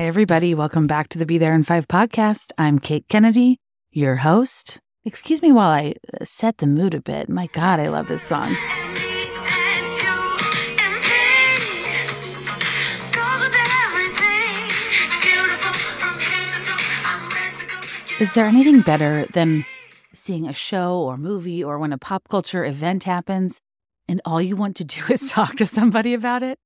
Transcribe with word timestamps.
Hi, 0.00 0.06
everybody. 0.06 0.54
Welcome 0.54 0.86
back 0.86 1.10
to 1.10 1.18
the 1.18 1.26
Be 1.26 1.36
There 1.36 1.52
in 1.52 1.62
Five 1.62 1.86
podcast. 1.86 2.52
I'm 2.56 2.78
Kate 2.78 3.06
Kennedy, 3.10 3.58
your 3.90 4.16
host. 4.16 4.80
Excuse 5.04 5.42
me 5.42 5.52
while 5.52 5.68
I 5.68 5.92
uh, 6.18 6.24
set 6.24 6.56
the 6.56 6.66
mood 6.66 6.94
a 6.94 7.02
bit. 7.02 7.28
My 7.28 7.48
God, 7.48 7.78
I 7.78 7.88
love 7.88 8.08
this 8.08 8.22
song. 8.22 8.48
Is 18.18 18.32
there 18.32 18.46
anything 18.46 18.80
better 18.80 19.26
than 19.26 19.66
seeing 20.14 20.48
a 20.48 20.54
show 20.54 20.98
or 20.98 21.18
movie 21.18 21.62
or 21.62 21.78
when 21.78 21.92
a 21.92 21.98
pop 21.98 22.26
culture 22.30 22.64
event 22.64 23.04
happens 23.04 23.60
and 24.08 24.22
all 24.24 24.40
you 24.40 24.56
want 24.56 24.76
to 24.76 24.84
do 24.86 25.02
is 25.10 25.30
talk 25.30 25.56
to 25.56 25.66
somebody 25.66 26.14
about 26.14 26.42
it? 26.42 26.58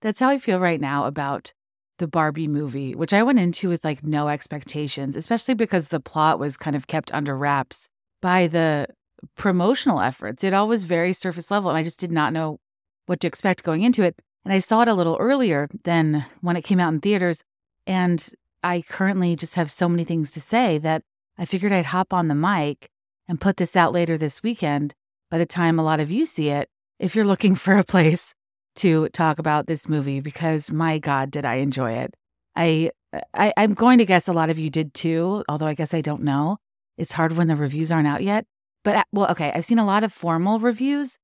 That's 0.00 0.20
how 0.20 0.30
I 0.30 0.38
feel 0.38 0.58
right 0.58 0.80
now 0.80 1.04
about 1.04 1.52
the 1.98 2.08
Barbie 2.08 2.48
movie, 2.48 2.94
which 2.94 3.12
I 3.12 3.22
went 3.22 3.38
into 3.38 3.68
with 3.68 3.84
like 3.84 4.02
no 4.02 4.28
expectations, 4.28 5.16
especially 5.16 5.54
because 5.54 5.88
the 5.88 6.00
plot 6.00 6.38
was 6.38 6.56
kind 6.56 6.74
of 6.76 6.86
kept 6.86 7.12
under 7.12 7.36
wraps 7.36 7.88
by 8.20 8.46
the 8.46 8.88
promotional 9.36 10.00
efforts. 10.00 10.44
It 10.44 10.54
all 10.54 10.68
was 10.68 10.84
very 10.84 11.12
surface 11.12 11.50
level, 11.50 11.70
and 11.70 11.78
I 11.78 11.82
just 11.82 12.00
did 12.00 12.12
not 12.12 12.32
know 12.32 12.58
what 13.06 13.20
to 13.20 13.26
expect 13.26 13.64
going 13.64 13.82
into 13.82 14.02
it. 14.02 14.16
And 14.44 14.52
I 14.52 14.60
saw 14.60 14.82
it 14.82 14.88
a 14.88 14.94
little 14.94 15.16
earlier 15.16 15.68
than 15.84 16.24
when 16.40 16.56
it 16.56 16.62
came 16.62 16.80
out 16.80 16.92
in 16.92 17.00
theaters. 17.00 17.42
And 17.86 18.26
I 18.62 18.82
currently 18.82 19.36
just 19.36 19.56
have 19.56 19.70
so 19.70 19.88
many 19.88 20.04
things 20.04 20.30
to 20.32 20.40
say 20.40 20.78
that 20.78 21.02
I 21.36 21.44
figured 21.44 21.72
I'd 21.72 21.86
hop 21.86 22.12
on 22.12 22.28
the 22.28 22.34
mic 22.34 22.90
and 23.28 23.40
put 23.40 23.56
this 23.56 23.76
out 23.76 23.92
later 23.92 24.16
this 24.16 24.42
weekend 24.42 24.94
by 25.30 25.38
the 25.38 25.46
time 25.46 25.78
a 25.78 25.84
lot 25.84 26.00
of 26.00 26.10
you 26.10 26.24
see 26.26 26.48
it, 26.48 26.68
if 26.98 27.14
you're 27.14 27.24
looking 27.24 27.54
for 27.54 27.76
a 27.76 27.84
place 27.84 28.34
to 28.78 29.08
talk 29.10 29.38
about 29.38 29.66
this 29.66 29.88
movie 29.88 30.20
because 30.20 30.70
my 30.70 30.98
God, 30.98 31.30
did 31.30 31.44
I 31.44 31.56
enjoy 31.56 31.92
it. 31.92 32.14
I, 32.56 32.90
I 33.34 33.52
I'm 33.56 33.74
going 33.74 33.98
to 33.98 34.06
guess 34.06 34.28
a 34.28 34.32
lot 34.32 34.50
of 34.50 34.58
you 34.58 34.70
did 34.70 34.94
too, 34.94 35.44
although 35.48 35.66
I 35.66 35.74
guess 35.74 35.94
I 35.94 36.00
don't 36.00 36.22
know. 36.22 36.58
It's 36.96 37.12
hard 37.12 37.32
when 37.32 37.48
the 37.48 37.56
reviews 37.56 37.92
aren't 37.92 38.08
out 38.08 38.22
yet. 38.22 38.46
But 38.84 38.96
uh, 38.96 39.04
well, 39.12 39.30
okay, 39.30 39.52
I've 39.54 39.64
seen 39.64 39.78
a 39.78 39.86
lot 39.86 40.04
of 40.04 40.12
formal 40.12 40.58
reviews, 40.58 41.18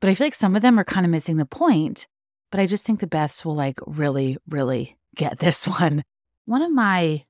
but 0.00 0.10
I 0.10 0.14
feel 0.14 0.26
like 0.26 0.34
some 0.34 0.56
of 0.56 0.62
them 0.62 0.78
are 0.78 0.84
kind 0.84 1.06
of 1.06 1.10
missing 1.10 1.36
the 1.36 1.46
point. 1.46 2.06
But 2.50 2.60
I 2.60 2.66
just 2.66 2.84
think 2.84 3.00
the 3.00 3.06
best 3.06 3.44
will 3.44 3.54
like 3.54 3.78
really, 3.86 4.38
really 4.48 4.96
get 5.14 5.38
this 5.40 5.66
one. 5.66 6.04
One 6.46 6.62
of 6.62 6.72
my 6.72 7.24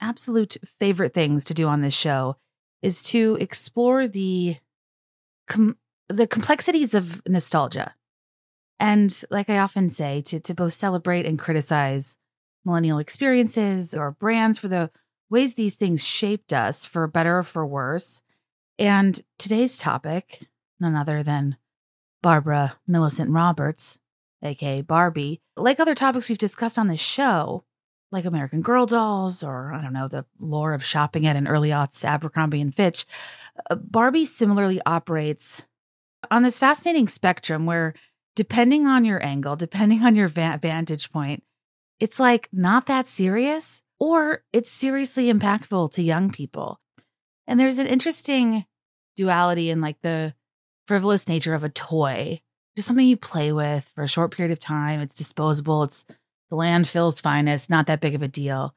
absolute 0.00 0.56
favorite 0.78 1.14
things 1.14 1.44
to 1.44 1.54
do 1.54 1.66
on 1.66 1.80
this 1.80 1.94
show 1.94 2.36
is 2.82 3.02
to 3.02 3.36
explore 3.40 4.06
the 4.06 4.56
com- 5.46 5.76
the 6.08 6.26
complexities 6.26 6.94
of 6.94 7.22
nostalgia. 7.26 7.94
And 8.80 9.22
like 9.30 9.50
I 9.50 9.58
often 9.58 9.88
say, 9.88 10.20
to, 10.22 10.40
to 10.40 10.54
both 10.54 10.72
celebrate 10.72 11.26
and 11.26 11.38
criticize 11.38 12.16
millennial 12.64 12.98
experiences 12.98 13.94
or 13.94 14.12
brands 14.12 14.58
for 14.58 14.68
the 14.68 14.90
ways 15.30 15.54
these 15.54 15.74
things 15.74 16.04
shaped 16.04 16.52
us 16.52 16.86
for 16.86 17.06
better 17.06 17.38
or 17.38 17.42
for 17.42 17.66
worse. 17.66 18.22
And 18.78 19.20
today's 19.38 19.76
topic, 19.76 20.46
none 20.78 20.94
other 20.94 21.22
than 21.22 21.56
Barbara 22.22 22.76
Millicent 22.86 23.30
Roberts, 23.30 23.98
aka 24.42 24.82
Barbie, 24.82 25.40
like 25.56 25.80
other 25.80 25.94
topics 25.94 26.28
we've 26.28 26.38
discussed 26.38 26.78
on 26.78 26.88
this 26.88 27.00
show, 27.00 27.64
like 28.12 28.24
American 28.24 28.60
Girl 28.60 28.86
dolls 28.86 29.42
or 29.42 29.72
I 29.72 29.82
don't 29.82 29.92
know, 29.92 30.08
the 30.08 30.24
lore 30.38 30.72
of 30.72 30.84
shopping 30.84 31.26
at 31.26 31.36
an 31.36 31.48
early 31.48 31.70
aughts 31.70 32.04
Abercrombie 32.04 32.60
and 32.60 32.74
Fitch, 32.74 33.04
uh, 33.70 33.74
Barbie 33.74 34.24
similarly 34.24 34.80
operates 34.86 35.62
on 36.30 36.42
this 36.42 36.58
fascinating 36.58 37.08
spectrum 37.08 37.66
where 37.66 37.94
depending 38.38 38.86
on 38.86 39.04
your 39.04 39.20
angle, 39.20 39.56
depending 39.56 40.04
on 40.04 40.14
your 40.14 40.28
va- 40.28 40.60
vantage 40.62 41.10
point, 41.10 41.42
it's 41.98 42.20
like 42.20 42.48
not 42.52 42.86
that 42.86 43.08
serious 43.08 43.82
or 43.98 44.44
it's 44.52 44.70
seriously 44.70 45.24
impactful 45.24 45.90
to 45.90 46.04
young 46.04 46.30
people. 46.30 46.78
And 47.48 47.58
there's 47.58 47.80
an 47.80 47.88
interesting 47.88 48.64
duality 49.16 49.70
in 49.70 49.80
like 49.80 50.00
the 50.02 50.34
frivolous 50.86 51.26
nature 51.26 51.52
of 51.52 51.64
a 51.64 51.68
toy, 51.68 52.40
just 52.76 52.86
something 52.86 53.04
you 53.04 53.16
play 53.16 53.50
with 53.50 53.90
for 53.92 54.04
a 54.04 54.08
short 54.08 54.30
period 54.30 54.52
of 54.52 54.60
time. 54.60 55.00
It's 55.00 55.16
disposable, 55.16 55.82
it's 55.82 56.06
the 56.48 56.56
landfill's 56.56 57.20
finest, 57.20 57.68
not 57.68 57.86
that 57.86 58.00
big 58.00 58.14
of 58.14 58.22
a 58.22 58.28
deal. 58.28 58.72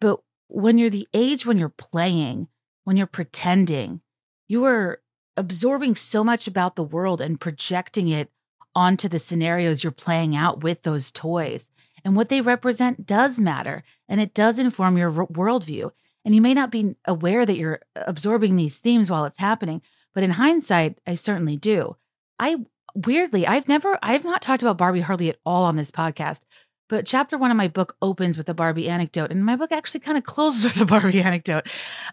But 0.00 0.20
when 0.46 0.78
you're 0.78 0.88
the 0.88 1.08
age 1.12 1.44
when 1.44 1.58
you're 1.58 1.68
playing, 1.68 2.46
when 2.84 2.96
you're 2.96 3.08
pretending, 3.08 4.02
you 4.46 4.64
are 4.66 5.00
absorbing 5.36 5.96
so 5.96 6.22
much 6.22 6.46
about 6.46 6.76
the 6.76 6.84
world 6.84 7.20
and 7.20 7.40
projecting 7.40 8.06
it 8.06 8.30
onto 8.74 9.08
the 9.08 9.18
scenarios 9.18 9.82
you're 9.82 9.90
playing 9.90 10.34
out 10.34 10.62
with 10.62 10.82
those 10.82 11.10
toys. 11.10 11.70
And 12.04 12.14
what 12.14 12.28
they 12.28 12.40
represent 12.40 13.06
does 13.06 13.40
matter 13.40 13.82
and 14.08 14.20
it 14.20 14.34
does 14.34 14.58
inform 14.58 14.98
your 14.98 15.10
worldview. 15.10 15.90
And 16.24 16.34
you 16.34 16.40
may 16.40 16.54
not 16.54 16.70
be 16.70 16.96
aware 17.04 17.44
that 17.44 17.56
you're 17.56 17.80
absorbing 17.94 18.56
these 18.56 18.78
themes 18.78 19.10
while 19.10 19.24
it's 19.24 19.38
happening, 19.38 19.82
but 20.14 20.22
in 20.22 20.30
hindsight, 20.30 20.98
I 21.06 21.14
certainly 21.14 21.56
do. 21.56 21.96
I 22.38 22.64
weirdly, 22.94 23.46
I've 23.46 23.68
never, 23.68 23.98
I've 24.02 24.24
not 24.24 24.42
talked 24.42 24.62
about 24.62 24.78
Barbie 24.78 25.00
hardly 25.00 25.28
at 25.28 25.38
all 25.44 25.64
on 25.64 25.76
this 25.76 25.90
podcast, 25.90 26.42
but 26.88 27.06
chapter 27.06 27.36
one 27.36 27.50
of 27.50 27.56
my 27.56 27.68
book 27.68 27.96
opens 28.00 28.36
with 28.36 28.48
a 28.48 28.54
Barbie 28.54 28.88
anecdote, 28.88 29.30
and 29.30 29.44
my 29.44 29.56
book 29.56 29.72
actually 29.72 30.00
kind 30.00 30.18
of 30.18 30.24
closes 30.24 30.64
with 30.64 30.80
a 30.80 30.84
Barbie 30.84 31.22
anecdote. 31.22 31.66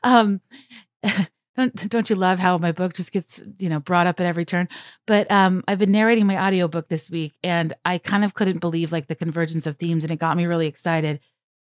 Um, 0.04 0.42
don't 1.56 1.90
don't 1.90 2.10
you 2.10 2.16
love 2.16 2.40
how 2.40 2.58
my 2.58 2.72
book 2.72 2.94
just 2.94 3.12
gets 3.12 3.42
you 3.60 3.70
know 3.70 3.80
brought 3.80 4.08
up 4.08 4.20
at 4.20 4.26
every 4.26 4.46
turn? 4.46 4.68
But 5.08 5.30
um 5.32 5.64
i've 5.68 5.80
been 5.80 5.92
narrating 5.92 6.28
my 6.28 6.38
audiobook 6.38 6.88
this 6.88 7.10
week 7.10 7.34
and 7.44 7.74
i 7.86 7.98
kind 7.98 8.24
of 8.24 8.34
couldn't 8.34 8.60
believe 8.60 8.92
like 8.92 9.08
the 9.08 9.16
convergence 9.16 9.68
of 9.68 9.78
themes 9.78 10.04
and 10.04 10.12
it 10.12 10.20
got 10.20 10.38
me 10.38 10.46
really 10.46 10.68
excited 10.68 11.20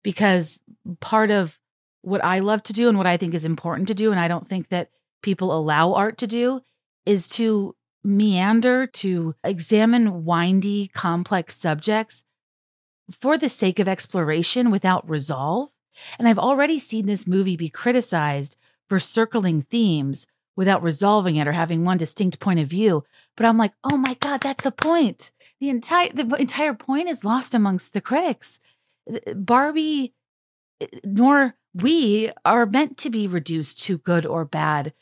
because 0.04 0.62
part 1.00 1.32
of 1.32 1.60
what 2.02 2.24
i 2.24 2.40
love 2.40 2.64
to 2.64 2.74
do 2.74 2.90
and 2.90 2.98
what 2.98 3.08
i 3.08 3.18
think 3.18 3.34
is 3.34 3.46
important 3.46 3.88
to 3.88 3.94
do 3.94 4.12
and 4.12 4.20
i 4.20 4.28
don't 4.28 4.48
think 4.48 4.70
that 4.70 4.90
people 5.22 5.54
allow 5.54 5.94
art 5.94 6.18
to 6.18 6.28
do 6.28 6.62
is 7.06 7.28
to 7.28 7.76
meander 8.04 8.88
to 8.88 9.36
examine 9.44 10.24
windy 10.24 10.88
complex 10.88 11.56
subjects 11.56 12.24
for 13.12 13.38
the 13.38 13.50
sake 13.50 13.80
of 13.80 13.88
exploration 13.88 14.72
without 14.72 15.08
resolve. 15.10 15.70
And 16.20 16.28
i've 16.28 16.40
already 16.40 16.80
seen 16.80 17.06
this 17.06 17.28
movie 17.28 17.58
be 17.58 17.70
criticized 17.70 18.56
for 18.90 19.00
circling 19.00 19.62
themes 19.62 20.28
without 20.56 20.84
resolving 20.84 21.36
it 21.36 21.48
or 21.48 21.52
having 21.54 21.86
one 21.86 21.98
distinct 21.98 22.40
point 22.40 22.60
of 22.60 22.68
view. 22.68 23.04
But 23.36 23.46
I'm 23.46 23.58
like, 23.58 23.74
oh 23.84 23.98
my 23.98 24.16
God, 24.16 24.42
that's 24.42 24.64
the 24.64 24.72
point. 24.72 25.32
The 25.60 25.70
entire 25.70 26.10
the 26.10 26.36
entire 26.36 26.74
point 26.74 27.10
is 27.10 27.24
lost 27.24 27.54
amongst 27.54 27.94
the 27.94 28.02
critics. 28.02 28.60
Barbie 29.36 30.14
nor 31.04 31.56
we 31.74 32.32
are 32.44 32.66
meant 32.66 32.98
to 32.98 33.10
be 33.10 33.28
reduced 33.28 33.82
to 33.84 33.98
good 34.00 34.26
or 34.26 34.46
bad, 34.46 34.94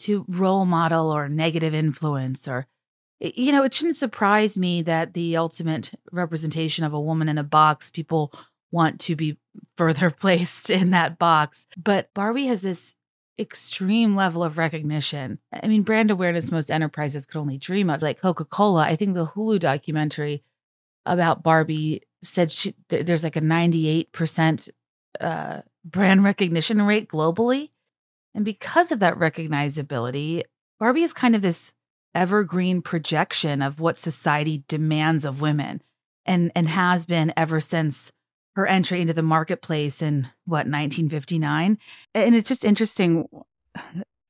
to 0.00 0.24
role 0.28 0.64
model 0.64 1.10
or 1.10 1.28
negative 1.28 1.74
influence 1.74 2.46
or 2.48 2.66
you 3.20 3.50
know, 3.50 3.64
it 3.64 3.74
shouldn't 3.74 3.96
surprise 3.96 4.56
me 4.56 4.82
that 4.82 5.14
the 5.14 5.36
ultimate 5.36 5.90
representation 6.12 6.84
of 6.84 6.94
a 6.94 7.00
woman 7.00 7.28
in 7.28 7.36
a 7.36 7.42
box, 7.42 7.90
people 7.90 8.32
want 8.70 9.00
to 9.00 9.16
be 9.16 9.38
further 9.76 10.10
placed 10.20 10.70
in 10.70 10.90
that 10.90 11.18
box. 11.18 11.66
But 11.76 12.14
Barbie 12.14 12.46
has 12.46 12.60
this 12.60 12.94
extreme 13.38 14.16
level 14.16 14.42
of 14.42 14.58
recognition. 14.58 15.38
I 15.52 15.66
mean, 15.68 15.82
brand 15.82 16.10
awareness 16.10 16.50
most 16.50 16.70
enterprises 16.70 17.26
could 17.26 17.38
only 17.38 17.58
dream 17.58 17.90
of, 17.90 18.02
like 18.02 18.20
Coca 18.20 18.44
Cola. 18.44 18.82
I 18.82 18.96
think 18.96 19.14
the 19.14 19.26
Hulu 19.26 19.60
documentary 19.60 20.42
about 21.06 21.42
Barbie 21.42 22.02
said 22.22 22.50
she, 22.50 22.74
there's 22.88 23.24
like 23.24 23.36
a 23.36 23.40
98% 23.40 24.68
uh, 25.20 25.60
brand 25.84 26.24
recognition 26.24 26.82
rate 26.82 27.08
globally. 27.08 27.70
And 28.34 28.44
because 28.44 28.92
of 28.92 29.00
that 29.00 29.18
recognizability, 29.18 30.42
Barbie 30.78 31.02
is 31.02 31.12
kind 31.12 31.34
of 31.34 31.42
this 31.42 31.72
evergreen 32.14 32.82
projection 32.82 33.62
of 33.62 33.80
what 33.80 33.98
society 33.98 34.64
demands 34.68 35.24
of 35.24 35.40
women 35.40 35.82
and, 36.26 36.50
and 36.54 36.68
has 36.68 37.06
been 37.06 37.32
ever 37.36 37.60
since 37.60 38.12
her 38.58 38.66
entry 38.66 39.00
into 39.00 39.14
the 39.14 39.22
marketplace 39.22 40.02
in 40.02 40.24
what 40.44 40.66
1959 40.66 41.78
and 42.14 42.34
it's 42.34 42.48
just 42.48 42.64
interesting 42.64 43.28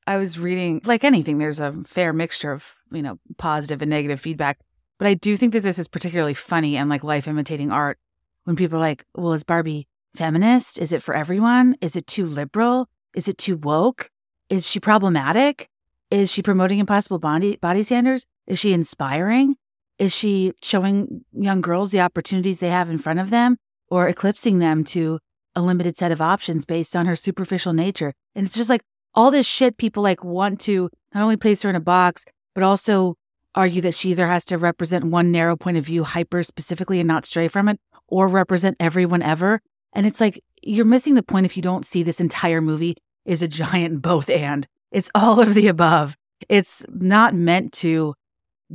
i 0.07 0.19
was 0.19 0.39
reading 0.39 0.83
like 0.85 1.03
anything 1.03 1.39
there's 1.39 1.61
a 1.61 1.73
fair 1.85 2.13
mixture 2.13 2.53
of 2.53 2.75
you 2.93 3.03
know 3.03 3.19
positive 3.39 3.83
and 3.83 3.91
negative 3.91 4.21
feedback. 4.21 4.59
But 4.99 5.09
i 5.09 5.15
do 5.15 5.35
think 5.35 5.55
that 5.55 5.63
this 5.63 5.79
is 5.79 5.89
particularly 5.89 6.35
funny 6.35 6.77
and 6.77 6.91
like 6.91 7.03
life 7.03 7.27
imitating 7.27 7.73
art 7.73 7.99
when 8.45 8.55
people 8.55 8.77
are 8.77 8.83
like 8.83 9.07
well 9.15 9.33
is 9.33 9.45
barbie 9.45 9.89
feminist? 10.15 10.79
Is 10.79 10.93
it 10.93 11.03
for 11.03 11.15
everyone? 11.15 11.77
Is 11.81 11.97
it 11.97 12.07
too 12.07 12.27
liberal? 12.27 12.89
Is 13.15 13.29
it 13.29 13.39
too 13.39 13.57
woke? 13.57 14.11
Is 14.51 14.69
she 14.69 14.81
problematic? 14.81 15.69
Is 16.11 16.31
she 16.31 16.43
promoting 16.43 16.79
impossible 16.79 17.19
body 17.19 17.57
body 17.57 17.83
standards? 17.83 18.27
Is 18.47 18.59
she 18.59 18.73
inspiring? 18.73 19.57
Is 19.99 20.15
she 20.15 20.53
showing 20.63 21.25
young 21.33 21.61
girls 21.61 21.91
the 21.91 22.01
opportunities 22.01 22.61
they 22.61 22.71
have 22.71 22.91
in 22.91 22.99
front 22.99 23.21
of 23.21 23.31
them 23.31 23.59
or 23.91 24.09
eclipsing 24.09 24.59
them 24.59 24.85
to 24.85 25.19
a 25.55 25.63
limited 25.63 25.97
set 25.97 26.13
of 26.13 26.21
options 26.21 26.65
based 26.65 26.95
on 26.95 27.07
her 27.07 27.17
superficial 27.17 27.73
nature. 27.73 28.13
And 28.35 28.47
it's 28.47 28.57
just 28.57 28.71
like 28.71 28.83
all 29.15 29.31
this 29.31 29.47
shit 29.47 29.77
people 29.77 30.03
like 30.03 30.23
want 30.23 30.61
to 30.61 30.91
not 31.15 31.23
only 31.23 31.37
place 31.37 31.63
her 31.63 31.71
in 31.71 31.77
a 31.77 31.81
box, 31.81 32.25
but 32.55 32.63
also 32.63 33.17
argue 33.55 33.83
that 33.83 33.95
she 33.95 34.11
either 34.11 34.29
has 34.29 34.45
to 34.45 34.59
represent 34.59 35.05
one 35.05 35.33
narrow 35.33 35.57
point 35.57 35.77
of 35.77 35.85
view 35.85 36.05
hyper 36.05 36.43
specifically 36.43 37.01
and 37.01 37.09
not 37.09 37.27
stray 37.27 37.49
from 37.49 37.69
it, 37.69 37.81
or 38.07 38.29
represent 38.29 38.77
everyone 38.79 39.23
ever. 39.23 39.61
And 39.93 40.07
it's 40.07 40.21
like 40.21 40.43
you're 40.63 40.85
missing 40.85 41.15
the 41.15 41.23
point 41.23 41.47
if 41.47 41.57
you 41.57 41.63
don't 41.63 41.87
see 41.87 42.03
this 42.03 42.21
entire 42.21 42.61
movie 42.61 42.97
is 43.25 43.43
a 43.43 43.49
giant 43.49 44.03
both 44.03 44.31
and. 44.31 44.67
It's 44.91 45.11
all 45.15 45.41
of 45.41 45.55
the 45.55 45.67
above. 45.69 46.17
It's 46.49 46.85
not 46.89 47.35
meant 47.35 47.73
to 47.75 48.15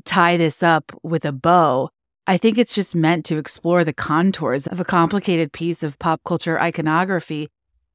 tie 0.05 0.37
this 0.37 0.61
up 0.61 0.91
with 1.01 1.25
a 1.25 1.31
bow. 1.31 1.89
I 2.25 2.37
think 2.37 2.57
it's 2.57 2.73
just 2.73 2.95
meant 2.95 3.25
to 3.25 3.37
explore 3.37 3.83
the 3.83 3.93
contours 3.93 4.65
of 4.65 4.79
a 4.79 4.85
complicated 4.85 5.51
piece 5.51 5.83
of 5.83 5.99
pop 5.99 6.21
culture 6.23 6.59
iconography, 6.59 7.49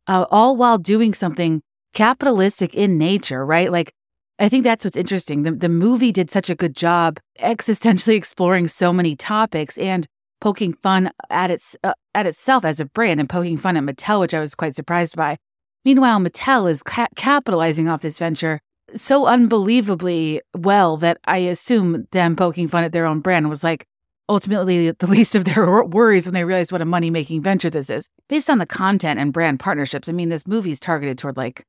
uh, 0.07 0.27
all 0.31 0.55
while 0.55 0.77
doing 0.77 1.15
something 1.15 1.63
capitalistic 1.95 2.75
in 2.75 2.99
nature, 2.99 3.45
right? 3.45 3.73
Like, 3.73 3.93
I 4.39 4.51
think 4.51 4.65
that's 4.65 4.85
what's 4.85 4.99
interesting. 4.99 5.45
The, 5.45 5.53
the 5.53 5.71
movie 5.71 6.13
did 6.13 6.31
such 6.31 6.51
a 6.51 6.55
good 6.55 6.77
job 6.77 7.19
existentially 7.41 8.15
exploring 8.17 8.69
so 8.69 8.93
many 8.93 9.17
topics 9.17 9.79
and 9.79 10.07
poking 10.41 10.75
fun 10.75 11.11
at 11.31 11.51
its 11.51 11.75
uh, 11.83 11.95
at 12.15 12.27
itself 12.27 12.65
as 12.65 12.81
a 12.81 12.85
brand 12.85 13.21
and 13.21 13.29
poking 13.29 13.57
fun 13.57 13.77
at 13.77 13.83
Mattel, 13.83 14.21
which 14.21 14.35
I 14.35 14.41
was 14.41 14.55
quite 14.55 14.77
surprised 14.77 15.17
by. 15.17 15.39
Meanwhile, 15.85 16.21
Mattel 16.21 16.71
is 16.71 16.83
ca- 16.83 17.09
capitalizing 17.17 17.89
off 17.89 18.03
this 18.03 18.19
venture 18.19 18.61
so 18.95 19.27
unbelievably 19.27 20.41
well 20.57 20.97
that 20.99 21.19
I 21.27 21.39
assume 21.39 22.07
them 22.13 22.37
poking 22.37 22.69
fun 22.69 22.85
at 22.85 22.93
their 22.93 23.07
own 23.07 23.21
brand 23.21 23.49
was 23.49 23.65
like 23.65 23.87
ultimately 24.29 24.91
the 24.91 25.07
least 25.07 25.35
of 25.35 25.45
their 25.45 25.85
worries 25.85 26.27
when 26.27 26.35
they 26.35 26.45
realize 26.45 26.71
what 26.71 26.83
a 26.83 26.87
money 26.87 27.11
making 27.11 27.43
venture 27.43 27.71
this 27.71 27.91
is. 27.91 28.09
Based 28.29 28.51
on 28.51 28.59
the 28.59 28.67
content 28.67 29.19
and 29.19 29.33
brand 29.33 29.61
partnerships, 29.61 30.09
I 30.09 30.13
mean, 30.13 30.29
this 30.29 30.47
movie 30.47 30.71
is 30.71 30.81
targeted 30.81 31.19
toward 31.19 31.37
like 31.37 31.65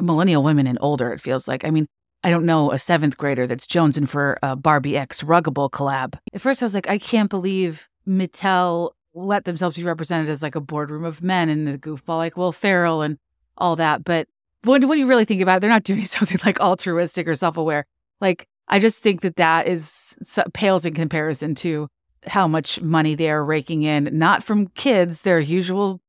millennial 0.00 0.42
women 0.42 0.66
and 0.66 0.78
older, 0.80 1.12
it 1.12 1.20
feels 1.20 1.48
like. 1.48 1.64
I 1.64 1.70
mean, 1.70 1.86
I 2.22 2.30
don't 2.30 2.44
know 2.44 2.72
a 2.72 2.78
seventh 2.78 3.16
grader 3.16 3.46
that's 3.46 3.66
jonesing 3.66 4.08
for 4.08 4.38
a 4.42 4.56
Barbie 4.56 4.96
X 4.96 5.22
Ruggable 5.22 5.70
collab. 5.70 6.18
At 6.32 6.40
first, 6.40 6.62
I 6.62 6.66
was 6.66 6.74
like, 6.74 6.88
I 6.88 6.98
can't 6.98 7.30
believe 7.30 7.88
Mattel 8.06 8.90
let 9.14 9.44
themselves 9.44 9.76
be 9.76 9.84
represented 9.84 10.28
as 10.28 10.42
like 10.42 10.54
a 10.54 10.60
boardroom 10.60 11.04
of 11.04 11.22
men 11.22 11.48
and 11.48 11.66
the 11.66 11.78
goofball 11.78 12.18
like 12.18 12.36
Will 12.36 12.52
Ferrell 12.52 13.02
and 13.02 13.16
all 13.56 13.76
that. 13.76 14.04
But 14.04 14.28
when, 14.64 14.86
when 14.88 14.98
you 14.98 15.06
really 15.06 15.24
think 15.24 15.40
about 15.40 15.58
it, 15.58 15.60
they're 15.60 15.70
not 15.70 15.84
doing 15.84 16.04
something 16.06 16.38
like 16.44 16.60
altruistic 16.60 17.26
or 17.26 17.34
self 17.34 17.56
aware. 17.56 17.86
Like, 18.20 18.46
I 18.68 18.78
just 18.78 19.02
think 19.02 19.20
that 19.20 19.36
that 19.36 19.68
is 19.68 20.16
pales 20.52 20.84
in 20.84 20.94
comparison 20.94 21.54
to 21.56 21.88
how 22.26 22.48
much 22.48 22.80
money 22.80 23.14
they 23.14 23.30
are 23.30 23.44
raking 23.44 23.82
in, 23.82 24.08
not 24.12 24.42
from 24.42 24.68
kids, 24.68 25.22
their 25.22 25.38
usual 25.38 26.00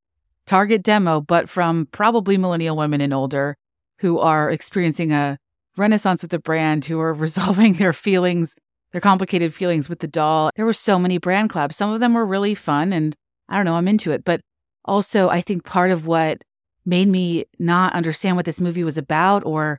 target 0.46 0.82
demo, 0.82 1.20
but 1.20 1.48
from 1.48 1.86
probably 1.92 2.36
millennial 2.36 2.76
women 2.76 3.00
and 3.00 3.14
older 3.14 3.56
who 3.98 4.18
are 4.18 4.50
experiencing 4.50 5.12
a 5.12 5.38
renaissance 5.76 6.22
with 6.22 6.30
the 6.30 6.38
brand, 6.38 6.84
who 6.84 6.98
are 6.98 7.14
resolving 7.26 7.74
their 7.74 7.92
feelings, 7.92 8.56
their 8.92 9.00
complicated 9.00 9.54
feelings 9.54 9.88
with 9.88 10.00
the 10.00 10.08
doll. 10.08 10.50
There 10.56 10.66
were 10.66 10.72
so 10.72 10.98
many 10.98 11.18
brand 11.18 11.50
collabs. 11.50 11.74
Some 11.74 11.90
of 11.90 12.00
them 12.00 12.14
were 12.14 12.26
really 12.26 12.54
fun 12.54 12.92
and 12.92 13.14
I 13.48 13.56
don't 13.56 13.64
know, 13.64 13.76
I'm 13.76 13.88
into 13.88 14.12
it. 14.12 14.24
But 14.24 14.40
also, 14.84 15.28
I 15.28 15.40
think 15.40 15.64
part 15.64 15.90
of 15.90 16.06
what 16.06 16.42
made 16.84 17.08
me 17.08 17.44
not 17.58 17.92
understand 17.92 18.36
what 18.36 18.46
this 18.46 18.60
movie 18.60 18.84
was 18.84 18.98
about 18.98 19.44
or 19.44 19.78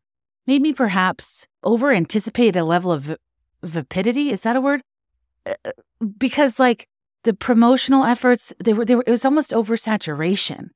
made 0.50 0.64
me 0.64 0.74
perhaps 0.74 1.48
over 1.64 1.92
anticipate 1.92 2.56
a 2.56 2.64
level 2.64 2.92
of 2.92 3.16
vapidity. 3.62 4.32
Is 4.32 4.42
that 4.42 4.56
a 4.56 4.62
word? 4.62 4.82
Uh, 5.46 5.54
uh, 5.64 5.72
because 6.18 6.60
like 6.60 6.88
the 7.24 7.36
promotional 7.36 8.04
efforts, 8.04 8.52
they 8.58 8.74
were, 8.74 8.84
they 8.84 8.96
were, 8.96 9.04
it 9.06 9.12
was 9.12 9.26
almost 9.26 9.52
oversaturation. 9.52 10.70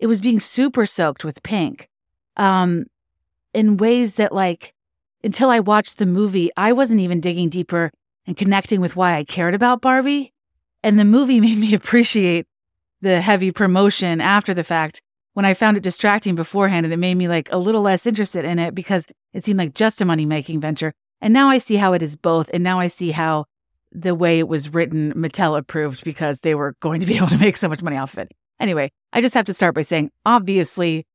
It 0.00 0.08
was 0.08 0.20
being 0.20 0.40
super 0.40 0.84
soaked 0.84 1.24
with 1.24 1.44
pink. 1.44 1.88
Um, 2.36 2.86
in 3.54 3.76
ways 3.76 4.16
that 4.16 4.32
like 4.32 4.74
until 5.22 5.48
I 5.48 5.60
watched 5.60 5.98
the 5.98 6.06
movie, 6.06 6.50
I 6.56 6.72
wasn't 6.72 7.00
even 7.00 7.20
digging 7.20 7.50
deeper 7.50 7.92
and 8.26 8.36
connecting 8.36 8.80
with 8.80 8.96
why 8.96 9.14
I 9.14 9.22
cared 9.22 9.54
about 9.54 9.80
Barbie. 9.80 10.32
And 10.82 10.98
the 10.98 11.04
movie 11.04 11.40
made 11.46 11.58
me 11.58 11.72
appreciate 11.72 12.48
the 13.00 13.20
heavy 13.20 13.52
promotion 13.52 14.20
after 14.20 14.54
the 14.54 14.64
fact 14.64 15.02
when 15.34 15.44
I 15.44 15.54
found 15.54 15.76
it 15.76 15.82
distracting 15.82 16.34
beforehand 16.34 16.86
and 16.86 16.92
it 16.92 16.98
made 16.98 17.14
me 17.14 17.28
like 17.28 17.48
a 17.52 17.58
little 17.58 17.82
less 17.82 18.06
interested 18.06 18.44
in 18.44 18.58
it 18.58 18.74
because 18.74 19.06
it 19.32 19.44
seemed 19.44 19.58
like 19.58 19.74
just 19.74 20.00
a 20.00 20.04
money 20.04 20.26
making 20.26 20.60
venture. 20.60 20.92
And 21.20 21.32
now 21.32 21.48
I 21.48 21.58
see 21.58 21.76
how 21.76 21.92
it 21.92 22.02
is 22.02 22.16
both. 22.16 22.50
And 22.52 22.64
now 22.64 22.80
I 22.80 22.88
see 22.88 23.10
how 23.10 23.44
the 23.92 24.14
way 24.14 24.38
it 24.38 24.48
was 24.48 24.72
written, 24.72 25.12
Mattel 25.14 25.58
approved 25.58 26.04
because 26.04 26.40
they 26.40 26.54
were 26.54 26.74
going 26.80 27.00
to 27.00 27.06
be 27.06 27.16
able 27.18 27.28
to 27.28 27.38
make 27.38 27.56
so 27.56 27.68
much 27.68 27.82
money 27.82 27.96
off 27.96 28.14
of 28.14 28.20
it. 28.20 28.32
Anyway, 28.58 28.90
I 29.12 29.20
just 29.20 29.34
have 29.34 29.46
to 29.46 29.54
start 29.54 29.74
by 29.74 29.82
saying, 29.82 30.10
obviously, 30.26 31.06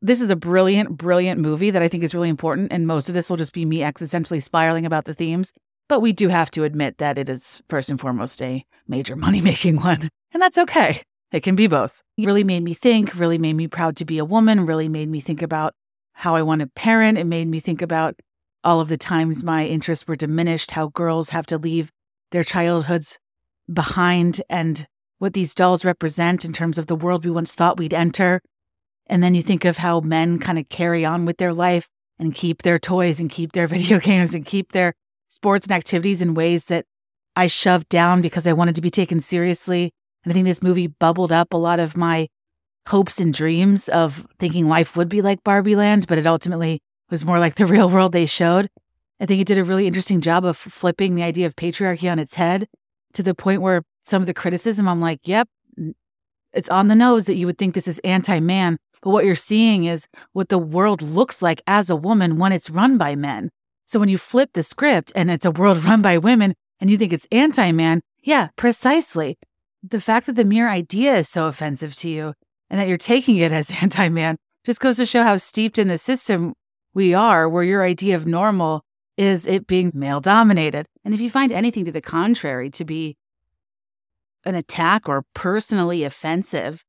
this 0.00 0.20
is 0.20 0.30
a 0.30 0.36
brilliant, 0.36 0.96
brilliant 0.96 1.40
movie 1.40 1.70
that 1.70 1.82
I 1.82 1.88
think 1.88 2.02
is 2.02 2.14
really 2.14 2.28
important. 2.28 2.72
And 2.72 2.86
most 2.86 3.08
of 3.08 3.14
this 3.14 3.28
will 3.28 3.36
just 3.36 3.52
be 3.52 3.64
me 3.64 3.78
existentially 3.80 4.42
spiraling 4.42 4.86
about 4.86 5.04
the 5.04 5.14
themes. 5.14 5.52
But 5.88 6.00
we 6.00 6.12
do 6.12 6.28
have 6.28 6.50
to 6.52 6.64
admit 6.64 6.98
that 6.98 7.18
it 7.18 7.28
is 7.28 7.62
first 7.68 7.90
and 7.90 7.98
foremost 7.98 8.40
a 8.42 8.64
major 8.86 9.16
money 9.24 9.40
making 9.40 9.76
one. 9.76 10.10
And 10.32 10.42
that's 10.42 10.58
okay. 10.58 11.02
It 11.30 11.42
can 11.42 11.56
be 11.56 11.66
both. 11.66 12.02
It 12.16 12.26
really 12.26 12.44
made 12.44 12.62
me 12.62 12.74
think, 12.74 13.14
really 13.14 13.38
made 13.38 13.54
me 13.54 13.68
proud 13.68 13.96
to 13.96 14.04
be 14.04 14.18
a 14.18 14.24
woman, 14.24 14.66
really 14.66 14.88
made 14.88 15.08
me 15.08 15.20
think 15.20 15.42
about 15.42 15.74
how 16.14 16.34
I 16.34 16.42
want 16.42 16.60
to 16.60 16.66
parent. 16.68 17.18
It 17.18 17.24
made 17.24 17.48
me 17.48 17.60
think 17.60 17.82
about 17.82 18.18
all 18.64 18.80
of 18.80 18.88
the 18.88 18.96
times 18.96 19.44
my 19.44 19.66
interests 19.66 20.08
were 20.08 20.16
diminished, 20.16 20.72
how 20.72 20.88
girls 20.88 21.30
have 21.30 21.46
to 21.46 21.58
leave 21.58 21.92
their 22.32 22.44
childhoods 22.44 23.18
behind, 23.72 24.42
and 24.48 24.86
what 25.18 25.34
these 25.34 25.54
dolls 25.54 25.84
represent 25.84 26.44
in 26.44 26.52
terms 26.52 26.78
of 26.78 26.86
the 26.86 26.96
world 26.96 27.24
we 27.24 27.30
once 27.30 27.52
thought 27.52 27.78
we'd 27.78 27.94
enter. 27.94 28.40
And 29.06 29.22
then 29.22 29.34
you 29.34 29.42
think 29.42 29.64
of 29.64 29.78
how 29.78 30.00
men 30.00 30.38
kind 30.38 30.58
of 30.58 30.68
carry 30.68 31.04
on 31.04 31.24
with 31.24 31.36
their 31.36 31.52
life 31.52 31.88
and 32.18 32.34
keep 32.34 32.62
their 32.62 32.78
toys 32.78 33.20
and 33.20 33.30
keep 33.30 33.52
their 33.52 33.66
video 33.68 33.98
games 33.98 34.34
and 34.34 34.46
keep 34.46 34.72
their 34.72 34.94
sports 35.28 35.66
and 35.66 35.72
activities 35.72 36.22
in 36.22 36.34
ways 36.34 36.66
that 36.66 36.86
I 37.36 37.46
shoved 37.46 37.88
down 37.88 38.22
because 38.22 38.46
I 38.46 38.54
wanted 38.54 38.74
to 38.76 38.80
be 38.80 38.90
taken 38.90 39.20
seriously 39.20 39.92
and 40.24 40.32
I 40.32 40.34
think 40.34 40.46
this 40.46 40.62
movie 40.62 40.86
bubbled 40.86 41.32
up 41.32 41.52
a 41.52 41.56
lot 41.56 41.80
of 41.80 41.96
my 41.96 42.28
hopes 42.88 43.20
and 43.20 43.32
dreams 43.34 43.88
of 43.88 44.26
thinking 44.38 44.68
life 44.68 44.96
would 44.96 45.08
be 45.08 45.22
like 45.22 45.44
Barbie 45.44 45.76
Land, 45.76 46.06
but 46.06 46.18
it 46.18 46.26
ultimately 46.26 46.80
was 47.10 47.24
more 47.24 47.38
like 47.38 47.54
the 47.54 47.66
real 47.74 47.88
world 47.88 48.12
they 48.12 48.26
showed. 48.26 48.68
I 49.20 49.26
think 49.26 49.40
it 49.40 49.46
did 49.46 49.58
a 49.58 49.64
really 49.64 49.86
interesting 49.86 50.20
job 50.20 50.44
of 50.44 50.56
flipping 50.56 51.14
the 51.14 51.22
idea 51.22 51.46
of 51.46 51.56
patriarchy 51.56 52.10
on 52.10 52.18
its 52.18 52.34
head 52.34 52.68
to 53.14 53.22
the 53.22 53.34
point 53.34 53.62
where 53.62 53.82
some 54.04 54.22
of 54.22 54.26
the 54.26 54.34
criticism, 54.34 54.88
I'm 54.88 55.00
like, 55.00 55.20
yep, 55.24 55.48
it's 56.52 56.68
on 56.68 56.88
the 56.88 56.94
nose 56.94 57.26
that 57.26 57.34
you 57.34 57.46
would 57.46 57.58
think 57.58 57.74
this 57.74 57.88
is 57.88 58.00
anti 58.00 58.40
man. 58.40 58.78
But 59.02 59.10
what 59.10 59.24
you're 59.24 59.34
seeing 59.34 59.84
is 59.84 60.08
what 60.32 60.48
the 60.48 60.58
world 60.58 61.02
looks 61.02 61.42
like 61.42 61.62
as 61.66 61.90
a 61.90 61.96
woman 61.96 62.38
when 62.38 62.52
it's 62.52 62.70
run 62.70 62.96
by 62.96 63.14
men. 63.16 63.50
So 63.86 64.00
when 64.00 64.08
you 64.08 64.18
flip 64.18 64.50
the 64.54 64.62
script 64.62 65.12
and 65.14 65.30
it's 65.30 65.44
a 65.44 65.50
world 65.50 65.84
run 65.84 66.02
by 66.02 66.18
women 66.18 66.54
and 66.80 66.90
you 66.90 66.96
think 66.96 67.12
it's 67.12 67.26
anti 67.30 67.70
man, 67.72 68.00
yeah, 68.22 68.48
precisely 68.56 69.38
the 69.82 70.00
fact 70.00 70.26
that 70.26 70.36
the 70.36 70.44
mere 70.44 70.68
idea 70.68 71.16
is 71.16 71.28
so 71.28 71.46
offensive 71.46 71.94
to 71.96 72.08
you 72.08 72.34
and 72.70 72.80
that 72.80 72.88
you're 72.88 72.96
taking 72.96 73.36
it 73.36 73.52
as 73.52 73.70
anti 73.82 74.08
man 74.08 74.36
just 74.64 74.80
goes 74.80 74.96
to 74.96 75.06
show 75.06 75.22
how 75.22 75.36
steeped 75.36 75.78
in 75.78 75.88
the 75.88 75.98
system 75.98 76.52
we 76.94 77.14
are, 77.14 77.48
where 77.48 77.62
your 77.62 77.84
idea 77.84 78.16
of 78.16 78.26
normal 78.26 78.82
is 79.16 79.46
it 79.46 79.66
being 79.66 79.90
male 79.94 80.20
dominated. 80.20 80.86
And 81.04 81.14
if 81.14 81.20
you 81.20 81.30
find 81.30 81.52
anything 81.52 81.84
to 81.84 81.92
the 81.92 82.00
contrary 82.00 82.70
to 82.70 82.84
be 82.84 83.16
an 84.44 84.54
attack 84.54 85.08
or 85.08 85.24
personally 85.34 86.04
offensive 86.04 86.84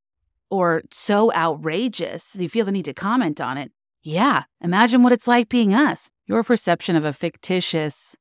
or 0.49 0.83
so 0.91 1.33
outrageous, 1.33 2.35
you 2.35 2.49
feel 2.49 2.65
the 2.65 2.71
need 2.71 2.85
to 2.85 2.93
comment 2.93 3.39
on 3.41 3.57
it, 3.57 3.71
yeah, 4.03 4.43
imagine 4.61 5.03
what 5.03 5.11
it's 5.11 5.27
like 5.27 5.49
being 5.49 5.73
us. 5.73 6.09
Your 6.27 6.43
perception 6.43 6.95
of 6.95 7.03
a 7.03 7.13
fictitious 7.13 8.15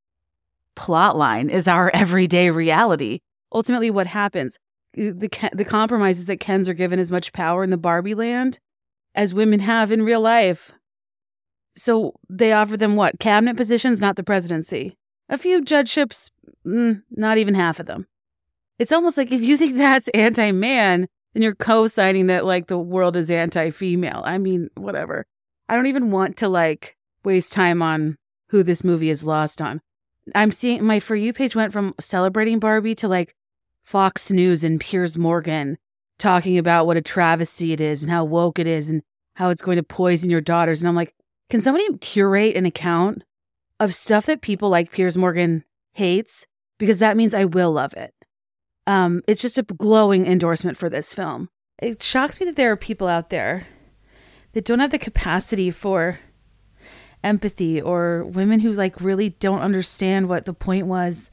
plot 0.75 1.17
line 1.17 1.51
is 1.51 1.69
our 1.69 1.91
everyday 1.95 2.51
reality 2.51 3.21
ultimately 3.53 3.91
what 3.91 4.07
happens 4.07 4.59
the 4.95 5.51
the 5.53 5.65
compromise 5.65 6.19
is 6.19 6.25
that 6.27 6.41
Kens 6.41 6.69
are 6.69 6.75
given 6.75 6.99
as 6.99 7.11
much 7.11 7.33
power 7.33 7.63
in 7.63 7.71
the 7.71 7.77
Barbie 7.77 8.15
land 8.15 8.59
as 9.15 9.35
women 9.35 9.61
have 9.61 9.93
in 9.93 10.03
real 10.03 10.21
life. 10.21 10.73
So 11.77 12.15
they 12.29 12.53
offer 12.53 12.77
them 12.77 12.97
what? 12.97 13.21
Cabinet 13.21 13.57
positions, 13.57 14.01
not 14.01 14.17
the 14.17 14.25
presidency. 14.25 14.97
A 15.29 15.39
few 15.39 15.63
judgeships, 15.63 16.31
mm, 16.67 17.03
not 17.11 17.39
even 17.39 17.55
half 17.55 17.79
of 17.79 17.87
them. 17.87 18.07
It's 18.79 18.93
almost 18.93 19.17
like 19.17 19.31
if 19.31 19.43
you 19.43 19.57
think 19.57 19.77
that's 19.77 20.09
anti 20.09 20.51
man, 20.51 21.09
then 21.35 21.43
you're 21.43 21.55
co 21.55 21.87
signing 21.87 22.27
that 22.29 22.45
like 22.45 22.67
the 22.67 22.79
world 22.79 23.17
is 23.17 23.31
anti 23.31 23.71
female. 23.71 24.23
I 24.25 24.39
mean, 24.39 24.69
whatever. 24.75 25.27
I 25.69 25.77
don't 25.77 25.87
even 25.87 26.11
want 26.11 26.39
to 26.39 26.49
like 26.49 26.97
waste 27.25 27.53
time 27.53 27.83
on 27.83 28.17
who 28.49 28.63
this 28.63 28.83
movie 28.83 29.11
is 29.11 29.23
lost 29.23 29.61
on. 29.61 29.81
I'm 30.35 30.53
seeing 30.53 30.85
my 30.85 31.01
For 31.01 31.17
You 31.17 31.33
page 31.33 31.57
went 31.57 31.73
from 31.73 31.95
celebrating 32.01 32.59
Barbie 32.59 32.95
to 32.97 33.09
like 33.09 33.35
Fox 33.83 34.31
News 34.31 34.65
and 34.65 34.81
Piers 34.81 35.17
Morgan 35.17 35.79
talking 36.19 36.59
about 36.59 36.87
what 36.87 36.97
a 36.97 37.03
travesty 37.03 37.73
it 37.73 37.81
is 37.81 38.03
and 38.03 38.11
how 38.11 38.25
woke 38.25 38.59
it 38.59 38.67
is 38.67 38.91
and 38.91 39.03
how 39.35 39.51
it's 39.51 39.63
going 39.63 39.77
to 39.77 39.83
poison 39.83 40.31
your 40.31 40.41
daughters. 40.41 40.83
And 40.83 40.89
I'm 40.89 40.97
like, 40.97 41.15
can 41.49 41.61
somebody 41.61 41.87
curate 41.99 42.57
an 42.57 42.67
account 42.67 43.23
of 43.81 43.95
stuff 43.95 44.27
that 44.27 44.43
people 44.43 44.69
like 44.69 44.93
Piers 44.93 45.17
Morgan 45.17 45.65
hates? 45.93 46.47
Because 46.79 46.99
that 46.99 47.17
means 47.17 47.35
I 47.35 47.45
will 47.45 47.73
love 47.73 47.95
it. 47.95 48.15
Um, 48.87 49.23
it's 49.27 49.43
just 49.43 49.59
a 49.59 49.63
glowing 49.63 50.27
endorsement 50.27 50.77
for 50.77 50.89
this 50.89 51.15
film. 51.15 51.49
It 51.79 52.03
shocks 52.03 52.41
me 52.41 52.47
that 52.47 52.57
there 52.57 52.73
are 52.73 52.77
people 52.77 53.07
out 53.07 53.31
there 53.31 53.67
that 54.53 54.65
don't 54.65 54.81
have 54.81 54.91
the 54.91 54.99
capacity 54.99 55.71
for 55.71 56.19
empathy 57.25 57.81
or 57.81 58.25
women 58.25 58.61
who 58.61 58.73
like 58.73 59.01
really 59.01 59.31
don't 59.31 59.61
understand 59.61 60.29
what 60.29 60.45
the 60.45 60.53
point 60.53 60.87
was. 60.87 61.31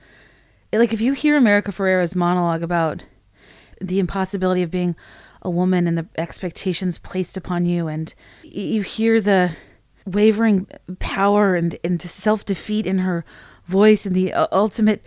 Like 0.73 0.93
if 0.93 1.01
you 1.01 1.13
hear 1.13 1.37
America 1.37 1.71
Ferrera's 1.71 2.15
monologue 2.15 2.63
about 2.63 3.03
the 3.81 3.99
impossibility 3.99 4.63
of 4.63 4.71
being 4.71 4.95
a 5.41 5.49
woman 5.49 5.87
and 5.87 5.97
the 5.97 6.07
expectations 6.17 6.97
placed 6.97 7.37
upon 7.37 7.65
you 7.65 7.87
and 7.87 8.13
you 8.43 8.81
hear 8.81 9.21
the 9.21 9.51
wavering 10.05 10.67
power 10.99 11.55
and, 11.55 11.77
and 11.83 12.01
self-defeat 12.01 12.85
in 12.85 12.99
her 12.99 13.23
voice 13.67 14.05
and 14.05 14.15
the 14.15 14.33
uh, 14.33 14.47
ultimate 14.51 15.03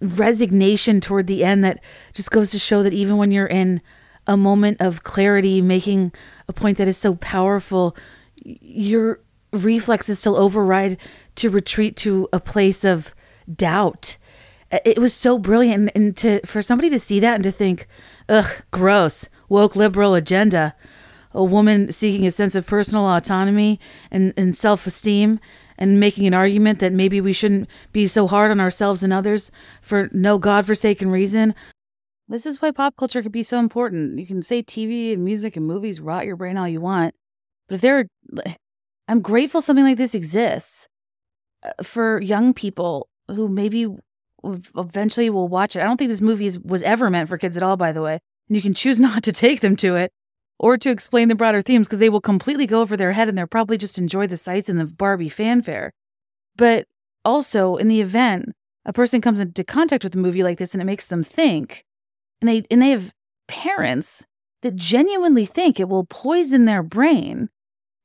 resignation 0.00 1.00
toward 1.00 1.26
the 1.26 1.44
end 1.44 1.64
that 1.64 1.80
just 2.12 2.30
goes 2.30 2.50
to 2.50 2.58
show 2.58 2.82
that 2.82 2.92
even 2.92 3.16
when 3.16 3.30
you're 3.30 3.46
in 3.46 3.80
a 4.26 4.36
moment 4.36 4.80
of 4.80 5.02
clarity 5.02 5.62
making 5.62 6.12
a 6.48 6.52
point 6.52 6.76
that 6.78 6.88
is 6.88 6.96
so 6.96 7.14
powerful 7.16 7.96
your 8.44 9.20
reflexes 9.64 10.18
still 10.18 10.36
override 10.36 10.98
to 11.36 11.50
retreat 11.50 11.96
to 11.96 12.28
a 12.32 12.40
place 12.40 12.84
of 12.84 13.14
doubt 13.54 14.16
it 14.84 14.98
was 14.98 15.14
so 15.14 15.38
brilliant 15.38 15.90
and, 15.94 16.16
to 16.16 16.44
for 16.44 16.60
somebody 16.60 16.90
to 16.90 16.98
see 16.98 17.20
that 17.20 17.36
and 17.36 17.44
to 17.44 17.52
think 17.52 17.86
ugh 18.28 18.62
gross 18.70 19.28
woke 19.48 19.76
liberal 19.76 20.14
agenda 20.14 20.74
a 21.32 21.44
woman 21.44 21.92
seeking 21.92 22.26
a 22.26 22.30
sense 22.30 22.54
of 22.54 22.66
personal 22.66 23.06
autonomy 23.06 23.78
and, 24.10 24.32
and 24.36 24.56
self-esteem 24.56 25.38
and 25.76 26.00
making 26.00 26.26
an 26.26 26.32
argument 26.32 26.78
that 26.78 26.92
maybe 26.92 27.20
we 27.20 27.34
shouldn't 27.34 27.68
be 27.92 28.06
so 28.06 28.26
hard 28.26 28.50
on 28.50 28.58
ourselves 28.58 29.02
and 29.02 29.12
others 29.12 29.50
for 29.82 30.08
no 30.12 30.38
godforsaken 30.38 31.10
reason. 31.10 31.54
This 32.26 32.46
is 32.46 32.62
why 32.62 32.70
pop 32.70 32.96
culture 32.96 33.20
can 33.20 33.32
be 33.32 33.42
so 33.42 33.58
important. 33.58 34.18
You 34.18 34.26
can 34.26 34.40
say 34.40 34.62
TV 34.62 35.12
and 35.12 35.24
music 35.24 35.56
and 35.56 35.66
movies 35.66 36.00
rot 36.00 36.24
your 36.24 36.36
brain 36.36 36.56
all 36.56 36.66
you 36.66 36.80
want, 36.80 37.14
but 37.68 37.74
if 37.74 37.80
there 37.82 37.98
are, 37.98 38.54
I'm 39.08 39.20
grateful 39.20 39.60
something 39.60 39.84
like 39.84 39.98
this 39.98 40.14
exists 40.14 40.88
uh, 41.62 41.82
for 41.82 42.20
young 42.20 42.54
people 42.54 43.08
who 43.28 43.48
maybe 43.48 43.86
eventually 44.44 45.30
will 45.30 45.48
watch 45.48 45.76
it. 45.76 45.80
I 45.80 45.84
don't 45.84 45.96
think 45.96 46.10
this 46.10 46.20
movie 46.20 46.46
is, 46.46 46.58
was 46.58 46.82
ever 46.82 47.10
meant 47.10 47.28
for 47.28 47.38
kids 47.38 47.56
at 47.56 47.62
all, 47.62 47.76
by 47.76 47.92
the 47.92 48.02
way. 48.02 48.20
And 48.48 48.56
you 48.56 48.62
can 48.62 48.74
choose 48.74 49.00
not 49.08 49.22
to 49.24 49.32
take 49.32 49.60
them 49.60 49.76
to 49.76 49.96
it 49.96 50.12
or 50.58 50.76
to 50.78 50.90
explain 50.90 51.28
the 51.28 51.34
broader 51.34 51.62
themes 51.62 51.86
because 51.86 51.98
they 51.98 52.08
will 52.08 52.20
completely 52.20 52.66
go 52.66 52.80
over 52.80 52.96
their 52.96 53.12
head 53.12 53.28
and 53.28 53.36
they'll 53.36 53.46
probably 53.46 53.78
just 53.78 53.98
enjoy 53.98 54.26
the 54.26 54.36
sights 54.36 54.68
and 54.68 54.78
the 54.78 54.86
Barbie 54.86 55.28
fanfare. 55.28 55.92
But 56.56 56.86
also, 57.24 57.76
in 57.76 57.88
the 57.88 58.00
event 58.00 58.54
a 58.86 58.92
person 58.92 59.20
comes 59.20 59.40
into 59.40 59.64
contact 59.64 60.04
with 60.04 60.14
a 60.14 60.18
movie 60.18 60.44
like 60.44 60.58
this 60.58 60.72
and 60.72 60.80
it 60.80 60.86
makes 60.86 61.06
them 61.06 61.24
think, 61.24 61.84
and 62.40 62.48
they 62.48 62.62
and 62.70 62.80
they 62.80 62.90
have 62.90 63.12
parents 63.48 64.24
that 64.62 64.76
genuinely 64.76 65.44
think 65.44 65.78
it 65.78 65.88
will 65.88 66.04
poison 66.04 66.64
their 66.64 66.82
brain 66.82 67.50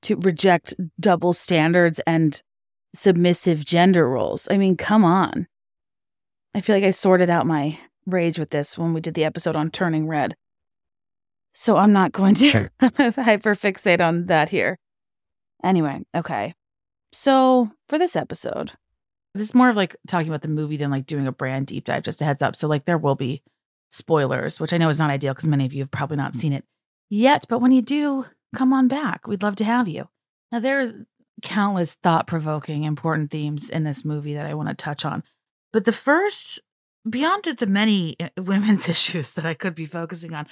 to 0.04 0.16
reject 0.18 0.74
double 1.00 1.34
standards 1.34 2.00
and 2.06 2.42
submissive 2.94 3.66
gender 3.66 4.10
roles. 4.10 4.48
I 4.52 4.58
mean, 4.58 4.78
come 4.78 5.06
on. 5.06 5.48
I 6.54 6.62
feel 6.62 6.76
like 6.76 6.84
I 6.84 6.92
sorted 6.92 7.30
out 7.30 7.48
my 7.48 7.80
rage 8.06 8.38
with 8.38 8.50
this 8.50 8.78
when 8.78 8.94
we 8.94 9.02
did 9.02 9.14
the 9.14 9.24
episode 9.24 9.56
on 9.56 9.72
turning 9.72 10.08
red. 10.08 10.36
So 11.54 11.78
I'm 11.78 11.94
not 11.94 12.12
going 12.12 12.36
to 12.36 12.50
sure. 12.50 12.72
hyperfixate 12.82 14.02
on 14.02 14.28
that 14.28 14.50
here. 14.50 14.78
Anyway, 15.64 16.02
okay. 16.16 16.54
So 17.12 17.72
for 17.88 17.98
this 17.98 18.16
episode, 18.16 18.72
this 19.34 19.44
is 19.44 19.56
more 19.56 19.70
of 19.70 19.76
like 19.76 19.96
talking 20.08 20.28
about 20.28 20.42
the 20.42 20.48
movie 20.48 20.78
than 20.78 20.92
like 20.92 21.06
doing 21.06 21.28
a 21.28 21.32
brand 21.32 21.68
deep 21.68 21.86
dive, 21.86 22.04
just 22.04 22.22
a 22.22 22.26
heads 22.26 22.42
up. 22.42 22.56
So, 22.56 22.68
like, 22.68 22.86
there 22.86 22.98
will 22.98 23.16
be 23.16 23.44
spoilers, 23.90 24.60
which 24.60 24.74
I 24.74 24.78
know 24.78 24.90
is 24.90 25.00
not 25.00 25.10
ideal 25.10 25.34
because 25.34 25.48
many 25.48 25.66
of 25.66 25.74
you 25.74 25.84
have 25.84 25.92
probably 25.92 26.18
not 26.18 26.34
hmm. 26.34 26.40
seen 26.40 26.54
it 26.54 26.66
yet. 27.10 27.46
But 27.48 27.60
when 27.60 27.72
you 27.72 27.82
do, 27.82 28.26
come 28.56 28.74
on 28.74 28.88
back. 28.88 29.28
We'd 29.28 29.44
love 29.44 29.56
to 29.58 29.66
have 29.66 29.88
you. 29.88 30.08
Now, 30.52 30.60
there's 30.60 30.94
countless 31.42 31.94
thought 31.94 32.28
provoking, 32.28 32.84
important 32.84 33.32
themes 33.32 33.70
in 33.70 33.84
this 33.84 34.06
movie 34.06 34.34
that 34.34 34.46
I 34.46 34.54
want 34.54 34.70
to 34.70 34.76
touch 34.76 35.06
on. 35.06 35.24
But 35.74 35.86
the 35.86 35.92
first, 35.92 36.60
beyond 37.10 37.46
the 37.46 37.68
many 37.68 38.16
uh, 38.20 38.30
women's 38.38 38.88
issues 38.90 39.32
that 39.32 39.46
I 39.46 39.54
could 39.54 39.76
be 39.76 39.86
focusing 39.86 40.34
on, 40.34 40.48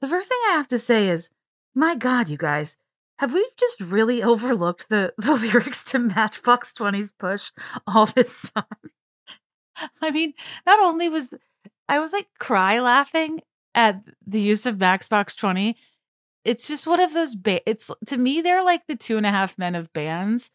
the 0.00 0.08
first 0.08 0.28
thing 0.28 0.38
I 0.48 0.52
have 0.52 0.68
to 0.68 0.78
say 0.78 1.08
is, 1.08 1.30
my 1.74 1.94
God, 1.94 2.28
you 2.28 2.36
guys, 2.36 2.76
have 3.18 3.32
we 3.32 3.48
just 3.58 3.80
really 3.80 4.22
overlooked 4.22 4.88
the, 4.88 5.14
the 5.18 5.34
lyrics 5.34 5.84
to 5.92 5.98
Matchbox 5.98 6.72
20's 6.72 7.12
Push 7.12 7.50
all 7.86 8.06
this 8.06 8.50
time? 8.50 8.64
I 10.00 10.10
mean, 10.10 10.34
not 10.66 10.80
only 10.80 11.08
was 11.08 11.32
I 11.88 11.98
was 11.98 12.12
like 12.12 12.28
cry 12.38 12.78
laughing 12.80 13.40
at 13.74 14.02
the 14.26 14.40
use 14.40 14.66
of 14.66 14.78
Matchbox 14.78 15.34
20, 15.34 15.76
it's 16.44 16.66
just 16.66 16.86
one 16.86 17.00
of 17.00 17.12
those, 17.12 17.34
ba- 17.34 17.68
it's 17.68 17.90
to 18.06 18.16
me, 18.16 18.40
they're 18.40 18.64
like 18.64 18.86
the 18.86 18.96
two 18.96 19.16
and 19.16 19.26
a 19.26 19.30
half 19.30 19.58
men 19.58 19.74
of 19.74 19.92
bands, 19.92 20.50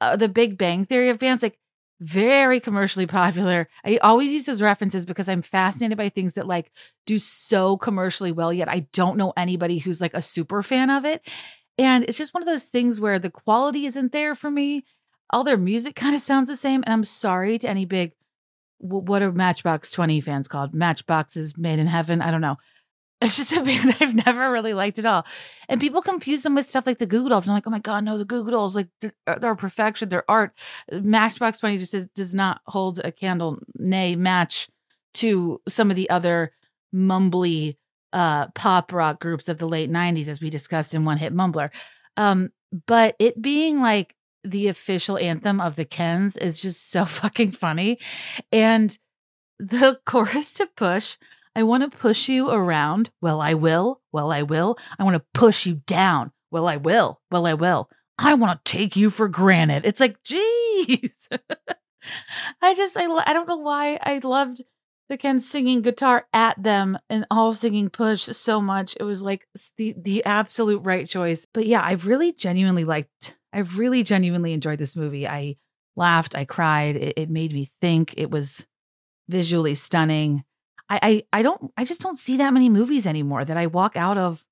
uh, 0.00 0.16
the 0.16 0.28
Big 0.28 0.58
Bang 0.58 0.84
Theory 0.84 1.08
of 1.08 1.18
bands. 1.18 1.42
Like, 1.42 1.58
very 2.02 2.58
commercially 2.58 3.06
popular. 3.20 3.68
I 3.84 3.98
always 3.98 4.32
use 4.32 4.44
those 4.44 4.60
references 4.60 5.06
because 5.06 5.28
I'm 5.28 5.42
fascinated 5.42 5.96
by 5.96 6.08
things 6.08 6.34
that 6.34 6.46
like 6.46 6.70
do 7.06 7.18
so 7.18 7.76
commercially 7.76 8.32
well, 8.32 8.52
yet 8.52 8.68
I 8.68 8.80
don't 8.92 9.16
know 9.16 9.32
anybody 9.36 9.78
who's 9.78 10.00
like 10.00 10.14
a 10.14 10.22
super 10.22 10.62
fan 10.62 10.90
of 10.90 11.04
it. 11.04 11.26
And 11.78 12.04
it's 12.04 12.18
just 12.18 12.34
one 12.34 12.42
of 12.42 12.48
those 12.48 12.66
things 12.66 13.00
where 13.00 13.18
the 13.18 13.30
quality 13.30 13.86
isn't 13.86 14.12
there 14.12 14.34
for 14.34 14.50
me. 14.50 14.84
All 15.30 15.44
their 15.44 15.56
music 15.56 15.94
kind 15.94 16.14
of 16.14 16.20
sounds 16.20 16.48
the 16.48 16.56
same. 16.56 16.82
And 16.84 16.92
I'm 16.92 17.04
sorry 17.04 17.56
to 17.58 17.68
any 17.68 17.86
big, 17.86 18.12
what 18.78 19.22
are 19.22 19.32
Matchbox 19.32 19.92
20 19.92 20.20
fans 20.20 20.48
called? 20.48 20.74
Matchboxes 20.74 21.56
made 21.56 21.78
in 21.78 21.86
heaven. 21.86 22.20
I 22.20 22.30
don't 22.30 22.40
know. 22.40 22.56
It's 23.22 23.36
just 23.36 23.52
a 23.52 23.62
band 23.62 23.96
I've 24.00 24.14
never 24.14 24.50
really 24.50 24.74
liked 24.74 24.98
at 24.98 25.06
all. 25.06 25.24
And 25.68 25.80
people 25.80 26.02
confuse 26.02 26.42
them 26.42 26.54
with 26.54 26.68
stuff 26.68 26.86
like 26.86 26.98
the 26.98 27.06
Goo 27.06 27.28
Dolls. 27.28 27.46
And 27.46 27.52
I'm 27.52 27.56
like, 27.56 27.66
oh 27.66 27.70
my 27.70 27.78
God, 27.78 28.04
no, 28.04 28.18
the 28.18 28.24
Goo 28.24 28.50
Dolls, 28.50 28.74
like 28.74 28.88
they're, 29.00 29.12
uh, 29.26 29.38
they're 29.38 29.54
perfection, 29.54 30.08
their 30.08 30.28
art. 30.28 30.52
Matchbox 30.90 31.58
20 31.58 31.78
just 31.78 31.94
is, 31.94 32.08
does 32.14 32.34
not 32.34 32.60
hold 32.66 33.00
a 33.04 33.12
candle, 33.12 33.58
nay, 33.76 34.16
match 34.16 34.68
to 35.14 35.60
some 35.68 35.90
of 35.90 35.96
the 35.96 36.10
other 36.10 36.52
mumbly 36.94 37.76
uh, 38.12 38.48
pop 38.48 38.92
rock 38.92 39.20
groups 39.20 39.48
of 39.48 39.58
the 39.58 39.68
late 39.68 39.90
90s, 39.90 40.28
as 40.28 40.40
we 40.40 40.50
discussed 40.50 40.94
in 40.94 41.04
One 41.04 41.18
Hit 41.18 41.32
Mumbler. 41.32 41.70
Um, 42.16 42.50
but 42.86 43.14
it 43.18 43.40
being 43.40 43.80
like 43.80 44.14
the 44.44 44.68
official 44.68 45.16
anthem 45.18 45.60
of 45.60 45.76
the 45.76 45.84
Kens 45.84 46.36
is 46.36 46.60
just 46.60 46.90
so 46.90 47.04
fucking 47.06 47.52
funny. 47.52 47.98
And 48.50 48.96
the 49.58 50.00
chorus 50.06 50.54
to 50.54 50.66
Push 50.66 51.16
I 51.54 51.62
want 51.64 51.90
to 51.90 51.96
push 51.96 52.28
you 52.28 52.50
around. 52.50 53.10
Well, 53.20 53.40
I 53.40 53.54
will. 53.54 54.00
Well, 54.12 54.30
I 54.30 54.42
will. 54.42 54.78
I 54.98 55.04
want 55.04 55.14
to 55.14 55.38
push 55.38 55.66
you 55.66 55.82
down. 55.86 56.32
Well, 56.50 56.66
I 56.66 56.76
will. 56.76 57.20
Well, 57.30 57.46
I 57.46 57.54
will. 57.54 57.88
I 58.18 58.34
want 58.34 58.64
to 58.64 58.72
take 58.72 58.96
you 58.96 59.10
for 59.10 59.28
granted. 59.28 59.84
It's 59.84 60.00
like, 60.00 60.22
geez. 60.22 61.28
I 62.62 62.74
just, 62.74 62.96
I, 62.96 63.06
I 63.26 63.32
don't 63.32 63.48
know 63.48 63.56
why 63.56 63.98
I 64.02 64.20
loved 64.22 64.62
the 65.08 65.16
Ken 65.18 65.40
singing 65.40 65.82
guitar 65.82 66.26
at 66.32 66.62
them 66.62 66.98
and 67.10 67.26
all 67.30 67.52
singing 67.52 67.90
push 67.90 68.24
so 68.24 68.60
much. 68.60 68.96
It 68.98 69.04
was 69.04 69.22
like 69.22 69.46
the, 69.76 69.94
the 69.96 70.24
absolute 70.24 70.84
right 70.84 71.06
choice. 71.06 71.46
But 71.52 71.66
yeah, 71.66 71.80
I 71.80 71.92
really 71.92 72.32
genuinely 72.32 72.84
liked, 72.84 73.36
I 73.52 73.60
really 73.60 74.02
genuinely 74.02 74.52
enjoyed 74.52 74.78
this 74.78 74.96
movie. 74.96 75.28
I 75.28 75.56
laughed, 75.96 76.34
I 76.34 76.44
cried. 76.44 76.96
It, 76.96 77.14
it 77.16 77.30
made 77.30 77.52
me 77.52 77.66
think. 77.80 78.14
It 78.16 78.30
was 78.30 78.66
visually 79.28 79.74
stunning. 79.74 80.44
I, 80.92 80.98
I 81.02 81.38
I 81.38 81.42
don't 81.42 81.72
I 81.76 81.84
just 81.84 82.02
don't 82.02 82.18
see 82.18 82.36
that 82.36 82.52
many 82.52 82.68
movies 82.68 83.06
anymore 83.06 83.46
that 83.46 83.56
I 83.56 83.66
walk 83.66 83.96
out 83.96 84.18
of 84.18 84.44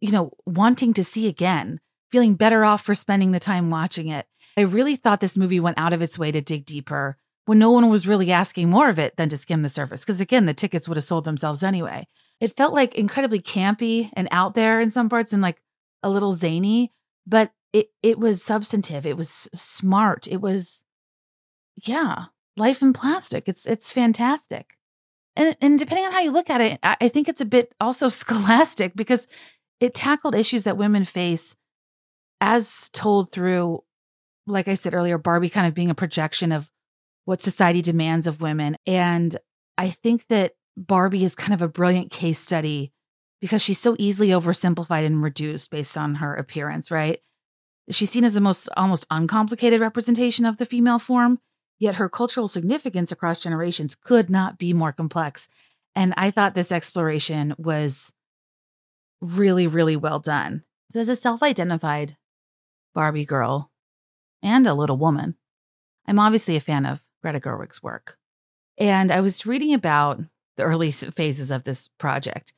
you 0.00 0.10
know 0.10 0.32
wanting 0.46 0.92
to 0.94 1.04
see 1.04 1.28
again, 1.28 1.78
feeling 2.10 2.34
better 2.34 2.64
off 2.64 2.82
for 2.82 2.94
spending 2.94 3.30
the 3.30 3.38
time 3.38 3.70
watching 3.70 4.08
it. 4.08 4.26
I 4.56 4.62
really 4.62 4.96
thought 4.96 5.20
this 5.20 5.36
movie 5.36 5.60
went 5.60 5.78
out 5.78 5.92
of 5.92 6.02
its 6.02 6.18
way 6.18 6.32
to 6.32 6.40
dig 6.40 6.66
deeper 6.66 7.16
when 7.46 7.60
no 7.60 7.70
one 7.70 7.88
was 7.88 8.06
really 8.06 8.32
asking 8.32 8.68
more 8.68 8.88
of 8.88 8.98
it 8.98 9.16
than 9.16 9.28
to 9.28 9.36
skim 9.36 9.62
the 9.62 9.68
surface 9.68 10.00
because 10.00 10.20
again 10.20 10.46
the 10.46 10.54
tickets 10.54 10.88
would 10.88 10.96
have 10.96 11.04
sold 11.04 11.24
themselves 11.24 11.62
anyway. 11.62 12.04
It 12.40 12.56
felt 12.56 12.74
like 12.74 12.96
incredibly 12.96 13.40
campy 13.40 14.10
and 14.14 14.26
out 14.32 14.54
there 14.54 14.80
in 14.80 14.90
some 14.90 15.08
parts 15.08 15.32
and 15.32 15.40
like 15.40 15.62
a 16.02 16.10
little 16.10 16.32
zany, 16.32 16.92
but 17.28 17.52
it 17.72 17.90
it 18.02 18.18
was 18.18 18.42
substantive. 18.42 19.06
It 19.06 19.16
was 19.16 19.48
smart. 19.54 20.26
It 20.26 20.40
was 20.40 20.82
yeah, 21.76 22.24
life 22.56 22.82
in 22.82 22.92
plastic. 22.92 23.44
It's 23.46 23.66
it's 23.66 23.92
fantastic 23.92 24.74
and 25.36 25.56
and 25.60 25.78
depending 25.78 26.06
on 26.06 26.12
how 26.12 26.20
you 26.20 26.30
look 26.30 26.50
at 26.50 26.60
it, 26.60 26.78
I, 26.82 26.96
I 27.02 27.08
think 27.08 27.28
it's 27.28 27.40
a 27.40 27.46
bit 27.46 27.74
also 27.80 28.08
scholastic 28.10 28.94
because 28.94 29.26
it 29.80 29.94
tackled 29.94 30.34
issues 30.34 30.64
that 30.64 30.76
women 30.76 31.04
face 31.04 31.56
as 32.40 32.88
told 32.92 33.30
through, 33.30 33.82
like 34.46 34.68
I 34.68 34.74
said 34.74 34.94
earlier, 34.94 35.18
Barbie 35.18 35.48
kind 35.48 35.66
of 35.66 35.74
being 35.74 35.90
a 35.90 35.94
projection 35.94 36.52
of 36.52 36.70
what 37.24 37.40
society 37.40 37.82
demands 37.82 38.26
of 38.26 38.40
women. 38.40 38.76
And 38.86 39.36
I 39.78 39.90
think 39.90 40.26
that 40.28 40.52
Barbie 40.76 41.24
is 41.24 41.34
kind 41.34 41.54
of 41.54 41.62
a 41.62 41.68
brilliant 41.68 42.10
case 42.10 42.40
study 42.40 42.92
because 43.40 43.62
she's 43.62 43.78
so 43.78 43.96
easily 43.98 44.28
oversimplified 44.28 45.06
and 45.06 45.22
reduced 45.22 45.70
based 45.70 45.96
on 45.96 46.16
her 46.16 46.34
appearance, 46.34 46.90
right? 46.90 47.20
She's 47.90 48.10
seen 48.10 48.24
as 48.24 48.34
the 48.34 48.40
most 48.40 48.68
almost 48.76 49.06
uncomplicated 49.10 49.80
representation 49.80 50.44
of 50.44 50.56
the 50.56 50.66
female 50.66 50.98
form. 50.98 51.40
Yet 51.82 51.96
her 51.96 52.08
cultural 52.08 52.46
significance 52.46 53.10
across 53.10 53.40
generations 53.40 53.96
could 53.96 54.30
not 54.30 54.56
be 54.56 54.72
more 54.72 54.92
complex. 54.92 55.48
And 55.96 56.14
I 56.16 56.30
thought 56.30 56.54
this 56.54 56.70
exploration 56.70 57.56
was 57.58 58.12
really, 59.20 59.66
really 59.66 59.96
well 59.96 60.20
done. 60.20 60.62
As 60.94 61.08
a 61.08 61.16
self 61.16 61.42
identified 61.42 62.16
Barbie 62.94 63.24
girl 63.24 63.72
and 64.44 64.64
a 64.64 64.74
little 64.74 64.96
woman, 64.96 65.34
I'm 66.06 66.20
obviously 66.20 66.54
a 66.54 66.60
fan 66.60 66.86
of 66.86 67.08
Greta 67.20 67.40
Gerwig's 67.40 67.82
work. 67.82 68.16
And 68.78 69.10
I 69.10 69.20
was 69.20 69.44
reading 69.44 69.74
about 69.74 70.20
the 70.56 70.62
early 70.62 70.92
phases 70.92 71.50
of 71.50 71.64
this 71.64 71.88
project. 71.98 72.52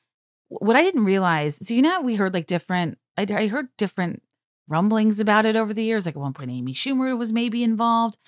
what 0.48 0.76
I 0.76 0.82
didn't 0.82 1.06
realize, 1.06 1.66
so 1.66 1.72
you 1.72 1.80
know, 1.80 2.02
we 2.02 2.16
heard 2.16 2.34
like 2.34 2.46
different, 2.46 2.98
I, 3.16 3.26
I 3.30 3.46
heard 3.46 3.68
different 3.78 4.22
rumblings 4.68 5.18
about 5.18 5.46
it 5.46 5.56
over 5.56 5.72
the 5.72 5.82
years. 5.82 6.04
Like 6.04 6.14
at 6.14 6.20
one 6.20 6.34
point, 6.34 6.50
Amy 6.50 6.74
Schumer 6.74 7.16
was 7.16 7.32
maybe 7.32 7.64
involved. 7.64 8.18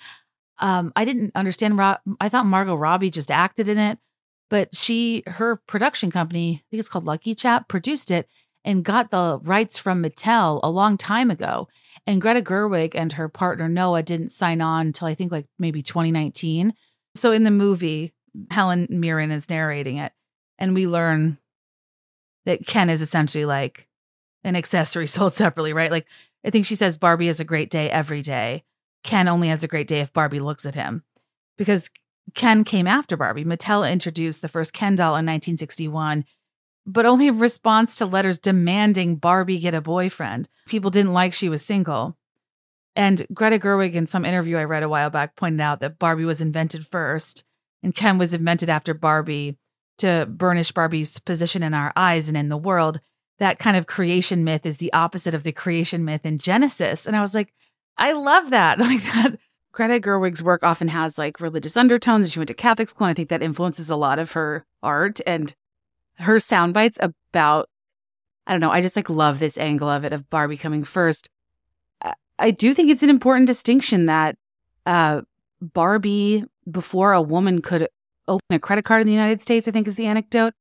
Um, 0.59 0.91
I 0.95 1.05
didn't 1.05 1.31
understand. 1.35 1.79
I 2.19 2.29
thought 2.29 2.45
Margot 2.45 2.75
Robbie 2.75 3.11
just 3.11 3.31
acted 3.31 3.69
in 3.69 3.77
it, 3.77 3.99
but 4.49 4.75
she, 4.75 5.23
her 5.27 5.57
production 5.67 6.09
company, 6.09 6.55
I 6.55 6.63
think 6.69 6.79
it's 6.79 6.89
called 6.89 7.05
Lucky 7.05 7.35
Chap, 7.35 7.67
produced 7.67 8.11
it 8.11 8.27
and 8.65 8.83
got 8.83 9.11
the 9.11 9.39
rights 9.43 9.77
from 9.77 10.03
Mattel 10.03 10.59
a 10.61 10.69
long 10.69 10.97
time 10.97 11.31
ago. 11.31 11.67
And 12.05 12.21
Greta 12.21 12.41
Gerwig 12.41 12.95
and 12.95 13.13
her 13.13 13.29
partner 13.29 13.69
Noah 13.69 14.03
didn't 14.03 14.31
sign 14.31 14.61
on 14.61 14.87
until 14.87 15.07
I 15.07 15.15
think 15.15 15.31
like 15.31 15.45
maybe 15.59 15.81
2019. 15.81 16.73
So 17.15 17.31
in 17.31 17.43
the 17.43 17.51
movie, 17.51 18.13
Helen 18.51 18.87
Mirren 18.89 19.31
is 19.31 19.49
narrating 19.49 19.97
it, 19.97 20.11
and 20.59 20.73
we 20.73 20.87
learn 20.87 21.37
that 22.45 22.65
Ken 22.65 22.89
is 22.89 23.01
essentially 23.01 23.45
like 23.45 23.87
an 24.43 24.55
accessory 24.55 25.07
sold 25.07 25.33
separately, 25.33 25.73
right? 25.73 25.91
Like 25.91 26.07
I 26.45 26.49
think 26.49 26.65
she 26.65 26.75
says 26.75 26.97
Barbie 26.97 27.27
has 27.27 27.39
a 27.39 27.45
great 27.45 27.69
day 27.69 27.89
every 27.89 28.21
day. 28.21 28.63
Ken 29.03 29.27
only 29.27 29.47
has 29.49 29.63
a 29.63 29.67
great 29.67 29.87
day 29.87 29.99
if 29.99 30.13
Barbie 30.13 30.39
looks 30.39 30.65
at 30.65 30.75
him. 30.75 31.03
Because 31.57 31.89
Ken 32.33 32.63
came 32.63 32.87
after 32.87 33.17
Barbie. 33.17 33.45
Mattel 33.45 33.89
introduced 33.89 34.41
the 34.41 34.47
first 34.47 34.73
Ken 34.73 34.95
doll 34.95 35.11
in 35.11 35.25
1961, 35.25 36.25
but 36.85 37.05
only 37.05 37.27
in 37.27 37.39
response 37.39 37.97
to 37.97 38.05
letters 38.05 38.37
demanding 38.37 39.15
Barbie 39.15 39.59
get 39.59 39.73
a 39.73 39.81
boyfriend. 39.81 40.49
People 40.67 40.91
didn't 40.91 41.13
like 41.13 41.33
she 41.33 41.49
was 41.49 41.65
single. 41.65 42.17
And 42.95 43.25
Greta 43.33 43.59
Gerwig, 43.59 43.93
in 43.93 44.07
some 44.07 44.25
interview 44.25 44.57
I 44.57 44.63
read 44.63 44.83
a 44.83 44.89
while 44.89 45.09
back, 45.09 45.35
pointed 45.35 45.61
out 45.61 45.79
that 45.81 45.99
Barbie 45.99 46.25
was 46.25 46.41
invented 46.41 46.85
first 46.85 47.43
and 47.83 47.95
Ken 47.95 48.17
was 48.17 48.33
invented 48.33 48.69
after 48.69 48.93
Barbie 48.93 49.57
to 49.99 50.25
burnish 50.29 50.71
Barbie's 50.71 51.19
position 51.19 51.63
in 51.63 51.73
our 51.73 51.93
eyes 51.95 52.27
and 52.27 52.37
in 52.37 52.49
the 52.49 52.57
world. 52.57 52.99
That 53.39 53.59
kind 53.59 53.77
of 53.77 53.85
creation 53.85 54.43
myth 54.43 54.65
is 54.65 54.77
the 54.77 54.91
opposite 54.93 55.35
of 55.35 55.43
the 55.43 55.51
creation 55.51 56.05
myth 56.05 56.25
in 56.25 56.39
Genesis. 56.39 57.05
And 57.05 57.15
I 57.15 57.21
was 57.21 57.35
like, 57.35 57.53
I 57.97 58.13
love 58.13 58.49
that. 58.51 58.79
Like 58.87 59.03
that. 59.03 59.39
Greta 59.71 59.99
Gerwig's 59.99 60.41
work 60.41 60.63
often 60.63 60.87
has 60.87 61.19
like 61.19 61.39
religious 61.39 61.77
undertones, 61.77 62.25
and 62.25 62.33
she 62.33 62.39
went 62.39 62.47
to 62.47 62.55
Catholic 62.55 62.89
school. 62.89 63.05
And 63.05 63.11
I 63.11 63.13
think 63.13 63.29
that 63.29 63.43
influences 63.43 63.91
a 63.91 63.95
lot 63.95 64.17
of 64.17 64.31
her 64.31 64.65
art 64.81 65.19
and 65.27 65.53
her 66.15 66.39
sound 66.39 66.73
bites 66.73 66.97
about. 67.01 67.69
I 68.47 68.53
don't 68.53 68.61
know. 68.61 68.71
I 68.71 68.81
just 68.81 68.95
like 68.95 69.09
love 69.09 69.39
this 69.39 69.57
angle 69.57 69.89
of 69.89 70.05
it 70.05 70.13
of 70.13 70.29
Barbie 70.29 70.57
coming 70.57 70.83
first. 70.83 71.29
I 72.39 72.51
do 72.51 72.73
think 72.73 72.89
it's 72.89 73.03
an 73.03 73.09
important 73.09 73.47
distinction 73.47 74.05
that 74.05 74.35
uh, 74.85 75.21
Barbie, 75.61 76.43
before 76.69 77.13
a 77.13 77.21
woman 77.21 77.61
could 77.61 77.87
open 78.27 78.45
a 78.51 78.59
credit 78.59 78.85
card 78.85 79.01
in 79.01 79.07
the 79.07 79.13
United 79.13 79.41
States, 79.41 79.67
I 79.67 79.71
think 79.71 79.87
is 79.87 79.95
the 79.95 80.05
anecdote. 80.05 80.53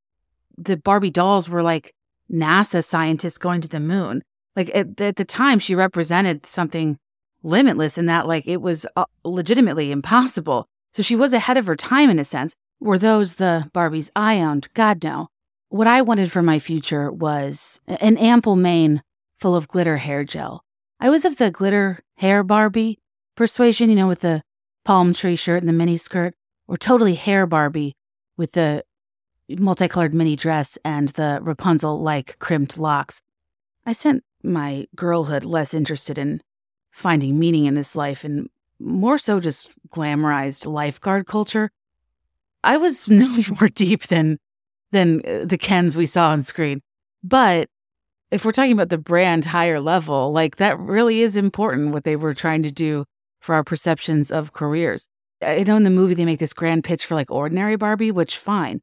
The 0.57 0.77
Barbie 0.77 1.11
dolls 1.11 1.49
were 1.49 1.63
like 1.63 1.95
NASA 2.33 2.83
scientists 2.83 3.39
going 3.39 3.61
to 3.61 3.69
the 3.69 3.81
moon. 3.81 4.23
Like 4.55 4.71
at, 4.75 4.99
at 5.01 5.17
the 5.17 5.25
time, 5.25 5.59
she 5.59 5.75
represented 5.75 6.47
something 6.47 6.99
limitless 7.47 7.97
in 7.97 8.07
that, 8.07 8.27
like, 8.27 8.47
it 8.47 8.61
was 8.61 8.87
uh, 8.97 9.05
legitimately 9.25 9.93
impossible. 9.93 10.67
So 10.93 11.03
she 11.03 11.17
was 11.17 11.33
ahead 11.33 11.57
of 11.57 11.67
her 11.67 11.77
time 11.77 12.11
in 12.11 12.19
a 12.19 12.25
sense. 12.25 12.55
Were 12.81 12.99
those 12.99 13.37
the 13.37 13.71
Barbies 13.75 14.11
I 14.17 14.41
owned? 14.41 14.69
God, 14.75 15.03
no. 15.03 15.29
What 15.69 15.87
I 15.87 16.03
wanted 16.03 16.31
for 16.31 16.43
my 16.43 16.59
future 16.59 17.11
was 17.11 17.81
an 17.87 18.17
ample 18.19 18.57
mane 18.57 19.03
full 19.39 19.57
of 19.57 19.69
glitter 19.69 19.97
hair 19.99 20.25
gel. 20.25 20.63
I 21.01 21.11
was 21.11 21.25
of 21.25 21.37
the 21.37 21.51
glitter 21.51 22.01
hair 22.17 22.43
Barbie 22.43 22.99
persuasion, 23.37 23.91
you 23.91 23.97
know, 23.97 24.09
with 24.09 24.21
the 24.21 24.43
palm 24.85 25.13
tree 25.13 25.37
shirt 25.37 25.63
and 25.63 25.69
the 25.69 25.73
mini 25.73 25.97
skirt, 25.97 26.35
or 26.67 26.77
totally 26.77 27.15
hair 27.15 27.47
Barbie 27.47 27.95
with 28.37 28.53
the 28.53 28.85
multicolored 29.49 30.15
mini 30.15 30.37
dress 30.37 30.79
and 30.85 31.11
the 31.11 31.39
Rapunzel 31.43 32.01
like 32.01 32.39
crimped 32.39 32.79
locks. 32.79 33.21
I 33.85 33.93
spent 33.93 34.25
my 34.43 34.87
girlhood 34.97 35.45
less 35.45 35.75
interested 35.75 36.19
in 36.19 36.41
finding 36.97 37.39
meaning 37.39 37.67
in 37.67 37.75
this 37.75 37.95
life 37.95 38.25
and 38.25 38.49
more 38.81 39.19
so 39.19 39.39
just 39.39 39.71
glamorized 39.91 40.67
lifeguard 40.67 41.27
culture. 41.27 41.71
I 42.65 42.79
was 42.79 43.07
no 43.09 43.29
more 43.61 43.69
deep 43.69 44.05
than 44.05 44.39
than 44.93 45.21
uh, 45.27 45.45
the 45.45 45.59
Kens 45.59 45.95
we 45.95 46.07
saw 46.07 46.31
on 46.31 46.43
screen. 46.43 46.81
But 47.23 47.69
if 48.31 48.45
we're 48.45 48.53
talking 48.53 48.73
about 48.73 48.89
the 48.89 48.99
brand 48.99 49.45
higher 49.45 49.79
level, 49.79 50.33
like 50.33 50.57
that 50.57 50.79
really 50.79 51.21
is 51.21 51.37
important 51.37 51.93
what 51.93 52.05
they 52.05 52.17
were 52.17 52.35
trying 52.35 52.63
to 52.63 52.73
do 52.73 53.05
for 53.41 53.55
our 53.55 53.63
perceptions 53.63 54.31
of 54.31 54.53
careers. 54.53 55.07
I 55.43 55.65
know 55.65 55.77
in 55.77 55.83
the 55.83 55.91
movie 55.91 56.15
they 56.15 56.25
make 56.25 56.39
this 56.39 56.55
grand 56.55 56.83
pitch 56.83 57.05
for 57.05 57.15
like 57.15 57.31
ordinary 57.31 57.77
Barbie, 57.77 58.11
which 58.11 58.39
fine. 58.39 58.81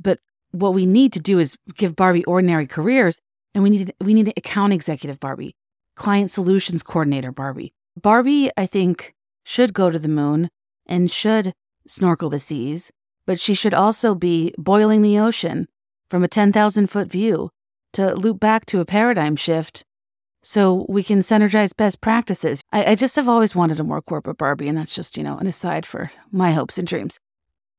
But 0.00 0.18
what 0.50 0.74
we 0.74 0.84
need 0.84 1.12
to 1.12 1.20
do 1.20 1.38
is 1.38 1.56
give 1.76 1.94
Barbie 1.94 2.24
ordinary 2.24 2.66
careers 2.66 3.20
and 3.54 3.62
we 3.62 3.70
need 3.70 3.94
we 4.00 4.14
need 4.14 4.26
an 4.26 4.34
account 4.36 4.72
executive 4.72 5.20
Barbie, 5.20 5.54
client 5.94 6.30
solutions 6.30 6.82
coordinator 6.82 7.32
Barbie. 7.32 7.72
Barbie, 8.00 8.50
I 8.56 8.66
think, 8.66 9.14
should 9.44 9.74
go 9.74 9.90
to 9.90 9.98
the 9.98 10.08
moon 10.08 10.48
and 10.86 11.10
should 11.10 11.52
snorkel 11.86 12.30
the 12.30 12.38
seas, 12.38 12.90
but 13.26 13.38
she 13.38 13.54
should 13.54 13.74
also 13.74 14.14
be 14.14 14.54
boiling 14.58 15.02
the 15.02 15.18
ocean 15.18 15.68
from 16.08 16.22
a 16.22 16.28
10,000 16.28 16.88
foot 16.88 17.08
view 17.08 17.50
to 17.92 18.14
loop 18.14 18.40
back 18.40 18.66
to 18.66 18.80
a 18.80 18.84
paradigm 18.84 19.36
shift 19.36 19.84
so 20.42 20.86
we 20.88 21.02
can 21.02 21.20
synergize 21.20 21.76
best 21.76 22.00
practices. 22.00 22.62
I, 22.72 22.92
I, 22.92 22.94
just 22.94 23.14
have 23.16 23.28
always 23.28 23.54
wanted 23.54 23.78
a 23.78 23.84
more 23.84 24.02
corporate 24.02 24.38
Barbie, 24.38 24.68
and 24.68 24.76
that's 24.76 24.94
just, 24.94 25.16
you 25.16 25.22
know, 25.22 25.38
an 25.38 25.46
aside 25.46 25.86
for 25.86 26.10
my 26.32 26.52
hopes 26.52 26.78
and 26.78 26.88
dreams. 26.88 27.20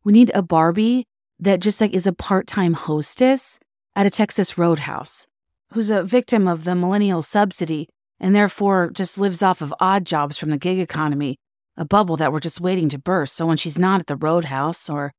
We 0.03 0.13
need 0.13 0.31
a 0.33 0.41
Barbie 0.41 1.05
that 1.39 1.59
just 1.59 1.81
like 1.81 1.93
is 1.93 2.07
a 2.07 2.13
part 2.13 2.47
time 2.47 2.73
hostess 2.73 3.59
at 3.95 4.05
a 4.05 4.09
Texas 4.09 4.57
roadhouse 4.57 5.27
who's 5.73 5.89
a 5.89 6.03
victim 6.03 6.47
of 6.47 6.63
the 6.63 6.75
millennial 6.75 7.21
subsidy 7.21 7.89
and 8.23 8.35
therefore 8.35 8.89
just 8.89 9.19
lives 9.19 9.43
off 9.43 9.61
of 9.61 9.71
odd 9.79 10.05
jobs 10.05 10.39
from 10.39 10.49
the 10.49 10.57
gig 10.57 10.79
economy, 10.79 11.37
a 11.77 11.85
bubble 11.85 12.17
that 12.17 12.31
we're 12.33 12.39
just 12.39 12.59
waiting 12.59 12.89
to 12.89 12.97
burst. 12.97 13.35
So 13.35 13.45
when 13.45 13.57
she's 13.57 13.77
not 13.77 13.99
at 13.99 14.07
the 14.07 14.15
roadhouse, 14.15 14.89
or 14.89 15.11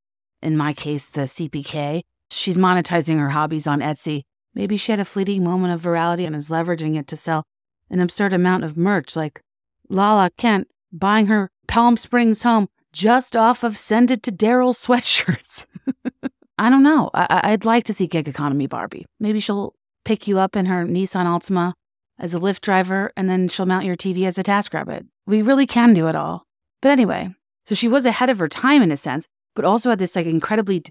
in 0.42 0.56
my 0.56 0.72
case, 0.72 1.06
the 1.08 1.22
CPK, 1.22 2.02
she's 2.32 2.56
monetizing 2.56 3.18
her 3.20 3.30
hobbies 3.30 3.68
on 3.68 3.78
Etsy 3.78 4.24
Maybe 4.54 4.76
she 4.76 4.92
had 4.92 5.00
a 5.00 5.04
fleeting 5.04 5.42
moment 5.42 5.74
of 5.74 5.82
virality 5.82 6.26
and 6.26 6.36
is 6.36 6.48
leveraging 6.48 6.96
it 6.96 7.08
to 7.08 7.16
sell 7.16 7.44
an 7.90 8.00
absurd 8.00 8.32
amount 8.32 8.64
of 8.64 8.76
merch, 8.76 9.16
like 9.16 9.40
Lala 9.88 10.30
Kent 10.36 10.68
buying 10.92 11.26
her 11.26 11.50
Palm 11.66 11.96
Springs 11.96 12.44
home 12.44 12.68
just 12.92 13.34
off 13.34 13.64
of 13.64 13.76
Send 13.76 14.12
It 14.12 14.22
to 14.22 14.32
Daryl 14.32 14.72
sweatshirts. 14.72 15.66
I 16.58 16.70
don't 16.70 16.84
know. 16.84 17.10
I- 17.12 17.50
would 17.50 17.64
like 17.64 17.84
to 17.84 17.92
see 17.92 18.06
gig 18.06 18.28
economy 18.28 18.68
Barbie. 18.68 19.06
Maybe 19.18 19.40
she'll 19.40 19.74
pick 20.04 20.28
you 20.28 20.38
up 20.38 20.54
in 20.54 20.66
her 20.66 20.84
Nissan 20.84 21.26
Altima 21.26 21.72
as 22.18 22.34
a 22.34 22.38
Lyft 22.38 22.60
driver, 22.60 23.12
and 23.16 23.28
then 23.28 23.48
she'll 23.48 23.66
mount 23.66 23.84
your 23.84 23.96
TV 23.96 24.26
as 24.26 24.38
a 24.38 24.42
TaskRabbit. 24.42 25.06
We 25.26 25.42
really 25.42 25.66
can 25.66 25.94
do 25.94 26.06
it 26.06 26.16
all. 26.16 26.46
But 26.80 26.90
anyway, 26.90 27.30
so 27.64 27.74
she 27.74 27.88
was 27.88 28.06
ahead 28.06 28.30
of 28.30 28.38
her 28.38 28.48
time 28.48 28.82
in 28.82 28.92
a 28.92 28.96
sense, 28.96 29.26
but 29.54 29.64
also 29.64 29.90
had 29.90 29.98
this 29.98 30.16
like 30.16 30.26
incredibly 30.26 30.82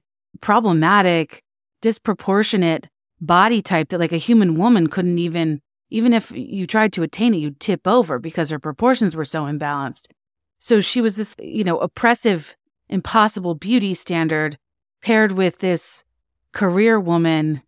problematic, 0.41 1.43
disproportionate 1.81 2.87
body 3.21 3.61
type 3.61 3.89
that 3.89 3.99
like 3.99 4.11
a 4.11 4.17
human 4.17 4.55
woman 4.55 4.87
couldn't 4.87 5.19
even 5.19 5.61
even 5.89 6.11
if 6.11 6.31
you 6.31 6.65
tried 6.65 6.91
to 6.91 7.03
attain 7.03 7.33
it 7.33 7.37
you'd 7.37 7.59
tip 7.59 7.87
over 7.87 8.19
because 8.19 8.49
her 8.49 8.59
proportions 8.59 9.15
were 9.15 9.23
so 9.23 9.43
imbalanced 9.43 10.07
so 10.59 10.81
she 10.81 10.99
was 10.99 11.15
this 11.15 11.35
you 11.39 11.63
know 11.63 11.77
oppressive 11.77 12.55
impossible 12.89 13.55
beauty 13.55 13.93
standard 13.93 14.57
paired 15.01 15.31
with 15.31 15.59
this 15.59 16.03
career 16.51 16.99
woman 16.99 17.61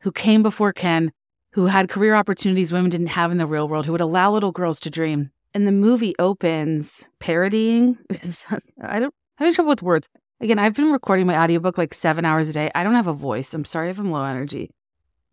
who 0.00 0.10
came 0.10 0.42
before 0.42 0.72
ken 0.72 1.12
who 1.52 1.66
had 1.66 1.88
career 1.88 2.14
opportunities 2.14 2.72
women 2.72 2.90
didn't 2.90 3.08
have 3.08 3.30
in 3.30 3.38
the 3.38 3.46
real 3.46 3.68
world 3.68 3.86
who 3.86 3.92
would 3.92 4.00
allow 4.00 4.32
little 4.32 4.52
girls 4.52 4.80
to 4.80 4.90
dream 4.90 5.30
and 5.54 5.66
the 5.66 5.72
movie 5.72 6.14
opens 6.18 7.08
parodying 7.18 7.98
i 8.82 8.98
don't 8.98 9.14
I'm 9.38 9.46
have 9.46 9.54
trouble 9.54 9.70
with 9.70 9.82
words 9.82 10.08
again 10.40 10.58
i've 10.58 10.74
been 10.74 10.92
recording 10.92 11.26
my 11.26 11.38
audiobook 11.38 11.78
like 11.78 11.94
seven 11.94 12.24
hours 12.24 12.48
a 12.48 12.52
day 12.52 12.70
i 12.74 12.84
don't 12.84 12.94
have 12.94 13.06
a 13.06 13.12
voice 13.12 13.54
i'm 13.54 13.64
sorry 13.64 13.90
if 13.90 13.98
i'm 13.98 14.10
low 14.10 14.24
energy 14.24 14.70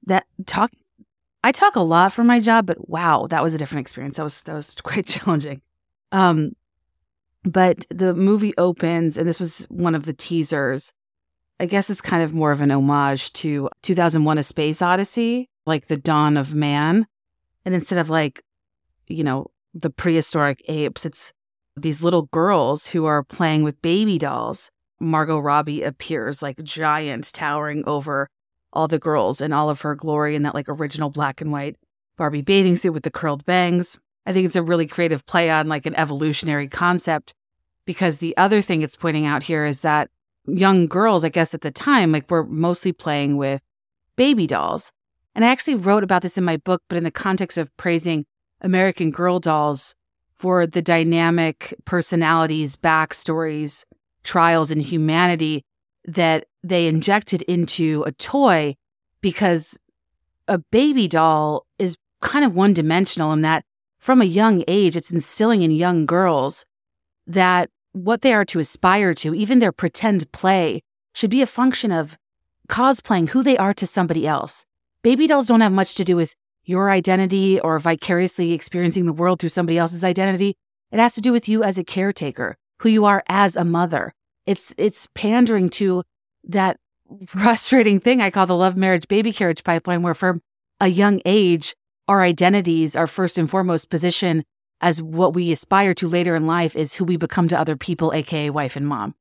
that 0.06 0.26
talk 0.46 0.72
I 1.44 1.52
talk 1.52 1.76
a 1.76 1.82
lot 1.82 2.12
for 2.12 2.24
my 2.24 2.40
job, 2.40 2.66
but 2.66 2.90
wow, 2.90 3.28
that 3.30 3.44
was 3.44 3.54
a 3.54 3.58
different 3.58 3.82
experience. 3.82 4.18
That 4.18 4.24
was 4.24 4.42
that 4.42 4.54
was 4.54 4.76
quite 4.84 5.06
challenging. 5.06 5.62
Um 6.12 6.54
but 7.44 7.86
the 7.90 8.14
movie 8.14 8.54
opens 8.58 9.18
and 9.18 9.28
this 9.28 9.40
was 9.40 9.66
one 9.70 9.96
of 9.96 10.06
the 10.06 10.14
teasers. 10.14 10.94
I 11.62 11.66
guess 11.66 11.90
it's 11.90 12.02
kind 12.02 12.24
of 12.24 12.34
more 12.34 12.52
of 12.52 12.62
an 12.62 12.72
homage 12.72 13.34
to 13.34 13.70
2001 13.82 14.38
A 14.38 14.44
Space 14.44 14.82
Odyssey, 14.82 15.50
like 15.70 15.88
the 15.88 15.98
dawn 15.98 16.36
of 16.36 16.54
man. 16.54 17.08
And 17.64 17.74
instead 17.74 18.00
of 18.00 18.10
like, 18.10 18.44
you 19.08 19.24
know, 19.24 19.48
the 19.74 19.90
prehistoric 19.90 20.62
apes, 20.68 21.06
it's 21.06 21.32
these 21.78 22.04
little 22.04 22.24
girls 22.24 22.88
who 22.88 23.06
are 23.06 23.24
playing 23.24 23.64
with 23.64 23.82
baby 23.82 24.18
dolls. 24.18 24.70
Margot 25.00 25.40
Robbie 25.40 25.84
appears 25.84 26.42
like 26.42 26.62
giant 26.64 27.32
towering 27.32 27.84
over 27.88 28.30
all 28.74 28.88
the 28.88 29.00
girls 29.00 29.40
in 29.40 29.54
all 29.54 29.70
of 29.70 29.82
her 29.82 29.96
glory 29.96 30.36
in 30.36 30.44
that 30.44 30.54
like 30.54 30.68
original 30.68 31.10
black 31.10 31.42
and 31.42 31.52
white 31.52 31.78
Barbie 32.18 32.42
bathing 32.42 32.76
suit 32.76 32.92
with 32.92 33.04
the 33.04 33.12
curled 33.12 33.46
bangs. 33.46 33.98
I 34.26 34.34
think 34.34 34.46
it's 34.46 34.58
a 34.58 34.62
really 34.62 34.86
creative 34.86 35.26
play 35.26 35.50
on 35.50 35.70
like 35.70 35.86
an 35.86 35.96
evolutionary 35.96 36.68
concept 36.68 37.34
because 37.86 38.18
the 38.18 38.36
other 38.36 38.62
thing 38.62 38.82
it's 38.82 38.96
pointing 38.98 39.26
out 39.26 39.42
here 39.42 39.66
is 39.66 39.80
that 39.80 40.10
young 40.46 40.88
girls, 40.88 41.24
I 41.24 41.30
guess 41.30 41.54
at 41.54 41.62
the 41.62 41.72
time, 41.72 42.12
like 42.12 42.30
were 42.30 42.46
mostly 42.46 42.92
playing 42.92 43.38
with 43.38 43.62
baby 44.18 44.48
dolls. 44.48 44.92
And 45.40 45.46
I 45.46 45.52
actually 45.54 45.76
wrote 45.76 46.04
about 46.04 46.22
this 46.22 46.38
in 46.38 46.44
my 46.44 46.58
book, 46.58 46.82
but 46.90 46.98
in 46.98 47.06
the 47.06 47.12
context 47.12 47.58
of 47.58 47.74
praising 47.78 48.26
American 48.60 49.10
Girl 49.10 49.40
dolls 49.40 49.96
for 50.36 50.68
the 50.68 50.82
dynamic 50.82 51.74
personalities, 51.86 52.76
backstories, 52.76 53.86
trials, 54.22 54.70
and 54.70 54.82
humanity 54.82 55.64
that 56.04 56.48
they 56.62 56.88
injected 56.88 57.42
into 57.44 58.04
a 58.06 58.12
toy 58.12 58.76
because 59.22 59.80
a 60.50 60.58
baby 60.58 61.08
doll 61.08 61.66
is 61.78 61.96
kind 62.20 62.44
of 62.44 62.54
one 62.54 62.74
dimensional 62.74 63.32
in 63.32 63.42
that 63.44 63.64
from 63.98 64.22
a 64.22 64.26
young 64.26 64.66
age, 64.68 64.98
it's 64.98 65.10
instilling 65.10 65.62
in 65.62 65.72
young 65.72 66.06
girls 66.06 66.66
that 67.26 67.70
what 67.94 68.24
they 68.24 68.34
are 68.34 68.44
to 68.44 68.60
aspire 68.60 69.14
to, 69.14 69.34
even 69.34 69.60
their 69.60 69.72
pretend 69.72 70.30
play, 70.34 70.82
should 71.14 71.30
be 71.30 71.42
a 71.42 71.48
function 71.48 71.94
of 71.94 72.18
cosplaying 72.68 73.30
who 73.30 73.42
they 73.42 73.58
are 73.58 73.74
to 73.76 73.88
somebody 73.88 74.28
else. 74.28 74.66
Baby 75.02 75.28
dolls 75.28 75.48
don't 75.48 75.62
have 75.62 75.72
much 75.72 75.96
to 75.96 76.04
do 76.04 76.16
with 76.16 76.36
your 76.66 76.92
identity 76.92 77.60
or 77.60 77.80
vicariously 77.80 78.52
experiencing 78.52 79.06
the 79.06 79.14
world 79.14 79.40
through 79.40 79.50
somebody 79.50 79.78
else's 79.78 80.04
identity. 80.04 80.56
It 80.92 81.00
has 81.00 81.16
to 81.16 81.22
do 81.22 81.32
with 81.32 81.48
you 81.48 81.64
as 81.64 81.78
a 81.78 81.84
caretaker, 81.84 82.58
who 82.80 82.90
you 82.90 83.06
are 83.06 83.24
as 83.30 83.56
a 83.56 83.64
mother. 83.64 84.14
It's 84.46 84.74
it's 84.78 85.08
pandering 85.14 85.70
to 85.72 86.04
that 86.44 86.78
frustrating 87.26 88.00
thing 88.00 88.22
I 88.22 88.30
call 88.30 88.46
the 88.46 88.56
love 88.56 88.76
marriage 88.76 89.08
baby 89.08 89.32
carriage 89.32 89.64
pipeline 89.64 90.02
where 90.02 90.14
from 90.14 90.42
a 90.82 90.88
young 90.88 91.22
age 91.26 91.76
our 92.08 92.24
identities, 92.24 92.96
our 92.96 93.08
first 93.08 93.38
and 93.38 93.50
foremost 93.50 93.90
position 93.90 94.44
as 94.82 95.02
what 95.02 95.34
we 95.34 95.52
aspire 95.52 95.94
to 95.94 96.08
later 96.08 96.36
in 96.36 96.48
life 96.48 96.76
is 96.76 96.96
who 96.96 97.06
we 97.06 97.18
become 97.18 97.48
to 97.48 97.60
other 97.60 97.76
people, 97.76 98.12
aka 98.14 98.50
wife 98.50 98.76
and 98.76 98.88
mom. 98.88 99.16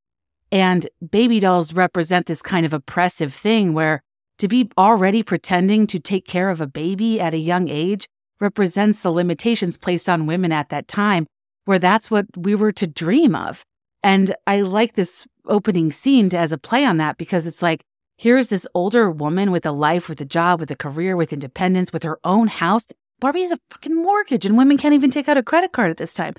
And 0.51 0.88
baby 1.11 1.38
dolls 1.41 1.73
represent 1.73 2.27
this 2.27 2.43
kind 2.43 2.64
of 2.64 2.73
oppressive 2.73 3.33
thing 3.33 3.75
where 3.75 4.03
to 4.38 4.48
be 4.48 4.70
already 4.79 5.22
pretending 5.22 5.87
to 5.88 5.98
take 5.98 6.27
care 6.27 6.51
of 6.51 6.61
a 6.61 6.66
baby 6.66 7.20
at 7.20 7.35
a 7.35 7.38
young 7.38 7.68
age 7.68 8.07
represents 8.40 9.01
the 9.01 9.11
limitations 9.11 9.77
placed 9.77 10.09
on 10.09 10.27
women 10.27 10.53
at 10.53 10.68
that 10.68 10.88
time, 10.88 11.27
where 11.64 11.79
that's 11.79 12.11
what 12.11 12.27
we 12.37 12.55
were 12.55 12.72
to 12.72 12.87
dream 12.87 13.35
of. 13.35 13.64
And 14.03 14.35
I 14.46 14.61
like 14.61 14.94
this 14.94 15.27
opening 15.46 15.90
scene 15.90 16.31
to, 16.31 16.38
as 16.38 16.53
a 16.53 16.59
play 16.59 16.85
on 16.85 16.98
that 16.98 17.18
because 17.18 17.46
it's 17.46 17.62
like, 17.62 17.83
here's 18.16 18.48
this 18.48 18.66
older 18.74 19.11
woman 19.11 19.51
with 19.51 19.66
a 19.66 19.72
life, 19.72 20.09
with 20.09 20.20
a 20.20 20.24
job, 20.24 20.61
with 20.61 20.70
a 20.70 20.77
career, 20.77 21.16
with 21.16 21.33
independence, 21.33 21.92
with 21.92 22.05
her 22.05 22.18
own 22.22 22.46
house. 22.46 22.87
Barbie 23.20 23.42
has 23.42 23.51
a 23.51 23.59
fucking 23.70 23.96
mortgage 23.96 24.46
and 24.46 24.57
women 24.57 24.79
can't 24.79 24.94
even 24.94 25.11
take 25.11 25.29
out 25.29 25.37
a 25.37 25.42
credit 25.42 25.72
card 25.72 25.90
at 25.90 25.96
this 25.96 26.14
time. 26.14 26.35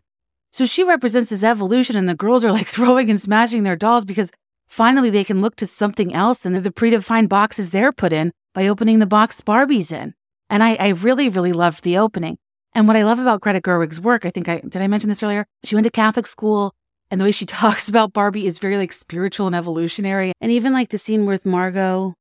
So 0.51 0.65
she 0.65 0.83
represents 0.83 1.29
this 1.29 1.43
evolution, 1.43 1.95
and 1.95 2.09
the 2.09 2.15
girls 2.15 2.43
are 2.43 2.51
like 2.51 2.67
throwing 2.75 3.09
and 3.09 3.21
smashing 3.21 3.63
their 3.63 3.75
dolls 3.75 4.05
because 4.05 4.31
finally 4.69 5.09
they 5.09 5.23
can 5.23 5.41
look 5.41 5.55
to 5.57 5.67
something 5.67 6.13
else 6.13 6.39
than 6.39 6.53
the 6.61 6.71
predefined 6.71 7.27
boxes 7.27 7.69
they're 7.69 7.91
put 7.91 8.13
in 8.13 8.31
by 8.53 8.67
opening 8.67 8.99
the 8.99 9.05
box 9.05 9.41
Barbie's 9.41 9.91
in. 9.91 10.13
And 10.49 10.63
I, 10.63 10.75
I 10.75 10.87
really, 10.89 11.29
really 11.29 11.53
loved 11.53 11.83
the 11.83 11.97
opening. 11.97 12.37
And 12.73 12.87
what 12.87 12.97
I 12.97 13.03
love 13.03 13.19
about 13.19 13.41
Greta 13.41 13.61
Gerwig's 13.61 13.99
work, 13.99 14.25
I 14.25 14.29
think 14.29 14.47
I 14.47 14.59
did 14.61 14.81
I 14.81 14.87
mention 14.87 15.09
this 15.09 15.23
earlier? 15.23 15.45
She 15.63 15.75
went 15.75 15.85
to 15.85 15.91
Catholic 15.91 16.27
school 16.27 16.73
and 17.11 17.19
the 17.19 17.25
way 17.25 17.31
she 17.31 17.45
talks 17.45 17.89
about 17.89 18.13
Barbie 18.13 18.47
is 18.47 18.59
very 18.59 18.77
like 18.77 18.93
spiritual 18.93 19.47
and 19.47 19.55
evolutionary. 19.55 20.31
And 20.41 20.51
even 20.51 20.73
like 20.73 20.89
the 20.89 20.97
scene 20.97 21.25
with 21.25 21.45
Margot, 21.45 22.13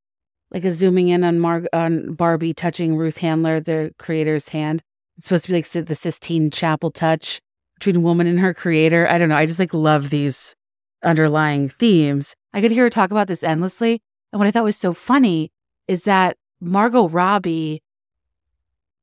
like 0.51 0.65
a 0.65 0.73
zooming 0.73 1.09
in 1.09 1.25
on 1.25 1.39
Mar- 1.39 1.69
on 1.73 2.15
Barbie 2.15 2.55
touching 2.55 2.97
Ruth 2.97 3.19
Handler, 3.19 3.61
the 3.61 3.93
creator's 3.99 4.49
hand. 4.49 4.83
It's 5.19 5.29
supposed 5.29 5.47
to 5.47 5.53
be 5.53 5.59
like 5.59 5.87
the 5.87 5.95
Sistine 5.95 6.51
Chapel 6.51 6.91
touch 6.91 7.41
between 7.75 8.03
woman 8.03 8.27
and 8.27 8.41
her 8.41 8.55
creator. 8.55 9.09
I 9.09 9.19
don't 9.19 9.29
know. 9.29 9.37
I 9.37 9.47
just 9.47 9.59
like 9.59 9.75
love 9.75 10.11
these 10.11 10.55
underlying 11.03 11.69
themes. 11.69 12.35
I 12.53 12.61
could 12.61 12.71
hear 12.71 12.85
her 12.85 12.91
talk 12.91 13.11
about 13.11 13.29
this 13.29 13.45
endlessly. 13.45 14.03
And 14.33 14.39
what 14.39 14.47
I 14.47 14.51
thought 14.51 14.65
was 14.65 14.77
so 14.77 14.93
funny 14.93 15.53
is 15.87 16.03
that 16.03 16.37
Margot 16.61 17.09
Robbie, 17.09 17.83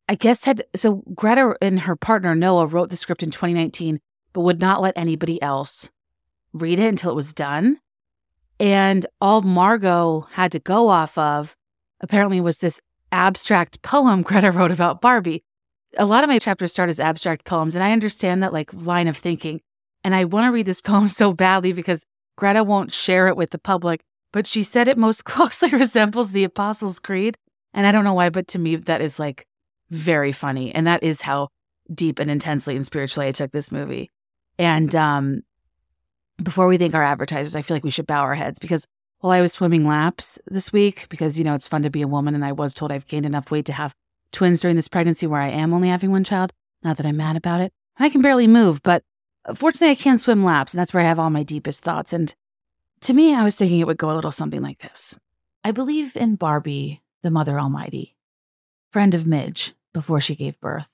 I 0.09 0.15
guess, 0.15 0.45
had 0.45 0.65
so 0.75 1.03
Greta 1.13 1.55
and 1.61 1.81
her 1.81 1.95
partner 1.95 2.35
Noah 2.35 2.67
wrote 2.67 2.89
the 2.89 2.97
script 2.97 3.23
in 3.23 3.31
2019, 3.31 3.99
but 4.33 4.41
would 4.41 4.61
not 4.61 4.81
let 4.81 4.97
anybody 4.97 5.41
else 5.41 5.89
read 6.53 6.79
it 6.79 6.87
until 6.87 7.11
it 7.11 7.15
was 7.15 7.33
done. 7.33 7.79
And 8.59 9.05
all 9.19 9.41
Margot 9.41 10.27
had 10.31 10.51
to 10.53 10.59
go 10.59 10.89
off 10.89 11.17
of 11.17 11.55
apparently 12.01 12.39
was 12.39 12.59
this 12.59 12.79
abstract 13.11 13.81
poem 13.81 14.21
Greta 14.23 14.51
wrote 14.51 14.71
about 14.71 15.01
Barbie 15.01 15.43
a 15.97 16.05
lot 16.05 16.23
of 16.23 16.29
my 16.29 16.39
chapters 16.39 16.71
start 16.71 16.89
as 16.89 16.99
abstract 16.99 17.45
poems, 17.45 17.75
and 17.75 17.83
I 17.83 17.91
understand 17.91 18.43
that 18.43 18.53
like 18.53 18.73
line 18.73 19.07
of 19.07 19.17
thinking. 19.17 19.61
And 20.03 20.15
I 20.15 20.25
want 20.25 20.45
to 20.45 20.51
read 20.51 20.65
this 20.65 20.81
poem 20.81 21.07
so 21.07 21.33
badly 21.33 21.73
because 21.73 22.05
Greta 22.35 22.63
won't 22.63 22.93
share 22.93 23.27
it 23.27 23.37
with 23.37 23.51
the 23.51 23.57
public, 23.57 24.01
but 24.31 24.47
she 24.47 24.63
said 24.63 24.87
it 24.87 24.97
most 24.97 25.23
closely 25.25 25.69
resembles 25.69 26.31
the 26.31 26.43
Apostles' 26.43 26.99
Creed. 26.99 27.37
And 27.73 27.85
I 27.85 27.91
don't 27.91 28.03
know 28.03 28.13
why, 28.13 28.29
but 28.29 28.47
to 28.49 28.59
me, 28.59 28.75
that 28.75 29.01
is 29.01 29.19
like 29.19 29.45
very 29.89 30.31
funny. 30.31 30.73
And 30.73 30.87
that 30.87 31.03
is 31.03 31.21
how 31.21 31.49
deep 31.93 32.19
and 32.19 32.31
intensely 32.31 32.75
and 32.75 32.85
spiritually 32.85 33.27
I 33.27 33.31
took 33.31 33.51
this 33.51 33.71
movie. 33.71 34.11
And 34.57 34.95
um, 34.95 35.41
before 36.41 36.67
we 36.67 36.77
thank 36.77 36.95
our 36.95 37.03
advertisers, 37.03 37.55
I 37.55 37.61
feel 37.61 37.75
like 37.75 37.83
we 37.83 37.91
should 37.91 38.07
bow 38.07 38.21
our 38.21 38.35
heads 38.35 38.59
because 38.59 38.87
while 39.19 39.33
I 39.33 39.41
was 39.41 39.53
swimming 39.53 39.87
laps 39.87 40.39
this 40.47 40.71
week, 40.71 41.07
because, 41.09 41.37
you 41.37 41.43
know, 41.43 41.53
it's 41.53 41.67
fun 41.67 41.83
to 41.83 41.89
be 41.89 42.01
a 42.01 42.07
woman 42.07 42.35
and 42.35 42.45
I 42.45 42.51
was 42.51 42.73
told 42.73 42.91
I've 42.91 43.07
gained 43.07 43.25
enough 43.25 43.51
weight 43.51 43.65
to 43.65 43.73
have 43.73 43.93
twins 44.31 44.61
during 44.61 44.75
this 44.75 44.87
pregnancy 44.87 45.27
where 45.27 45.41
I 45.41 45.49
am 45.49 45.73
only 45.73 45.89
having 45.89 46.11
one 46.11 46.23
child. 46.23 46.51
Not 46.83 46.97
that 46.97 47.05
I'm 47.05 47.17
mad 47.17 47.35
about 47.35 47.61
it. 47.61 47.73
I 47.97 48.09
can 48.09 48.21
barely 48.21 48.47
move, 48.47 48.83
but 48.83 49.03
fortunately 49.53 49.91
I 49.91 49.95
can 49.95 50.17
swim 50.17 50.43
laps, 50.43 50.73
and 50.73 50.79
that's 50.79 50.93
where 50.93 51.03
I 51.03 51.07
have 51.07 51.19
all 51.19 51.29
my 51.29 51.43
deepest 51.43 51.83
thoughts. 51.83 52.13
And 52.13 52.33
to 53.01 53.13
me, 53.13 53.35
I 53.35 53.43
was 53.43 53.55
thinking 53.55 53.79
it 53.79 53.87
would 53.87 53.97
go 53.97 54.11
a 54.11 54.15
little 54.15 54.31
something 54.31 54.61
like 54.61 54.79
this 54.79 55.17
I 55.63 55.71
believe 55.71 56.15
in 56.15 56.35
Barbie, 56.35 57.01
the 57.21 57.31
Mother 57.31 57.59
Almighty, 57.59 58.15
friend 58.91 59.13
of 59.13 59.27
Midge 59.27 59.73
before 59.93 60.21
she 60.21 60.35
gave 60.35 60.59
birth. 60.59 60.91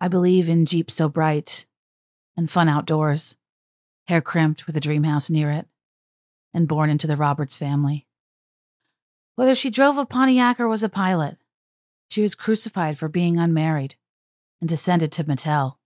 I 0.00 0.08
believe 0.08 0.48
in 0.48 0.66
Jeep 0.66 0.90
so 0.90 1.08
bright 1.08 1.66
and 2.36 2.50
fun 2.50 2.68
outdoors, 2.68 3.36
hair 4.06 4.20
crimped 4.20 4.66
with 4.66 4.76
a 4.76 4.80
dream 4.80 5.04
house 5.04 5.30
near 5.30 5.50
it, 5.50 5.66
and 6.52 6.68
born 6.68 6.90
into 6.90 7.06
the 7.06 7.16
Roberts 7.16 7.56
family. 7.56 8.06
Whether 9.36 9.54
she 9.54 9.70
drove 9.70 9.96
a 9.96 10.04
Pontiac 10.04 10.58
or 10.60 10.68
was 10.68 10.82
a 10.82 10.88
pilot, 10.88 11.38
she 12.08 12.20
was 12.20 12.34
crucified 12.34 12.98
for 12.98 13.08
being 13.08 13.38
unmarried 13.38 13.94
and 14.60 14.68
descended 14.68 15.12
to 15.12 15.24
Mattel, 15.24 15.76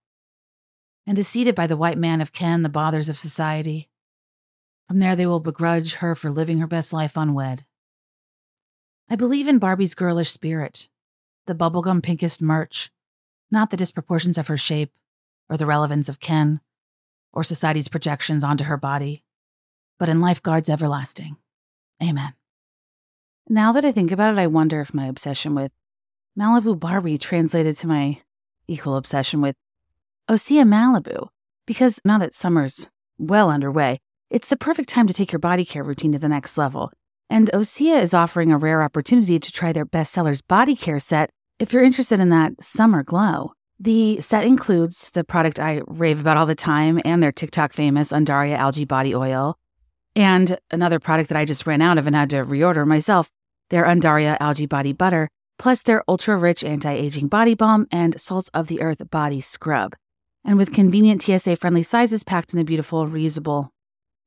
and 1.07 1.15
defeated 1.15 1.55
by 1.55 1.65
the 1.65 1.77
white 1.77 1.97
man 1.97 2.19
of 2.19 2.33
Ken, 2.33 2.61
the 2.61 2.69
bothers 2.69 3.07
of 3.07 3.17
society. 3.17 3.87
From 4.87 4.99
there, 4.99 5.15
they 5.15 5.25
will 5.25 5.39
begrudge 5.39 5.95
her 5.95 6.13
for 6.13 6.29
living 6.29 6.59
her 6.59 6.67
best 6.67 6.91
life 6.91 7.15
unwed. 7.15 7.65
I 9.09 9.15
believe 9.15 9.47
in 9.47 9.57
Barbie's 9.57 9.95
girlish 9.95 10.31
spirit, 10.31 10.89
the 11.45 11.55
bubblegum 11.55 12.03
pinkest 12.03 12.41
merch, 12.41 12.91
not 13.49 13.69
the 13.69 13.77
disproportions 13.77 14.37
of 14.37 14.47
her 14.47 14.57
shape 14.57 14.91
or 15.49 15.55
the 15.55 15.65
relevance 15.65 16.09
of 16.09 16.19
Ken 16.19 16.59
or 17.31 17.43
society's 17.43 17.87
projections 17.87 18.43
onto 18.43 18.65
her 18.65 18.77
body, 18.77 19.23
but 19.97 20.09
in 20.09 20.19
lifeguards 20.19 20.69
everlasting. 20.69 21.37
Amen. 22.03 22.33
Now 23.47 23.71
that 23.71 23.85
I 23.85 23.93
think 23.93 24.11
about 24.11 24.33
it, 24.33 24.39
I 24.39 24.47
wonder 24.47 24.81
if 24.81 24.93
my 24.93 25.05
obsession 25.05 25.55
with 25.55 25.71
Malibu 26.37 26.77
Barbie 26.77 27.17
translated 27.17 27.77
to 27.77 27.87
my 27.87 28.21
equal 28.67 28.97
obsession 28.97 29.39
with 29.41 29.55
Oh, 30.29 30.33
Osea 30.33 30.63
Malibu, 30.63 31.29
because 31.65 32.01
now 32.03 32.17
that 32.17 32.33
summer's 32.33 32.89
well 33.17 33.49
underway, 33.49 33.99
it's 34.29 34.49
the 34.49 34.57
perfect 34.57 34.89
time 34.89 35.07
to 35.07 35.13
take 35.13 35.31
your 35.31 35.39
body 35.39 35.63
care 35.63 35.83
routine 35.83 36.11
to 36.11 36.19
the 36.19 36.27
next 36.27 36.57
level. 36.57 36.91
And 37.29 37.49
Osea 37.53 38.01
is 38.01 38.13
offering 38.13 38.51
a 38.51 38.57
rare 38.57 38.83
opportunity 38.83 39.39
to 39.39 39.51
try 39.53 39.71
their 39.71 39.85
bestsellers 39.85 40.41
body 40.45 40.75
care 40.75 40.99
set 40.99 41.29
if 41.59 41.71
you're 41.71 41.83
interested 41.83 42.19
in 42.19 42.27
that 42.29 42.61
summer 42.61 43.03
glow. 43.03 43.53
The 43.79 44.19
set 44.19 44.43
includes 44.43 45.11
the 45.11 45.23
product 45.23 45.61
I 45.61 45.81
rave 45.87 46.19
about 46.19 46.35
all 46.35 46.45
the 46.45 46.55
time 46.55 46.99
and 47.05 47.23
their 47.23 47.31
TikTok 47.31 47.71
famous 47.71 48.11
Undaria 48.11 48.57
algae 48.57 48.85
body 48.85 49.15
oil, 49.15 49.55
and 50.13 50.59
another 50.71 50.99
product 50.99 51.29
that 51.29 51.37
I 51.37 51.45
just 51.45 51.65
ran 51.65 51.81
out 51.81 51.97
of 51.97 52.05
and 52.05 52.15
had 52.15 52.31
to 52.31 52.43
reorder 52.43 52.85
myself, 52.85 53.29
their 53.69 53.85
Undaria 53.85 54.35
algae 54.41 54.65
body 54.65 54.91
butter, 54.91 55.29
plus 55.57 55.83
their 55.83 56.03
ultra 56.05 56.35
rich 56.37 56.65
anti 56.65 56.91
aging 56.91 57.27
body 57.27 57.53
balm 57.53 57.87
and 57.91 58.19
salt 58.19 58.49
of 58.53 58.67
the 58.67 58.81
earth 58.81 59.09
body 59.09 59.39
scrub. 59.39 59.95
And 60.47 60.57
with 60.57 60.73
convenient 60.73 61.21
TSA 61.21 61.57
friendly 61.57 61.83
sizes 61.83 62.23
packed 62.23 62.53
in 62.53 62.59
a 62.59 62.63
beautiful, 62.63 63.05
reusable 63.05 63.67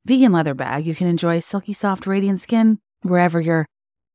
vegan 0.05 0.31
leather 0.31 0.53
bag, 0.53 0.85
you 0.85 0.93
can 0.93 1.07
enjoy 1.07 1.39
silky 1.39 1.73
soft, 1.73 2.05
radiant 2.05 2.39
skin 2.39 2.77
wherever 3.01 3.41
your 3.41 3.65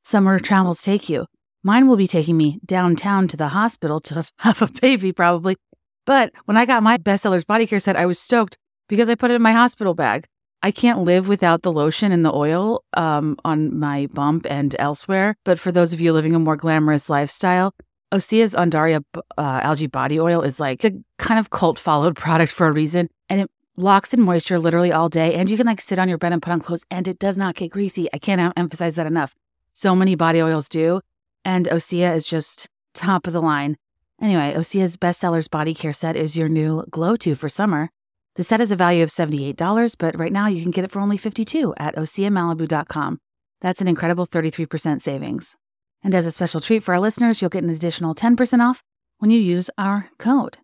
summer 0.04 0.38
travels 0.38 0.82
take 0.82 1.08
you. 1.08 1.26
Mine 1.64 1.88
will 1.88 1.96
be 1.96 2.06
taking 2.06 2.36
me 2.36 2.60
downtown 2.64 3.26
to 3.26 3.36
the 3.36 3.48
hospital 3.48 3.98
to 4.02 4.24
have 4.38 4.62
a 4.62 4.70
baby, 4.80 5.10
probably. 5.10 5.56
But 6.06 6.30
when 6.44 6.56
I 6.56 6.64
got 6.64 6.84
my 6.84 6.96
bestsellers 6.96 7.44
body 7.44 7.66
care 7.66 7.80
set, 7.80 7.96
I 7.96 8.06
was 8.06 8.20
stoked 8.20 8.56
because 8.88 9.10
I 9.10 9.16
put 9.16 9.32
it 9.32 9.34
in 9.34 9.42
my 9.42 9.50
hospital 9.50 9.92
bag. 9.92 10.26
I 10.62 10.70
can't 10.70 11.00
live 11.00 11.26
without 11.26 11.62
the 11.62 11.72
lotion 11.72 12.12
and 12.12 12.24
the 12.24 12.32
oil 12.32 12.84
um, 12.92 13.36
on 13.44 13.76
my 13.76 14.06
bump 14.14 14.46
and 14.48 14.76
elsewhere. 14.78 15.36
But 15.44 15.58
for 15.58 15.72
those 15.72 15.92
of 15.92 16.00
you 16.00 16.12
living 16.12 16.36
a 16.36 16.38
more 16.38 16.56
glamorous 16.56 17.10
lifestyle, 17.10 17.74
Osea's 18.12 18.54
Undaria 18.54 19.02
uh, 19.16 19.60
algae 19.62 19.86
body 19.86 20.20
oil 20.20 20.42
is 20.42 20.60
like 20.60 20.82
the 20.82 21.02
kind 21.18 21.40
of 21.40 21.50
cult 21.50 21.78
followed 21.78 22.16
product 22.16 22.52
for 22.52 22.68
a 22.68 22.72
reason. 22.72 23.08
And 23.28 23.40
it 23.40 23.50
locks 23.76 24.14
in 24.14 24.20
moisture 24.20 24.58
literally 24.58 24.92
all 24.92 25.08
day. 25.08 25.34
And 25.34 25.50
you 25.50 25.56
can 25.56 25.66
like 25.66 25.80
sit 25.80 25.98
on 25.98 26.08
your 26.08 26.18
bed 26.18 26.32
and 26.32 26.42
put 26.42 26.52
on 26.52 26.60
clothes 26.60 26.84
and 26.90 27.08
it 27.08 27.18
does 27.18 27.36
not 27.36 27.56
get 27.56 27.70
greasy. 27.70 28.08
I 28.12 28.18
can't 28.18 28.52
emphasize 28.56 28.96
that 28.96 29.06
enough. 29.06 29.34
so 29.72 29.94
many 29.94 30.14
body 30.14 30.40
oils 30.40 30.68
do. 30.68 31.00
And 31.44 31.66
Osea 31.66 32.14
is 32.14 32.26
just 32.26 32.68
top 32.94 33.26
of 33.26 33.32
the 33.32 33.42
line. 33.42 33.76
Anyway, 34.20 34.54
Osea's 34.56 34.96
bestsellers 34.96 35.50
body 35.50 35.74
care 35.74 35.92
set 35.92 36.16
is 36.16 36.36
your 36.36 36.48
new 36.48 36.84
glow 36.90 37.16
to 37.16 37.34
for 37.34 37.48
summer. 37.48 37.90
The 38.36 38.44
set 38.44 38.60
has 38.60 38.70
a 38.70 38.76
value 38.76 39.02
of 39.02 39.10
$78, 39.10 39.96
but 39.98 40.18
right 40.18 40.32
now 40.32 40.46
you 40.46 40.62
can 40.62 40.70
get 40.70 40.84
it 40.84 40.90
for 40.90 41.00
only 41.00 41.18
$52 41.18 41.74
at 41.78 41.96
OseaMalibu.com. 41.96 43.18
That's 43.60 43.80
an 43.80 43.88
incredible 43.88 44.26
33% 44.26 45.02
savings. 45.02 45.56
And 46.02 46.14
as 46.14 46.26
a 46.26 46.30
special 46.30 46.60
treat 46.60 46.82
for 46.82 46.94
our 46.94 47.00
listeners, 47.00 47.40
you'll 47.40 47.50
get 47.50 47.64
an 47.64 47.70
additional 47.70 48.14
10% 48.14 48.60
off 48.60 48.82
when 49.18 49.30
you 49.30 49.40
use 49.40 49.70
our 49.78 50.10
code. 50.18 50.58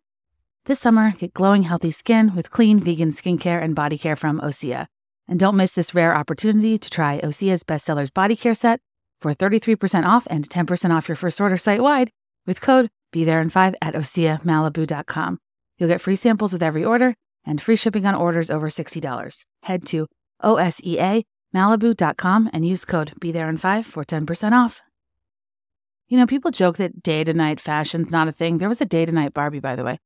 This 0.67 0.79
summer, 0.79 1.15
get 1.19 1.35
glowing, 1.35 1.65
healthy 1.65 1.91
skin 1.91 2.37
with 2.37 2.51
clean, 2.51 2.79
vegan 2.79 3.11
skincare 3.11 3.61
and 3.63 3.75
body 3.75 3.99
care 3.99 4.15
from 4.15 4.41
Osea. 4.41 4.87
And 5.27 5.41
don't 5.41 5.57
miss 5.57 5.73
this 5.73 5.95
rare 5.95 6.15
opportunity 6.15 6.79
to 6.79 6.91
try 6.91 7.21
Osea's 7.21 7.65
bestsellers 7.65 8.15
body 8.15 8.37
care 8.37 8.55
set 8.55 8.79
for 9.21 9.35
33% 9.35 10.05
off 10.05 10.29
and 10.31 10.49
10% 10.49 10.95
off 10.95 11.09
your 11.09 11.17
first 11.17 11.41
order 11.41 11.57
site 11.57 11.83
wide 11.83 12.11
with 12.47 12.61
code 12.61 12.89
be 13.13 13.25
there 13.25 13.41
in 13.41 13.49
5 13.51 13.75
at 13.81 13.95
OseaMalibu.com. 13.95 15.39
You'll 15.79 15.89
get 15.89 16.01
free 16.01 16.17
samples 16.17 16.53
with 16.53 16.63
every 16.63 16.85
order 16.85 17.15
and 17.45 17.61
free 17.61 17.77
shipping 17.77 18.07
on 18.07 18.15
orders 18.15 18.51
over 18.51 18.69
$60. 18.69 19.45
Head 19.65 19.85
to 19.87 20.07
OSEAMalibu.com 20.43 22.51
and 22.53 22.67
use 22.67 22.85
code 22.85 23.13
be 23.21 23.33
there 23.33 23.49
in 23.49 23.59
5 23.59 23.87
for 23.87 24.05
10% 24.05 24.53
off. 24.53 24.83
You 26.13 26.19
know, 26.19 26.27
people 26.27 26.51
joke 26.51 26.77
that 26.77 27.03
day 27.03 27.25
to 27.25 27.33
night 27.33 27.59
fashion's 27.59 28.13
not 28.13 28.29
a 28.29 28.33
thing. 28.33 28.59
There 28.59 28.69
was 28.69 28.83
a 28.83 28.85
day 28.85 29.07
to 29.07 29.13
night 29.13 29.33
Barbie, 29.33 29.61
by 29.61 29.75
the 29.75 29.83
way. 29.83 29.99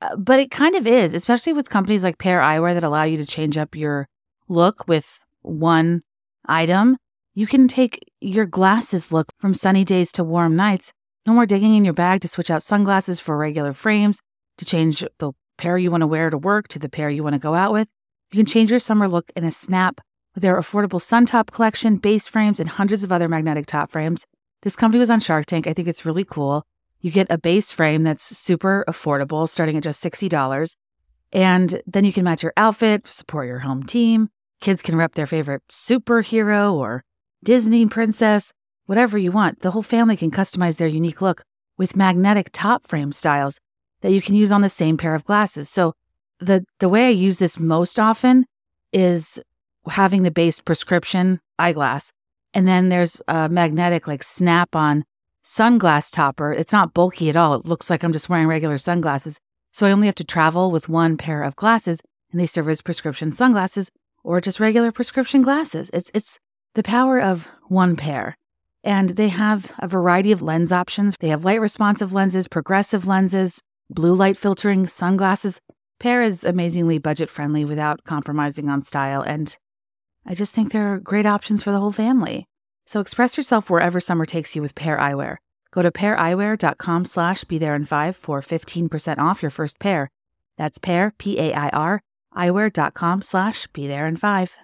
Uh, 0.00 0.16
but 0.16 0.40
it 0.40 0.50
kind 0.50 0.74
of 0.74 0.86
is, 0.86 1.12
especially 1.12 1.52
with 1.52 1.68
companies 1.68 2.02
like 2.02 2.16
Pair 2.16 2.40
Eyewear 2.40 2.72
that 2.72 2.82
allow 2.82 3.02
you 3.02 3.18
to 3.18 3.26
change 3.26 3.58
up 3.58 3.76
your 3.76 4.08
look 4.48 4.88
with 4.88 5.20
one 5.42 6.00
item. 6.46 6.96
You 7.34 7.46
can 7.46 7.68
take 7.68 8.10
your 8.22 8.46
glasses 8.46 9.12
look 9.12 9.26
from 9.38 9.52
sunny 9.52 9.84
days 9.84 10.10
to 10.12 10.24
warm 10.24 10.56
nights 10.56 10.94
no 11.26 11.34
more 11.34 11.44
digging 11.44 11.74
in 11.74 11.84
your 11.84 11.92
bag 11.92 12.22
to 12.22 12.28
switch 12.28 12.50
out 12.50 12.62
sunglasses 12.62 13.20
for 13.20 13.36
regular 13.36 13.74
frames, 13.74 14.22
to 14.56 14.64
change 14.64 15.04
the 15.18 15.32
pair 15.58 15.76
you 15.76 15.90
want 15.90 16.00
to 16.00 16.06
wear 16.06 16.30
to 16.30 16.38
work 16.38 16.68
to 16.68 16.78
the 16.78 16.88
pair 16.88 17.10
you 17.10 17.22
want 17.22 17.34
to 17.34 17.38
go 17.38 17.54
out 17.54 17.74
with. 17.74 17.86
You 18.32 18.38
can 18.38 18.46
change 18.46 18.70
your 18.70 18.80
summer 18.80 19.08
look 19.08 19.30
in 19.36 19.44
a 19.44 19.52
snap 19.52 20.00
with 20.34 20.40
their 20.40 20.58
affordable 20.58 21.02
sun 21.02 21.26
top 21.26 21.50
collection, 21.50 21.96
base 21.96 22.26
frames, 22.26 22.60
and 22.60 22.70
hundreds 22.70 23.02
of 23.02 23.12
other 23.12 23.28
magnetic 23.28 23.66
top 23.66 23.90
frames. 23.90 24.24
This 24.62 24.76
company 24.76 24.98
was 24.98 25.10
on 25.10 25.20
Shark 25.20 25.46
Tank. 25.46 25.66
I 25.66 25.72
think 25.72 25.88
it's 25.88 26.04
really 26.04 26.24
cool. 26.24 26.66
You 27.00 27.10
get 27.10 27.26
a 27.30 27.38
base 27.38 27.72
frame 27.72 28.02
that's 28.02 28.36
super 28.36 28.84
affordable, 28.86 29.48
starting 29.48 29.76
at 29.76 29.82
just 29.82 30.04
$60. 30.04 30.76
And 31.32 31.82
then 31.86 32.04
you 32.04 32.12
can 32.12 32.24
match 32.24 32.42
your 32.42 32.52
outfit, 32.56 33.06
support 33.06 33.46
your 33.46 33.60
home 33.60 33.84
team. 33.84 34.28
Kids 34.60 34.82
can 34.82 34.96
rep 34.96 35.14
their 35.14 35.26
favorite 35.26 35.62
superhero 35.70 36.74
or 36.74 37.04
Disney 37.42 37.86
princess 37.86 38.52
whatever 38.90 39.16
you 39.16 39.30
want. 39.30 39.60
The 39.60 39.70
whole 39.70 39.84
family 39.84 40.16
can 40.16 40.32
customize 40.32 40.76
their 40.76 40.88
unique 40.88 41.22
look 41.22 41.44
with 41.78 41.94
magnetic 41.94 42.50
top 42.52 42.84
frame 42.84 43.12
styles 43.12 43.60
that 44.00 44.10
you 44.10 44.20
can 44.20 44.34
use 44.34 44.50
on 44.50 44.62
the 44.62 44.68
same 44.68 44.96
pair 44.96 45.14
of 45.14 45.24
glasses. 45.24 45.70
So 45.70 45.94
the 46.40 46.64
the 46.80 46.88
way 46.88 47.06
I 47.06 47.10
use 47.10 47.38
this 47.38 47.58
most 47.58 48.00
often 48.00 48.46
is 48.92 49.40
having 49.88 50.24
the 50.24 50.30
base 50.32 50.58
prescription 50.58 51.38
eyeglass 51.56 52.12
and 52.54 52.66
then 52.66 52.88
there's 52.88 53.20
a 53.28 53.48
magnetic 53.48 54.06
like 54.06 54.22
snap-on 54.22 55.04
sunglass 55.44 56.12
topper. 56.12 56.52
It's 56.52 56.72
not 56.72 56.94
bulky 56.94 57.28
at 57.28 57.36
all. 57.36 57.54
It 57.54 57.64
looks 57.64 57.90
like 57.90 58.02
I'm 58.02 58.12
just 58.12 58.28
wearing 58.28 58.46
regular 58.46 58.78
sunglasses. 58.78 59.38
So 59.72 59.86
I 59.86 59.92
only 59.92 60.06
have 60.06 60.16
to 60.16 60.24
travel 60.24 60.70
with 60.70 60.88
one 60.88 61.16
pair 61.16 61.42
of 61.42 61.56
glasses 61.56 62.00
and 62.30 62.40
they 62.40 62.46
serve 62.46 62.68
as 62.68 62.82
prescription 62.82 63.30
sunglasses 63.30 63.90
or 64.22 64.40
just 64.40 64.60
regular 64.60 64.92
prescription 64.92 65.42
glasses. 65.42 65.90
It's 65.92 66.10
it's 66.12 66.38
the 66.74 66.82
power 66.82 67.20
of 67.20 67.48
one 67.68 67.96
pair. 67.96 68.36
And 68.82 69.10
they 69.10 69.28
have 69.28 69.72
a 69.78 69.88
variety 69.88 70.32
of 70.32 70.42
lens 70.42 70.72
options. 70.72 71.16
They 71.20 71.28
have 71.28 71.44
light 71.44 71.60
responsive 71.60 72.12
lenses, 72.12 72.48
progressive 72.48 73.06
lenses, 73.06 73.60
blue 73.90 74.14
light 74.14 74.36
filtering, 74.36 74.86
sunglasses. 74.86 75.60
Pair 75.98 76.22
is 76.22 76.44
amazingly 76.44 76.98
budget 76.98 77.28
friendly 77.28 77.64
without 77.64 78.04
compromising 78.04 78.70
on 78.70 78.82
style. 78.82 79.20
And 79.20 79.54
I 80.26 80.34
just 80.34 80.54
think 80.54 80.72
they're 80.72 80.98
great 80.98 81.26
options 81.26 81.62
for 81.62 81.70
the 81.70 81.80
whole 81.80 81.92
family. 81.92 82.46
So 82.86 83.00
express 83.00 83.36
yourself 83.36 83.70
wherever 83.70 84.00
summer 84.00 84.26
takes 84.26 84.54
you 84.54 84.62
with 84.62 84.74
Pair 84.74 84.98
Eyewear. 84.98 85.36
Go 85.70 85.82
to 85.82 85.90
paireyewear.com 85.90 87.04
slash 87.04 87.44
be 87.44 87.58
there 87.58 87.74
in 87.74 87.86
five 87.86 88.16
for 88.16 88.40
15% 88.40 89.18
off 89.18 89.42
your 89.42 89.50
first 89.50 89.78
pair. 89.78 90.10
That's 90.58 90.78
pair, 90.78 91.12
P 91.18 91.38
A 91.38 91.54
I 91.54 91.68
R, 91.68 92.02
eyewear.com 92.36 93.22
slash 93.22 93.66
be 93.68 93.86
there 93.86 94.06
in 94.06 94.16
five. 94.16 94.56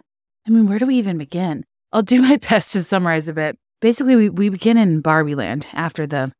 I 0.47 0.51
mean, 0.51 0.67
where 0.67 0.79
do 0.79 0.87
we 0.87 0.97
even 0.97 1.19
begin? 1.19 1.65
I'll 1.93 2.03
do 2.03 2.21
my 2.23 2.37
best 2.37 2.73
to 2.73 2.83
summarize 2.83 3.29
a 3.29 3.33
bit 3.33 3.57
basically 3.81 4.17
we, 4.17 4.29
we 4.29 4.49
begin 4.49 4.77
in 4.77 5.01
Barbie 5.01 5.35
land 5.35 5.69
after 5.73 6.07
the 6.07 6.33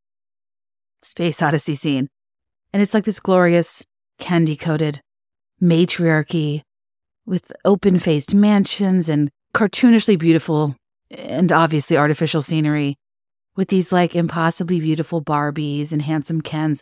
space 1.03 1.41
odyssey 1.41 1.75
scene. 1.75 2.09
And 2.73 2.81
it's 2.81 2.93
like 2.93 3.05
this 3.05 3.19
glorious 3.19 3.85
candy 4.19 4.55
coated 4.55 5.01
matriarchy 5.61 6.63
with 7.27 7.51
open 7.65 7.99
faced 7.99 8.33
mansions 8.33 9.09
and 9.09 9.29
cartoonishly 9.53 10.17
beautiful 10.17 10.75
and 11.11 11.51
obviously 11.51 11.95
artificial 11.95 12.41
scenery 12.41 12.97
with 13.55 13.67
these 13.67 13.91
like 13.91 14.15
impossibly 14.15 14.79
beautiful 14.79 15.21
Barbies 15.21 15.91
and 15.91 16.01
handsome 16.01 16.41
Kens 16.41 16.81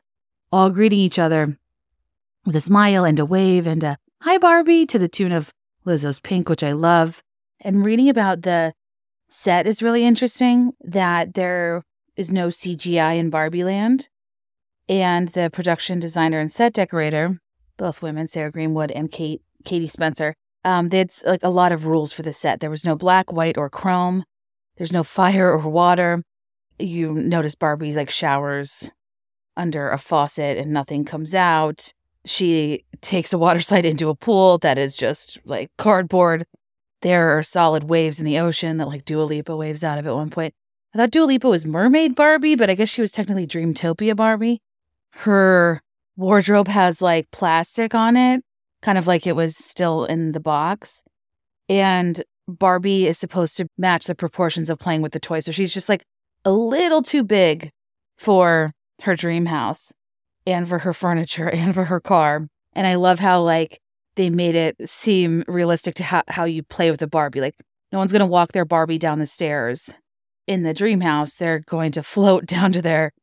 all 0.51 0.69
greeting 0.69 0.99
each 0.99 1.19
other 1.19 1.57
with 2.45 2.55
a 2.55 2.61
smile 2.61 3.03
and 3.03 3.19
a 3.19 3.25
wave 3.25 3.65
and 3.67 3.83
a 3.83 3.97
hi 4.21 4.37
Barbie 4.37 4.85
to 4.85 4.99
the 4.99 5.09
tune 5.09 5.31
of 5.31 5.51
Lizzo's 5.85 6.19
Pink, 6.19 6.49
which 6.49 6.63
I 6.63 6.71
love. 6.71 7.21
And 7.59 7.83
reading 7.83 8.09
about 8.09 8.41
the 8.41 8.73
set 9.29 9.67
is 9.67 9.83
really 9.83 10.05
interesting 10.05 10.73
that 10.81 11.33
there 11.33 11.83
is 12.15 12.31
no 12.31 12.47
CGI 12.47 13.17
in 13.17 13.29
Barbie 13.29 13.63
Land. 13.63 14.09
And 14.87 15.29
the 15.29 15.49
production 15.51 15.99
designer 15.99 16.39
and 16.39 16.51
set 16.51 16.73
decorator, 16.73 17.39
both 17.77 18.01
women, 18.01 18.27
Sarah 18.27 18.51
Greenwood 18.51 18.91
and 18.91 19.11
Kate 19.11 19.41
Katie 19.65 19.87
Spencer, 19.87 20.35
um, 20.63 20.89
they 20.89 20.99
had 20.99 21.11
like 21.25 21.43
a 21.43 21.49
lot 21.49 21.71
of 21.71 21.85
rules 21.85 22.13
for 22.13 22.21
the 22.21 22.33
set. 22.33 22.59
There 22.59 22.69
was 22.69 22.85
no 22.85 22.95
black, 22.95 23.31
white, 23.31 23.57
or 23.57 23.69
chrome. 23.69 24.23
There's 24.77 24.93
no 24.93 25.03
fire 25.19 25.51
or 25.51 25.67
water. 25.69 26.23
You 26.79 27.13
notice 27.13 27.55
Barbie's 27.55 27.95
like 27.95 28.09
showers 28.09 28.89
under 29.57 29.89
a 29.89 29.97
faucet 29.97 30.57
and 30.57 30.71
nothing 30.71 31.05
comes 31.05 31.33
out. 31.33 31.93
She 32.25 32.85
takes 33.01 33.33
a 33.33 33.37
water 33.37 33.59
slide 33.61 33.85
into 33.85 34.09
a 34.09 34.15
pool 34.15 34.57
that 34.59 34.77
is 34.77 34.95
just 34.95 35.39
like 35.45 35.71
cardboard 35.77 36.45
there 37.01 37.37
are 37.37 37.43
solid 37.43 37.83
waves 37.83 38.19
in 38.19 38.25
the 38.25 38.39
ocean 38.39 38.77
that 38.77 38.87
like 38.87 39.05
Dua 39.05 39.23
Lipa 39.23 39.55
waves 39.55 39.83
out 39.83 39.99
of 39.99 40.07
at 40.07 40.15
one 40.15 40.29
point. 40.29 40.53
I 40.93 40.97
thought 40.97 41.11
Dua 41.11 41.25
Lipa 41.25 41.47
was 41.47 41.65
Mermaid 41.65 42.15
Barbie, 42.15 42.55
but 42.55 42.69
I 42.69 42.75
guess 42.75 42.89
she 42.89 43.01
was 43.01 43.11
technically 43.11 43.45
Dreamtopia 43.45 44.15
Barbie. 44.15 44.61
Her 45.11 45.81
wardrobe 46.17 46.67
has 46.67 47.01
like 47.01 47.29
plastic 47.31 47.93
on 47.93 48.17
it, 48.17 48.43
kind 48.85 48.99
of 48.99 49.07
like 49.07 49.25
it 49.25 49.35
was 49.35 49.57
still 49.57 50.05
in 50.05 50.31
the 50.33 50.39
box. 50.39 51.03
And 51.67 52.21
Barbie 52.47 53.07
is 53.07 53.17
supposed 53.17 53.57
to 53.57 53.65
match 53.79 54.05
the 54.05 54.13
proportions 54.13 54.69
of 54.69 54.77
playing 54.77 55.01
with 55.01 55.11
the 55.11 55.19
toy. 55.19 55.39
So 55.39 55.51
she's 55.51 55.73
just 55.73 55.89
like 55.89 56.03
a 56.45 56.51
little 56.51 57.01
too 57.01 57.23
big 57.23 57.71
for 58.19 58.71
her 59.01 59.15
dream 59.15 59.47
house 59.47 59.91
and 60.45 60.67
for 60.67 60.77
her 60.79 60.93
furniture 60.93 61.49
and 61.53 61.73
for 61.73 61.85
her 61.85 61.99
car. 61.99 62.47
And 62.73 62.85
I 62.85 62.93
love 62.95 63.17
how 63.17 63.41
like 63.41 63.79
they 64.17 64.29
made 64.29 64.53
it 64.53 64.75
seem 64.87 65.43
realistic 65.47 65.95
to 65.95 66.03
ha- 66.03 66.23
how 66.27 66.45
you 66.45 66.61
play 66.61 66.91
with 66.91 67.01
a 67.01 67.07
Barbie. 67.07 67.41
Like, 67.41 67.55
no 67.91 67.97
one's 67.97 68.11
going 68.11 68.19
to 68.19 68.27
walk 68.27 68.51
their 68.51 68.65
Barbie 68.65 68.99
down 68.99 69.17
the 69.17 69.25
stairs 69.25 69.89
in 70.45 70.61
the 70.61 70.75
dream 70.75 71.01
house. 71.01 71.33
They're 71.33 71.59
going 71.59 71.91
to 71.93 72.03
float 72.13 72.45
down 72.45 72.71
to 72.73 72.83
their 72.83 73.13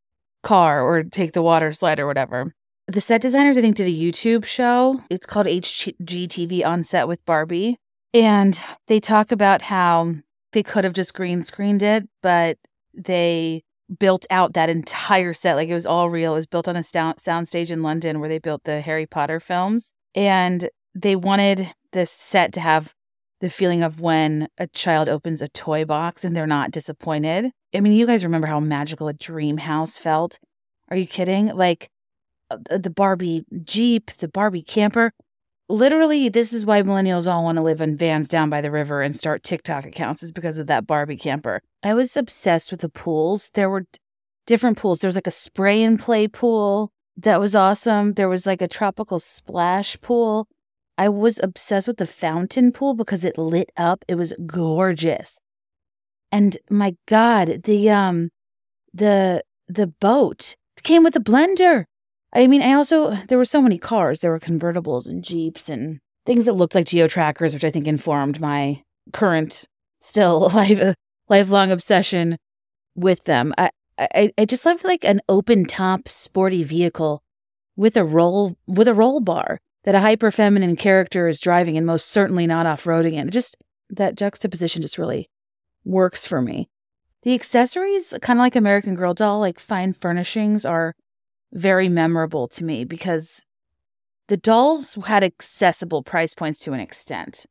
car 0.42 0.82
or 0.82 1.04
take 1.04 1.32
the 1.32 1.42
water 1.42 1.70
slide 1.70 2.00
or 2.00 2.06
whatever. 2.08 2.52
The 2.88 3.00
set 3.00 3.20
designers, 3.20 3.56
I 3.56 3.60
think, 3.60 3.76
did 3.76 3.88
a 3.88 3.90
YouTube 3.90 4.44
show. 4.44 5.02
It's 5.08 5.26
called 5.26 5.46
HGTV 5.46 6.64
On 6.64 6.82
Set 6.82 7.06
with 7.08 7.24
Barbie. 7.24 7.78
And 8.12 8.60
they 8.88 9.00
talk 9.00 9.32
about 9.32 9.62
how 9.62 10.14
they 10.52 10.62
could 10.62 10.84
have 10.84 10.92
just 10.92 11.14
green 11.14 11.42
screened 11.42 11.82
it, 11.82 12.08
but 12.22 12.58
they 12.92 13.62
built 13.98 14.26
out 14.30 14.54
that 14.54 14.68
entire 14.68 15.32
set. 15.32 15.54
Like 15.54 15.68
it 15.68 15.74
was 15.74 15.86
all 15.86 16.10
real. 16.10 16.32
It 16.32 16.36
was 16.36 16.46
built 16.46 16.68
on 16.68 16.76
a 16.76 16.82
sound 16.82 17.18
soundstage 17.18 17.70
in 17.70 17.82
London 17.82 18.20
where 18.20 18.28
they 18.28 18.38
built 18.38 18.64
the 18.64 18.80
Harry 18.80 19.06
Potter 19.06 19.40
films. 19.40 19.92
And 20.14 20.68
they 20.94 21.16
wanted 21.16 21.72
this 21.92 22.10
set 22.10 22.52
to 22.54 22.60
have 22.60 22.94
the 23.40 23.50
feeling 23.50 23.82
of 23.82 24.00
when 24.00 24.48
a 24.58 24.66
child 24.68 25.08
opens 25.08 25.42
a 25.42 25.48
toy 25.48 25.84
box 25.84 26.24
and 26.24 26.36
they're 26.36 26.46
not 26.46 26.70
disappointed. 26.70 27.50
I 27.74 27.80
mean, 27.80 27.92
you 27.92 28.06
guys 28.06 28.24
remember 28.24 28.46
how 28.46 28.60
magical 28.60 29.08
a 29.08 29.12
dream 29.12 29.56
house 29.56 29.98
felt? 29.98 30.38
Are 30.88 30.96
you 30.96 31.06
kidding? 31.06 31.46
Like 31.46 31.88
the 32.70 32.90
Barbie 32.90 33.44
Jeep, 33.64 34.10
the 34.12 34.28
Barbie 34.28 34.62
camper. 34.62 35.12
Literally, 35.68 36.28
this 36.28 36.52
is 36.52 36.66
why 36.66 36.82
millennials 36.82 37.30
all 37.30 37.44
want 37.44 37.56
to 37.56 37.62
live 37.62 37.80
in 37.80 37.96
vans 37.96 38.28
down 38.28 38.50
by 38.50 38.60
the 38.60 38.70
river 38.70 39.00
and 39.00 39.16
start 39.16 39.42
TikTok 39.42 39.86
accounts, 39.86 40.22
is 40.22 40.32
because 40.32 40.58
of 40.58 40.66
that 40.66 40.86
Barbie 40.86 41.16
camper. 41.16 41.62
I 41.82 41.94
was 41.94 42.16
obsessed 42.16 42.70
with 42.70 42.80
the 42.80 42.88
pools. 42.88 43.50
There 43.54 43.70
were 43.70 43.86
different 44.46 44.76
pools. 44.76 44.98
There 44.98 45.08
was 45.08 45.14
like 45.14 45.26
a 45.26 45.30
spray 45.30 45.82
and 45.82 45.98
play 45.98 46.28
pool 46.28 46.92
that 47.16 47.40
was 47.40 47.54
awesome. 47.54 48.14
There 48.14 48.28
was 48.28 48.46
like 48.46 48.62
a 48.62 48.68
tropical 48.68 49.18
splash 49.18 50.00
pool. 50.00 50.48
I 50.96 51.08
was 51.08 51.38
obsessed 51.42 51.88
with 51.88 51.98
the 51.98 52.06
fountain 52.06 52.72
pool 52.72 52.94
because 52.94 53.24
it 53.24 53.38
lit 53.38 53.70
up. 53.76 54.04
It 54.08 54.14
was 54.14 54.32
gorgeous. 54.46 55.38
And 56.30 56.56
my 56.70 56.96
God, 57.06 57.62
the 57.64 57.90
um 57.90 58.30
the 58.92 59.42
the 59.68 59.86
boat 59.86 60.56
came 60.82 61.04
with 61.04 61.16
a 61.16 61.20
blender. 61.20 61.84
I 62.32 62.46
mean, 62.46 62.62
I 62.62 62.72
also 62.72 63.14
there 63.28 63.38
were 63.38 63.44
so 63.44 63.60
many 63.60 63.78
cars. 63.78 64.20
There 64.20 64.30
were 64.30 64.40
convertibles 64.40 65.06
and 65.06 65.22
jeeps 65.22 65.68
and 65.68 65.98
things 66.24 66.44
that 66.46 66.54
looked 66.54 66.74
like 66.74 66.86
geo 66.86 67.08
trackers, 67.08 67.52
which 67.52 67.64
I 67.64 67.70
think 67.70 67.86
informed 67.86 68.40
my 68.40 68.82
current, 69.12 69.66
still 70.00 70.48
life 70.54 70.94
lifelong 71.28 71.70
obsession 71.70 72.38
with 72.94 73.24
them. 73.24 73.54
I, 73.58 73.70
I 73.98 74.32
I 74.38 74.44
just 74.44 74.64
love 74.64 74.84
like 74.84 75.04
an 75.04 75.20
open 75.28 75.64
top 75.64 76.08
sporty 76.08 76.62
vehicle 76.62 77.22
with 77.76 77.96
a 77.96 78.04
roll 78.04 78.56
with 78.66 78.88
a 78.88 78.94
roll 78.94 79.20
bar 79.20 79.58
that 79.84 79.94
a 79.94 80.00
hyper 80.00 80.30
feminine 80.30 80.76
character 80.76 81.28
is 81.28 81.40
driving 81.40 81.76
and 81.76 81.86
most 81.86 82.08
certainly 82.08 82.46
not 82.46 82.66
off 82.66 82.84
roading 82.84 83.14
in. 83.14 83.28
It 83.28 83.32
just 83.32 83.56
that 83.90 84.16
juxtaposition 84.16 84.82
just 84.82 84.98
really 84.98 85.28
works 85.84 86.26
for 86.26 86.40
me. 86.40 86.68
The 87.22 87.34
accessories, 87.34 88.14
kind 88.20 88.38
of 88.38 88.42
like 88.42 88.56
American 88.56 88.94
Girl 88.94 89.14
doll, 89.14 89.38
like 89.38 89.58
fine 89.58 89.92
furnishings, 89.92 90.64
are 90.64 90.94
very 91.52 91.88
memorable 91.88 92.48
to 92.48 92.64
me 92.64 92.84
because 92.84 93.44
the 94.28 94.36
dolls 94.36 94.98
had 95.06 95.22
accessible 95.22 96.02
price 96.02 96.34
points 96.34 96.58
to 96.60 96.72
an 96.72 96.80
extent. 96.80 97.46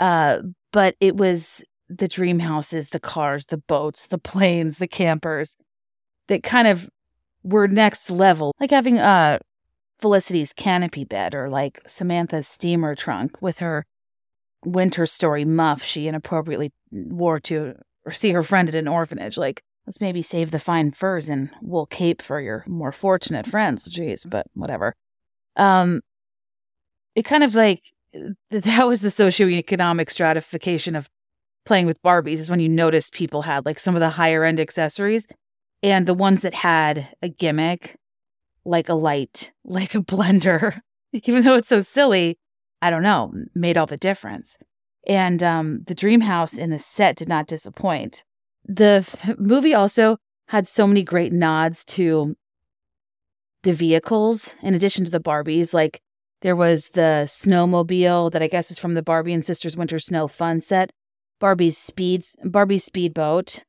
Uh, 0.00 0.38
but 0.72 0.94
it 1.00 1.16
was 1.16 1.64
the 1.88 2.08
dream 2.08 2.38
houses, 2.38 2.88
the 2.88 3.00
cars, 3.00 3.46
the 3.46 3.58
boats, 3.58 4.06
the 4.06 4.18
planes, 4.30 4.78
the 4.78 4.88
campers 4.88 5.56
that 6.28 6.42
kind 6.42 6.68
of 6.68 6.88
were 7.42 7.68
next 7.68 8.10
level, 8.10 8.54
like 8.60 8.70
having 8.70 8.98
uh 8.98 9.38
Felicity's 10.00 10.52
canopy 10.52 11.04
bed 11.04 11.34
or 11.34 11.48
like 11.48 11.80
Samantha's 11.86 12.46
steamer 12.46 12.94
trunk 12.94 13.42
with 13.42 13.58
her 13.58 13.84
winter 14.64 15.06
story 15.06 15.44
muff 15.44 15.82
she 15.82 16.06
inappropriately 16.06 16.72
wore 16.92 17.40
to 17.40 17.74
or 18.04 18.12
see 18.12 18.30
her 18.30 18.42
friend 18.42 18.68
at 18.68 18.74
an 18.74 18.88
orphanage. 18.88 19.36
Like, 19.36 19.62
let's 19.88 20.02
maybe 20.02 20.20
save 20.20 20.50
the 20.50 20.58
fine 20.58 20.90
furs 20.90 21.30
and 21.30 21.48
wool 21.62 21.86
cape 21.86 22.20
for 22.20 22.42
your 22.42 22.62
more 22.66 22.92
fortunate 22.92 23.46
friends. 23.46 23.88
Jeez, 23.88 24.28
but 24.28 24.46
whatever. 24.52 24.94
Um, 25.56 26.02
it 27.14 27.22
kind 27.22 27.42
of 27.42 27.54
like 27.54 27.80
that 28.50 28.86
was 28.86 29.00
the 29.00 29.08
socioeconomic 29.08 30.10
stratification 30.10 30.94
of 30.94 31.08
playing 31.64 31.86
with 31.86 32.02
Barbies 32.02 32.36
is 32.36 32.50
when 32.50 32.60
you 32.60 32.68
noticed 32.68 33.14
people 33.14 33.40
had 33.40 33.64
like 33.64 33.78
some 33.78 33.96
of 33.96 34.00
the 34.00 34.10
higher 34.10 34.44
end 34.44 34.60
accessories 34.60 35.26
and 35.82 36.06
the 36.06 36.12
ones 36.12 36.42
that 36.42 36.52
had 36.52 37.08
a 37.22 37.30
gimmick 37.30 37.96
like 38.66 38.90
a 38.90 38.94
light, 38.94 39.52
like 39.64 39.94
a 39.94 40.02
blender, 40.02 40.80
even 41.14 41.44
though 41.44 41.56
it's 41.56 41.68
so 41.68 41.80
silly, 41.80 42.36
I 42.82 42.90
don't 42.90 43.02
know, 43.02 43.32
made 43.54 43.78
all 43.78 43.86
the 43.86 43.96
difference. 43.96 44.58
And 45.06 45.42
um, 45.42 45.84
the 45.86 45.94
dream 45.94 46.20
house 46.20 46.58
in 46.58 46.68
the 46.68 46.78
set 46.78 47.16
did 47.16 47.28
not 47.28 47.46
disappoint. 47.46 48.24
The 48.68 49.04
f- 49.06 49.38
movie 49.38 49.74
also 49.74 50.18
had 50.48 50.68
so 50.68 50.86
many 50.86 51.02
great 51.02 51.32
nods 51.32 51.84
to 51.86 52.36
the 53.62 53.72
vehicles, 53.72 54.54
in 54.62 54.74
addition 54.74 55.04
to 55.06 55.10
the 55.10 55.20
Barbies. 55.20 55.72
Like 55.72 56.00
there 56.42 56.54
was 56.54 56.90
the 56.90 57.24
snowmobile 57.26 58.30
that 58.32 58.42
I 58.42 58.46
guess 58.46 58.70
is 58.70 58.78
from 58.78 58.94
the 58.94 59.02
Barbie 59.02 59.32
and 59.32 59.44
Sisters 59.44 59.76
Winter 59.76 59.98
Snow 59.98 60.28
Fun 60.28 60.60
set, 60.60 60.90
Barbie's 61.40 61.78
speed, 61.78 62.24
Barbie's 62.44 62.84
speedboat, 62.84 63.60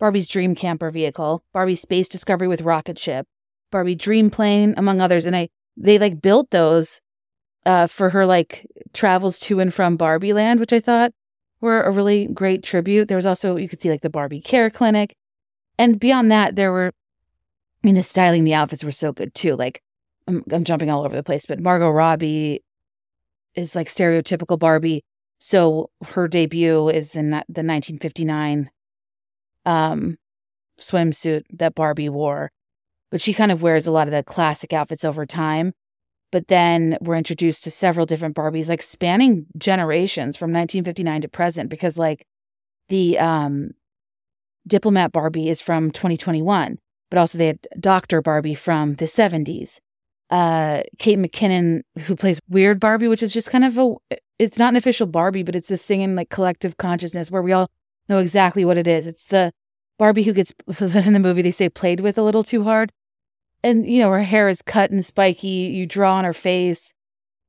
Barbie's 0.00 0.28
dream 0.28 0.54
camper 0.54 0.90
vehicle, 0.90 1.44
Barbie's 1.52 1.80
space 1.80 2.08
discovery 2.08 2.48
with 2.48 2.62
rocket 2.62 2.98
ship, 2.98 3.26
Barbie 3.70 3.94
Dream 3.94 4.30
Plane, 4.30 4.74
among 4.76 5.00
others. 5.00 5.26
And 5.26 5.36
I 5.36 5.48
they 5.76 5.98
like 5.98 6.20
built 6.20 6.50
those 6.50 7.00
uh, 7.66 7.86
for 7.86 8.10
her 8.10 8.26
like 8.26 8.66
travels 8.92 9.38
to 9.40 9.60
and 9.60 9.72
from 9.72 9.96
Barbie 9.96 10.32
Land, 10.32 10.60
which 10.60 10.72
I 10.72 10.80
thought 10.80 11.12
were 11.64 11.82
a 11.82 11.90
really 11.90 12.26
great 12.26 12.62
tribute. 12.62 13.08
There 13.08 13.16
was 13.16 13.26
also 13.26 13.56
you 13.56 13.68
could 13.68 13.82
see 13.82 13.90
like 13.90 14.02
the 14.02 14.10
Barbie 14.10 14.40
Care 14.40 14.70
Clinic, 14.70 15.16
and 15.78 15.98
beyond 15.98 16.30
that, 16.30 16.56
there 16.56 16.70
were. 16.70 16.92
I 17.82 17.86
mean, 17.86 17.96
the 17.96 18.02
styling, 18.02 18.44
the 18.44 18.54
outfits 18.54 18.84
were 18.84 18.92
so 18.92 19.12
good 19.12 19.34
too. 19.34 19.56
Like, 19.56 19.82
I'm, 20.26 20.42
I'm 20.50 20.64
jumping 20.64 20.88
all 20.90 21.04
over 21.04 21.14
the 21.14 21.22
place, 21.22 21.44
but 21.44 21.60
Margot 21.60 21.90
Robbie 21.90 22.62
is 23.54 23.76
like 23.76 23.88
stereotypical 23.88 24.58
Barbie. 24.58 25.04
So 25.38 25.90
her 26.02 26.28
debut 26.28 26.88
is 26.88 27.14
in 27.14 27.30
the 27.30 27.36
1959 27.36 28.70
um, 29.66 30.16
swimsuit 30.78 31.42
that 31.50 31.74
Barbie 31.74 32.08
wore 32.08 32.50
but 33.14 33.20
she 33.20 33.32
kind 33.32 33.52
of 33.52 33.62
wears 33.62 33.86
a 33.86 33.92
lot 33.92 34.08
of 34.08 34.10
the 34.10 34.24
classic 34.24 34.72
outfits 34.72 35.04
over 35.04 35.24
time. 35.24 35.72
But 36.34 36.48
then 36.48 36.98
we're 37.00 37.14
introduced 37.14 37.62
to 37.62 37.70
several 37.70 38.06
different 38.06 38.34
Barbies, 38.34 38.68
like 38.68 38.82
spanning 38.82 39.46
generations 39.56 40.36
from 40.36 40.50
1959 40.50 41.20
to 41.20 41.28
present, 41.28 41.70
because 41.70 41.96
like 41.96 42.26
the 42.88 43.16
um, 43.20 43.70
Diplomat 44.66 45.12
Barbie 45.12 45.48
is 45.48 45.60
from 45.60 45.92
2021, 45.92 46.80
but 47.08 47.18
also 47.18 47.38
they 47.38 47.46
had 47.46 47.60
Dr. 47.78 48.20
Barbie 48.20 48.56
from 48.56 48.96
the 48.96 49.04
70s. 49.04 49.78
Uh, 50.28 50.82
Kate 50.98 51.20
McKinnon, 51.20 51.82
who 52.00 52.16
plays 52.16 52.40
Weird 52.48 52.80
Barbie, 52.80 53.06
which 53.06 53.22
is 53.22 53.32
just 53.32 53.50
kind 53.50 53.64
of 53.64 53.78
a, 53.78 53.94
it's 54.40 54.58
not 54.58 54.70
an 54.70 54.76
official 54.76 55.06
Barbie, 55.06 55.44
but 55.44 55.54
it's 55.54 55.68
this 55.68 55.84
thing 55.84 56.00
in 56.00 56.16
like 56.16 56.30
collective 56.30 56.78
consciousness 56.78 57.30
where 57.30 57.42
we 57.42 57.52
all 57.52 57.70
know 58.08 58.18
exactly 58.18 58.64
what 58.64 58.76
it 58.76 58.88
is. 58.88 59.06
It's 59.06 59.26
the 59.26 59.52
Barbie 60.00 60.24
who 60.24 60.32
gets, 60.32 60.52
in 60.80 61.12
the 61.12 61.20
movie, 61.20 61.42
they 61.42 61.52
say 61.52 61.68
played 61.68 62.00
with 62.00 62.18
a 62.18 62.22
little 62.22 62.42
too 62.42 62.64
hard 62.64 62.90
and 63.64 63.86
you 63.86 64.00
know 64.00 64.10
her 64.10 64.22
hair 64.22 64.48
is 64.48 64.62
cut 64.62 64.90
and 64.90 65.04
spiky. 65.04 65.48
You 65.48 65.86
draw 65.86 66.14
on 66.14 66.24
her 66.24 66.34
face. 66.34 66.92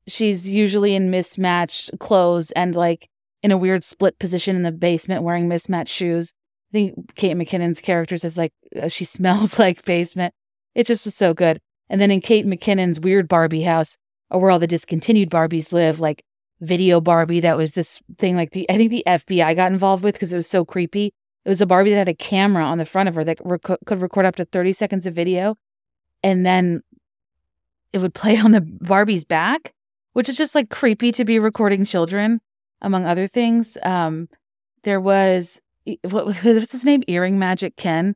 She's 0.07 0.47
usually 0.49 0.95
in 0.95 1.11
mismatched 1.11 1.99
clothes 1.99 2.51
and 2.51 2.75
like 2.75 3.09
in 3.43 3.51
a 3.51 3.57
weird 3.57 3.83
split 3.83 4.17
position 4.17 4.55
in 4.55 4.63
the 4.63 4.71
basement 4.71 5.23
wearing 5.23 5.47
mismatched 5.47 5.93
shoes. 5.93 6.31
I 6.71 6.73
think 6.73 7.15
kate 7.15 7.35
mckinnon's 7.35 7.81
character 7.81 8.17
says 8.17 8.37
like 8.37 8.53
uh, 8.81 8.87
she 8.87 9.05
smells 9.17 9.59
like 9.59 9.85
basement. 9.85 10.33
It 10.73 10.87
just 10.87 11.05
was 11.05 11.15
so 11.15 11.33
good. 11.33 11.59
And 11.89 11.99
then 11.99 12.11
in 12.11 12.21
kate 12.21 12.47
mckinnon's 12.47 12.99
weird 12.99 13.27
barbie 13.27 13.63
house 13.63 13.97
or 14.31 14.39
where 14.39 14.51
all 14.51 14.59
the 14.59 14.67
discontinued 14.67 15.29
barbies 15.29 15.73
live 15.73 15.99
like 15.99 16.23
video 16.61 17.01
barbie 17.01 17.41
that 17.41 17.57
was 17.57 17.73
this 17.73 17.99
thing 18.17 18.37
like 18.37 18.51
the 18.51 18.65
i 18.71 18.77
think 18.77 18.89
the 18.89 19.03
fbi 19.05 19.53
got 19.53 19.73
involved 19.73 20.05
with 20.05 20.15
because 20.15 20.31
it 20.31 20.37
was 20.37 20.47
so 20.47 20.63
creepy. 20.63 21.11
It 21.43 21.49
was 21.49 21.61
a 21.61 21.65
barbie 21.65 21.91
that 21.91 21.97
had 21.97 22.09
a 22.09 22.15
camera 22.15 22.63
on 22.63 22.77
the 22.77 22.85
front 22.85 23.09
of 23.09 23.15
her 23.15 23.23
that 23.25 23.37
rec- 23.43 23.79
could 23.85 24.01
record 24.01 24.25
up 24.25 24.37
to 24.37 24.45
30 24.45 24.71
seconds 24.71 25.05
of 25.05 25.13
video 25.13 25.57
and 26.25 26.43
then 26.43 26.81
it 27.93 27.99
would 27.99 28.15
play 28.15 28.35
on 28.43 28.51
the 28.51 28.61
Barbie's 28.61 29.23
back, 29.23 29.73
which 30.13 30.27
is 30.27 30.35
just 30.35 30.55
like 30.55 30.69
creepy 30.69 31.13
to 31.13 31.23
be 31.23 31.39
recording 31.39 31.85
children, 31.85 32.41
among 32.81 33.05
other 33.05 33.27
things. 33.27 33.77
Um, 33.83 34.27
there 34.83 34.99
was 34.99 35.61
what 36.01 36.25
was 36.43 36.71
his 36.71 36.83
name? 36.83 37.03
Earring 37.07 37.39
Magic 37.39 37.77
Ken. 37.77 38.15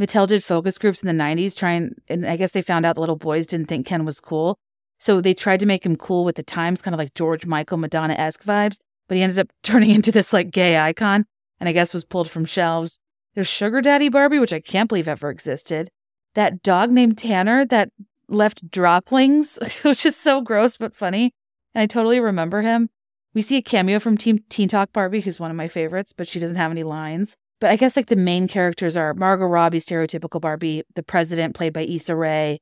Mattel 0.00 0.28
did 0.28 0.44
focus 0.44 0.78
groups 0.78 1.02
in 1.02 1.08
the 1.08 1.24
90s 1.24 1.58
trying, 1.58 1.96
and 2.08 2.24
I 2.24 2.36
guess 2.36 2.52
they 2.52 2.62
found 2.62 2.86
out 2.86 2.94
the 2.94 3.00
little 3.00 3.16
boys 3.16 3.48
didn't 3.48 3.66
think 3.66 3.84
Ken 3.84 4.04
was 4.04 4.20
cool. 4.20 4.56
So 4.98 5.20
they 5.20 5.34
tried 5.34 5.58
to 5.60 5.66
make 5.66 5.84
him 5.84 5.96
cool 5.96 6.24
with 6.24 6.36
the 6.36 6.44
times, 6.44 6.80
kind 6.80 6.94
of 6.94 6.98
like 6.98 7.14
George 7.14 7.44
Michael 7.44 7.78
Madonna 7.78 8.14
esque 8.14 8.44
vibes, 8.44 8.78
but 9.08 9.16
he 9.16 9.22
ended 9.24 9.40
up 9.40 9.48
turning 9.64 9.90
into 9.90 10.12
this 10.12 10.32
like 10.32 10.52
gay 10.52 10.78
icon 10.78 11.26
and 11.58 11.68
I 11.68 11.72
guess 11.72 11.92
was 11.92 12.04
pulled 12.04 12.30
from 12.30 12.44
shelves. 12.44 13.00
There's 13.34 13.48
Sugar 13.48 13.80
Daddy 13.80 14.08
Barbie, 14.08 14.38
which 14.38 14.52
I 14.52 14.60
can't 14.60 14.88
believe 14.88 15.08
ever 15.08 15.30
existed 15.30 15.90
that 16.34 16.62
dog 16.62 16.90
named 16.90 17.18
Tanner 17.18 17.64
that 17.66 17.90
left 18.28 18.70
droplings, 18.70 19.58
which 19.82 20.06
is 20.06 20.16
so 20.16 20.40
gross 20.40 20.76
but 20.76 20.94
funny. 20.94 21.32
And 21.74 21.82
I 21.82 21.86
totally 21.86 22.20
remember 22.20 22.62
him. 22.62 22.90
We 23.34 23.42
see 23.42 23.56
a 23.56 23.62
cameo 23.62 23.98
from 23.98 24.16
Team 24.16 24.40
Teen 24.48 24.68
Talk 24.68 24.92
Barbie, 24.92 25.20
who's 25.20 25.38
one 25.38 25.50
of 25.50 25.56
my 25.56 25.68
favorites, 25.68 26.12
but 26.12 26.26
she 26.26 26.40
doesn't 26.40 26.56
have 26.56 26.70
any 26.70 26.82
lines. 26.82 27.36
But 27.60 27.70
I 27.70 27.76
guess 27.76 27.96
like 27.96 28.06
the 28.06 28.16
main 28.16 28.48
characters 28.48 28.96
are 28.96 29.14
Margot 29.14 29.46
Robbie, 29.46 29.78
stereotypical 29.78 30.40
Barbie, 30.40 30.84
the 30.94 31.02
president 31.02 31.54
played 31.54 31.72
by 31.72 31.82
Issa 31.82 32.14
Rae, 32.14 32.60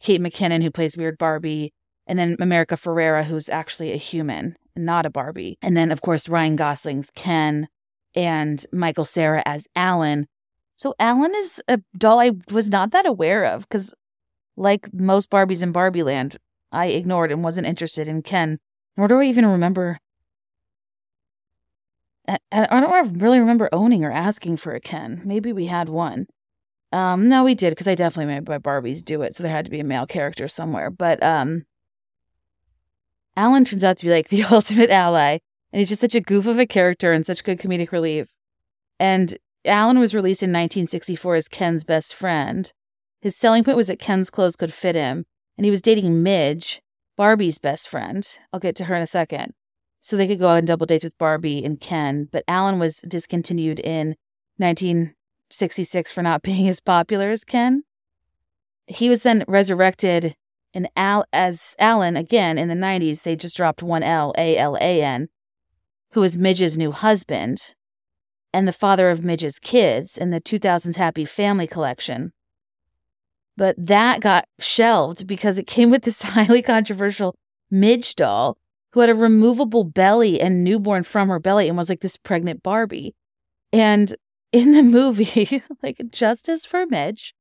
Kate 0.00 0.20
McKinnon, 0.20 0.62
who 0.62 0.70
plays 0.70 0.96
weird 0.96 1.18
Barbie, 1.18 1.72
and 2.06 2.18
then 2.18 2.36
America 2.40 2.76
Ferrera, 2.76 3.24
who's 3.24 3.48
actually 3.48 3.92
a 3.92 3.96
human, 3.96 4.56
not 4.74 5.06
a 5.06 5.10
Barbie. 5.10 5.58
And 5.62 5.76
then, 5.76 5.92
of 5.92 6.00
course, 6.00 6.28
Ryan 6.28 6.56
Gosling's 6.56 7.10
Ken 7.14 7.68
and 8.14 8.64
Michael 8.72 9.04
Cera 9.04 9.42
as 9.46 9.68
Alan, 9.76 10.26
so 10.80 10.94
Alan 10.98 11.34
is 11.34 11.60
a 11.68 11.78
doll 11.94 12.20
I 12.20 12.30
was 12.50 12.70
not 12.70 12.90
that 12.92 13.04
aware 13.04 13.44
of 13.44 13.68
because, 13.68 13.94
like 14.56 14.90
most 14.94 15.28
Barbies 15.28 15.62
in 15.62 15.72
Barbie 15.72 16.02
Land, 16.02 16.38
I 16.72 16.86
ignored 16.86 17.30
and 17.30 17.44
wasn't 17.44 17.66
interested 17.66 18.08
in 18.08 18.22
Ken. 18.22 18.58
Nor 18.96 19.06
do 19.08 19.20
I 19.20 19.24
even 19.24 19.44
remember. 19.44 19.98
I, 22.26 22.38
I 22.50 22.80
don't 22.80 23.18
really 23.18 23.38
remember 23.38 23.68
owning 23.72 24.04
or 24.04 24.10
asking 24.10 24.56
for 24.56 24.74
a 24.74 24.80
Ken. 24.80 25.20
Maybe 25.22 25.52
we 25.52 25.66
had 25.66 25.90
one. 25.90 26.28
Um, 26.92 27.28
no, 27.28 27.44
we 27.44 27.54
did 27.54 27.70
because 27.70 27.86
I 27.86 27.94
definitely 27.94 28.32
made 28.32 28.48
my 28.48 28.56
Barbies 28.56 29.04
do 29.04 29.20
it, 29.20 29.36
so 29.36 29.42
there 29.42 29.52
had 29.52 29.66
to 29.66 29.70
be 29.70 29.80
a 29.80 29.84
male 29.84 30.06
character 30.06 30.48
somewhere. 30.48 30.88
But 30.88 31.22
um, 31.22 31.66
Alan 33.36 33.66
turns 33.66 33.84
out 33.84 33.98
to 33.98 34.06
be 34.06 34.10
like 34.10 34.28
the 34.30 34.44
ultimate 34.44 34.88
ally, 34.88 35.40
and 35.74 35.78
he's 35.78 35.90
just 35.90 36.00
such 36.00 36.14
a 36.14 36.22
goof 36.22 36.46
of 36.46 36.58
a 36.58 36.64
character 36.64 37.12
and 37.12 37.26
such 37.26 37.44
good 37.44 37.58
comedic 37.58 37.92
relief. 37.92 38.28
And 38.98 39.36
Alan 39.64 39.98
was 39.98 40.14
released 40.14 40.42
in 40.42 40.50
1964 40.50 41.34
as 41.34 41.48
Ken's 41.48 41.84
best 41.84 42.14
friend. 42.14 42.72
His 43.20 43.36
selling 43.36 43.64
point 43.64 43.76
was 43.76 43.88
that 43.88 43.98
Ken's 43.98 44.30
clothes 44.30 44.56
could 44.56 44.72
fit 44.72 44.94
him, 44.94 45.26
and 45.58 45.64
he 45.64 45.70
was 45.70 45.82
dating 45.82 46.22
Midge, 46.22 46.80
Barbie's 47.16 47.58
best 47.58 47.88
friend. 47.88 48.26
I'll 48.52 48.60
get 48.60 48.74
to 48.76 48.86
her 48.86 48.96
in 48.96 49.02
a 49.02 49.06
second. 49.06 49.52
So 50.00 50.16
they 50.16 50.26
could 50.26 50.38
go 50.38 50.48
on 50.48 50.64
double 50.64 50.86
dates 50.86 51.04
with 51.04 51.18
Barbie 51.18 51.62
and 51.62 51.78
Ken, 51.78 52.28
but 52.32 52.44
Alan 52.48 52.78
was 52.78 53.04
discontinued 53.06 53.78
in 53.78 54.16
1966 54.56 56.12
for 56.12 56.22
not 56.22 56.42
being 56.42 56.66
as 56.66 56.80
popular 56.80 57.30
as 57.30 57.44
Ken. 57.44 57.82
He 58.86 59.10
was 59.10 59.22
then 59.22 59.44
resurrected 59.46 60.34
in 60.72 60.88
Al- 60.96 61.26
as 61.32 61.76
Alan 61.78 62.16
again 62.16 62.56
in 62.56 62.68
the 62.68 62.74
90s. 62.74 63.22
They 63.22 63.36
just 63.36 63.56
dropped 63.56 63.82
one 63.82 64.02
L, 64.02 64.32
A 64.38 64.56
L 64.56 64.76
A 64.80 65.02
N, 65.02 65.28
who 66.12 66.22
was 66.22 66.38
Midge's 66.38 66.78
new 66.78 66.92
husband 66.92 67.74
and 68.52 68.66
the 68.66 68.72
father 68.72 69.10
of 69.10 69.24
Midge's 69.24 69.58
kids 69.58 70.18
in 70.18 70.30
the 70.30 70.40
2000s 70.40 70.96
Happy 70.96 71.24
Family 71.24 71.66
collection. 71.66 72.32
But 73.56 73.76
that 73.78 74.20
got 74.20 74.46
shelved 74.58 75.26
because 75.26 75.58
it 75.58 75.66
came 75.66 75.90
with 75.90 76.02
this 76.02 76.22
highly 76.22 76.62
controversial 76.62 77.34
Midge 77.70 78.14
doll 78.14 78.56
who 78.92 79.00
had 79.00 79.10
a 79.10 79.14
removable 79.14 79.84
belly 79.84 80.40
and 80.40 80.64
newborn 80.64 81.04
from 81.04 81.28
her 81.28 81.38
belly 81.38 81.68
and 81.68 81.76
was 81.76 81.88
like 81.88 82.00
this 82.00 82.16
pregnant 82.16 82.62
Barbie. 82.62 83.14
And 83.72 84.14
in 84.52 84.72
the 84.72 84.82
movie, 84.98 85.62
like 85.82 86.00
Justice 86.10 86.64
for 86.64 86.86
Midge, 86.86 87.34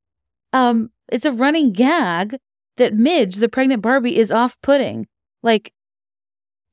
um, 0.53 0.91
it's 1.11 1.25
a 1.25 1.31
running 1.31 1.73
gag 1.73 2.37
that 2.77 2.93
Midge, 2.93 3.37
the 3.37 3.49
pregnant 3.49 3.81
Barbie, 3.81 4.17
is 4.17 4.31
off 4.31 4.59
putting. 4.61 5.07
Like, 5.41 5.73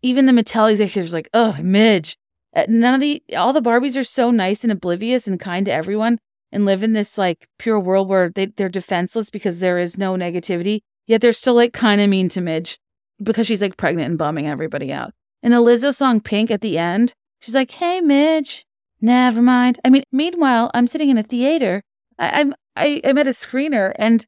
even 0.03 0.27
the 0.27 0.33
Mattel 0.33 0.71
executives, 0.71 1.15
like, 1.15 1.29
oh, 1.35 1.57
Midge. 1.63 2.17
Uh, 2.57 2.65
none 2.69 2.95
of 2.95 3.01
the, 3.01 3.23
all 3.37 3.53
the 3.53 3.61
Barbies 3.61 3.99
are 3.99 4.05
so 4.05 4.31
nice 4.31 4.65
and 4.65 4.73
oblivious 4.73 5.29
and 5.29 5.39
kind 5.39 5.67
to 5.67 5.73
everyone 5.73 6.19
and 6.51 6.65
live 6.65 6.83
in 6.83 6.95
this 6.95 7.19
like 7.19 7.49
pure 7.59 7.79
world 7.79 8.09
where 8.09 8.31
they, 8.31 8.47
they're 8.47 8.71
defenseless 8.71 9.29
because 9.29 9.61
there 9.61 9.79
is 9.79 9.99
no 9.99 10.15
negativity, 10.15 10.81
yet 11.07 11.21
they're 11.21 11.35
still 11.35 11.55
like 11.55 11.75
kind 11.75 12.01
of 12.01 12.09
mean 12.09 12.31
to 12.31 12.41
Midge 12.41 12.79
because 13.23 13.47
she's 13.47 13.61
like 13.61 13.77
pregnant 13.77 14.09
and 14.09 14.19
bumming 14.19 14.47
everybody 14.47 14.91
out. 14.91 15.13
In 15.43 15.53
the 15.53 15.59
Lizzo 15.59 15.95
song 15.95 16.21
Pink 16.21 16.51
at 16.51 16.63
the 16.63 16.79
end, 16.79 17.13
she's 17.41 17.55
like, 17.55 17.73
hey, 17.73 18.01
Midge, 18.01 18.65
never 19.03 19.43
mind. 19.43 19.79
I 19.85 19.91
mean, 19.91 20.05
meanwhile, 20.11 20.71
I'm 20.73 20.87
sitting 20.87 21.11
in 21.11 21.19
a 21.19 21.23
theater. 21.23 21.83
I, 22.19 22.41
I'm, 22.41 22.55
I, 22.75 23.03
I'm 23.05 23.19
at 23.19 23.27
a 23.29 23.31
screener 23.31 23.93
and 23.97 24.25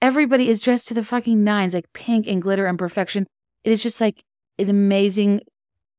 everybody 0.00 0.48
is 0.48 0.62
dressed 0.62 0.88
to 0.88 0.94
the 0.94 1.04
fucking 1.04 1.44
nines, 1.44 1.74
like 1.74 1.92
pink 1.92 2.26
and 2.26 2.40
glitter 2.40 2.64
and 2.64 2.78
perfection. 2.78 3.26
It 3.64 3.70
is 3.72 3.82
just 3.82 4.00
like 4.00 4.22
an 4.58 4.70
amazing, 4.70 5.42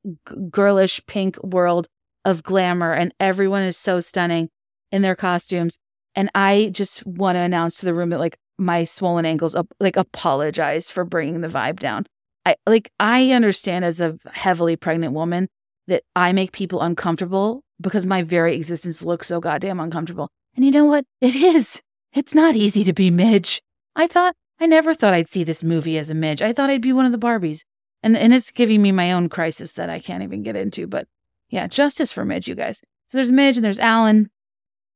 g- 0.05 0.35
girlish 0.49 1.01
pink 1.07 1.41
world 1.43 1.87
of 2.25 2.43
glamour, 2.43 2.93
and 2.93 3.13
everyone 3.19 3.63
is 3.63 3.77
so 3.77 3.99
stunning 3.99 4.49
in 4.91 5.01
their 5.01 5.15
costumes. 5.15 5.77
And 6.15 6.29
I 6.35 6.69
just 6.73 7.05
want 7.05 7.35
to 7.35 7.39
announce 7.39 7.77
to 7.77 7.85
the 7.85 7.93
room 7.93 8.09
that 8.09 8.19
like 8.19 8.37
my 8.57 8.83
swollen 8.83 9.25
ankles 9.25 9.55
like 9.79 9.97
apologize 9.97 10.91
for 10.91 11.03
bringing 11.03 11.41
the 11.41 11.47
vibe 11.47 11.79
down. 11.79 12.05
I 12.45 12.55
like 12.65 12.91
I 12.99 13.31
understand 13.31 13.85
as 13.85 14.01
a 14.01 14.17
heavily 14.31 14.75
pregnant 14.75 15.13
woman 15.13 15.47
that 15.87 16.03
I 16.15 16.31
make 16.31 16.51
people 16.51 16.81
uncomfortable 16.81 17.63
because 17.79 18.05
my 18.05 18.23
very 18.23 18.55
existence 18.55 19.01
looks 19.01 19.27
so 19.27 19.39
goddamn 19.39 19.79
uncomfortable. 19.79 20.29
And 20.55 20.65
you 20.65 20.71
know 20.71 20.85
what? 20.85 21.05
It 21.21 21.35
is. 21.35 21.81
It's 22.13 22.35
not 22.35 22.55
easy 22.55 22.83
to 22.83 22.93
be 22.93 23.09
Midge. 23.09 23.61
I 23.95 24.07
thought 24.07 24.35
I 24.59 24.65
never 24.65 24.93
thought 24.93 25.13
I'd 25.13 25.29
see 25.29 25.43
this 25.43 25.63
movie 25.63 25.97
as 25.97 26.11
a 26.11 26.13
Midge. 26.13 26.41
I 26.41 26.53
thought 26.53 26.69
I'd 26.69 26.81
be 26.81 26.93
one 26.93 27.05
of 27.05 27.11
the 27.11 27.17
Barbies. 27.17 27.61
And 28.03 28.17
and 28.17 28.33
it's 28.33 28.51
giving 28.51 28.81
me 28.81 28.91
my 28.91 29.11
own 29.11 29.29
crisis 29.29 29.73
that 29.73 29.89
I 29.89 29.99
can't 29.99 30.23
even 30.23 30.43
get 30.43 30.55
into, 30.55 30.87
but 30.87 31.07
yeah, 31.49 31.67
justice 31.67 32.11
for 32.11 32.25
Midge, 32.25 32.47
you 32.47 32.55
guys. 32.55 32.81
So 33.07 33.17
there's 33.17 33.31
Midge 33.31 33.57
and 33.57 33.65
there's 33.65 33.79
Alan. 33.79 34.29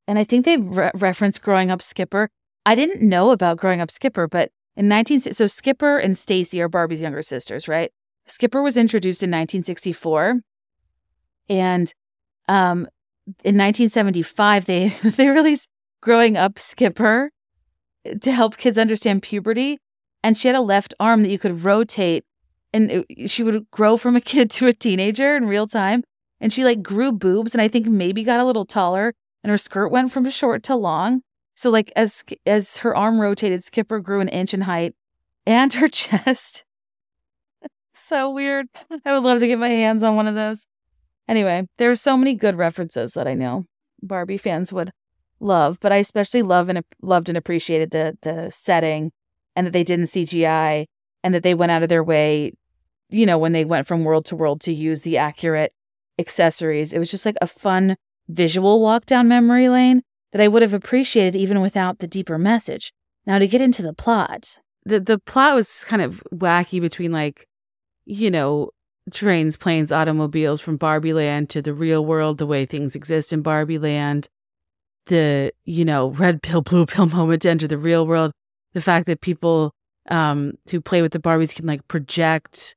And 0.07 0.17
I 0.17 0.23
think 0.23 0.45
they 0.45 0.57
re- 0.57 0.91
reference 0.95 1.37
growing 1.37 1.69
up 1.69 1.81
Skipper. 1.81 2.29
I 2.65 2.75
didn't 2.75 3.07
know 3.07 3.31
about 3.31 3.57
growing 3.57 3.81
up 3.81 3.91
Skipper, 3.91 4.27
but 4.27 4.51
in 4.75 4.87
19 4.87 5.21
so 5.21 5.47
Skipper 5.47 5.97
and 5.97 6.17
Stacy 6.17 6.61
are 6.61 6.69
Barbie's 6.69 7.01
younger 7.01 7.21
sisters, 7.21 7.67
right? 7.67 7.91
Skipper 8.27 8.61
was 8.61 8.77
introduced 8.77 9.21
in 9.21 9.29
1964, 9.29 10.41
and 11.47 11.93
um, 12.47 12.87
in 13.43 13.57
1975 13.57 14.65
they 14.65 14.87
they 15.03 15.29
released 15.29 15.69
Growing 16.01 16.37
Up 16.37 16.59
Skipper 16.59 17.31
to 18.21 18.31
help 18.31 18.57
kids 18.57 18.77
understand 18.77 19.23
puberty, 19.23 19.79
and 20.23 20.37
she 20.37 20.47
had 20.47 20.55
a 20.55 20.61
left 20.61 20.93
arm 20.99 21.23
that 21.23 21.29
you 21.29 21.39
could 21.39 21.63
rotate, 21.63 22.25
and 22.75 22.91
it, 22.91 23.31
she 23.31 23.41
would 23.41 23.71
grow 23.71 23.95
from 23.95 24.15
a 24.15 24.21
kid 24.33 24.51
to 24.51 24.67
a 24.67 24.73
teenager 24.73 25.35
in 25.35 25.45
real 25.45 25.65
time, 25.65 26.03
and 26.39 26.51
she 26.51 26.63
like 26.63 26.83
grew 26.83 27.11
boobs, 27.11 27.55
and 27.55 27.61
I 27.61 27.67
think 27.67 27.87
maybe 27.87 28.23
got 28.23 28.39
a 28.39 28.45
little 28.45 28.65
taller, 28.65 29.13
and 29.43 29.49
her 29.49 29.57
skirt 29.57 29.87
went 29.87 30.11
from 30.11 30.29
short 30.29 30.61
to 30.63 30.75
long. 30.75 31.21
So 31.55 31.69
like 31.69 31.91
as 31.95 32.23
as 32.45 32.77
her 32.77 32.95
arm 32.95 33.21
rotated, 33.21 33.63
Skipper 33.63 33.99
grew 33.99 34.19
an 34.19 34.27
inch 34.27 34.53
in 34.53 34.61
height 34.61 34.93
and 35.45 35.73
her 35.73 35.87
chest. 36.01 36.65
so 37.93 38.29
weird. 38.29 38.67
I 39.05 39.13
would 39.13 39.23
love 39.23 39.39
to 39.39 39.47
get 39.47 39.57
my 39.57 39.69
hands 39.69 40.03
on 40.03 40.17
one 40.17 40.27
of 40.27 40.35
those. 40.35 40.67
Anyway, 41.27 41.67
there 41.77 41.89
are 41.89 41.95
so 41.95 42.17
many 42.17 42.35
good 42.35 42.55
references 42.55 43.13
that 43.13 43.27
I 43.27 43.33
know 43.33 43.65
Barbie 44.03 44.37
fans 44.37 44.73
would 44.73 44.91
love, 45.39 45.79
but 45.79 45.91
I 45.91 45.97
especially 45.97 46.41
love 46.41 46.67
and 46.67 46.83
loved 47.01 47.29
and 47.29 47.37
appreciated 47.37 47.91
the 47.91 48.17
the 48.21 48.51
setting 48.51 49.13
and 49.55 49.65
that 49.65 49.71
they 49.71 49.85
didn't 49.85 50.07
CGI 50.07 50.87
and 51.23 51.33
that 51.33 51.41
they 51.41 51.55
went 51.55 51.71
out 51.71 51.81
of 51.81 51.89
their 51.89 52.03
way, 52.03 52.51
you 53.15 53.25
know, 53.25 53.37
when 53.37 53.53
they 53.53 53.63
went 53.63 53.87
from 53.87 54.03
world 54.03 54.25
to 54.25 54.35
world 54.35 54.59
to 54.61 54.73
use 54.73 55.03
the 55.03 55.17
accurate 55.17 55.73
accessories. 56.19 56.91
It 56.91 56.99
was 56.99 57.09
just 57.09 57.25
like 57.25 57.37
a 57.41 57.47
fun 57.47 57.95
visual 58.27 58.81
walk 58.81 59.05
down 59.05 59.27
memory 59.29 59.69
lane 59.69 60.01
that 60.33 60.41
I 60.41 60.49
would 60.49 60.61
have 60.61 60.73
appreciated 60.73 61.35
even 61.35 61.61
without 61.61 61.99
the 61.99 62.07
deeper 62.07 62.37
message. 62.37 62.91
Now, 63.25 63.39
to 63.39 63.47
get 63.47 63.61
into 63.61 63.81
the 63.81 63.93
plot, 63.93 64.59
the 64.83 64.99
the 64.99 65.17
plot 65.17 65.55
was 65.55 65.85
kind 65.85 66.01
of 66.01 66.21
wacky 66.33 66.81
between 66.81 67.13
like, 67.13 67.47
you 68.05 68.29
know, 68.29 68.71
trains, 69.13 69.55
planes, 69.55 69.93
automobiles 69.93 70.59
from 70.59 70.75
Barbie 70.75 71.13
Land 71.13 71.49
to 71.51 71.61
the 71.61 71.73
real 71.73 72.05
world, 72.05 72.37
the 72.37 72.45
way 72.45 72.65
things 72.65 72.95
exist 72.95 73.31
in 73.31 73.41
Barbie 73.41 73.79
Land, 73.79 74.27
the 75.05 75.53
you 75.63 75.85
know 75.85 76.09
red 76.09 76.41
pill, 76.41 76.61
blue 76.61 76.85
pill 76.85 77.05
moment 77.05 77.43
to 77.43 77.49
enter 77.49 77.67
the 77.67 77.77
real 77.77 78.05
world, 78.05 78.33
the 78.73 78.81
fact 78.81 79.05
that 79.07 79.21
people 79.21 79.71
um 80.09 80.53
who 80.69 80.81
play 80.81 81.01
with 81.01 81.13
the 81.13 81.19
Barbies 81.19 81.55
can 81.55 81.65
like 81.65 81.87
project 81.87 82.75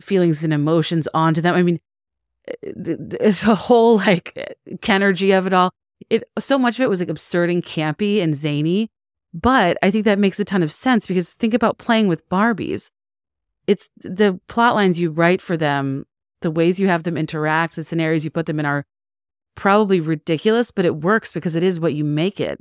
feelings 0.00 0.44
and 0.44 0.52
emotions 0.52 1.08
onto 1.14 1.40
them. 1.40 1.54
I 1.54 1.62
mean, 1.62 1.80
the, 2.62 2.96
the 3.44 3.54
whole 3.54 3.96
like 3.96 4.56
energy 4.88 5.32
of 5.32 5.46
it 5.46 5.52
all. 5.52 5.72
It 6.10 6.24
so 6.38 6.58
much 6.58 6.76
of 6.76 6.82
it 6.82 6.90
was 6.90 7.00
like 7.00 7.08
absurd 7.08 7.50
and 7.50 7.62
campy 7.62 8.22
and 8.22 8.36
zany, 8.36 8.90
but 9.32 9.76
I 9.82 9.90
think 9.90 10.04
that 10.04 10.18
makes 10.18 10.38
a 10.38 10.44
ton 10.44 10.62
of 10.62 10.70
sense 10.70 11.06
because 11.06 11.32
think 11.32 11.54
about 11.54 11.78
playing 11.78 12.06
with 12.08 12.28
Barbies. 12.28 12.90
It's 13.66 13.88
the 13.96 14.38
plot 14.46 14.74
lines 14.74 15.00
you 15.00 15.10
write 15.10 15.40
for 15.40 15.56
them, 15.56 16.06
the 16.42 16.50
ways 16.50 16.78
you 16.78 16.88
have 16.88 17.02
them 17.02 17.16
interact, 17.16 17.76
the 17.76 17.82
scenarios 17.82 18.24
you 18.24 18.30
put 18.30 18.46
them 18.46 18.60
in 18.60 18.66
are 18.66 18.84
probably 19.56 20.00
ridiculous, 20.00 20.70
but 20.70 20.84
it 20.84 20.96
works 20.96 21.32
because 21.32 21.56
it 21.56 21.62
is 21.62 21.80
what 21.80 21.94
you 21.94 22.04
make 22.04 22.38
it. 22.38 22.60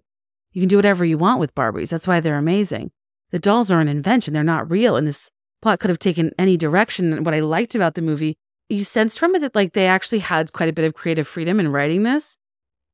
You 0.53 0.61
can 0.61 0.69
do 0.69 0.77
whatever 0.77 1.05
you 1.05 1.17
want 1.17 1.39
with 1.39 1.53
Barbies. 1.53 1.89
That's 1.89 2.07
why 2.07 2.21
they're 2.21 2.37
amazing. 2.37 2.91
The 3.31 3.39
dolls 3.39 3.69
are 3.69 3.81
an 3.81 3.89
invention, 3.89 4.33
they're 4.33 4.43
not 4.43 4.71
real. 4.71 4.95
And 4.95 5.05
this 5.05 5.29
plot 5.65 5.79
could 5.79 5.89
have 5.89 5.97
taken 5.97 6.31
any 6.37 6.57
direction. 6.57 7.11
And 7.11 7.25
what 7.25 7.33
I 7.33 7.39
liked 7.39 7.73
about 7.73 7.95
the 7.95 8.01
movie 8.03 8.37
you 8.69 8.83
sensed 8.83 9.19
from 9.19 9.35
it 9.35 9.39
that 9.39 9.55
like 9.55 9.73
they 9.73 9.87
actually 9.87 10.19
had 10.19 10.53
quite 10.53 10.69
a 10.69 10.73
bit 10.73 10.85
of 10.85 10.93
creative 10.93 11.27
freedom 11.27 11.59
in 11.59 11.71
writing 11.71 12.03
this 12.03 12.37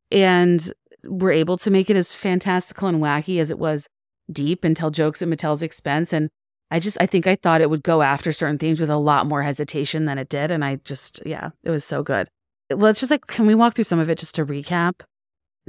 and 0.10 0.72
were 1.04 1.32
able 1.32 1.58
to 1.58 1.70
make 1.70 1.90
it 1.90 1.98
as 1.98 2.16
fantastical 2.16 2.88
and 2.88 3.02
wacky 3.02 3.40
as 3.40 3.52
it 3.52 3.60
was 3.60 3.88
deep 4.32 4.64
and 4.64 4.76
tell 4.76 4.90
jokes 4.90 5.22
at 5.22 5.28
Mattel's 5.28 5.64
expense. 5.64 6.14
And 6.14 6.30
I 6.70 6.80
just, 6.80 6.98
I 7.02 7.06
think 7.06 7.28
I 7.28 7.36
thought 7.36 7.60
it 7.60 7.70
would 7.70 7.84
go 7.84 8.02
after 8.02 8.32
certain 8.32 8.58
themes 8.58 8.80
with 8.80 8.90
a 8.90 8.98
lot 8.98 9.28
more 9.28 9.44
hesitation 9.44 10.06
than 10.06 10.18
it 10.18 10.30
did. 10.30 10.50
And 10.50 10.64
I 10.64 10.76
just, 10.86 11.22
yeah, 11.26 11.50
it 11.64 11.72
was 11.72 11.84
so 11.84 12.04
good. 12.04 12.30
Let's 12.70 13.02
just 13.02 13.12
like, 13.12 13.28
can 13.28 13.48
we 13.48 13.56
walk 13.56 13.74
through 13.74 13.84
some 13.84 14.00
of 14.00 14.10
it 14.10 14.18
just 14.18 14.36
to 14.36 14.46
recap? 14.46 15.02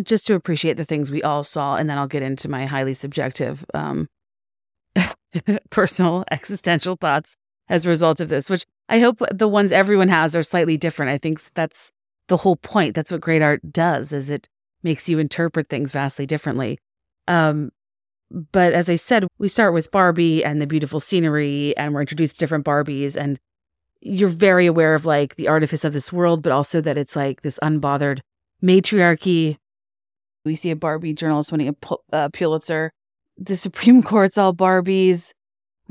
Just 0.02 0.26
to 0.28 0.34
appreciate 0.34 0.76
the 0.76 0.84
things 0.84 1.10
we 1.10 1.22
all 1.22 1.42
saw. 1.42 1.74
And 1.76 1.90
then 1.90 1.98
I'll 1.98 2.06
get 2.06 2.22
into 2.22 2.48
my 2.48 2.66
highly 2.66 2.94
subjective, 2.94 3.64
um, 3.74 4.08
personal 5.70 6.24
existential 6.30 6.96
thoughts 6.96 7.36
as 7.68 7.86
a 7.86 7.88
result 7.88 8.20
of 8.20 8.28
this, 8.28 8.50
which 8.50 8.66
I 8.88 8.98
hope 8.98 9.22
the 9.32 9.48
ones 9.48 9.72
everyone 9.72 10.08
has 10.08 10.36
are 10.36 10.42
slightly 10.42 10.76
different. 10.76 11.12
I 11.12 11.18
think 11.18 11.40
that's 11.54 11.90
the 12.28 12.36
whole 12.38 12.56
point. 12.56 12.94
That's 12.94 13.10
what 13.10 13.20
great 13.20 13.42
art 13.42 13.72
does 13.72 14.12
is 14.12 14.30
it 14.30 14.48
makes 14.82 15.08
you 15.08 15.18
interpret 15.18 15.68
things 15.68 15.92
vastly 15.92 16.26
differently. 16.26 16.78
Um, 17.28 17.70
but 18.30 18.72
as 18.72 18.88
I 18.88 18.96
said, 18.96 19.26
we 19.38 19.48
start 19.48 19.74
with 19.74 19.90
Barbie 19.90 20.44
and 20.44 20.60
the 20.60 20.66
beautiful 20.66 21.00
scenery, 21.00 21.76
and 21.76 21.92
we're 21.92 22.00
introduced 22.00 22.36
to 22.36 22.38
different 22.38 22.64
Barbies, 22.64 23.16
and 23.16 23.38
you're 24.00 24.28
very 24.28 24.66
aware 24.66 24.94
of 24.94 25.04
like 25.04 25.36
the 25.36 25.48
artifice 25.48 25.84
of 25.84 25.92
this 25.92 26.12
world, 26.12 26.42
but 26.42 26.52
also 26.52 26.80
that 26.80 26.98
it's 26.98 27.14
like 27.14 27.42
this 27.42 27.58
unbothered 27.62 28.20
matriarchy. 28.60 29.58
We 30.44 30.56
see 30.56 30.70
a 30.70 30.76
Barbie 30.76 31.12
journalist 31.12 31.52
winning 31.52 31.68
a 31.68 31.94
uh, 32.12 32.28
Pulitzer. 32.30 32.92
The 33.38 33.56
Supreme 33.56 34.02
Court's 34.02 34.38
all 34.38 34.54
Barbies 34.54 35.32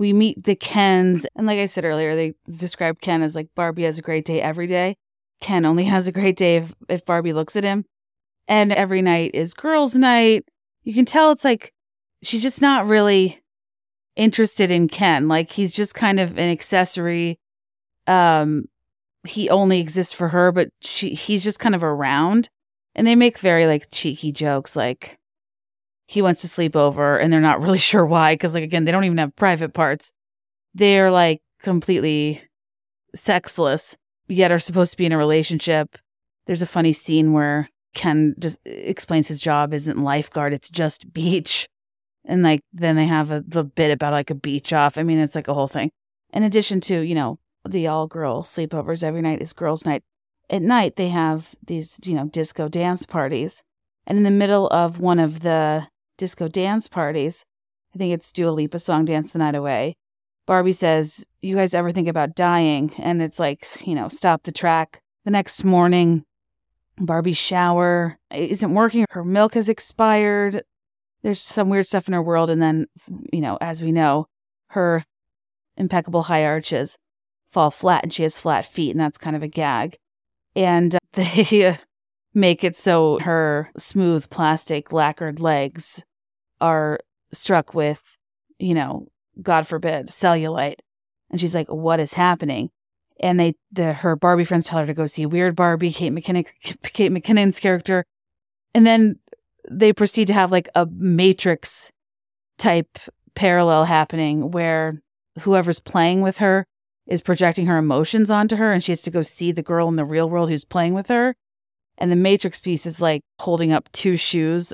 we 0.01 0.13
meet 0.13 0.43
the 0.43 0.55
Kens. 0.55 1.27
And 1.35 1.45
like 1.45 1.59
I 1.59 1.67
said 1.67 1.85
earlier, 1.85 2.15
they 2.15 2.33
describe 2.49 3.01
Ken 3.01 3.21
as 3.21 3.35
like 3.35 3.49
Barbie 3.55 3.83
has 3.83 3.99
a 3.99 4.01
great 4.01 4.25
day 4.25 4.41
every 4.41 4.65
day. 4.65 4.97
Ken 5.41 5.63
only 5.63 5.83
has 5.85 6.07
a 6.07 6.11
great 6.11 6.35
day 6.35 6.57
if, 6.57 6.73
if 6.89 7.05
Barbie 7.05 7.33
looks 7.33 7.55
at 7.55 7.63
him. 7.63 7.85
And 8.47 8.73
every 8.73 9.03
night 9.03 9.31
is 9.35 9.53
girls' 9.53 9.95
night. 9.95 10.45
You 10.83 10.95
can 10.95 11.05
tell 11.05 11.31
it's 11.31 11.45
like 11.45 11.71
she's 12.23 12.41
just 12.41 12.61
not 12.61 12.87
really 12.87 13.41
interested 14.15 14.71
in 14.71 14.87
Ken. 14.87 15.27
Like 15.27 15.51
he's 15.51 15.71
just 15.71 15.93
kind 15.93 16.19
of 16.19 16.31
an 16.31 16.49
accessory. 16.49 17.39
Um, 18.07 18.65
he 19.23 19.51
only 19.51 19.79
exists 19.79 20.13
for 20.13 20.29
her, 20.29 20.51
but 20.51 20.69
she 20.81 21.13
he's 21.13 21.43
just 21.43 21.59
kind 21.59 21.75
of 21.75 21.83
around. 21.83 22.49
And 22.95 23.05
they 23.05 23.15
make 23.15 23.37
very 23.37 23.67
like 23.67 23.87
cheeky 23.91 24.31
jokes 24.31 24.75
like 24.75 25.19
he 26.11 26.21
wants 26.21 26.41
to 26.41 26.47
sleep 26.49 26.75
over 26.75 27.17
and 27.17 27.31
they're 27.31 27.39
not 27.39 27.61
really 27.63 27.77
sure 27.77 28.05
why 28.05 28.33
because 28.33 28.53
like 28.53 28.65
again 28.65 28.83
they 28.83 28.91
don't 28.91 29.05
even 29.05 29.17
have 29.17 29.33
private 29.37 29.73
parts. 29.73 30.11
They're 30.73 31.09
like 31.09 31.41
completely 31.61 32.41
sexless 33.15 33.95
yet 34.27 34.51
are 34.51 34.59
supposed 34.59 34.91
to 34.91 34.97
be 34.97 35.05
in 35.05 35.13
a 35.13 35.17
relationship. 35.17 35.97
There's 36.47 36.61
a 36.61 36.65
funny 36.67 36.91
scene 36.91 37.31
where 37.31 37.69
Ken 37.93 38.35
just 38.39 38.59
explains 38.65 39.29
his 39.29 39.39
job 39.39 39.73
isn't 39.73 40.03
lifeguard, 40.03 40.51
it's 40.51 40.69
just 40.69 41.13
beach. 41.13 41.69
And 42.25 42.43
like 42.43 42.59
then 42.73 42.97
they 42.97 43.07
have 43.07 43.31
a 43.31 43.41
the 43.47 43.63
bit 43.63 43.91
about 43.91 44.11
like 44.11 44.29
a 44.29 44.35
beach 44.35 44.73
off. 44.73 44.97
I 44.97 45.03
mean, 45.03 45.17
it's 45.17 45.35
like 45.35 45.47
a 45.47 45.53
whole 45.53 45.69
thing. 45.69 45.91
In 46.33 46.43
addition 46.43 46.81
to, 46.81 46.99
you 46.99 47.15
know, 47.15 47.39
the 47.65 47.87
all 47.87 48.07
girl 48.07 48.43
sleepovers 48.43 49.01
every 49.01 49.21
night 49.21 49.41
is 49.41 49.53
girls' 49.53 49.85
night. 49.85 50.03
At 50.49 50.61
night 50.61 50.97
they 50.97 51.07
have 51.07 51.55
these, 51.65 52.01
you 52.03 52.15
know, 52.15 52.25
disco 52.25 52.67
dance 52.67 53.05
parties. 53.05 53.63
And 54.05 54.17
in 54.17 54.25
the 54.25 54.31
middle 54.31 54.67
of 54.67 54.99
one 54.99 55.19
of 55.19 55.39
the 55.39 55.87
disco 56.21 56.47
dance 56.47 56.87
parties, 56.87 57.45
I 57.95 57.97
think 57.97 58.13
it's 58.13 58.31
Dua 58.31 58.51
Lipa 58.51 58.77
song 58.77 59.05
Dance 59.05 59.31
the 59.31 59.39
Night 59.39 59.55
Away. 59.55 59.95
Barbie 60.45 60.71
says, 60.71 61.25
You 61.41 61.55
guys 61.55 61.73
ever 61.73 61.91
think 61.91 62.07
about 62.07 62.35
dying? 62.35 62.93
And 62.99 63.23
it's 63.23 63.39
like, 63.39 63.65
you 63.87 63.95
know, 63.95 64.07
stop 64.07 64.43
the 64.43 64.51
track. 64.51 65.01
The 65.25 65.31
next 65.31 65.63
morning, 65.63 66.23
Barbie's 66.99 67.39
shower 67.39 68.19
isn't 68.31 68.73
working. 68.73 69.05
Her 69.09 69.25
milk 69.25 69.55
has 69.55 69.67
expired. 69.67 70.63
There's 71.23 71.41
some 71.41 71.69
weird 71.69 71.87
stuff 71.87 72.07
in 72.07 72.13
her 72.13 72.21
world. 72.21 72.51
And 72.51 72.61
then, 72.61 72.85
you 73.33 73.41
know, 73.41 73.57
as 73.59 73.81
we 73.81 73.91
know, 73.91 74.27
her 74.67 75.03
impeccable 75.77 76.23
high 76.23 76.45
arches 76.45 76.99
fall 77.49 77.71
flat 77.71 78.03
and 78.03 78.13
she 78.13 78.21
has 78.21 78.39
flat 78.39 78.67
feet. 78.67 78.91
And 78.91 78.99
that's 78.99 79.17
kind 79.17 79.35
of 79.35 79.41
a 79.41 79.47
gag. 79.47 79.97
And 80.55 80.93
uh, 80.93 80.99
they 81.13 81.79
make 82.35 82.63
it 82.63 82.75
so 82.75 83.17
her 83.21 83.71
smooth 83.75 84.29
plastic 84.29 84.93
lacquered 84.93 85.39
legs 85.39 86.03
are 86.61 86.99
struck 87.33 87.73
with, 87.73 88.17
you 88.57 88.73
know, 88.73 89.07
God 89.41 89.67
forbid, 89.67 90.07
cellulite. 90.07 90.79
And 91.29 91.39
she's 91.39 91.55
like, 91.55 91.67
what 91.67 91.99
is 91.99 92.13
happening? 92.13 92.69
and 93.21 93.39
they 93.39 93.55
the 93.71 93.93
her 93.93 94.15
Barbie 94.15 94.43
friends 94.43 94.67
tell 94.67 94.79
her 94.79 94.85
to 94.85 94.93
go 94.93 95.05
see 95.05 95.25
Weird 95.25 95.55
Barbie, 95.55 95.93
Kate 95.93 96.11
McKinnon, 96.11 96.45
Kate 96.83 97.11
McKinnon's 97.11 97.59
character, 97.59 98.03
and 98.73 98.85
then 98.85 99.19
they 99.69 99.93
proceed 99.93 100.27
to 100.27 100.33
have 100.33 100.51
like 100.51 100.67
a 100.75 100.87
Matrix 100.87 101.91
type 102.57 102.97
parallel 103.35 103.85
happening 103.85 104.51
where 104.51 105.01
whoever's 105.39 105.79
playing 105.79 106.21
with 106.21 106.39
her 106.39 106.65
is 107.07 107.21
projecting 107.21 107.67
her 107.67 107.77
emotions 107.77 108.31
onto 108.31 108.55
her, 108.55 108.73
and 108.73 108.83
she 108.83 108.91
has 108.91 109.01
to 109.03 109.11
go 109.11 109.21
see 109.21 109.51
the 109.51 109.63
girl 109.63 109.87
in 109.87 109.95
the 109.95 110.05
real 110.05 110.29
world 110.29 110.49
who's 110.49 110.65
playing 110.65 110.93
with 110.93 111.07
her. 111.07 111.35
And 111.97 112.11
the 112.11 112.15
Matrix 112.15 112.59
piece 112.59 112.85
is 112.85 112.99
like 112.99 113.21
holding 113.39 113.71
up 113.71 113.91
two 113.91 114.17
shoes 114.17 114.73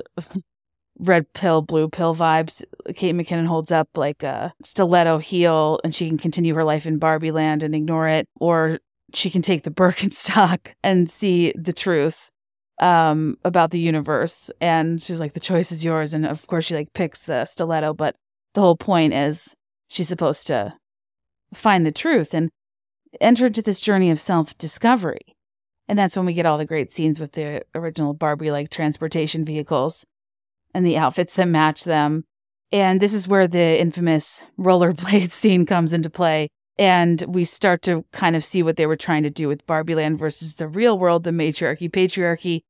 red 0.98 1.32
pill, 1.32 1.62
blue 1.62 1.88
pill 1.88 2.14
vibes. 2.14 2.62
Kate 2.94 3.14
McKinnon 3.14 3.46
holds 3.46 3.72
up 3.72 3.88
like 3.96 4.22
a 4.22 4.52
stiletto 4.64 5.18
heel 5.18 5.80
and 5.84 5.94
she 5.94 6.08
can 6.08 6.18
continue 6.18 6.54
her 6.54 6.64
life 6.64 6.86
in 6.86 6.98
Barbie 6.98 7.30
land 7.30 7.62
and 7.62 7.74
ignore 7.74 8.08
it, 8.08 8.28
or 8.40 8.80
she 9.14 9.30
can 9.30 9.42
take 9.42 9.62
the 9.62 9.70
Birkenstock 9.78 10.74
and 10.82 11.10
see 11.10 11.52
the 11.56 11.72
truth 11.72 12.30
um, 12.80 13.36
about 13.44 13.70
the 13.70 13.80
universe. 13.80 14.50
And 14.60 15.00
she's 15.02 15.20
like, 15.20 15.32
the 15.32 15.40
choice 15.40 15.72
is 15.72 15.84
yours. 15.84 16.14
And 16.14 16.26
of 16.26 16.46
course, 16.46 16.66
she 16.66 16.74
like 16.74 16.92
picks 16.92 17.22
the 17.22 17.44
stiletto, 17.44 17.94
but 17.94 18.16
the 18.54 18.60
whole 18.60 18.76
point 18.76 19.14
is 19.14 19.54
she's 19.88 20.08
supposed 20.08 20.46
to 20.48 20.74
find 21.54 21.86
the 21.86 21.92
truth 21.92 22.34
and 22.34 22.50
enter 23.20 23.46
into 23.46 23.62
this 23.62 23.80
journey 23.80 24.10
of 24.10 24.20
self 24.20 24.56
discovery. 24.58 25.34
And 25.88 25.98
that's 25.98 26.16
when 26.16 26.26
we 26.26 26.34
get 26.34 26.44
all 26.44 26.58
the 26.58 26.66
great 26.66 26.92
scenes 26.92 27.18
with 27.18 27.32
the 27.32 27.62
original 27.74 28.12
Barbie 28.12 28.50
like 28.50 28.68
transportation 28.68 29.44
vehicles 29.44 30.04
and 30.74 30.86
the 30.86 30.96
outfits 30.96 31.34
that 31.34 31.48
match 31.48 31.84
them. 31.84 32.24
And 32.70 33.00
this 33.00 33.14
is 33.14 33.28
where 33.28 33.48
the 33.48 33.80
infamous 33.80 34.42
rollerblade 34.58 35.32
scene 35.32 35.66
comes 35.66 35.92
into 35.92 36.10
play. 36.10 36.48
And 36.78 37.22
we 37.26 37.44
start 37.44 37.82
to 37.82 38.04
kind 38.12 38.36
of 38.36 38.44
see 38.44 38.62
what 38.62 38.76
they 38.76 38.86
were 38.86 38.96
trying 38.96 39.24
to 39.24 39.30
do 39.30 39.48
with 39.48 39.66
Barbie 39.66 39.96
Land 39.96 40.18
versus 40.18 40.54
the 40.54 40.68
real 40.68 40.96
world, 40.96 41.24
the 41.24 41.32
matriarchy, 41.32 41.88
patriarchy. 41.88 42.62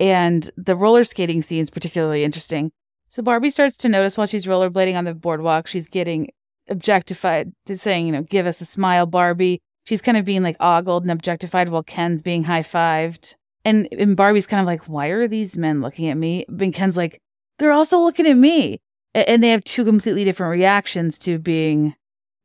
And 0.00 0.50
the 0.56 0.74
roller 0.74 1.04
skating 1.04 1.42
scene 1.42 1.60
is 1.60 1.70
particularly 1.70 2.24
interesting. 2.24 2.72
So 3.08 3.22
Barbie 3.22 3.50
starts 3.50 3.76
to 3.78 3.88
notice 3.88 4.16
while 4.16 4.26
she's 4.26 4.46
rollerblading 4.46 4.96
on 4.96 5.04
the 5.04 5.14
boardwalk, 5.14 5.66
she's 5.66 5.86
getting 5.86 6.30
objectified 6.68 7.52
to 7.66 7.76
saying, 7.76 8.06
you 8.06 8.12
know, 8.12 8.22
give 8.22 8.46
us 8.46 8.60
a 8.60 8.64
smile, 8.64 9.06
Barbie. 9.06 9.60
She's 9.84 10.02
kind 10.02 10.16
of 10.16 10.24
being 10.24 10.42
like 10.42 10.56
ogled 10.60 11.04
and 11.04 11.12
objectified 11.12 11.68
while 11.68 11.82
Ken's 11.82 12.22
being 12.22 12.44
high 12.44 12.62
fived. 12.62 13.34
And, 13.64 13.88
and 13.92 14.16
Barbie's 14.16 14.46
kind 14.46 14.60
of 14.60 14.66
like, 14.66 14.88
why 14.88 15.08
are 15.08 15.28
these 15.28 15.56
men 15.56 15.80
looking 15.80 16.08
at 16.08 16.16
me? 16.16 16.46
And 16.48 16.72
Ken's 16.72 16.96
like, 16.96 17.20
they're 17.58 17.72
also 17.72 17.98
looking 17.98 18.26
at 18.26 18.36
me. 18.36 18.80
And 19.14 19.42
they 19.44 19.50
have 19.50 19.62
two 19.62 19.84
completely 19.84 20.24
different 20.24 20.50
reactions 20.50 21.18
to 21.20 21.38
being 21.38 21.94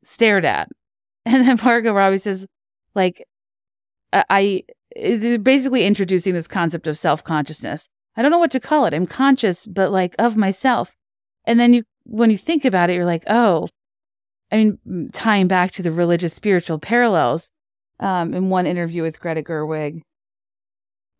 stared 0.04 0.44
at. 0.44 0.68
And 1.26 1.46
then 1.46 1.58
Margot 1.62 1.92
Robbie 1.92 2.16
says, 2.16 2.46
like, 2.94 3.22
I, 4.10 4.24
I 4.96 5.36
basically 5.36 5.84
introducing 5.84 6.32
this 6.32 6.48
concept 6.48 6.86
of 6.86 6.96
self 6.96 7.22
consciousness. 7.22 7.88
I 8.16 8.22
don't 8.22 8.30
know 8.30 8.38
what 8.38 8.50
to 8.52 8.60
call 8.60 8.86
it. 8.86 8.94
I'm 8.94 9.06
conscious, 9.06 9.66
but 9.66 9.92
like 9.92 10.14
of 10.18 10.38
myself. 10.38 10.92
And 11.44 11.60
then 11.60 11.74
you, 11.74 11.84
when 12.04 12.30
you 12.30 12.38
think 12.38 12.64
about 12.64 12.88
it, 12.88 12.94
you're 12.94 13.04
like, 13.04 13.24
oh, 13.26 13.68
I 14.50 14.56
mean, 14.56 15.10
tying 15.12 15.46
back 15.46 15.72
to 15.72 15.82
the 15.82 15.92
religious 15.92 16.34
spiritual 16.34 16.78
parallels. 16.78 17.50
Um, 18.00 18.32
in 18.32 18.48
one 18.48 18.66
interview 18.66 19.02
with 19.02 19.20
Greta 19.20 19.42
Gerwig, 19.42 20.00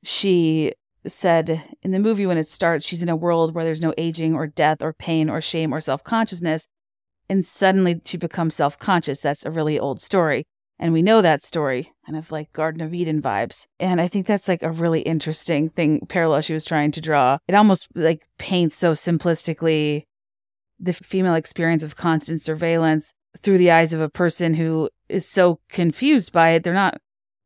she 0.03 0.72
said 1.07 1.63
in 1.83 1.93
the 1.93 1.99
movie 1.99 2.27
when 2.27 2.39
it 2.39 2.49
starts, 2.49 2.87
she's 2.87 3.03
in 3.03 3.09
a 3.09 3.17
world 3.17 3.55
where 3.55 3.65
there's 3.65 3.83
no 3.83 3.95
aging 3.97 4.35
or 4.35 4.47
death 4.47 4.83
or 4.83 4.93
pain 4.93 5.31
or 5.31 5.41
shame 5.41 5.73
or 5.73 5.81
self 5.81 6.05
consciousness. 6.05 6.67
And 7.29 7.45
suddenly 7.45 8.01
she 8.05 8.17
becomes 8.17 8.55
self 8.55 8.79
conscious. 8.79 9.21
That's 9.21 9.47
a 9.47 9.51
really 9.51 9.79
old 9.79 10.01
story. 10.01 10.45
And 10.79 10.95
we 10.95 11.03
know 11.03 11.21
that 11.21 11.43
story, 11.43 11.93
kind 12.07 12.17
of 12.17 12.33
like 12.33 12.53
Garden 12.55 12.81
of 12.81 12.95
Eden 12.95 13.21
vibes. 13.21 13.67
And 13.79 14.01
I 14.01 14.09
think 14.09 14.27
that's 14.27 14.49
like 14.49 14.63
a 14.63 14.71
really 14.71 15.03
interesting 15.03 15.69
thing, 15.69 16.07
parallel 16.09 16.41
she 16.41 16.55
was 16.55 16.65
trying 16.65 16.91
to 16.93 17.03
draw. 17.03 17.37
It 17.47 17.55
almost 17.55 17.89
like 17.95 18.27
paints 18.39 18.77
so 18.77 18.93
simplistically 18.93 20.05
the 20.79 20.95
female 20.95 21.35
experience 21.35 21.83
of 21.83 21.97
constant 21.97 22.41
surveillance 22.41 23.13
through 23.43 23.59
the 23.59 23.71
eyes 23.71 23.93
of 23.93 24.01
a 24.01 24.09
person 24.09 24.55
who 24.55 24.89
is 25.11 25.29
so 25.29 25.61
confused 25.69 26.33
by 26.33 26.51
it. 26.51 26.65
They're 26.65 26.73
not 26.73 26.99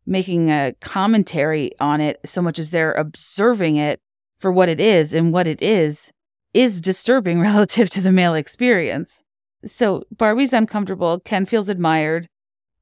making 0.07 0.51
a 0.51 0.75
commentary 0.81 1.73
on 1.81 2.01
it 2.01 2.21
so 2.25 2.43
much 2.43 2.59
as 2.59 2.71
they're 2.71 2.93
observing 2.93 3.77
it 3.77 4.01
for 4.39 4.53
what 4.53 4.69
it 4.69 4.81
is 4.81 5.15
and 5.15 5.33
what 5.33 5.47
it 5.47 5.63
is 5.63 6.13
is 6.53 6.81
disturbing 6.81 7.41
relative 7.41 7.91
to 7.91 8.01
the 8.01 8.13
male 8.13 8.35
experience. 8.35 9.23
So 9.65 10.05
Barbie's 10.11 10.53
uncomfortable. 10.53 11.21
Ken 11.21 11.47
feels 11.47 11.69
admired. 11.69 12.29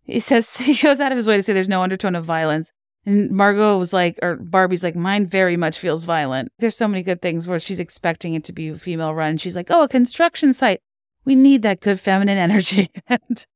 He 0.05 0.21
says 0.21 0.57
he 0.59 0.75
goes 0.75 1.01
out 1.01 1.13
of 1.13 1.17
his 1.17 1.27
way 1.27 1.37
to 1.37 1.43
say 1.43 1.53
there's 1.53 1.69
no 1.69 1.83
undertone 1.83 2.15
of 2.15 2.25
violence. 2.25 2.73
And 3.05 3.31
Margot 3.31 3.79
was 3.79 3.93
like, 3.93 4.19
or 4.23 4.37
Barbie's 4.37 4.85
like, 4.85 4.95
mine 4.95 5.27
very 5.27 5.57
much 5.57 5.79
feels 5.79 6.05
violent. 6.05 6.51
There's 6.59 6.77
so 6.77 6.87
many 6.87 7.03
good 7.03 7.21
things 7.21 7.49
where 7.49 7.59
she's 7.59 7.81
expecting 7.81 8.35
it 8.35 8.45
to 8.45 8.53
be 8.53 8.75
female 8.75 9.13
run. 9.13 9.39
She's 9.39 9.57
like, 9.57 9.71
oh, 9.71 9.83
a 9.83 9.89
construction 9.89 10.53
site. 10.53 10.81
We 11.25 11.35
need 11.35 11.63
that 11.63 11.81
good 11.81 11.99
feminine 11.99 12.39
energy. 12.51 12.91
and, 13.09 13.47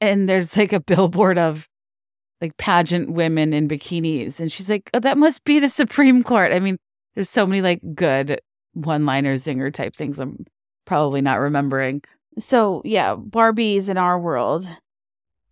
and 0.00 0.28
there's 0.28 0.56
like 0.56 0.72
a 0.72 0.80
billboard 0.80 1.38
of 1.38 1.66
like 2.40 2.56
pageant 2.56 3.10
women 3.10 3.52
in 3.52 3.68
bikinis. 3.68 4.40
And 4.40 4.50
she's 4.50 4.70
like, 4.70 4.90
oh, 4.94 5.00
that 5.00 5.18
must 5.18 5.44
be 5.44 5.58
the 5.58 5.68
Supreme 5.68 6.22
Court. 6.22 6.52
I 6.52 6.60
mean, 6.60 6.78
there's 7.14 7.30
so 7.30 7.46
many 7.46 7.60
like 7.60 7.80
good 7.94 8.40
one 8.72 9.04
liner 9.04 9.34
zinger 9.34 9.72
type 9.72 9.94
things 9.94 10.18
I'm 10.18 10.46
probably 10.84 11.20
not 11.20 11.40
remembering. 11.40 12.02
So, 12.38 12.82
yeah, 12.84 13.14
Barbie's 13.14 13.88
in 13.88 13.98
our 13.98 14.18
world 14.18 14.70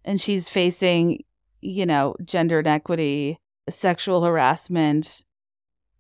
and 0.05 0.21
she's 0.21 0.49
facing, 0.49 1.25
you 1.61 1.85
know, 1.85 2.15
gender 2.25 2.61
inequity, 2.61 3.39
sexual 3.69 4.25
harassment, 4.25 5.25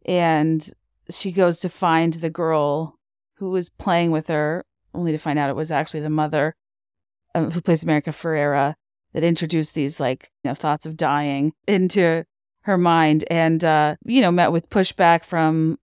and 0.06 0.66
she 1.10 1.32
goes 1.32 1.60
to 1.60 1.68
find 1.68 2.14
the 2.14 2.30
girl 2.30 2.98
who 3.34 3.50
was 3.50 3.68
playing 3.68 4.10
with 4.10 4.28
her, 4.28 4.64
only 4.94 5.12
to 5.12 5.18
find 5.18 5.38
out 5.38 5.50
it 5.50 5.56
was 5.56 5.70
actually 5.70 6.00
the 6.00 6.10
mother 6.10 6.54
um, 7.34 7.50
who 7.50 7.60
plays 7.60 7.82
America 7.82 8.10
Ferrera 8.10 8.74
that 9.12 9.24
introduced 9.24 9.74
these 9.74 10.00
like 10.00 10.30
you 10.44 10.50
know 10.50 10.54
thoughts 10.54 10.86
of 10.86 10.96
dying 10.96 11.52
into 11.66 12.24
her 12.62 12.78
mind 12.78 13.24
and 13.30 13.64
uh 13.64 13.94
you 14.04 14.20
know 14.20 14.30
met 14.30 14.52
with 14.52 14.68
pushback 14.70 15.24
from 15.24 15.78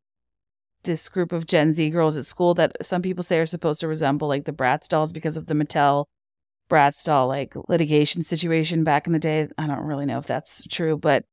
this 0.84 1.10
group 1.10 1.32
of 1.32 1.46
Gen 1.46 1.74
Z 1.74 1.90
girls 1.90 2.16
at 2.16 2.26
school 2.26 2.54
that 2.54 2.76
some 2.82 3.02
people 3.02 3.24
say 3.24 3.40
are 3.40 3.46
supposed 3.46 3.80
to 3.82 3.88
resemble 3.88 4.28
like 4.28 4.46
the 4.46 4.52
Bratz 4.54 4.88
dolls 4.88 5.12
because 5.12 5.36
of 5.36 5.48
the 5.48 5.54
Mattel 5.54 6.06
Bratz 6.70 7.04
doll 7.04 7.28
like 7.28 7.54
litigation 7.68 8.24
situation 8.24 8.84
back 8.84 9.08
in 9.08 9.14
the 9.14 9.20
day. 9.20 9.48
I 9.58 9.68
don't 9.68 9.84
really 9.84 10.06
know 10.06 10.18
if 10.18 10.28
that's 10.28 10.64
true, 10.68 10.98
but 10.98 11.26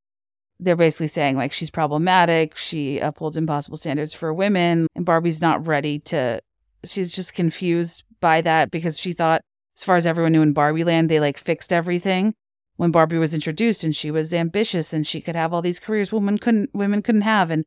they're 0.59 0.77
basically 0.77 1.09
saying 1.09 1.37
like 1.37 1.53
she's 1.53 1.71
problematic, 1.71 2.57
she 2.57 2.99
upholds 2.99 3.37
impossible 3.37 3.77
standards 3.77 4.15
for 4.15 4.33
women, 4.33 4.87
and 4.95 5.05
Barbie's 5.05 5.41
not 5.41 5.67
ready 5.67 5.99
to 6.01 6.41
she's 6.85 7.15
just 7.15 7.35
confused 7.35 8.05
by 8.21 8.41
that 8.41 8.71
because 8.71 8.99
she 8.99 9.13
thought 9.13 9.43
as 9.77 9.85
far 9.85 9.97
as 9.97 10.07
everyone 10.07 10.33
knew 10.33 10.43
in 10.43 10.53
Barbie 10.53 10.85
land, 10.85 11.09
they 11.09 11.21
like 11.21 11.39
fixed 11.39 11.73
everything 11.73 12.35
when 12.77 12.91
Barbie 12.91 13.19
was 13.19 13.35
introduced 13.35 13.85
and 13.85 13.95
she 13.95 14.11
was 14.11 14.35
ambitious 14.35 14.93
and 14.93 15.07
she 15.07 15.21
could 15.21 15.37
have 15.37 15.53
all 15.53 15.63
these 15.63 15.79
careers 15.79 16.13
women 16.13 16.39
couldn't 16.39 16.71
women 16.75 17.03
couldn't 17.03 17.23
have 17.23 17.51
and 17.51 17.65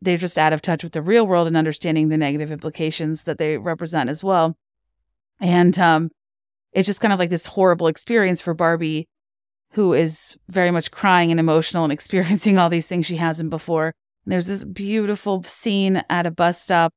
they're 0.00 0.16
just 0.16 0.38
out 0.38 0.52
of 0.52 0.62
touch 0.62 0.82
with 0.82 0.92
the 0.92 1.02
real 1.02 1.26
world 1.26 1.46
and 1.46 1.56
understanding 1.56 2.08
the 2.08 2.16
negative 2.16 2.50
implications 2.50 3.24
that 3.24 3.38
they 3.38 3.58
represent 3.58 4.08
as 4.08 4.24
well. 4.24 4.56
And 5.40 5.78
um, 5.78 6.10
it's 6.72 6.86
just 6.86 7.00
kind 7.00 7.12
of 7.12 7.18
like 7.18 7.30
this 7.30 7.46
horrible 7.46 7.86
experience 7.86 8.40
for 8.40 8.54
Barbie, 8.54 9.08
who 9.72 9.92
is 9.92 10.38
very 10.48 10.70
much 10.70 10.90
crying 10.90 11.30
and 11.30 11.38
emotional 11.38 11.84
and 11.84 11.92
experiencing 11.94 12.58
all 12.58 12.70
these 12.70 12.86
things 12.86 13.06
she 13.06 13.16
hasn't 13.16 13.50
before. 13.50 13.94
And 14.24 14.32
there's 14.32 14.46
this 14.46 14.64
beautiful 14.64 15.42
scene 15.42 16.02
at 16.08 16.26
a 16.26 16.30
bus 16.30 16.60
stop 16.60 16.92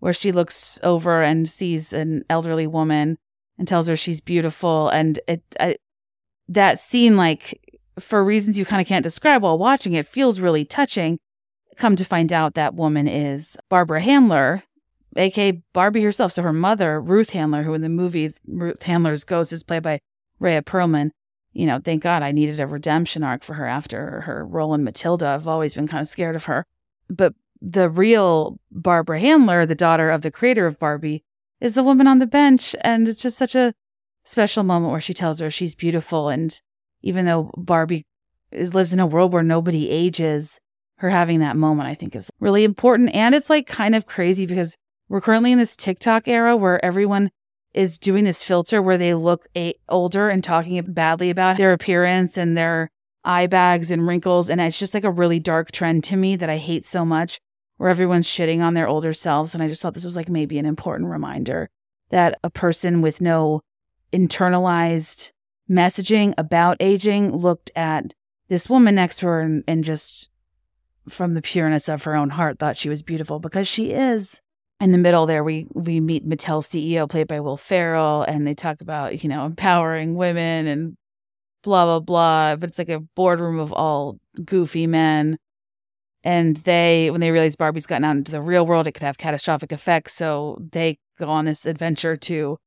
where 0.00 0.12
she 0.12 0.32
looks 0.32 0.78
over 0.82 1.22
and 1.22 1.48
sees 1.48 1.92
an 1.92 2.24
elderly 2.28 2.66
woman 2.66 3.18
and 3.60 3.68
tells 3.68 3.86
her 3.86 3.94
she's 3.94 4.22
beautiful. 4.22 4.88
And 4.88 5.20
it, 5.28 5.42
that 6.48 6.80
scene, 6.80 7.16
like 7.18 7.60
for 7.98 8.24
reasons 8.24 8.58
you 8.58 8.64
kind 8.64 8.80
of 8.80 8.88
can't 8.88 9.02
describe 9.02 9.42
while 9.42 9.58
watching 9.58 9.92
it, 9.92 10.06
feels 10.06 10.40
really 10.40 10.64
touching. 10.64 11.18
Come 11.76 11.94
to 11.96 12.04
find 12.04 12.32
out 12.32 12.54
that 12.54 12.74
woman 12.74 13.06
is 13.06 13.58
Barbara 13.68 14.00
Handler, 14.00 14.62
aka 15.14 15.62
Barbie 15.74 16.02
herself. 16.02 16.32
So 16.32 16.42
her 16.42 16.54
mother, 16.54 17.00
Ruth 17.00 17.30
Handler, 17.30 17.62
who 17.62 17.74
in 17.74 17.82
the 17.82 17.90
movie 17.90 18.32
Ruth 18.46 18.82
Handler's 18.82 19.24
Ghost 19.24 19.52
is 19.52 19.62
played 19.62 19.82
by 19.82 20.00
Rhea 20.38 20.62
Perlman. 20.62 21.10
You 21.52 21.66
know, 21.66 21.80
thank 21.84 22.02
God 22.02 22.22
I 22.22 22.32
needed 22.32 22.60
a 22.60 22.66
redemption 22.66 23.22
arc 23.22 23.42
for 23.44 23.54
her 23.54 23.66
after 23.66 24.22
her 24.22 24.46
role 24.46 24.72
in 24.72 24.84
Matilda. 24.84 25.26
I've 25.26 25.48
always 25.48 25.74
been 25.74 25.86
kind 25.86 26.00
of 26.00 26.08
scared 26.08 26.36
of 26.36 26.46
her. 26.46 26.64
But 27.10 27.34
the 27.60 27.90
real 27.90 28.58
Barbara 28.70 29.20
Handler, 29.20 29.66
the 29.66 29.74
daughter 29.74 30.08
of 30.08 30.22
the 30.22 30.30
creator 30.30 30.64
of 30.64 30.78
Barbie, 30.78 31.24
is 31.60 31.74
the 31.74 31.82
woman 31.82 32.06
on 32.06 32.18
the 32.18 32.26
bench. 32.26 32.74
And 32.82 33.08
it's 33.08 33.22
just 33.22 33.38
such 33.38 33.54
a 33.54 33.74
special 34.24 34.62
moment 34.62 34.92
where 34.92 35.00
she 35.00 35.14
tells 35.14 35.40
her 35.40 35.50
she's 35.50 35.74
beautiful. 35.74 36.28
And 36.28 36.58
even 37.02 37.26
though 37.26 37.50
Barbie 37.56 38.04
is, 38.52 38.74
lives 38.74 38.92
in 38.92 39.00
a 39.00 39.06
world 39.06 39.32
where 39.32 39.42
nobody 39.42 39.90
ages, 39.90 40.58
her 40.96 41.10
having 41.10 41.40
that 41.40 41.56
moment, 41.56 41.88
I 41.88 41.94
think, 41.94 42.14
is 42.14 42.30
really 42.40 42.64
important. 42.64 43.14
And 43.14 43.34
it's 43.34 43.50
like 43.50 43.66
kind 43.66 43.94
of 43.94 44.06
crazy 44.06 44.46
because 44.46 44.76
we're 45.08 45.20
currently 45.20 45.52
in 45.52 45.58
this 45.58 45.76
TikTok 45.76 46.28
era 46.28 46.56
where 46.56 46.84
everyone 46.84 47.30
is 47.72 47.98
doing 47.98 48.24
this 48.24 48.42
filter 48.42 48.82
where 48.82 48.98
they 48.98 49.14
look 49.14 49.46
a- 49.56 49.74
older 49.88 50.28
and 50.28 50.42
talking 50.42 50.82
badly 50.88 51.30
about 51.30 51.56
their 51.56 51.72
appearance 51.72 52.36
and 52.36 52.56
their 52.56 52.90
eye 53.24 53.46
bags 53.46 53.90
and 53.90 54.06
wrinkles. 54.06 54.50
And 54.50 54.60
it's 54.60 54.78
just 54.78 54.94
like 54.94 55.04
a 55.04 55.10
really 55.10 55.38
dark 55.38 55.70
trend 55.72 56.04
to 56.04 56.16
me 56.16 56.36
that 56.36 56.50
I 56.50 56.56
hate 56.56 56.84
so 56.84 57.04
much, 57.04 57.38
where 57.80 57.88
everyone's 57.88 58.28
shitting 58.28 58.60
on 58.60 58.74
their 58.74 58.86
older 58.86 59.14
selves. 59.14 59.54
And 59.54 59.62
I 59.62 59.68
just 59.68 59.80
thought 59.80 59.94
this 59.94 60.04
was 60.04 60.14
like 60.14 60.28
maybe 60.28 60.58
an 60.58 60.66
important 60.66 61.08
reminder 61.08 61.70
that 62.10 62.38
a 62.44 62.50
person 62.50 63.00
with 63.00 63.22
no 63.22 63.62
internalized 64.12 65.32
messaging 65.68 66.34
about 66.36 66.76
aging 66.78 67.34
looked 67.34 67.70
at 67.74 68.12
this 68.48 68.68
woman 68.68 68.96
next 68.96 69.20
to 69.20 69.28
her 69.28 69.40
and, 69.40 69.64
and 69.66 69.82
just 69.82 70.28
from 71.08 71.32
the 71.32 71.40
pureness 71.40 71.88
of 71.88 72.04
her 72.04 72.14
own 72.14 72.28
heart 72.28 72.58
thought 72.58 72.76
she 72.76 72.90
was 72.90 73.00
beautiful 73.00 73.38
because 73.38 73.66
she 73.66 73.92
is. 73.92 74.42
In 74.78 74.92
the 74.92 74.98
middle 74.98 75.24
there 75.24 75.42
we 75.42 75.66
we 75.72 76.00
meet 76.00 76.28
Mattel 76.28 76.62
CEO 76.62 77.08
played 77.08 77.28
by 77.28 77.40
Will 77.40 77.56
Ferrell 77.56 78.24
and 78.24 78.46
they 78.46 78.54
talk 78.54 78.82
about 78.82 79.22
you 79.22 79.30
know 79.30 79.46
empowering 79.46 80.16
women 80.16 80.66
and 80.66 80.98
blah 81.62 81.86
blah 81.86 82.00
blah. 82.00 82.56
But 82.56 82.68
it's 82.68 82.78
like 82.78 82.90
a 82.90 83.00
boardroom 83.00 83.58
of 83.58 83.72
all 83.72 84.18
goofy 84.44 84.86
men 84.86 85.38
and 86.22 86.56
they 86.58 87.10
when 87.10 87.20
they 87.20 87.30
realize 87.30 87.56
Barbie's 87.56 87.86
gotten 87.86 88.04
out 88.04 88.16
into 88.16 88.32
the 88.32 88.42
real 88.42 88.66
world 88.66 88.86
it 88.86 88.92
could 88.92 89.02
have 89.02 89.18
catastrophic 89.18 89.72
effects 89.72 90.14
so 90.14 90.58
they 90.72 90.98
go 91.18 91.28
on 91.28 91.44
this 91.44 91.66
adventure 91.66 92.16
to 92.16 92.58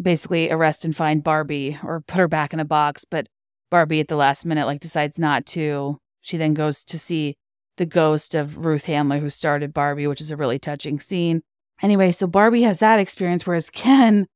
basically 0.00 0.50
arrest 0.50 0.84
and 0.84 0.96
find 0.96 1.22
Barbie 1.22 1.78
or 1.82 2.00
put 2.00 2.18
her 2.18 2.28
back 2.28 2.52
in 2.52 2.60
a 2.60 2.64
box 2.64 3.04
but 3.04 3.26
Barbie 3.70 4.00
at 4.00 4.08
the 4.08 4.16
last 4.16 4.44
minute 4.44 4.66
like 4.66 4.80
decides 4.80 5.18
not 5.18 5.46
to 5.46 5.98
she 6.20 6.36
then 6.36 6.54
goes 6.54 6.84
to 6.84 6.98
see 6.98 7.36
the 7.76 7.86
ghost 7.86 8.34
of 8.34 8.64
Ruth 8.64 8.84
Handler, 8.84 9.18
who 9.18 9.30
started 9.30 9.72
Barbie, 9.72 10.06
which 10.06 10.20
is 10.20 10.30
a 10.30 10.36
really 10.36 10.58
touching 10.58 11.00
scene. 11.00 11.42
Anyway, 11.80 12.12
so 12.12 12.26
Barbie 12.26 12.62
has 12.62 12.78
that 12.80 13.00
experience, 13.00 13.46
whereas 13.46 13.70
Ken 13.70 14.26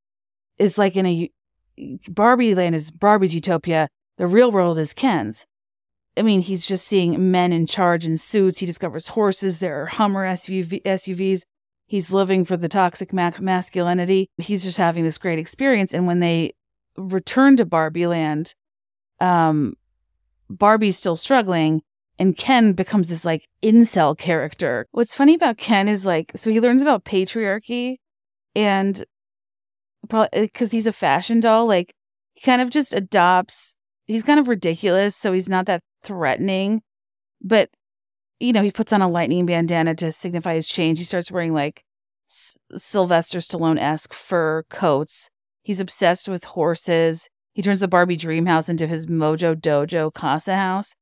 is 0.59 0.79
like 0.79 0.97
in 0.97 1.07
a 1.07 1.31
Barbie 2.09 2.55
land 2.55 2.75
is 2.75 2.91
Barbie's 2.91 3.35
utopia. 3.35 3.89
The 4.17 4.27
real 4.27 4.51
world 4.51 4.79
is 4.79 4.95
Ken's. 4.95 5.47
I 6.17 6.23
mean, 6.23 6.41
he's 6.41 6.67
just 6.67 6.87
seeing 6.87 7.31
men 7.31 7.53
in 7.53 7.67
charge 7.67 8.07
in 8.07 8.17
suits. 8.17 8.59
He 8.59 8.67
discovers 8.67 9.09
horses. 9.09 9.59
There 9.59 9.83
are 9.83 9.87
Hummer 9.87 10.27
SUV, 10.27 10.83
SUVs. 10.83 11.43
He's 11.87 12.13
living 12.13 12.45
for 12.45 12.57
the 12.57 12.69
toxic 12.69 13.13
masculinity. 13.13 14.29
He's 14.39 14.65
just 14.65 14.79
having 14.79 15.05
this 15.05 15.19
great 15.19 15.39
experience. 15.39 15.95
And 15.95 16.07
when 16.07 16.21
they 16.21 16.55
return 16.97 17.57
to 17.59 17.65
Barbie 17.65 18.07
land, 18.07 18.55
um, 19.21 19.75
Barbie's 20.49 20.97
still 20.97 21.17
struggling 21.17 21.83
and 22.19 22.37
Ken 22.37 22.73
becomes 22.73 23.09
this 23.09 23.25
like 23.25 23.47
incel 23.63 24.17
character. 24.17 24.87
What's 24.93 25.15
funny 25.15 25.35
about 25.35 25.59
Ken 25.59 25.89
is 25.89 26.07
like, 26.07 26.33
so 26.35 26.51
he 26.51 26.61
learns 26.61 26.83
about 26.83 27.05
patriarchy 27.05 27.97
and 28.55 29.05
probably 30.09 30.29
because 30.43 30.73
he's 30.73 30.87
a 30.87 30.93
fashion 30.93 31.41
doll, 31.41 31.67
like 31.67 31.95
he 32.35 32.41
kind 32.41 32.63
of 32.63 32.71
just 32.71 32.95
adopts, 32.95 33.77
he's 34.07 34.23
kind 34.23 34.41
of 34.41 34.49
ridiculous. 34.49 35.15
So 35.15 35.33
he's 35.33 35.49
not 35.49 35.67
that 35.67 35.83
threatening, 36.07 36.83
but 37.43 37.71
you 38.39 38.53
know, 38.53 38.63
he 38.63 38.71
puts 38.71 38.93
on 38.93 39.03
a 39.03 39.09
lightning 39.09 39.47
bandana 39.47 39.95
to 39.97 40.13
signify 40.13 40.55
his 40.55 40.69
change. 40.69 40.99
He 40.99 41.05
starts 41.05 41.31
wearing 41.31 41.55
like 41.55 41.83
S- 42.29 42.57
Sylvester 42.77 43.39
Stallone 43.39 43.81
esque 43.81 44.13
fur 44.13 44.65
coats. 44.65 45.31
He's 45.63 45.81
obsessed 45.81 46.29
with 46.29 46.45
horses. 46.45 47.29
He 47.55 47.63
turns 47.63 47.81
the 47.81 47.89
Barbie 47.89 48.17
dream 48.17 48.47
house 48.47 48.69
into 48.69 48.87
his 48.87 49.07
Mojo 49.07 49.55
Dojo 49.55 50.13
Casa 50.13 50.55
house. 50.55 50.95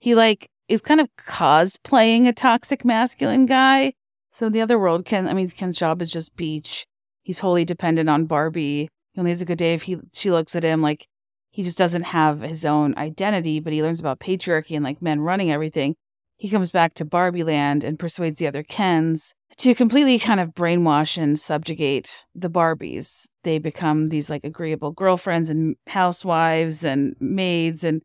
He 0.00 0.14
like 0.14 0.48
is 0.68 0.80
kind 0.80 1.00
of 1.00 1.08
cosplaying 1.16 2.26
a 2.26 2.32
toxic 2.32 2.84
masculine 2.84 3.46
guy. 3.46 3.92
So 4.32 4.48
the 4.48 4.60
other 4.60 4.78
world, 4.78 5.04
Ken, 5.04 5.28
I 5.28 5.34
mean, 5.34 5.48
Ken's 5.50 5.78
job 5.78 6.00
is 6.02 6.10
just 6.10 6.36
beach. 6.36 6.86
He's 7.22 7.40
wholly 7.40 7.64
dependent 7.64 8.08
on 8.08 8.26
Barbie. 8.26 8.88
He 9.12 9.20
only 9.20 9.30
has 9.30 9.42
a 9.42 9.44
good 9.44 9.58
day 9.58 9.74
if 9.74 9.82
he 9.82 9.98
she 10.12 10.30
looks 10.30 10.56
at 10.56 10.64
him 10.64 10.82
like 10.82 11.06
he 11.50 11.62
just 11.62 11.78
doesn't 11.78 12.04
have 12.04 12.40
his 12.40 12.64
own 12.64 12.94
identity, 12.96 13.60
but 13.60 13.72
he 13.72 13.82
learns 13.82 14.00
about 14.00 14.20
patriarchy 14.20 14.76
and 14.76 14.84
like 14.84 15.02
men 15.02 15.20
running 15.20 15.50
everything. 15.50 15.96
He 16.36 16.48
comes 16.48 16.70
back 16.70 16.94
to 16.94 17.04
Barbie 17.04 17.42
land 17.42 17.84
and 17.84 17.98
persuades 17.98 18.38
the 18.38 18.46
other 18.46 18.62
Kens 18.62 19.34
to 19.58 19.74
completely 19.74 20.18
kind 20.18 20.40
of 20.40 20.54
brainwash 20.54 21.20
and 21.20 21.38
subjugate 21.38 22.24
the 22.34 22.48
Barbies. 22.48 23.26
They 23.42 23.58
become 23.58 24.08
these 24.08 24.30
like 24.30 24.44
agreeable 24.44 24.92
girlfriends 24.92 25.50
and 25.50 25.76
housewives 25.86 26.84
and 26.84 27.14
maids 27.20 27.84
and 27.84 28.00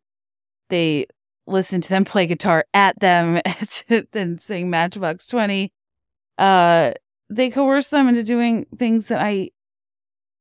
they 0.69 1.05
listen 1.47 1.79
to 1.79 1.89
them 1.89 2.03
play 2.03 2.27
guitar 2.27 2.65
at 2.73 2.99
them 2.99 3.41
and 4.13 4.41
sing 4.41 4.69
Matchbox 4.69 5.27
20. 5.27 5.71
Uh, 6.37 6.91
they 7.29 7.49
coerce 7.49 7.87
them 7.87 8.07
into 8.07 8.23
doing 8.23 8.65
things 8.77 9.07
that 9.07 9.21
I, 9.21 9.51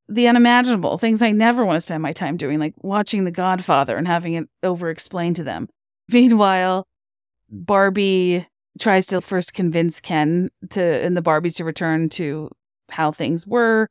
the 0.08 0.28
unimaginable, 0.28 0.98
things 0.98 1.22
I 1.22 1.30
never 1.30 1.64
want 1.64 1.76
to 1.76 1.80
spend 1.80 2.02
my 2.02 2.12
time 2.12 2.36
doing, 2.36 2.58
like 2.58 2.74
watching 2.82 3.24
The 3.24 3.30
Godfather 3.30 3.96
and 3.96 4.06
having 4.06 4.34
it 4.34 4.48
over 4.62 4.90
explained 4.90 5.36
to 5.36 5.44
them. 5.44 5.68
Meanwhile, 6.08 6.86
Barbie 7.50 8.46
tries 8.78 9.06
to 9.06 9.20
first 9.20 9.54
convince 9.54 10.00
Ken 10.00 10.50
to, 10.70 10.82
and 10.82 11.16
the 11.16 11.22
Barbies 11.22 11.56
to 11.56 11.64
return 11.64 12.08
to 12.10 12.50
how 12.90 13.12
things 13.12 13.46
were, 13.46 13.88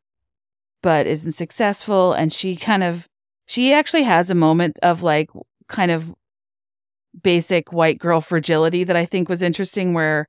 but 0.82 1.08
isn't 1.08 1.32
successful. 1.32 2.14
And 2.14 2.32
she 2.32 2.56
kind 2.56 2.84
of, 2.84 3.08
she 3.48 3.74
actually 3.74 4.04
has 4.04 4.30
a 4.30 4.36
moment 4.36 4.78
of 4.84 5.02
like, 5.02 5.30
kind 5.68 5.92
of 5.92 6.14
basic 7.22 7.72
white 7.72 8.00
girl 8.00 8.22
fragility 8.22 8.84
that 8.84 8.96
I 8.96 9.06
think 9.06 9.30
was 9.30 9.42
interesting 9.42 9.94
where 9.94 10.28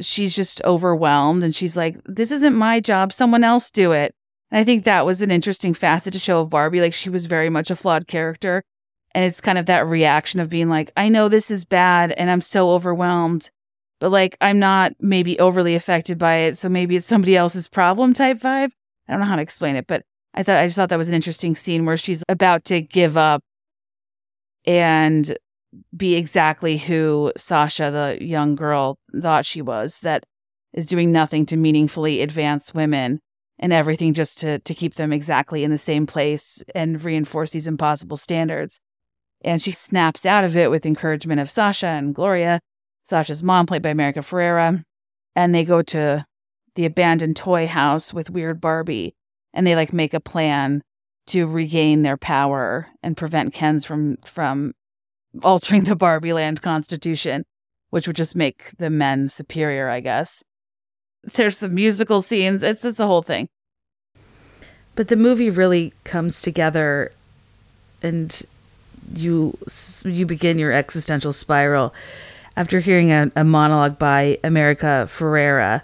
she's 0.00 0.34
just 0.34 0.62
overwhelmed 0.64 1.42
and 1.42 1.54
she's 1.54 1.76
like, 1.76 1.96
This 2.04 2.30
isn't 2.30 2.54
my 2.54 2.80
job, 2.80 3.12
someone 3.12 3.44
else 3.44 3.70
do 3.70 3.92
it. 3.92 4.14
And 4.52 4.60
I 4.60 4.64
think 4.64 4.84
that 4.84 5.06
was 5.06 5.22
an 5.22 5.30
interesting 5.30 5.72
facet 5.72 6.12
to 6.12 6.18
show 6.18 6.40
of 6.40 6.50
Barbie. 6.50 6.82
Like 6.82 6.92
she 6.92 7.08
was 7.08 7.24
very 7.24 7.48
much 7.48 7.70
a 7.70 7.76
flawed 7.76 8.06
character. 8.06 8.62
And 9.14 9.24
it's 9.24 9.40
kind 9.40 9.56
of 9.56 9.64
that 9.66 9.86
reaction 9.86 10.40
of 10.40 10.50
being 10.50 10.68
like, 10.68 10.92
I 10.94 11.08
know 11.08 11.28
this 11.28 11.50
is 11.50 11.64
bad 11.64 12.12
and 12.12 12.30
I'm 12.30 12.42
so 12.42 12.70
overwhelmed, 12.70 13.50
but 13.98 14.10
like 14.10 14.36
I'm 14.42 14.58
not 14.58 14.92
maybe 15.00 15.38
overly 15.38 15.74
affected 15.74 16.18
by 16.18 16.36
it. 16.36 16.58
So 16.58 16.68
maybe 16.68 16.96
it's 16.96 17.06
somebody 17.06 17.34
else's 17.34 17.66
problem 17.66 18.12
type 18.12 18.38
vibe. 18.38 18.72
I 19.08 19.12
don't 19.12 19.20
know 19.20 19.26
how 19.26 19.36
to 19.36 19.42
explain 19.42 19.74
it, 19.74 19.86
but 19.86 20.02
I 20.34 20.42
thought 20.42 20.58
I 20.58 20.66
just 20.66 20.76
thought 20.76 20.90
that 20.90 20.98
was 20.98 21.08
an 21.08 21.14
interesting 21.14 21.56
scene 21.56 21.86
where 21.86 21.96
she's 21.96 22.22
about 22.28 22.66
to 22.66 22.82
give 22.82 23.16
up 23.16 23.42
and 24.66 25.36
be 25.96 26.14
exactly 26.14 26.76
who 26.76 27.32
Sasha, 27.38 27.90
the 27.90 28.22
young 28.22 28.54
girl, 28.54 28.98
thought 29.18 29.46
she 29.46 29.62
was, 29.62 30.00
that 30.00 30.24
is 30.74 30.84
doing 30.84 31.10
nothing 31.10 31.46
to 31.46 31.56
meaningfully 31.56 32.20
advance 32.20 32.74
women 32.74 33.20
and 33.62 33.72
everything 33.72 34.12
just 34.12 34.38
to, 34.40 34.58
to 34.58 34.74
keep 34.74 34.94
them 34.96 35.12
exactly 35.12 35.62
in 35.62 35.70
the 35.70 35.78
same 35.78 36.04
place 36.04 36.62
and 36.74 37.02
reinforce 37.02 37.52
these 37.52 37.68
impossible 37.68 38.16
standards. 38.16 38.80
And 39.44 39.62
she 39.62 39.70
snaps 39.70 40.26
out 40.26 40.42
of 40.44 40.56
it 40.56 40.70
with 40.70 40.84
encouragement 40.84 41.40
of 41.40 41.48
Sasha 41.48 41.86
and 41.86 42.14
Gloria, 42.14 42.60
Sasha's 43.04 43.42
mom, 43.42 43.66
played 43.66 43.82
by 43.82 43.90
America 43.90 44.18
Ferrera. 44.18 44.84
And 45.36 45.54
they 45.54 45.64
go 45.64 45.80
to 45.80 46.26
the 46.74 46.84
abandoned 46.84 47.36
toy 47.36 47.68
house 47.68 48.12
with 48.12 48.30
Weird 48.30 48.60
Barbie 48.60 49.14
and 49.54 49.64
they 49.64 49.76
like 49.76 49.92
make 49.92 50.12
a 50.12 50.20
plan 50.20 50.82
to 51.28 51.46
regain 51.46 52.02
their 52.02 52.16
power 52.16 52.88
and 53.02 53.16
prevent 53.16 53.54
Ken's 53.54 53.84
from 53.84 54.16
from 54.26 54.72
altering 55.42 55.84
the 55.84 55.96
Barbie 55.96 56.32
Land 56.32 56.62
constitution. 56.62 57.44
which 57.90 58.06
would 58.06 58.16
just 58.16 58.34
make 58.34 58.70
the 58.78 58.88
men 58.88 59.28
superior, 59.28 59.90
I 59.90 60.00
guess. 60.00 60.42
There's 61.34 61.58
some 61.58 61.74
musical 61.74 62.20
scenes. 62.20 62.62
It's 62.62 62.84
it's 62.84 63.00
a 63.00 63.06
whole 63.06 63.22
thing. 63.22 63.48
But 64.94 65.08
the 65.08 65.16
movie 65.16 65.50
really 65.50 65.94
comes 66.04 66.42
together 66.42 67.12
and 68.02 68.42
you 69.14 69.56
you 70.04 70.26
begin 70.26 70.58
your 70.58 70.72
existential 70.72 71.32
spiral 71.32 71.94
after 72.56 72.80
hearing 72.80 73.10
a, 73.10 73.30
a 73.36 73.44
monologue 73.44 73.98
by 73.98 74.38
America 74.44 75.06
Ferrera 75.08 75.82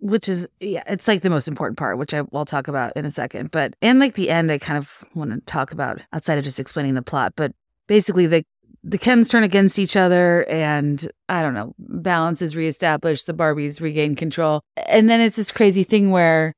which 0.00 0.28
is 0.28 0.46
yeah 0.60 0.82
it's 0.86 1.06
like 1.06 1.22
the 1.22 1.30
most 1.30 1.46
important 1.46 1.78
part 1.78 1.98
which 1.98 2.14
I, 2.14 2.22
will 2.22 2.46
talk 2.46 2.68
about 2.68 2.96
in 2.96 3.04
a 3.04 3.10
second 3.10 3.50
but 3.50 3.74
and 3.82 3.98
like 3.98 4.14
the 4.14 4.30
end 4.30 4.50
i 4.50 4.58
kind 4.58 4.78
of 4.78 5.04
want 5.14 5.30
to 5.30 5.40
talk 5.40 5.72
about 5.72 6.00
outside 6.12 6.38
of 6.38 6.44
just 6.44 6.58
explaining 6.58 6.94
the 6.94 7.02
plot 7.02 7.34
but 7.36 7.52
basically 7.86 8.26
the 8.26 8.44
the 8.82 8.98
kens 8.98 9.28
turn 9.28 9.42
against 9.42 9.78
each 9.78 9.94
other 9.94 10.48
and 10.48 11.10
i 11.28 11.42
don't 11.42 11.54
know 11.54 11.74
balance 11.78 12.40
is 12.40 12.56
reestablished 12.56 13.26
the 13.26 13.34
barbies 13.34 13.80
regain 13.80 14.14
control. 14.16 14.62
And 14.76 15.08
then 15.08 15.20
it's 15.20 15.36
this 15.36 15.52
crazy 15.52 15.84
thing 15.84 16.10
where 16.10 16.54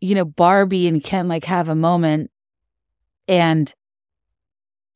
you 0.00 0.14
know 0.14 0.24
barbie 0.24 0.86
and 0.86 1.02
ken 1.02 1.28
like 1.28 1.44
have 1.44 1.68
a 1.68 1.74
moment 1.74 2.30
and 3.28 3.72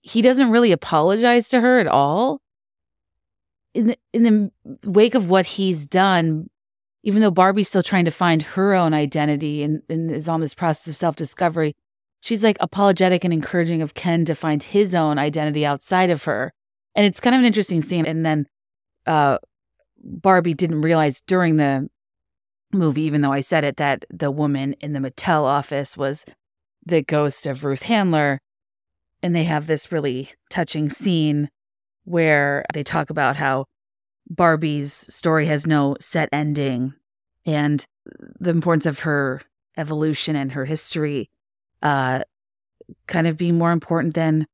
he 0.03 0.22
doesn't 0.22 0.51
really 0.51 0.70
apologize 0.70 1.49
to 1.49 1.61
her 1.61 1.80
at 1.80 1.88
all. 1.88 2.40
In 3.74 3.88
the 3.88 3.99
in 4.12 4.22
the 4.22 4.51
wake 4.88 5.14
of 5.14 5.28
what 5.28 5.47
he's 5.47 5.86
done 5.86 6.49
even 7.03 7.22
though 7.22 7.30
Barbie's 7.30 7.68
still 7.68 7.84
trying 7.84 8.05
to 8.05 8.11
find 8.11 8.42
her 8.42 8.74
own 8.74 8.92
identity 8.92 9.62
and, 9.62 9.80
and 9.88 10.11
is 10.11 10.28
on 10.28 10.40
this 10.40 10.55
process 10.55 10.88
of 10.88 10.97
self 10.97 11.14
discovery, 11.14 11.76
she's 12.27 12.43
like 12.43 12.57
apologetic 12.59 13.22
and 13.22 13.33
encouraging 13.33 13.83
of 13.83 13.95
Ken 13.95 14.24
to 14.24 14.35
find 14.35 14.61
his 14.61 14.97
own 14.97 15.16
identity 15.16 15.64
outside 15.64 16.11
of 16.11 16.24
her. 16.24 16.53
And 16.97 17.07
it's 17.07 17.20
kind 17.20 17.37
of 17.37 17.39
an 17.39 17.47
interesting 17.47 17.83
scene. 17.83 18.05
And 18.05 18.27
then 18.27 18.47
uh, 19.07 19.39
Barbie 20.03 20.55
didn't 20.55 20.83
realize 20.83 21.20
during 21.20 21.57
the 21.57 21.89
movie, 22.72 23.03
even 23.03 23.20
though 23.20 23.33
I 23.33 23.43
said 23.43 23.62
it, 23.62 23.77
that 23.77 24.05
the 24.11 24.33
woman 24.33 24.72
in 24.81 24.93
the 24.93 24.99
Mattel 24.99 25.45
office 25.45 25.97
was 25.97 26.24
the 26.85 27.01
ghost 27.01 27.47
of 27.47 27.62
Ruth 27.62 27.83
Handler. 27.83 28.41
And 29.22 29.35
they 29.35 29.45
have 29.45 29.68
this 29.68 29.93
really 29.93 30.31
touching 30.51 30.91
scene 30.91 31.49
where 32.03 32.64
they 32.74 32.83
talk 32.83 33.09
about 33.09 33.37
how 33.37 33.66
Barbie's 34.29 34.93
story 34.93 35.47
has 35.47 35.64
no 35.64 35.97
set 36.01 36.29
ending 36.33 36.95
and 37.45 37.85
the 38.41 38.51
importance 38.51 38.87
of 38.87 39.01
her 39.01 39.43
evolution 39.77 40.35
and 40.35 40.53
her 40.53 40.64
history 40.64 41.31
uh, 41.87 42.24
kind 43.07 43.26
of 43.26 43.37
being 43.37 43.57
more 43.59 43.72
important 43.72 44.14
than 44.14 44.47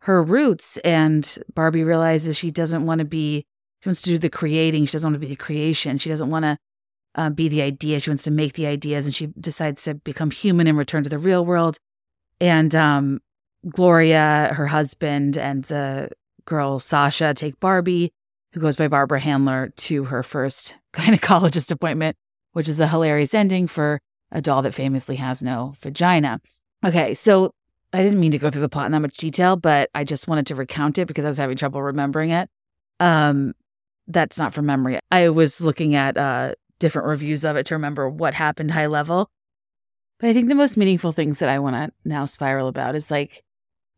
her 0.00 0.22
roots. 0.22 0.76
And 0.78 1.38
Barbie 1.54 1.84
realizes 1.84 2.36
she 2.36 2.50
doesn't 2.50 2.86
want 2.86 3.00
to 3.00 3.04
be, 3.04 3.44
she 3.80 3.88
wants 3.88 4.02
to 4.02 4.10
do 4.10 4.18
the 4.18 4.30
creating. 4.30 4.86
She 4.86 4.92
doesn't 4.92 5.06
want 5.06 5.20
to 5.20 5.26
be 5.26 5.34
the 5.34 5.36
creation. 5.36 5.98
She 5.98 6.08
doesn't 6.08 6.30
want 6.30 6.44
to 6.44 6.58
uh, 7.14 7.30
be 7.30 7.48
the 7.48 7.62
idea. 7.62 8.00
She 8.00 8.10
wants 8.10 8.22
to 8.24 8.30
make 8.30 8.54
the 8.54 8.66
ideas 8.66 9.06
and 9.06 9.14
she 9.14 9.26
decides 9.38 9.82
to 9.84 9.94
become 9.94 10.30
human 10.30 10.66
and 10.66 10.78
return 10.78 11.04
to 11.04 11.10
the 11.10 11.18
real 11.18 11.44
world. 11.44 11.78
And 12.40 12.74
um, 12.74 13.20
Gloria, 13.68 14.52
her 14.54 14.66
husband, 14.66 15.36
and 15.36 15.64
the 15.64 16.10
girl 16.44 16.78
Sasha 16.78 17.34
take 17.34 17.58
Barbie 17.60 18.12
who 18.52 18.60
goes 18.60 18.76
by 18.76 18.88
Barbara 18.88 19.20
Handler, 19.20 19.72
to 19.76 20.04
her 20.04 20.22
first 20.22 20.74
gynecologist 20.92 21.70
appointment, 21.70 22.16
which 22.52 22.68
is 22.68 22.80
a 22.80 22.88
hilarious 22.88 23.34
ending 23.34 23.66
for 23.66 24.00
a 24.30 24.40
doll 24.40 24.62
that 24.62 24.74
famously 24.74 25.16
has 25.16 25.42
no 25.42 25.74
vagina. 25.80 26.40
Okay, 26.84 27.14
so 27.14 27.52
I 27.92 28.02
didn't 28.02 28.20
mean 28.20 28.32
to 28.32 28.38
go 28.38 28.50
through 28.50 28.60
the 28.60 28.68
plot 28.68 28.86
in 28.86 28.92
that 28.92 29.00
much 29.00 29.16
detail, 29.16 29.56
but 29.56 29.90
I 29.94 30.04
just 30.04 30.28
wanted 30.28 30.46
to 30.46 30.54
recount 30.54 30.98
it 30.98 31.06
because 31.06 31.24
I 31.24 31.28
was 31.28 31.38
having 31.38 31.56
trouble 31.56 31.82
remembering 31.82 32.30
it. 32.30 32.48
Um, 33.00 33.54
that's 34.06 34.38
not 34.38 34.54
from 34.54 34.66
memory. 34.66 35.00
I 35.10 35.28
was 35.30 35.60
looking 35.60 35.94
at 35.94 36.16
uh, 36.16 36.54
different 36.78 37.08
reviews 37.08 37.44
of 37.44 37.56
it 37.56 37.66
to 37.66 37.74
remember 37.74 38.08
what 38.08 38.34
happened 38.34 38.70
high 38.70 38.86
level. 38.86 39.30
But 40.20 40.30
I 40.30 40.32
think 40.32 40.48
the 40.48 40.54
most 40.54 40.76
meaningful 40.76 41.12
things 41.12 41.38
that 41.38 41.48
I 41.48 41.58
want 41.58 41.76
to 41.76 41.92
now 42.04 42.24
spiral 42.24 42.68
about 42.68 42.94
is 42.94 43.10
like, 43.10 43.42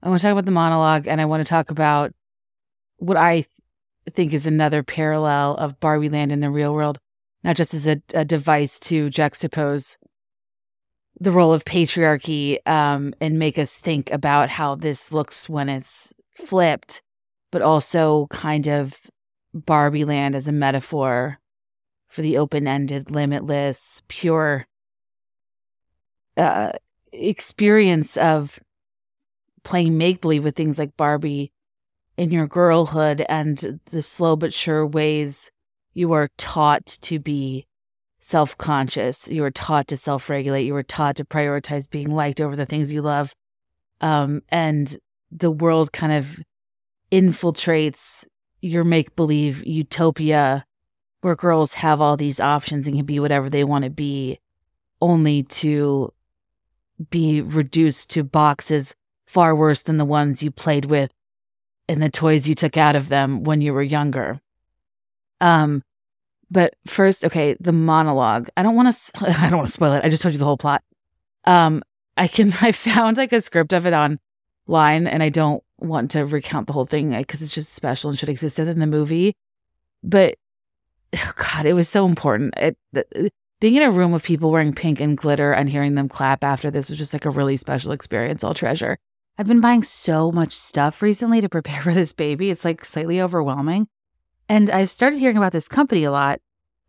I 0.03 0.09
want 0.09 0.21
to 0.21 0.27
talk 0.27 0.33
about 0.33 0.45
the 0.45 0.51
monologue 0.51 1.07
and 1.07 1.21
I 1.21 1.27
want 1.27 1.45
to 1.45 1.49
talk 1.49 1.71
about 1.71 2.13
what 2.99 3.17
I 3.17 3.45
think 4.11 4.33
is 4.33 4.47
another 4.47 4.83
parallel 4.83 5.55
of 5.55 5.81
Barbie 5.81 6.09
Land 6.09 6.33
in 6.33 6.41
the 6.41 6.51
real 6.51 6.75
world, 6.75 6.99
not 7.43 7.57
just 7.57 7.75
as 7.75 7.87
a, 7.87 8.03
a 8.15 8.25
device 8.25 8.79
to 8.81 9.09
juxtapose 9.09 9.97
the 11.21 11.31
role 11.31 11.53
of 11.53 11.65
patriarchy 11.65 12.67
um, 12.67 13.15
and 13.21 13.39
make 13.39 13.59
us 13.59 13.75
think 13.75 14.11
about 14.11 14.49
how 14.49 14.75
this 14.75 15.13
looks 15.13 15.49
when 15.49 15.69
it's 15.69 16.15
flipped, 16.35 17.03
but 17.51 17.61
also 17.61 18.27
kind 18.31 18.67
of 18.67 18.99
Barbie 19.53 20.05
Land 20.05 20.35
as 20.35 20.49
a 20.49 20.53
metaphor 20.53 21.39
for 22.09 22.23
the 22.23 22.39
open 22.39 22.67
ended, 22.67 23.11
limitless, 23.11 24.03
pure 24.09 24.67
uh, 26.37 26.73
experience 27.13 28.17
of 28.17 28.59
playing 29.63 29.99
make 29.99 30.23
believe 30.23 30.43
with 30.43 30.57
things 30.57 30.79
like 30.79 30.97
Barbie 30.97 31.53
in 32.17 32.31
your 32.31 32.47
girlhood 32.47 33.25
and 33.29 33.81
the 33.91 34.03
slow 34.03 34.37
but 34.37 34.55
sure 34.55 34.87
ways 34.87 35.51
you 35.93 36.13
are 36.13 36.31
taught 36.39 36.87
to 36.87 37.19
be 37.19 37.67
self 38.21 38.57
conscious. 38.57 39.29
You 39.29 39.43
were 39.43 39.51
taught 39.51 39.89
to 39.89 39.97
self 39.97 40.31
regulate. 40.31 40.65
You 40.65 40.75
were 40.75 40.83
taught 40.83 41.17
to 41.17 41.25
prioritize 41.25 41.91
being 41.91 42.11
liked 42.11 42.41
over 42.41 42.55
the 42.55 42.67
things 42.67 42.93
you 42.93 43.03
love. 43.03 43.35
Um, 44.01 44.43
and 44.49 44.97
the 45.31 45.51
world 45.51 45.93
kind 45.93 46.13
of 46.13 46.39
infiltrates 47.11 48.27
your 48.61 48.85
make 48.85 49.17
believe 49.17 49.67
utopia 49.67 50.65
where 51.23 51.37
girls 51.37 51.75
have 51.75 52.01
all 52.01 52.17
these 52.17 52.41
options 52.41 52.87
and 52.87 52.97
can 52.97 53.05
be 53.05 53.21
whatever 53.21 53.51
they 53.51 53.65
want 53.65 53.85
to 53.85 53.91
be, 53.91 54.39
only 55.01 55.43
to 55.43 56.13
be 57.11 57.41
reduced 57.41 58.11
to 58.11 58.25
boxes 58.25 58.95
far 59.27 59.55
worse 59.55 59.83
than 59.83 59.97
the 59.97 60.05
ones 60.05 60.43
you 60.43 60.51
played 60.51 60.87
with 60.87 61.11
and 61.89 62.03
the 62.03 62.09
toys 62.09 62.49
you 62.49 62.55
took 62.55 62.77
out 62.77 62.97
of 62.97 63.09
them 63.09 63.45
when 63.45 63.61
you 63.61 63.73
were 63.73 63.83
younger. 63.83 64.41
Um, 65.41 65.83
but 66.51 66.75
first, 66.87 67.25
okay, 67.25 67.57
the 67.61 67.73
monologue. 67.73 68.49
I 68.57 68.63
don't 68.63 68.75
want 68.75 68.93
to. 68.93 69.13
I 69.41 69.49
don't 69.49 69.59
want 69.59 69.69
to 69.69 69.73
spoil 69.73 69.93
it. 69.93 70.05
I 70.05 70.09
just 70.09 70.23
told 70.23 70.33
you 70.33 70.39
the 70.39 70.45
whole 70.45 70.57
plot. 70.57 70.83
Um, 71.45 71.83
I 72.17 72.29
can. 72.29 72.53
I 72.61 72.73
found 72.73 73.17
like 73.17 73.33
a 73.33 73.41
script 73.41 73.73
of 73.73 73.87
it 73.87 73.93
online, 73.93 75.07
and 75.07 75.23
I 75.23 75.29
don't 75.29 75.63
want 75.79 76.11
to 76.13 76.27
recount 76.27 76.67
the 76.67 76.73
whole 76.73 76.85
thing 76.85 77.17
because 77.17 77.41
it's 77.43 77.55
just 77.55 77.73
special 77.73 78.11
and 78.11 78.19
should 78.19 78.29
exist 78.29 78.59
in 78.59 78.79
the 78.79 78.87
movie. 78.87 79.35
But 80.03 80.37
oh 81.15 81.33
God, 81.37 81.67
it 81.67 81.75
was 81.75 81.89
so 81.89 82.07
important. 82.07 82.55
It, 82.57 82.77
the, 82.93 83.31
being 83.61 83.77
in 83.77 83.83
a 83.83 83.91
room 83.91 84.11
with 84.11 84.23
people 84.23 84.51
wearing 84.51 84.73
pink 84.73 85.01
and 85.01 85.17
glitter 85.19 85.53
and 85.53 85.69
hearing 85.69 85.95
them 85.95 86.09
clap 86.09 86.43
after 86.43 86.71
this 86.71 86.89
was 86.89 86.99
just 86.99 87.13
like 87.13 87.27
a 87.27 87.31
really 87.31 87.59
special 87.59 87.93
experience. 87.93 88.43
I'll 88.43 88.55
treasure. 88.55 88.99
I've 89.37 89.47
been 89.47 89.61
buying 89.61 89.83
so 89.83 90.33
much 90.33 90.53
stuff 90.53 91.03
recently 91.03 91.41
to 91.43 91.49
prepare 91.49 91.83
for 91.83 91.95
this 91.95 92.13
baby. 92.13 92.51
It's 92.51 92.65
like 92.65 92.85
slightly 92.85 93.21
overwhelming. 93.21 93.89
And 94.51 94.69
I've 94.69 94.91
started 94.91 95.21
hearing 95.21 95.37
about 95.37 95.53
this 95.53 95.69
company 95.69 96.03
a 96.03 96.11
lot, 96.11 96.41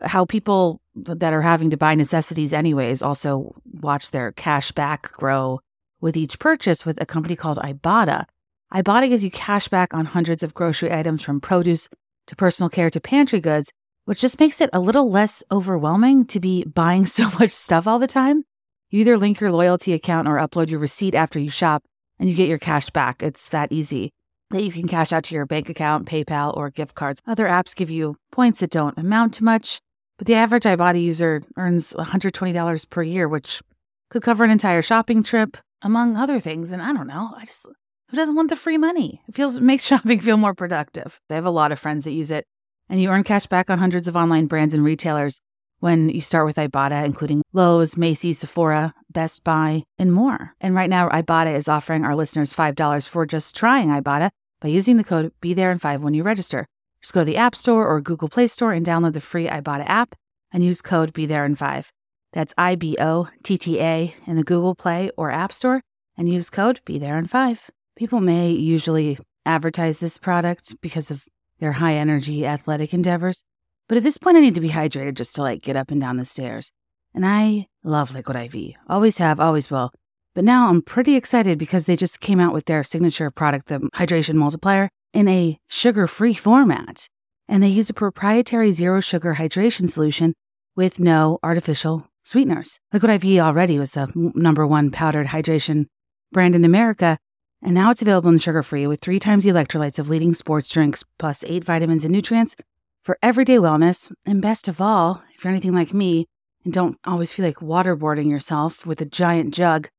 how 0.01 0.25
people 0.25 0.81
that 0.95 1.31
are 1.31 1.43
having 1.43 1.69
to 1.69 1.77
buy 1.77 1.93
necessities 1.93 2.53
anyways 2.53 3.03
also 3.03 3.53
watch 3.71 4.09
their 4.09 4.31
cash 4.31 4.71
back 4.71 5.11
grow 5.11 5.59
with 6.01 6.17
each 6.17 6.39
purchase 6.39 6.87
with 6.87 6.99
a 6.99 7.05
company 7.05 7.35
called 7.35 7.59
Ibotta. 7.59 8.25
Ibotta 8.73 9.09
gives 9.09 9.23
you 9.23 9.29
cash 9.29 9.67
back 9.67 9.93
on 9.93 10.05
hundreds 10.05 10.41
of 10.41 10.55
grocery 10.55 10.91
items 10.91 11.21
from 11.21 11.39
produce 11.39 11.87
to 12.25 12.35
personal 12.35 12.67
care 12.67 12.89
to 12.89 12.99
pantry 12.99 13.39
goods, 13.39 13.71
which 14.05 14.21
just 14.21 14.39
makes 14.39 14.59
it 14.59 14.71
a 14.73 14.79
little 14.79 15.11
less 15.11 15.43
overwhelming 15.51 16.25
to 16.25 16.39
be 16.39 16.63
buying 16.63 17.05
so 17.17 17.29
much 17.39 17.51
stuff 17.51 17.85
all 17.85 17.99
the 17.99 18.07
time. 18.07 18.43
You 18.89 19.01
either 19.01 19.19
link 19.19 19.39
your 19.39 19.51
loyalty 19.51 19.93
account 19.93 20.27
or 20.27 20.37
upload 20.37 20.71
your 20.71 20.79
receipt 20.79 21.13
after 21.13 21.37
you 21.37 21.51
shop 21.51 21.83
and 22.17 22.27
you 22.27 22.35
get 22.35 22.49
your 22.49 22.57
cash 22.57 22.89
back. 22.89 23.21
It's 23.21 23.49
that 23.49 23.71
easy 23.71 24.13
that 24.51 24.63
you 24.63 24.71
can 24.71 24.87
cash 24.87 25.11
out 25.11 25.23
to 25.25 25.35
your 25.35 25.45
bank 25.45 25.69
account, 25.69 26.07
PayPal, 26.07 26.55
or 26.55 26.69
gift 26.69 26.95
cards. 26.95 27.21
Other 27.25 27.47
apps 27.47 27.75
give 27.75 27.89
you 27.89 28.15
points 28.31 28.59
that 28.59 28.69
don't 28.69 28.97
amount 28.97 29.33
to 29.35 29.43
much, 29.43 29.79
but 30.17 30.27
the 30.27 30.35
average 30.35 30.63
Ibotta 30.63 31.01
user 31.01 31.41
earns 31.57 31.93
$120 31.93 32.89
per 32.89 33.03
year, 33.03 33.27
which 33.27 33.61
could 34.09 34.21
cover 34.21 34.43
an 34.43 34.51
entire 34.51 34.81
shopping 34.81 35.23
trip, 35.23 35.57
among 35.81 36.15
other 36.15 36.39
things. 36.39 36.71
And 36.71 36.81
I 36.81 36.93
don't 36.93 37.07
know, 37.07 37.33
I 37.35 37.45
just 37.45 37.65
who 38.11 38.17
doesn't 38.17 38.35
want 38.35 38.49
the 38.49 38.57
free 38.57 38.77
money? 38.77 39.21
It 39.27 39.35
feels 39.35 39.59
makes 39.61 39.85
shopping 39.85 40.19
feel 40.19 40.37
more 40.37 40.53
productive. 40.53 41.19
I 41.29 41.35
have 41.35 41.45
a 41.45 41.49
lot 41.49 41.71
of 41.71 41.79
friends 41.79 42.03
that 42.03 42.11
use 42.11 42.29
it, 42.29 42.45
and 42.89 43.01
you 43.01 43.09
earn 43.09 43.23
cash 43.23 43.47
back 43.47 43.69
on 43.69 43.79
hundreds 43.79 44.07
of 44.07 44.15
online 44.15 44.47
brands 44.47 44.73
and 44.73 44.83
retailers 44.83 45.39
when 45.79 46.09
you 46.09 46.21
start 46.21 46.45
with 46.45 46.57
Ibotta, 46.57 47.03
including 47.05 47.41
Lowe's, 47.53 47.97
Macy's, 47.97 48.39
Sephora, 48.39 48.93
Best 49.09 49.43
Buy, 49.43 49.83
and 49.97 50.13
more. 50.13 50.53
And 50.61 50.75
right 50.75 50.89
now, 50.89 51.09
Ibotta 51.09 51.55
is 51.55 51.67
offering 51.67 52.05
our 52.05 52.15
listeners 52.15 52.53
$5 52.53 53.07
for 53.07 53.25
just 53.25 53.55
trying 53.55 53.89
Ibotta 53.89 54.29
by 54.61 54.69
using 54.69 54.97
the 54.97 55.03
code 55.03 55.33
Be 55.41 55.53
There 55.53 55.71
in 55.71 55.79
5 55.79 56.01
when 56.01 56.13
you 56.13 56.23
register. 56.23 56.67
Just 57.01 57.13
go 57.13 57.21
to 57.21 57.25
the 57.25 57.37
App 57.37 57.55
Store 57.55 57.87
or 57.87 57.99
Google 57.99 58.29
Play 58.29 58.47
Store 58.47 58.71
and 58.71 58.85
download 58.85 59.13
the 59.13 59.19
free 59.19 59.47
Ibotta 59.47 59.83
app 59.87 60.15
and 60.53 60.63
use 60.63 60.81
code 60.81 61.11
Be 61.13 61.25
There 61.25 61.45
in 61.45 61.55
5. 61.55 61.91
That's 62.31 62.53
I 62.57 62.75
B 62.75 62.95
O 62.99 63.27
T 63.43 63.57
T 63.57 63.81
A 63.81 64.15
in 64.25 64.35
the 64.35 64.43
Google 64.43 64.75
Play 64.75 65.11
or 65.17 65.31
App 65.31 65.51
Store 65.51 65.81
and 66.15 66.29
use 66.29 66.49
code 66.49 66.79
Be 66.85 66.97
There 66.99 67.17
in 67.17 67.27
5. 67.27 67.69
People 67.95 68.21
may 68.21 68.51
usually 68.51 69.17
advertise 69.45 69.97
this 69.97 70.17
product 70.17 70.75
because 70.81 71.11
of 71.11 71.25
their 71.59 71.73
high 71.73 71.95
energy 71.95 72.45
athletic 72.45 72.93
endeavors. 72.93 73.43
But 73.87 73.97
at 73.97 74.03
this 74.03 74.17
point, 74.17 74.37
I 74.37 74.41
need 74.41 74.55
to 74.55 74.61
be 74.61 74.69
hydrated 74.69 75.15
just 75.15 75.35
to 75.35 75.41
like 75.41 75.61
get 75.61 75.75
up 75.75 75.91
and 75.91 75.99
down 75.99 76.17
the 76.17 76.25
stairs. 76.25 76.71
And 77.13 77.25
I 77.25 77.67
love 77.83 78.13
Liquid 78.13 78.37
IV. 78.37 78.75
Always 78.87 79.17
have, 79.17 79.39
always 79.39 79.69
will. 79.69 79.91
But 80.33 80.45
now 80.45 80.69
I'm 80.69 80.81
pretty 80.81 81.15
excited 81.15 81.57
because 81.57 81.85
they 81.85 81.95
just 81.95 82.21
came 82.21 82.39
out 82.39 82.53
with 82.53 82.65
their 82.65 82.83
signature 82.83 83.29
product, 83.31 83.67
the 83.67 83.79
Hydration 83.95 84.35
Multiplier, 84.35 84.89
in 85.13 85.27
a 85.27 85.59
sugar 85.67 86.07
free 86.07 86.33
format. 86.33 87.07
And 87.47 87.61
they 87.61 87.67
use 87.67 87.89
a 87.89 87.93
proprietary 87.93 88.71
zero 88.71 89.01
sugar 89.01 89.35
hydration 89.35 89.89
solution 89.89 90.33
with 90.75 90.99
no 90.99 91.37
artificial 91.43 92.07
sweeteners. 92.23 92.79
Liquid 92.93 93.23
IV 93.23 93.39
already 93.41 93.77
was 93.77 93.91
the 93.91 94.09
number 94.15 94.65
one 94.65 94.89
powdered 94.89 95.27
hydration 95.27 95.87
brand 96.31 96.55
in 96.55 96.63
America, 96.63 97.17
and 97.61 97.73
now 97.73 97.91
it's 97.91 98.01
available 98.01 98.29
in 98.29 98.39
sugar 98.39 98.63
free 98.63 98.87
with 98.87 99.01
three 99.01 99.19
times 99.19 99.43
the 99.43 99.49
electrolytes 99.49 99.99
of 99.99 100.09
leading 100.09 100.33
sports 100.33 100.69
drinks, 100.69 101.03
plus 101.19 101.43
eight 101.45 101.63
vitamins 101.63 102.05
and 102.05 102.13
nutrients 102.13 102.55
for 103.03 103.17
everyday 103.21 103.57
wellness. 103.57 104.11
And 104.25 104.41
best 104.41 104.67
of 104.67 104.79
all, 104.79 105.23
if 105.35 105.43
you're 105.43 105.51
anything 105.51 105.73
like 105.73 105.93
me 105.93 106.27
and 106.63 106.73
don't 106.73 106.97
always 107.03 107.33
feel 107.33 107.45
like 107.45 107.57
waterboarding 107.57 108.29
yourself 108.29 108.85
with 108.85 109.01
a 109.01 109.05
giant 109.05 109.53
jug, 109.53 109.89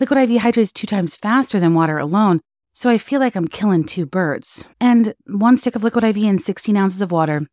Liquid 0.00 0.28
IV 0.28 0.42
hydrates 0.42 0.72
two 0.72 0.88
times 0.88 1.14
faster 1.14 1.60
than 1.60 1.74
water 1.74 1.98
alone, 1.98 2.40
so 2.72 2.90
I 2.90 2.98
feel 2.98 3.20
like 3.20 3.36
I'm 3.36 3.46
killing 3.46 3.84
two 3.84 4.06
birds. 4.06 4.64
And 4.80 5.14
one 5.26 5.56
stick 5.56 5.76
of 5.76 5.84
Liquid 5.84 6.02
IV 6.02 6.16
and 6.24 6.40
16 6.40 6.76
ounces 6.76 7.00
of 7.00 7.12
water, 7.12 7.46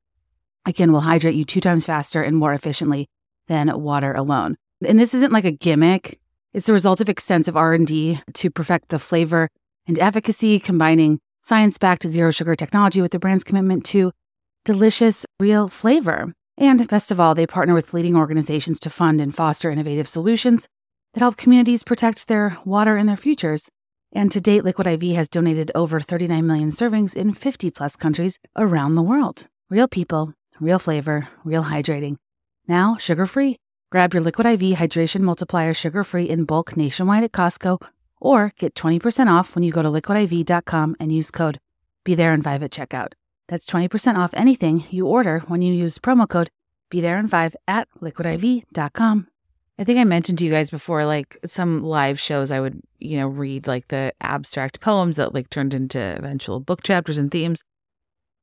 again, 0.66 0.92
will 0.92 1.02
hydrate 1.02 1.36
you 1.36 1.46
two 1.46 1.62
times 1.62 1.86
faster 1.86 2.24
and 2.24 2.36
more 2.36 2.54
efficiently 2.54 3.08
than 3.48 3.80
water 3.80 4.14
alone. 4.14 4.58
And 4.84 4.98
this 4.98 5.14
isn't 5.14 5.32
like 5.32 5.46
a 5.46 5.52
gimmick. 5.52 6.20
It's 6.52 6.66
the 6.66 6.74
result 6.74 7.00
of 7.00 7.10
extensive 7.10 7.56
R&D 7.56 8.20
to 8.34 8.50
perfect 8.50 8.89
the 8.89 8.98
flavor 8.98 9.48
and 9.86 10.00
efficacy, 10.00 10.60
combining 10.60 11.20
science-backed 11.42 12.08
zero 12.08 12.32
sugar 12.32 12.56
technology 12.56 13.04
with 13.04 13.12
the 13.12 13.20
brand's 13.20 13.44
commitment 13.44 13.86
to 13.86 14.12
delicious, 14.66 15.28
real 15.39 15.68
flavor. 15.68 16.34
And 16.58 16.88
best 16.88 17.12
of 17.12 17.20
all, 17.20 17.36
they 17.36 17.46
partner 17.46 17.76
with 17.76 17.94
leading 17.94 18.16
organizations 18.16 18.80
to 18.80 18.89
fund 18.89 19.22
and 19.22 19.34
foster 19.34 19.70
innovative 19.70 20.08
solutions 20.08 20.68
that 21.14 21.22
help 21.22 21.38
communities 21.38 21.84
protect 21.84 22.28
their 22.28 22.57
water 22.66 22.97
and 22.97 23.07
their 23.07 23.18
futures. 23.18 23.70
And 24.14 24.32
to 24.32 24.41
date, 24.41 24.64
Liquid 24.64 24.88
IV 24.88 25.16
has 25.16 25.30
donated 25.30 25.72
over 25.74 25.99
39 25.99 26.45
million 26.45 26.70
servings 26.70 27.16
in 27.16 27.34
50 27.34 27.72
plus 27.72 27.95
countries 27.95 28.39
around 28.55 28.95
the 28.95 29.01
world. 29.01 29.47
Real 29.70 29.88
people, 29.88 30.34
real 30.59 30.80
flavor, 30.80 31.30
real 31.43 31.64
hydrating. 31.66 32.18
Now, 32.68 32.97
sugar 32.97 33.26
free. 33.26 33.57
Grab 33.89 34.14
your 34.14 34.24
Liquid 34.24 34.47
IV 34.47 34.78
Hydration 34.78 35.22
Multiplier 35.22 35.74
sugar 35.74 36.03
free 36.03 36.30
in 36.30 36.45
bulk 36.45 36.78
nationwide 36.78 37.24
at 37.24 37.32
Costco 37.32 37.82
or 38.22 38.53
get 38.57 38.76
20% 38.76 39.28
off 39.28 39.55
when 39.55 39.64
you 39.64 39.72
go 39.72 39.82
to 39.82 39.89
liquidiv.com 39.89 40.95
and 40.99 41.12
use 41.12 41.32
code 41.32 41.59
Be 42.05 42.16
There 42.16 42.34
in 42.34 42.41
5 42.41 42.64
at 42.64 42.72
checkout. 42.72 43.14
That's 43.49 43.66
20% 43.66 44.18
off 44.18 44.34
anything 44.34 44.86
you 44.89 45.07
order 45.07 45.39
when 45.47 45.62
you 45.62 45.74
use 45.74 45.97
promo 45.97 46.30
code 46.30 46.51
Be 46.89 47.01
There 47.01 47.20
in 47.20 47.28
5 47.28 47.55
at 47.68 47.89
liquidiv.com. 48.01 49.31
I 49.82 49.84
think 49.84 49.98
I 49.98 50.04
mentioned 50.04 50.38
to 50.38 50.46
you 50.46 50.52
guys 50.52 50.70
before, 50.70 51.06
like 51.06 51.40
some 51.44 51.82
live 51.82 52.20
shows, 52.20 52.52
I 52.52 52.60
would, 52.60 52.80
you 53.00 53.18
know, 53.18 53.26
read 53.26 53.66
like 53.66 53.88
the 53.88 54.14
abstract 54.22 54.80
poems 54.80 55.18
that 55.18 55.34
like 55.34 55.50
turned 55.50 55.74
into 55.74 56.00
eventual 56.00 56.60
book 56.60 56.84
chapters 56.84 57.18
and 57.18 57.32
themes. 57.32 57.64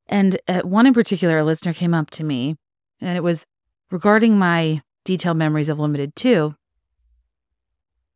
And 0.09 0.41
at 0.49 0.65
one 0.65 0.85
in 0.85 0.95
particular, 0.95 1.39
a 1.39 1.45
listener 1.45 1.73
came 1.73 1.95
up 1.95 2.11
to 2.11 2.25
me 2.25 2.57
and 3.01 3.17
it 3.17 3.23
was 3.23 3.47
regarding 3.93 4.37
my 4.37 4.83
detailed 5.05 5.37
memories 5.37 5.69
of 5.69 5.79
Limited 5.79 6.17
2. 6.17 6.57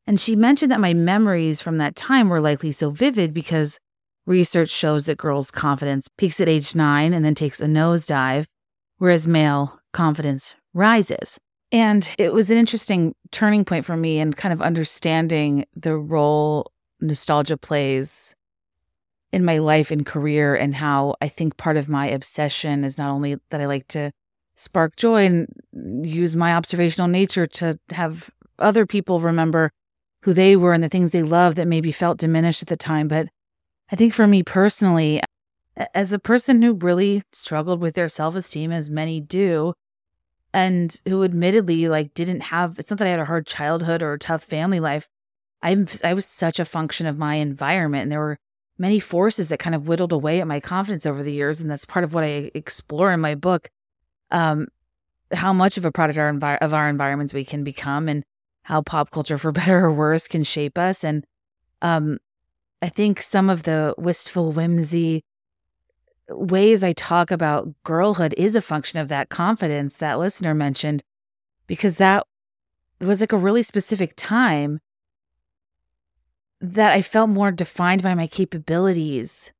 And 0.04 0.18
she 0.18 0.34
mentioned 0.34 0.72
that 0.72 0.80
my 0.80 0.92
memories 0.92 1.60
from 1.60 1.78
that 1.78 1.94
time 1.94 2.28
were 2.28 2.40
likely 2.40 2.72
so 2.72 2.90
vivid 2.90 3.32
because 3.32 3.78
research 4.26 4.70
shows 4.70 5.06
that 5.06 5.16
girls' 5.16 5.52
confidence 5.52 6.08
peaks 6.18 6.40
at 6.40 6.48
age 6.48 6.74
nine 6.74 7.14
and 7.14 7.24
then 7.24 7.36
takes 7.36 7.60
a 7.60 7.66
nosedive, 7.66 8.46
whereas 8.98 9.28
male 9.28 9.78
confidence 9.92 10.56
rises. 10.74 11.38
And 11.72 12.14
it 12.18 12.34
was 12.34 12.50
an 12.50 12.58
interesting 12.58 13.14
turning 13.30 13.64
point 13.64 13.86
for 13.86 13.96
me 13.96 14.20
and 14.20 14.36
kind 14.36 14.52
of 14.52 14.60
understanding 14.60 15.64
the 15.74 15.96
role 15.96 16.70
nostalgia 17.00 17.56
plays 17.56 18.36
in 19.32 19.44
my 19.44 19.56
life 19.58 19.90
and 19.90 20.04
career 20.04 20.54
and 20.54 20.74
how 20.74 21.16
I 21.22 21.28
think 21.28 21.56
part 21.56 21.78
of 21.78 21.88
my 21.88 22.06
obsession 22.06 22.84
is 22.84 22.98
not 22.98 23.10
only 23.10 23.36
that 23.48 23.60
I 23.60 23.66
like 23.66 23.88
to 23.88 24.12
spark 24.54 24.96
joy 24.96 25.24
and 25.24 26.06
use 26.06 26.36
my 26.36 26.52
observational 26.52 27.08
nature 27.08 27.46
to 27.46 27.78
have 27.90 28.30
other 28.58 28.84
people 28.84 29.18
remember 29.18 29.70
who 30.22 30.34
they 30.34 30.54
were 30.54 30.74
and 30.74 30.84
the 30.84 30.90
things 30.90 31.10
they 31.10 31.22
loved 31.22 31.56
that 31.56 31.66
maybe 31.66 31.90
felt 31.90 32.18
diminished 32.18 32.62
at 32.62 32.68
the 32.68 32.76
time, 32.76 33.08
but 33.08 33.28
I 33.90 33.96
think 33.96 34.12
for 34.12 34.26
me 34.26 34.42
personally, 34.42 35.22
as 35.94 36.12
a 36.12 36.18
person 36.18 36.60
who 36.60 36.74
really 36.74 37.22
struggled 37.32 37.80
with 37.80 37.94
their 37.94 38.10
self-esteem 38.10 38.70
as 38.70 38.90
many 38.90 39.20
do, 39.20 39.72
and 40.52 41.00
who 41.06 41.24
admittedly 41.24 41.88
like 41.88 42.14
didn't 42.14 42.40
have 42.40 42.78
it's 42.78 42.90
not 42.90 42.98
that 42.98 43.06
I 43.06 43.12
had 43.12 43.20
a 43.20 43.24
hard 43.24 43.46
childhood 43.46 44.02
or 44.02 44.12
a 44.12 44.18
tough 44.18 44.44
family 44.44 44.80
life. 44.80 45.08
I'm 45.62 45.86
I 46.04 46.14
was 46.14 46.26
such 46.26 46.58
a 46.58 46.64
function 46.64 47.06
of 47.06 47.18
my 47.18 47.36
environment 47.36 48.04
and 48.04 48.12
there 48.12 48.20
were 48.20 48.38
many 48.78 48.98
forces 48.98 49.48
that 49.48 49.58
kind 49.58 49.74
of 49.74 49.86
whittled 49.86 50.12
away 50.12 50.40
at 50.40 50.46
my 50.46 50.60
confidence 50.60 51.06
over 51.06 51.22
the 51.22 51.32
years 51.32 51.60
and 51.60 51.70
that's 51.70 51.84
part 51.84 52.04
of 52.04 52.14
what 52.14 52.24
I 52.24 52.50
explore 52.54 53.12
in 53.12 53.20
my 53.20 53.34
book. 53.34 53.70
Um 54.30 54.68
how 55.32 55.52
much 55.52 55.78
of 55.78 55.84
a 55.84 55.92
product 55.92 56.18
our 56.18 56.30
envi- 56.30 56.58
of 56.58 56.74
our 56.74 56.88
environments 56.88 57.32
we 57.32 57.44
can 57.44 57.64
become 57.64 58.08
and 58.08 58.22
how 58.64 58.82
pop 58.82 59.10
culture 59.10 59.38
for 59.38 59.52
better 59.60 59.86
or 59.86 59.92
worse 59.92 60.28
can 60.28 60.44
shape 60.44 60.76
us 60.76 61.04
and 61.04 61.24
um 61.80 62.18
I 62.82 62.88
think 62.88 63.22
some 63.22 63.48
of 63.48 63.62
the 63.62 63.94
wistful 63.96 64.52
whimsy 64.52 65.22
ways 66.34 66.82
I 66.84 66.92
talk 66.92 67.30
about 67.30 67.72
girlhood 67.84 68.34
is 68.36 68.56
a 68.56 68.60
function 68.60 68.98
of 69.00 69.08
that 69.08 69.28
confidence 69.28 69.96
that 69.96 70.18
listener 70.18 70.54
mentioned, 70.54 71.02
because 71.66 71.96
that 71.96 72.26
was 73.00 73.20
like 73.20 73.32
a 73.32 73.36
really 73.36 73.62
specific 73.62 74.14
time 74.16 74.80
that 76.60 76.92
I 76.92 77.02
felt 77.02 77.28
more 77.28 77.50
defined 77.50 78.02
by 78.02 78.14
my 78.14 78.26
capabilities 78.26 79.52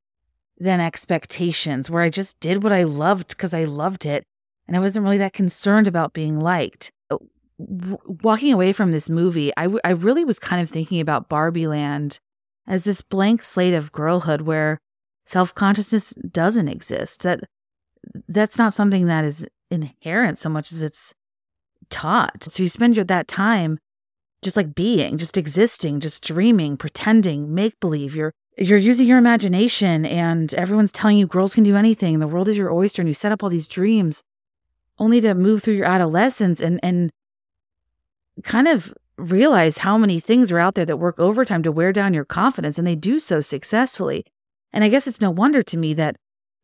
than 0.59 0.81
expectations, 0.81 1.91
where 1.91 2.03
I 2.03 2.09
just 2.09 2.39
did 2.39 2.63
what 2.63 2.73
I 2.73 2.85
loved 2.85 3.29
because 3.29 3.53
I 3.53 3.65
loved 3.65 4.07
it. 4.07 4.25
And 4.69 4.77
I 4.77 4.81
wasn't 4.81 5.03
really 5.03 5.19
that 5.19 5.33
concerned 5.33 5.89
about 5.89 6.13
being 6.13 6.39
liked. 6.39 6.93
Uh, 7.11 7.19
walking 7.59 8.53
away 8.53 8.73
from 8.73 8.93
this 8.93 9.11
movie, 9.11 9.53
I, 9.57 9.65
w- 9.65 9.81
I 9.85 9.91
really 9.91 10.25
was 10.25 10.39
kind 10.39 10.63
of 10.63 10.71
thinking 10.71 11.01
about 11.01 11.29
Barbie 11.29 11.67
Land 11.67 12.21
as 12.67 12.85
this 12.85 13.03
blank 13.03 13.43
slate 13.43 13.75
of 13.75 13.91
girlhood 13.91 14.43
where 14.43 14.79
self-consciousness 15.27 16.15
doesn't 16.31 16.69
exist. 16.69 17.23
That 17.23 17.41
that's 18.29 18.59
not 18.59 18.75
something 18.75 19.07
that 19.07 19.25
is 19.25 19.47
inherent 19.71 20.39
so 20.39 20.49
much 20.49 20.73
as 20.73 20.83
it's 20.83 21.15
taught. 21.89 22.45
So 22.45 22.63
you 22.63 22.69
spend 22.69 22.97
your 22.97 23.05
that 23.05 23.29
time 23.29 23.79
just 24.43 24.57
like 24.57 24.75
being 24.75 25.19
just 25.19 25.39
existing 25.39 26.01
just 26.01 26.25
dreaming 26.25 26.77
pretending 26.77 27.55
make 27.55 27.79
believe 27.79 28.17
you're 28.17 28.33
you're 28.59 28.79
using 28.79 29.07
your 29.07 29.19
imagination 29.19 30.05
and 30.05 30.53
everyone's 30.55 30.93
telling 30.93 31.17
you 31.17 31.27
girls 31.27 31.55
can 31.55 31.65
do 31.65 31.77
anything. 31.77 32.19
The 32.19 32.27
world 32.27 32.49
is 32.49 32.59
your 32.59 32.73
oyster 32.73 33.01
and 33.01 33.09
you 33.09 33.15
set 33.15 33.33
up 33.33 33.43
all 33.43 33.49
these 33.49 33.69
dreams 33.69 34.23
only 34.99 35.21
to 35.21 35.35
move 35.35 35.63
through 35.63 35.75
your 35.75 35.87
adolescence 35.87 36.61
and 36.61 36.79
and 36.83 37.11
kind 38.43 38.69
of 38.69 38.93
realize 39.17 39.79
how 39.79 39.97
many 39.97 40.19
things 40.19 40.51
are 40.51 40.59
out 40.59 40.75
there 40.75 40.87
that 40.87 40.97
work 40.97 41.19
overtime 41.19 41.63
to 41.63 41.73
wear 41.73 41.93
down 41.93 42.15
your 42.15 42.25
confidence 42.25 42.79
and 42.79 42.87
they 42.87 42.97
do 42.97 43.21
so 43.21 43.41
successfully 43.41 44.25
and 44.73 44.85
I 44.85 44.89
guess 44.89 45.07
it's 45.07 45.21
no 45.21 45.31
wonder 45.31 45.63
to 45.63 45.77
me 45.77 45.95
that 45.95 46.17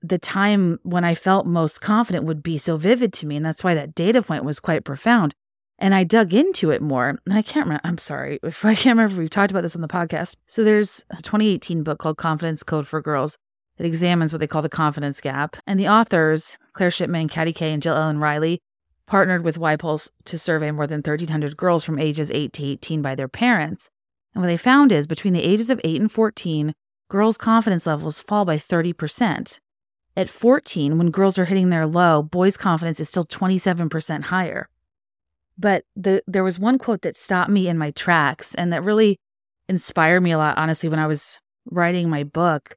the 0.02 0.18
time 0.18 0.78
when 0.82 1.04
I 1.04 1.14
felt 1.14 1.46
most 1.46 1.80
confident 1.80 2.24
would 2.24 2.42
be 2.42 2.58
so 2.58 2.76
vivid 2.76 3.12
to 3.14 3.26
me. 3.26 3.36
And 3.36 3.44
that's 3.44 3.64
why 3.64 3.74
that 3.74 3.94
data 3.94 4.22
point 4.22 4.44
was 4.44 4.60
quite 4.60 4.84
profound. 4.84 5.34
And 5.78 5.94
I 5.94 6.04
dug 6.04 6.34
into 6.34 6.70
it 6.70 6.82
more. 6.82 7.08
And 7.08 7.20
I 7.30 7.42
can't 7.42 7.66
remember. 7.66 7.82
I'm 7.84 7.98
sorry 7.98 8.38
if 8.44 8.64
I 8.64 8.74
can't 8.74 8.96
remember 8.96 9.20
we've 9.20 9.30
talked 9.30 9.50
about 9.50 9.62
this 9.62 9.76
on 9.76 9.82
the 9.82 9.88
podcast. 9.88 10.36
So 10.46 10.64
there's 10.64 11.04
a 11.10 11.16
2018 11.16 11.82
book 11.82 11.98
called 11.98 12.16
Confidence 12.16 12.62
Code 12.62 12.86
for 12.86 13.00
Girls 13.00 13.36
that 13.76 13.86
examines 13.86 14.32
what 14.32 14.40
they 14.40 14.46
call 14.46 14.62
the 14.62 14.68
confidence 14.68 15.20
gap. 15.20 15.56
And 15.66 15.78
the 15.78 15.88
authors, 15.88 16.58
Claire 16.72 16.90
Shipman, 16.90 17.28
Katty 17.28 17.52
Kay, 17.52 17.72
and 17.72 17.82
JillEllyn 17.82 18.20
Riley, 18.20 18.60
partnered 19.06 19.42
with 19.42 19.58
YPulse 19.58 20.10
to 20.26 20.38
survey 20.38 20.70
more 20.70 20.86
than 20.86 20.98
1,300 20.98 21.56
girls 21.56 21.84
from 21.84 21.98
ages 21.98 22.30
8 22.30 22.52
to 22.54 22.64
18 22.64 23.02
by 23.02 23.14
their 23.14 23.28
parents. 23.28 23.88
And 24.34 24.42
what 24.42 24.48
they 24.48 24.56
found 24.56 24.92
is 24.92 25.06
between 25.06 25.32
the 25.32 25.42
ages 25.42 25.70
of 25.70 25.80
8 25.82 26.00
and 26.00 26.12
14, 26.12 26.74
girls' 27.08 27.38
confidence 27.38 27.86
levels 27.86 28.20
fall 28.20 28.44
by 28.44 28.56
30%. 28.56 29.58
At 30.16 30.30
14, 30.30 30.98
when 30.98 31.10
girls 31.10 31.38
are 31.38 31.44
hitting 31.44 31.70
their 31.70 31.86
low, 31.86 32.22
boys' 32.22 32.56
confidence 32.56 33.00
is 33.00 33.08
still 33.08 33.24
27% 33.24 34.24
higher. 34.24 34.68
But 35.56 35.84
the, 35.96 36.22
there 36.26 36.44
was 36.44 36.58
one 36.58 36.78
quote 36.78 37.02
that 37.02 37.16
stopped 37.16 37.50
me 37.50 37.68
in 37.68 37.78
my 37.78 37.90
tracks 37.92 38.54
and 38.54 38.72
that 38.72 38.82
really 38.82 39.18
inspired 39.68 40.20
me 40.20 40.32
a 40.32 40.38
lot, 40.38 40.58
honestly, 40.58 40.88
when 40.88 40.98
I 40.98 41.06
was 41.06 41.38
writing 41.70 42.08
my 42.08 42.24
book. 42.24 42.76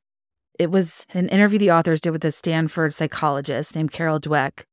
It 0.60 0.70
was 0.70 1.08
an 1.14 1.30
interview 1.30 1.60
the 1.60 1.72
authors 1.72 2.02
did 2.02 2.12
with 2.12 2.26
a 2.26 2.32
Stanford 2.32 2.94
psychologist 2.94 3.76
named 3.76 3.92
Carol 3.92 4.20
Dweck, 4.20 4.64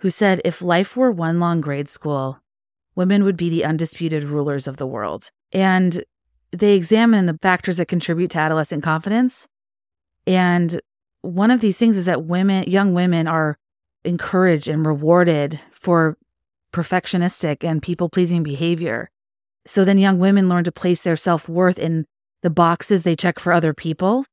who 0.00 0.10
said 0.10 0.40
if 0.44 0.62
life 0.62 0.96
were 0.96 1.12
one 1.12 1.38
long 1.38 1.60
grade 1.60 1.88
school, 1.88 2.40
women 2.94 3.22
would 3.24 3.36
be 3.36 3.48
the 3.48 3.64
undisputed 3.64 4.24
rulers 4.24 4.66
of 4.66 4.76
the 4.76 4.86
world. 4.86 5.30
And 5.52 6.04
they 6.52 6.74
examine 6.74 7.26
the 7.26 7.38
factors 7.42 7.76
that 7.76 7.86
contribute 7.86 8.30
to 8.32 8.38
adolescent 8.38 8.82
confidence. 8.82 9.46
And 10.26 10.80
one 11.22 11.50
of 11.50 11.60
these 11.60 11.78
things 11.78 11.96
is 11.96 12.06
that 12.06 12.24
women, 12.24 12.64
young 12.68 12.94
women, 12.94 13.26
are 13.26 13.58
encouraged 14.04 14.68
and 14.68 14.86
rewarded 14.86 15.60
for 15.70 16.16
perfectionistic 16.72 17.64
and 17.64 17.82
people 17.82 18.08
pleasing 18.08 18.42
behavior. 18.42 19.10
So 19.66 19.84
then 19.84 19.98
young 19.98 20.18
women 20.18 20.48
learn 20.48 20.64
to 20.64 20.72
place 20.72 21.02
their 21.02 21.16
self 21.16 21.48
worth 21.48 21.78
in 21.78 22.06
the 22.42 22.50
boxes 22.50 23.02
they 23.02 23.16
check 23.16 23.38
for 23.38 23.52
other 23.52 23.74
people. 23.74 24.24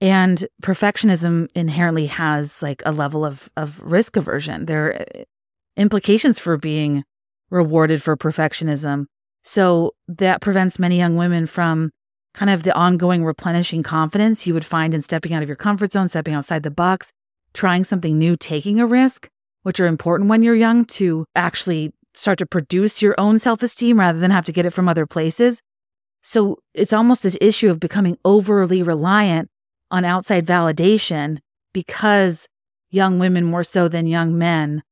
And 0.00 0.44
perfectionism 0.62 1.48
inherently 1.54 2.06
has 2.06 2.62
like 2.62 2.82
a 2.84 2.92
level 2.92 3.24
of, 3.24 3.48
of 3.56 3.82
risk 3.82 4.16
aversion. 4.16 4.66
There 4.66 4.86
are 4.88 5.06
implications 5.76 6.38
for 6.38 6.56
being 6.56 7.04
rewarded 7.50 8.02
for 8.02 8.16
perfectionism. 8.16 9.06
So 9.48 9.94
that 10.08 10.40
prevents 10.40 10.80
many 10.80 10.98
young 10.98 11.14
women 11.14 11.46
from 11.46 11.92
kind 12.34 12.50
of 12.50 12.64
the 12.64 12.74
ongoing 12.74 13.24
replenishing 13.24 13.84
confidence 13.84 14.44
you 14.44 14.52
would 14.52 14.64
find 14.64 14.92
in 14.92 15.02
stepping 15.02 15.32
out 15.32 15.42
of 15.44 15.48
your 15.48 15.54
comfort 15.54 15.92
zone, 15.92 16.08
stepping 16.08 16.34
outside 16.34 16.64
the 16.64 16.70
box, 16.70 17.12
trying 17.54 17.84
something 17.84 18.18
new, 18.18 18.36
taking 18.36 18.80
a 18.80 18.86
risk, 18.86 19.28
which 19.62 19.78
are 19.78 19.86
important 19.86 20.28
when 20.28 20.42
you're 20.42 20.56
young 20.56 20.84
to 20.84 21.24
actually 21.36 21.92
start 22.12 22.38
to 22.38 22.44
produce 22.46 23.00
your 23.00 23.14
own 23.18 23.38
self 23.38 23.62
esteem 23.62 24.00
rather 24.00 24.18
than 24.18 24.32
have 24.32 24.44
to 24.46 24.52
get 24.52 24.66
it 24.66 24.70
from 24.70 24.88
other 24.88 25.06
places. 25.06 25.62
So 26.22 26.58
it's 26.74 26.92
almost 26.92 27.22
this 27.22 27.38
issue 27.40 27.70
of 27.70 27.78
becoming 27.78 28.18
overly 28.24 28.82
reliant 28.82 29.48
on 29.92 30.04
outside 30.04 30.44
validation 30.44 31.38
because 31.72 32.48
young 32.90 33.20
women, 33.20 33.44
more 33.44 33.62
so 33.62 33.86
than 33.86 34.08
young 34.08 34.36
men, 34.36 34.82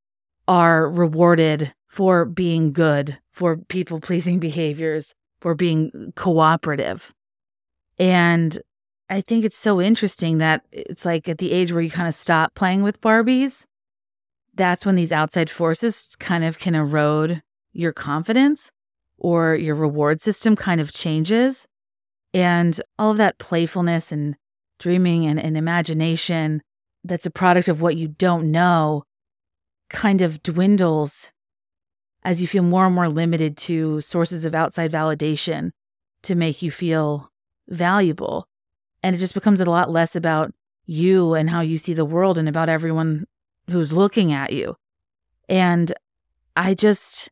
are 0.47 0.89
rewarded 0.89 1.75
for 1.95 2.25
being 2.25 2.73
good, 2.73 3.17
for 3.31 3.57
people 3.57 4.01
pleasing 4.01 4.41
behaviors, 4.41 5.15
for 5.41 5.55
being 5.55 6.13
cooperative. 6.17 7.15
And 8.01 8.59
I 9.09 9.21
think 9.21 9.45
it's 9.45 9.57
so 9.57 9.81
interesting 9.81 10.39
that 10.39 10.65
it's 10.73 11.05
like 11.05 11.29
at 11.29 11.39
the 11.39 11.53
age 11.53 11.73
where 11.73 11.83
you 11.83 11.93
kind 11.93 12.09
of 12.09 12.15
stop 12.17 12.57
playing 12.57 12.83
with 12.83 13.01
Barbies, 13.01 13.65
that's 14.55 14.85
when 14.85 14.97
these 14.97 15.13
outside 15.13 15.49
forces 15.49 16.17
kind 16.19 16.43
of 16.43 16.59
can 16.59 16.75
erode 16.75 17.43
your 17.73 17.93
confidence 17.93 18.73
or 19.17 19.55
your 19.55 19.77
reward 19.77 20.21
system 20.21 20.57
kind 20.57 20.81
of 20.81 20.91
changes. 20.91 21.65
And 22.33 22.81
all 22.99 23.13
of 23.13 23.19
that 23.19 23.39
playfulness 23.39 24.11
and 24.11 24.35
dreaming 24.81 25.27
and, 25.27 25.39
and 25.39 25.57
imagination 25.57 26.61
that's 27.05 27.27
a 27.27 27.31
product 27.31 27.69
of 27.69 27.81
what 27.81 27.95
you 27.95 28.09
don't 28.09 28.51
know 28.51 29.05
kind 29.91 30.23
of 30.23 30.43
dwindles 30.43 31.31
as 32.25 32.41
you 32.41 32.47
feel 32.47 32.63
more 32.63 32.87
and 32.87 32.95
more 32.95 33.09
limited 33.09 33.57
to 33.57 34.01
sources 34.01 34.45
of 34.45 34.55
outside 34.55 34.91
validation 34.91 35.71
to 36.23 36.35
make 36.35 36.63
you 36.63 36.71
feel 36.71 37.31
valuable. 37.69 38.49
And 39.03 39.15
it 39.15 39.19
just 39.19 39.35
becomes 39.35 39.61
a 39.61 39.67
lot 39.67 39.91
less 39.91 40.17
about 40.17 40.53
you 40.87 41.35
and 41.35 41.51
how 41.51 41.61
you 41.61 41.79
see 41.79 41.95
the 41.95 42.05
world 42.05 42.39
and 42.39 42.49
about 42.49 42.69
everyone 42.69 43.27
who's 43.71 43.93
looking 43.93 44.33
at 44.33 44.53
you. 44.53 44.77
And 45.49 45.93
I 46.57 46.75
just 46.75 47.31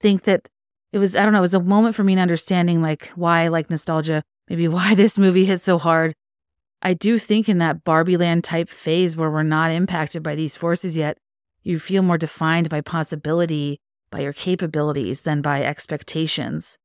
think 0.00 0.24
that 0.24 0.48
it 0.92 0.98
was, 0.98 1.16
I 1.16 1.22
don't 1.22 1.32
know, 1.32 1.38
it 1.38 1.42
was 1.42 1.54
a 1.54 1.60
moment 1.60 1.94
for 1.94 2.04
me 2.04 2.14
in 2.14 2.18
understanding 2.18 2.82
like 2.82 3.08
why 3.14 3.42
I 3.42 3.48
like 3.48 3.70
nostalgia, 3.70 4.22
maybe 4.48 4.68
why 4.76 4.94
this 4.94 5.18
movie 5.18 5.44
hit 5.44 5.60
so 5.60 5.78
hard. 5.78 6.14
I 6.82 6.94
do 6.94 7.18
think 7.18 7.48
in 7.48 7.58
that 7.58 7.84
Barbie 7.84 8.16
land 8.16 8.44
type 8.44 8.68
phase 8.68 9.16
where 9.16 9.30
we're 9.30 9.42
not 9.42 9.70
impacted 9.70 10.22
by 10.22 10.34
these 10.34 10.56
forces 10.56 10.96
yet, 10.96 11.18
you 11.62 11.78
feel 11.78 12.02
more 12.02 12.16
defined 12.16 12.70
by 12.70 12.80
possibility, 12.80 13.80
by 14.10 14.20
your 14.20 14.32
capabilities 14.32 15.22
than 15.22 15.42
by 15.42 15.62
expectations. 15.62 16.78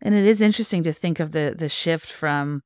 And 0.00 0.14
it 0.14 0.24
is 0.24 0.40
interesting 0.40 0.82
to 0.84 0.92
think 0.92 1.20
of 1.20 1.32
the 1.32 1.54
the 1.56 1.68
shift 1.68 2.10
from 2.10 2.62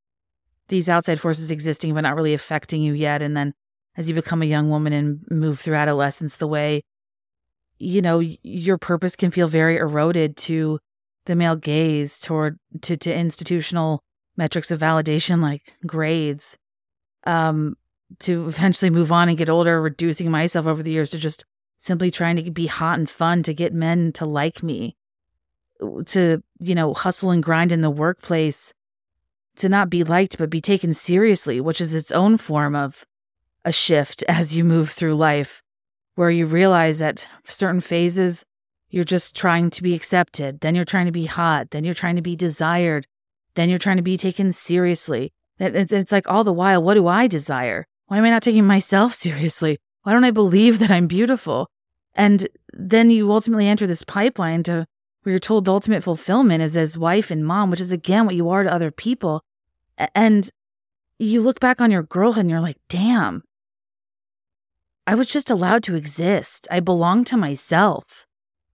these 0.68 0.88
outside 0.88 1.20
forces 1.20 1.50
existing 1.50 1.94
but 1.94 2.02
not 2.02 2.14
really 2.14 2.34
affecting 2.34 2.82
you 2.82 2.92
yet 2.92 3.22
and 3.22 3.36
then 3.36 3.52
as 3.96 4.08
you 4.08 4.14
become 4.14 4.42
a 4.42 4.46
young 4.46 4.70
woman 4.70 4.92
and 4.92 5.20
move 5.30 5.60
through 5.60 5.74
adolescence 5.74 6.36
the 6.36 6.46
way 6.46 6.82
you 7.78 8.00
know 8.00 8.20
your 8.42 8.78
purpose 8.78 9.16
can 9.16 9.30
feel 9.30 9.46
very 9.46 9.76
eroded 9.76 10.36
to 10.36 10.78
the 11.26 11.34
male 11.34 11.56
gaze 11.56 12.18
toward 12.18 12.58
to 12.80 12.96
to 12.96 13.14
institutional 13.14 14.02
metrics 14.36 14.70
of 14.70 14.80
validation 14.80 15.42
like 15.42 15.74
grades 15.86 16.56
um 17.26 17.74
to 18.20 18.46
eventually 18.46 18.90
move 18.90 19.12
on 19.12 19.28
and 19.28 19.38
get 19.38 19.50
older 19.50 19.80
reducing 19.80 20.30
myself 20.30 20.66
over 20.66 20.82
the 20.82 20.92
years 20.92 21.10
to 21.10 21.18
just 21.18 21.44
simply 21.84 22.10
trying 22.10 22.36
to 22.36 22.50
be 22.50 22.66
hot 22.66 22.98
and 22.98 23.10
fun 23.10 23.42
to 23.42 23.54
get 23.54 23.72
men 23.72 24.12
to 24.12 24.24
like 24.24 24.62
me 24.62 24.96
to 26.06 26.42
you 26.60 26.74
know 26.74 26.94
hustle 26.94 27.30
and 27.30 27.42
grind 27.42 27.72
in 27.72 27.80
the 27.80 27.90
workplace 27.90 28.72
to 29.56 29.68
not 29.68 29.90
be 29.90 30.02
liked 30.02 30.38
but 30.38 30.50
be 30.50 30.60
taken 30.60 30.92
seriously 30.92 31.60
which 31.60 31.80
is 31.80 31.94
its 31.94 32.12
own 32.12 32.36
form 32.38 32.74
of 32.74 33.04
a 33.64 33.72
shift 33.72 34.22
as 34.28 34.56
you 34.56 34.64
move 34.64 34.90
through 34.90 35.14
life 35.14 35.62
where 36.14 36.30
you 36.30 36.46
realize 36.46 37.02
at 37.02 37.28
certain 37.44 37.80
phases 37.80 38.44
you're 38.94 39.02
just 39.02 39.34
trying 39.34 39.70
to 39.70 39.82
be 39.82 39.92
accepted, 39.92 40.60
then 40.60 40.76
you're 40.76 40.84
trying 40.84 41.06
to 41.06 41.12
be 41.12 41.26
hot, 41.26 41.72
then 41.72 41.82
you're 41.82 41.94
trying 41.94 42.14
to 42.14 42.22
be 42.22 42.36
desired, 42.36 43.08
then 43.56 43.68
you're 43.68 43.76
trying 43.76 43.96
to 43.96 44.04
be 44.04 44.16
taken 44.16 44.52
seriously. 44.52 45.32
It's, 45.58 45.92
it's 45.92 46.12
like 46.12 46.28
all 46.28 46.44
the 46.44 46.52
while, 46.52 46.80
what 46.80 46.94
do 46.94 47.08
I 47.08 47.26
desire? 47.26 47.88
Why 48.06 48.18
am 48.18 48.24
I 48.24 48.30
not 48.30 48.44
taking 48.44 48.64
myself 48.64 49.12
seriously? 49.26 49.78
Why 50.04 50.12
don't 50.12 50.22
I 50.22 50.30
believe 50.30 50.78
that 50.78 50.92
I'm 50.92 51.08
beautiful? 51.08 51.68
And 52.14 52.46
then 52.72 53.10
you 53.10 53.30
ultimately 53.32 53.66
enter 53.66 53.86
this 53.86 54.04
pipeline 54.04 54.62
to 54.64 54.86
where 55.22 55.32
you're 55.32 55.40
told 55.40 55.64
the 55.64 55.72
ultimate 55.72 56.02
fulfillment 56.02 56.62
is 56.62 56.76
as 56.76 56.98
wife 56.98 57.30
and 57.30 57.44
mom, 57.44 57.70
which 57.70 57.80
is 57.80 57.92
again 57.92 58.26
what 58.26 58.34
you 58.34 58.48
are 58.50 58.62
to 58.62 58.72
other 58.72 58.90
people. 58.90 59.42
And 60.14 60.48
you 61.18 61.40
look 61.40 61.60
back 61.60 61.80
on 61.80 61.90
your 61.90 62.02
girlhood 62.02 62.42
and 62.42 62.50
you're 62.50 62.60
like, 62.60 62.78
damn, 62.88 63.42
I 65.06 65.14
was 65.14 65.28
just 65.28 65.50
allowed 65.50 65.82
to 65.84 65.94
exist. 65.94 66.66
I 66.70 66.80
belonged 66.80 67.26
to 67.28 67.36
myself. 67.36 68.26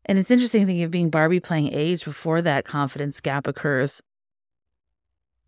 And 0.06 0.18
it's 0.18 0.30
interesting 0.30 0.66
thinking 0.66 0.84
of 0.84 0.90
being 0.90 1.10
Barbie 1.10 1.40
playing 1.40 1.72
age 1.72 2.04
before 2.04 2.42
that 2.42 2.64
confidence 2.64 3.20
gap 3.20 3.46
occurs. 3.46 4.00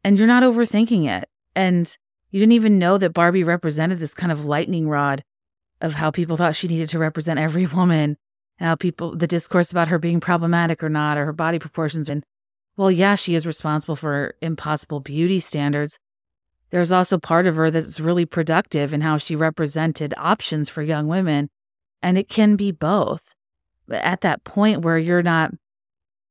And 0.04 0.18
you're 0.18 0.26
not 0.26 0.42
overthinking 0.42 1.08
it. 1.08 1.28
And 1.54 1.96
you 2.30 2.40
didn't 2.40 2.52
even 2.52 2.78
know 2.78 2.98
that 2.98 3.12
Barbie 3.12 3.44
represented 3.44 3.98
this 3.98 4.14
kind 4.14 4.32
of 4.32 4.44
lightning 4.44 4.88
rod 4.88 5.24
of 5.82 5.94
how 5.94 6.10
people 6.10 6.38
thought 6.38 6.56
she 6.56 6.68
needed 6.68 6.88
to 6.88 6.98
represent 6.98 7.38
every 7.38 7.66
woman 7.66 8.16
and 8.58 8.68
how 8.68 8.74
people, 8.74 9.14
the 9.14 9.26
discourse 9.26 9.70
about 9.70 9.88
her 9.88 9.98
being 9.98 10.20
problematic 10.20 10.82
or 10.82 10.88
not, 10.88 11.18
or 11.18 11.26
her 11.26 11.32
body 11.32 11.58
proportions. 11.58 12.08
And 12.08 12.24
well, 12.78 12.90
yeah, 12.90 13.16
she 13.16 13.34
is 13.34 13.46
responsible 13.46 13.96
for 13.96 14.34
impossible 14.40 15.00
beauty 15.00 15.40
standards, 15.40 15.98
there's 16.72 16.90
also 16.90 17.18
part 17.18 17.46
of 17.46 17.56
her 17.56 17.70
that's 17.70 18.00
really 18.00 18.24
productive 18.24 18.94
in 18.94 19.02
how 19.02 19.18
she 19.18 19.36
represented 19.36 20.14
options 20.16 20.70
for 20.70 20.82
young 20.82 21.06
women. 21.06 21.50
And 22.02 22.16
it 22.16 22.30
can 22.30 22.56
be 22.56 22.72
both. 22.72 23.34
But 23.86 24.02
at 24.02 24.22
that 24.22 24.42
point 24.42 24.80
where 24.80 24.96
you're 24.96 25.22
not 25.22 25.52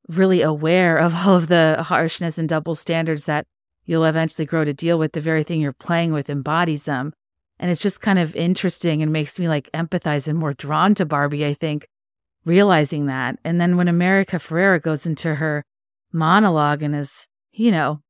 really 0.09 0.41
aware 0.41 0.97
of 0.97 1.13
all 1.15 1.35
of 1.35 1.47
the 1.47 1.83
harshness 1.87 2.39
and 2.39 2.49
double 2.49 2.73
standards 2.73 3.25
that 3.25 3.45
you'll 3.85 4.03
eventually 4.03 4.47
grow 4.47 4.65
to 4.65 4.73
deal 4.73 4.97
with, 4.97 5.11
the 5.11 5.19
very 5.19 5.43
thing 5.43 5.61
you're 5.61 5.73
playing 5.73 6.11
with 6.11 6.27
embodies 6.27 6.85
them. 6.85 7.13
And 7.61 7.69
it's 7.69 7.81
just 7.81 8.01
kind 8.01 8.17
of 8.17 8.35
interesting 8.35 9.03
and 9.03 9.13
makes 9.13 9.37
me 9.37 9.47
like 9.47 9.69
empathize 9.71 10.27
and 10.27 10.37
more 10.37 10.53
drawn 10.55 10.95
to 10.95 11.05
Barbie, 11.05 11.45
I 11.45 11.53
think, 11.53 11.87
realizing 12.43 13.05
that. 13.05 13.37
And 13.43 13.61
then 13.61 13.77
when 13.77 13.87
America 13.87 14.37
Ferrera 14.37 14.81
goes 14.81 15.05
into 15.05 15.35
her 15.35 15.63
monologue 16.11 16.81
and 16.81 16.95
is, 16.95 17.27
you 17.51 17.71
know, 17.71 18.01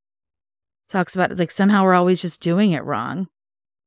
talks 0.87 1.15
about 1.15 1.37
like 1.37 1.51
somehow 1.51 1.83
we're 1.83 1.93
always 1.93 2.21
just 2.21 2.41
doing 2.41 2.71
it 2.71 2.85
wrong. 2.85 3.27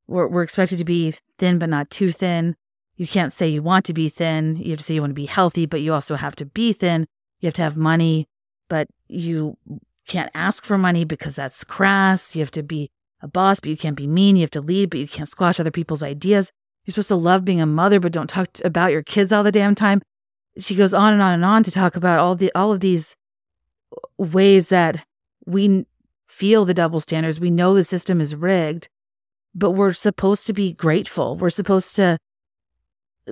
We're, 0.06 0.28
we're 0.28 0.42
expected 0.42 0.78
to 0.78 0.84
be 0.84 1.14
thin, 1.38 1.58
but 1.58 1.70
not 1.70 1.88
too 1.88 2.12
thin. 2.12 2.56
You 2.96 3.06
can't 3.06 3.32
say 3.32 3.48
you 3.48 3.62
want 3.62 3.86
to 3.86 3.94
be 3.94 4.10
thin. 4.10 4.56
You 4.56 4.72
have 4.72 4.80
to 4.80 4.84
say 4.84 4.94
you 4.94 5.00
want 5.00 5.12
to 5.12 5.14
be 5.14 5.26
healthy, 5.26 5.64
but 5.64 5.80
you 5.80 5.94
also 5.94 6.16
have 6.16 6.36
to 6.36 6.44
be 6.44 6.74
thin. 6.74 7.06
You 7.40 7.46
have 7.46 7.54
to 7.54 7.62
have 7.62 7.78
money, 7.78 8.28
but 8.68 8.86
you 9.08 9.56
can't 10.06 10.30
ask 10.34 10.66
for 10.66 10.76
money 10.76 11.04
because 11.04 11.34
that's 11.34 11.64
crass. 11.64 12.36
You 12.36 12.40
have 12.40 12.50
to 12.50 12.62
be 12.62 12.90
a 13.24 13.28
boss, 13.28 13.58
but 13.58 13.70
you 13.70 13.76
can't 13.76 13.96
be 13.96 14.06
mean. 14.06 14.36
You 14.36 14.42
have 14.42 14.50
to 14.52 14.60
lead, 14.60 14.90
but 14.90 15.00
you 15.00 15.08
can't 15.08 15.28
squash 15.28 15.58
other 15.58 15.70
people's 15.70 16.02
ideas. 16.02 16.52
You're 16.84 16.92
supposed 16.92 17.08
to 17.08 17.16
love 17.16 17.44
being 17.44 17.60
a 17.60 17.66
mother, 17.66 17.98
but 17.98 18.12
don't 18.12 18.28
talk 18.28 18.48
about 18.64 18.92
your 18.92 19.02
kids 19.02 19.32
all 19.32 19.42
the 19.42 19.50
damn 19.50 19.74
time. 19.74 20.02
She 20.58 20.74
goes 20.74 20.94
on 20.94 21.12
and 21.12 21.22
on 21.22 21.32
and 21.32 21.44
on 21.44 21.62
to 21.64 21.70
talk 21.70 21.96
about 21.96 22.20
all 22.20 22.36
the 22.36 22.52
all 22.54 22.72
of 22.72 22.80
these 22.80 23.16
ways 24.18 24.68
that 24.68 25.04
we 25.46 25.86
feel 26.28 26.64
the 26.64 26.74
double 26.74 27.00
standards. 27.00 27.40
We 27.40 27.50
know 27.50 27.74
the 27.74 27.84
system 27.84 28.20
is 28.20 28.34
rigged, 28.34 28.88
but 29.54 29.72
we're 29.72 29.92
supposed 29.92 30.46
to 30.46 30.52
be 30.52 30.72
grateful. 30.72 31.36
We're 31.36 31.50
supposed 31.50 31.96
to 31.96 32.18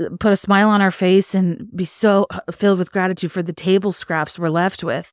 uh, 0.01 0.09
put 0.19 0.33
a 0.33 0.37
smile 0.37 0.69
on 0.69 0.81
our 0.81 0.91
face 0.91 1.35
and 1.35 1.69
be 1.77 1.85
so 1.85 2.27
uh, 2.31 2.41
filled 2.51 2.79
with 2.79 2.93
gratitude 2.93 3.33
for 3.33 3.43
the 3.43 3.53
table 3.53 3.93
scraps 3.93 4.39
we're 4.39 4.49
left 4.49 4.83
with. 4.83 5.13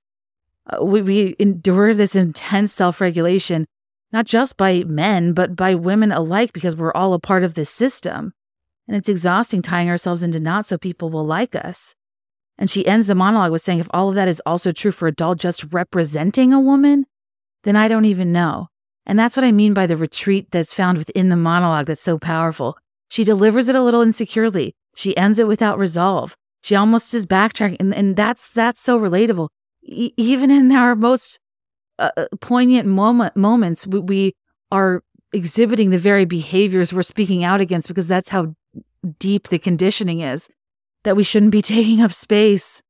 Uh, 0.68 0.84
we, 0.84 1.02
we 1.02 1.36
endure 1.40 1.94
this 1.94 2.16
intense 2.16 2.74
self 2.74 3.02
regulation, 3.02 3.66
not 4.12 4.26
just 4.26 4.58
by 4.58 4.84
men, 4.84 5.34
but 5.34 5.56
by 5.56 5.76
women 5.76 6.12
alike, 6.12 6.54
because 6.54 6.76
we're 6.76 6.94
all 6.94 7.14
a 7.14 7.20
part 7.20 7.44
of 7.44 7.54
this 7.54 7.70
system. 7.70 8.34
And 8.88 8.98
it's 8.98 9.10
exhausting 9.10 9.62
tying 9.62 9.90
ourselves 9.90 10.24
into 10.24 10.40
knots 10.40 10.70
so 10.70 10.78
people 10.78 11.10
will 11.10 11.26
like 11.26 11.56
us. 11.56 11.94
And 12.58 12.70
she 12.70 12.86
ends 12.88 13.08
the 13.08 13.16
monologue 13.16 13.52
with 13.52 13.62
saying, 13.62 13.80
if 13.80 13.88
all 13.92 14.10
of 14.10 14.16
that 14.16 14.28
is 14.28 14.42
also 14.46 14.72
true 14.72 14.92
for 14.92 15.08
a 15.08 15.14
doll 15.14 15.36
just 15.36 15.72
representing 15.72 16.52
a 16.52 16.60
woman, 16.60 17.06
then 17.64 17.76
I 17.76 17.88
don't 17.88 18.06
even 18.06 18.32
know. 18.32 18.68
And 19.06 19.18
that's 19.18 19.38
what 19.38 19.44
I 19.44 19.52
mean 19.52 19.74
by 19.74 19.88
the 19.88 19.96
retreat 19.96 20.52
that's 20.52 20.74
found 20.74 20.98
within 20.98 21.30
the 21.30 21.36
monologue 21.36 21.86
that's 21.86 22.02
so 22.02 22.18
powerful. 22.18 22.78
She 23.10 23.24
delivers 23.24 23.70
it 23.70 23.76
a 23.76 23.82
little 23.82 24.02
insecurely. 24.02 24.76
She 24.96 25.16
ends 25.16 25.40
it 25.40 25.48
without 25.48 25.80
resolve. 25.80 26.36
She 26.62 26.76
almost 26.76 27.14
is 27.14 27.26
backtracking, 27.26 27.78
and, 27.80 27.94
and 27.96 28.16
that's 28.16 28.50
that's 28.50 28.80
so 28.80 29.00
relatable. 29.00 29.48
E- 29.82 30.12
even 30.18 30.52
in 30.52 30.72
our 30.72 30.96
most 30.96 31.40
uh, 32.00 32.12
uh, 32.18 32.26
poignant 32.40 32.88
moment 32.88 33.36
moments, 33.36 33.86
we, 33.86 34.00
we 34.00 34.36
are 34.72 35.04
exhibiting 35.34 35.90
the 35.90 35.98
very 35.98 36.26
behaviors 36.26 36.92
we're 36.92 37.04
speaking 37.04 37.44
out 37.44 37.62
against 37.62 37.88
because 37.88 38.08
that's 38.08 38.30
how 38.30 38.56
deep 39.20 39.50
the 39.50 39.60
conditioning 39.60 40.22
is. 40.22 40.50
That 41.04 41.16
we 41.16 41.24
shouldn't 41.24 41.52
be 41.52 41.62
taking 41.76 42.02
up 42.02 42.14
space, 42.14 42.82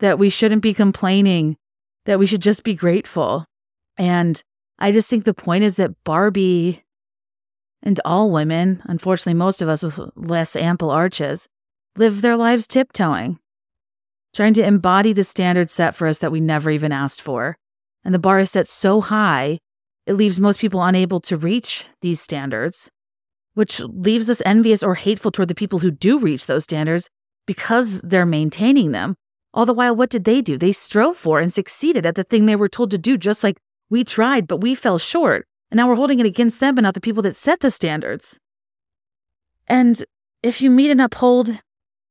that 0.00 0.18
we 0.18 0.30
shouldn't 0.30 0.62
be 0.62 0.74
complaining, 0.74 1.56
that 2.06 2.18
we 2.18 2.26
should 2.26 2.42
just 2.42 2.64
be 2.64 2.74
grateful. 2.74 3.44
And 3.96 4.42
I 4.78 4.92
just 4.92 5.08
think 5.08 5.24
the 5.24 5.34
point 5.34 5.64
is 5.64 5.76
that 5.76 6.02
Barbie 6.04 6.84
and 7.82 8.00
all 8.04 8.30
women, 8.30 8.82
unfortunately, 8.84 9.34
most 9.34 9.62
of 9.62 9.68
us 9.68 9.82
with 9.82 10.00
less 10.16 10.56
ample 10.56 10.90
arches, 10.90 11.48
live 11.96 12.22
their 12.22 12.36
lives 12.36 12.66
tiptoeing, 12.66 13.38
trying 14.34 14.54
to 14.54 14.64
embody 14.64 15.12
the 15.12 15.22
standards 15.22 15.72
set 15.72 15.94
for 15.94 16.08
us 16.08 16.18
that 16.18 16.32
we 16.32 16.40
never 16.40 16.70
even 16.70 16.92
asked 16.92 17.22
for. 17.22 17.56
And 18.04 18.14
the 18.14 18.18
bar 18.18 18.38
is 18.38 18.50
set 18.50 18.68
so 18.68 19.00
high, 19.00 19.58
it 20.06 20.14
leaves 20.14 20.38
most 20.38 20.58
people 20.58 20.82
unable 20.82 21.20
to 21.20 21.36
reach 21.36 21.86
these 22.02 22.20
standards, 22.20 22.90
which 23.54 23.80
leaves 23.80 24.28
us 24.28 24.42
envious 24.44 24.82
or 24.82 24.94
hateful 24.94 25.30
toward 25.30 25.48
the 25.48 25.54
people 25.54 25.78
who 25.78 25.90
do 25.90 26.18
reach 26.18 26.46
those 26.46 26.64
standards 26.64 27.08
because 27.46 28.00
they're 28.02 28.26
maintaining 28.26 28.92
them. 28.92 29.16
All 29.54 29.64
the 29.64 29.72
while, 29.72 29.94
what 29.96 30.10
did 30.10 30.24
they 30.24 30.42
do? 30.42 30.58
They 30.58 30.72
strove 30.72 31.16
for 31.16 31.40
and 31.40 31.52
succeeded 31.52 32.04
at 32.04 32.16
the 32.16 32.24
thing 32.24 32.46
they 32.46 32.56
were 32.56 32.68
told 32.68 32.90
to 32.90 32.98
do, 32.98 33.16
just 33.16 33.44
like 33.44 33.58
we 33.88 34.04
tried, 34.04 34.46
but 34.46 34.60
we 34.60 34.74
fell 34.74 34.98
short. 34.98 35.46
And 35.70 35.78
now 35.78 35.88
we're 35.88 35.94
holding 35.94 36.20
it 36.20 36.26
against 36.26 36.60
them, 36.60 36.74
but 36.74 36.82
not 36.82 36.94
the 36.94 37.00
people 37.00 37.22
that 37.22 37.36
set 37.36 37.60
the 37.60 37.70
standards. 37.70 38.38
And 39.66 40.04
if 40.42 40.60
you 40.60 40.70
meet 40.70 40.90
and 40.90 41.00
uphold 41.00 41.60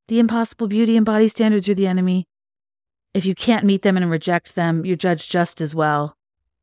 the 0.08 0.18
impossible 0.18 0.66
beauty 0.66 0.96
and 0.96 1.06
body 1.06 1.28
standards, 1.28 1.68
you're 1.68 1.74
the 1.74 1.86
enemy. 1.86 2.26
If 3.14 3.24
you 3.24 3.34
can't 3.34 3.64
meet 3.64 3.82
them 3.82 3.96
and 3.96 4.10
reject 4.10 4.56
them, 4.56 4.84
you're 4.84 4.96
judged 4.96 5.30
just 5.30 5.60
as 5.60 5.74
well. 5.74 6.16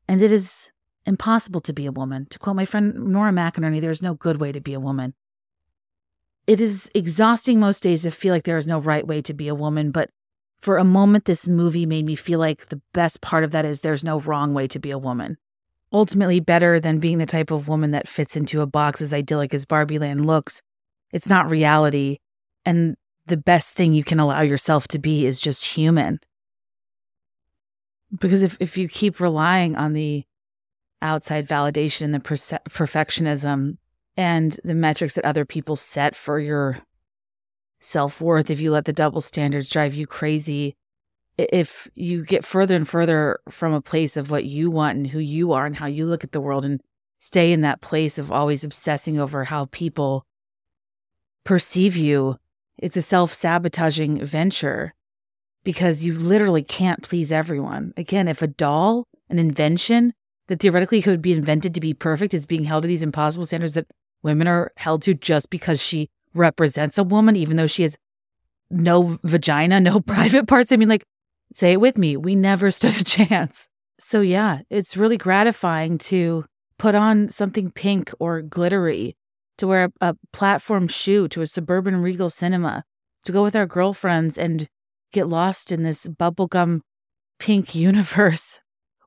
And 0.06 0.22
it 0.22 0.30
is 0.30 0.70
impossible 1.06 1.60
to 1.60 1.72
be 1.72 1.86
a 1.86 1.92
woman. 1.92 2.26
To 2.26 2.38
quote 2.38 2.56
my 2.56 2.66
friend 2.66 2.94
Nora 2.94 3.32
McInerney, 3.32 3.80
there 3.80 3.90
is 3.90 4.02
no 4.02 4.14
good 4.14 4.38
way 4.38 4.52
to 4.52 4.60
be 4.60 4.74
a 4.74 4.80
woman. 4.80 5.14
It 6.46 6.60
is 6.60 6.90
exhausting 6.94 7.58
most 7.58 7.82
days 7.82 8.02
to 8.02 8.10
feel 8.10 8.34
like 8.34 8.44
there 8.44 8.58
is 8.58 8.66
no 8.66 8.78
right 8.78 9.06
way 9.06 9.22
to 9.22 9.32
be 9.32 9.48
a 9.48 9.54
woman, 9.54 9.90
but 9.90 10.10
for 10.60 10.76
a 10.76 10.84
moment, 10.84 11.24
this 11.24 11.48
movie 11.48 11.86
made 11.86 12.06
me 12.06 12.14
feel 12.14 12.38
like 12.38 12.66
the 12.66 12.80
best 12.92 13.20
part 13.20 13.42
of 13.42 13.50
that 13.50 13.64
is 13.64 13.80
there's 13.80 14.04
no 14.04 14.20
wrong 14.20 14.54
way 14.54 14.68
to 14.68 14.78
be 14.78 14.92
a 14.92 14.98
woman. 14.98 15.36
Ultimately, 15.92 16.38
better 16.38 16.78
than 16.78 17.00
being 17.00 17.18
the 17.18 17.26
type 17.26 17.50
of 17.50 17.68
woman 17.68 17.90
that 17.90 18.08
fits 18.08 18.36
into 18.36 18.60
a 18.60 18.66
box 18.66 19.02
as 19.02 19.12
idyllic 19.12 19.52
as 19.54 19.64
Barbie 19.64 19.98
Land 19.98 20.24
looks. 20.24 20.62
It's 21.10 21.28
not 21.28 21.50
reality. 21.50 22.18
And 22.64 22.96
the 23.26 23.36
best 23.36 23.74
thing 23.74 23.92
you 23.92 24.04
can 24.04 24.20
allow 24.20 24.40
yourself 24.42 24.86
to 24.88 25.00
be 25.00 25.26
is 25.26 25.40
just 25.40 25.64
human. 25.64 26.20
Because 28.18 28.42
if, 28.42 28.56
if 28.60 28.76
you 28.76 28.88
keep 28.88 29.20
relying 29.20 29.76
on 29.76 29.92
the 29.92 30.24
outside 31.00 31.48
validation 31.48 32.02
and 32.02 32.14
the 32.14 32.20
perce- 32.20 32.52
perfectionism 32.68 33.78
and 34.16 34.58
the 34.64 34.74
metrics 34.74 35.14
that 35.14 35.24
other 35.24 35.44
people 35.44 35.76
set 35.76 36.14
for 36.14 36.38
your 36.38 36.78
self 37.80 38.20
worth, 38.20 38.50
if 38.50 38.60
you 38.60 38.70
let 38.70 38.84
the 38.84 38.92
double 38.92 39.20
standards 39.20 39.70
drive 39.70 39.94
you 39.94 40.06
crazy, 40.06 40.76
if 41.38 41.88
you 41.94 42.24
get 42.24 42.44
further 42.44 42.76
and 42.76 42.88
further 42.88 43.40
from 43.48 43.72
a 43.72 43.80
place 43.80 44.16
of 44.16 44.30
what 44.30 44.44
you 44.44 44.70
want 44.70 44.96
and 44.98 45.06
who 45.08 45.18
you 45.18 45.52
are 45.52 45.66
and 45.66 45.76
how 45.76 45.86
you 45.86 46.06
look 46.06 46.24
at 46.24 46.32
the 46.32 46.40
world 46.40 46.64
and 46.64 46.80
stay 47.18 47.52
in 47.52 47.62
that 47.62 47.80
place 47.80 48.18
of 48.18 48.30
always 48.30 48.64
obsessing 48.64 49.18
over 49.18 49.44
how 49.44 49.66
people 49.66 50.26
perceive 51.44 51.96
you, 51.96 52.36
it's 52.78 52.96
a 52.96 53.02
self 53.02 53.32
sabotaging 53.32 54.24
venture 54.24 54.94
because 55.64 56.04
you 56.04 56.18
literally 56.18 56.62
can't 56.62 57.02
please 57.02 57.32
everyone. 57.32 57.92
Again, 57.96 58.28
if 58.28 58.42
a 58.42 58.46
doll, 58.46 59.06
an 59.28 59.38
invention 59.38 60.14
that 60.48 60.60
theoretically 60.60 61.02
could 61.02 61.22
be 61.22 61.32
invented 61.32 61.74
to 61.74 61.80
be 61.80 61.94
perfect, 61.94 62.34
is 62.34 62.46
being 62.46 62.64
held 62.64 62.82
to 62.82 62.88
these 62.88 63.02
impossible 63.02 63.46
standards 63.46 63.74
that 63.74 63.86
women 64.22 64.48
are 64.48 64.72
held 64.76 65.02
to 65.02 65.14
just 65.14 65.50
because 65.50 65.80
she 65.80 66.10
represents 66.34 66.98
a 66.98 67.04
woman, 67.04 67.36
even 67.36 67.56
though 67.56 67.66
she 67.66 67.82
has 67.82 67.96
no 68.70 69.18
vagina, 69.22 69.80
no 69.80 70.00
private 70.06 70.46
parts. 70.46 70.72
I 70.72 70.76
mean, 70.76 70.88
like, 70.88 71.04
say 71.54 71.72
it 71.72 71.80
with 71.80 71.98
me. 71.98 72.16
We 72.16 72.34
never 72.34 72.70
stood 72.72 73.00
a 73.00 73.04
chance. 73.04 73.68
So, 73.98 74.20
yeah, 74.20 74.60
it's 74.70 74.96
really 74.96 75.16
gratifying 75.16 75.98
to 75.98 76.44
put 76.78 76.94
on 76.94 77.30
something 77.30 77.70
pink 77.70 78.10
or 78.18 78.42
glittery, 78.42 79.16
to 79.58 79.66
wear 79.68 79.84
a, 79.84 80.08
a 80.08 80.16
platform 80.32 80.88
shoe 80.88 81.28
to 81.28 81.42
a 81.42 81.46
suburban 81.46 81.96
regal 81.96 82.30
cinema, 82.30 82.82
to 83.22 83.30
go 83.30 83.42
with 83.44 83.54
our 83.54 83.66
girlfriends 83.66 84.36
and 84.36 84.68
get 85.12 85.28
lost 85.28 85.70
in 85.70 85.82
this 85.82 86.06
bubblegum 86.06 86.80
pink 87.38 87.74
universe 87.74 88.60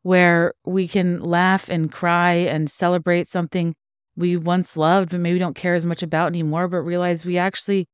where 0.03 0.53
we 0.65 0.87
can 0.87 1.19
laugh 1.19 1.67
and 1.69 1.91
cry 1.91 2.33
and 2.33 2.69
celebrate 2.69 3.27
something 3.27 3.75
we 4.15 4.37
once 4.37 4.77
loved, 4.77 5.09
but 5.09 5.19
maybe 5.19 5.39
don't 5.39 5.55
care 5.55 5.73
as 5.73 5.85
much 5.85 6.03
about 6.03 6.27
anymore, 6.27 6.67
but 6.67 6.81
realize 6.81 7.25
we 7.25 7.37
actually 7.37 7.87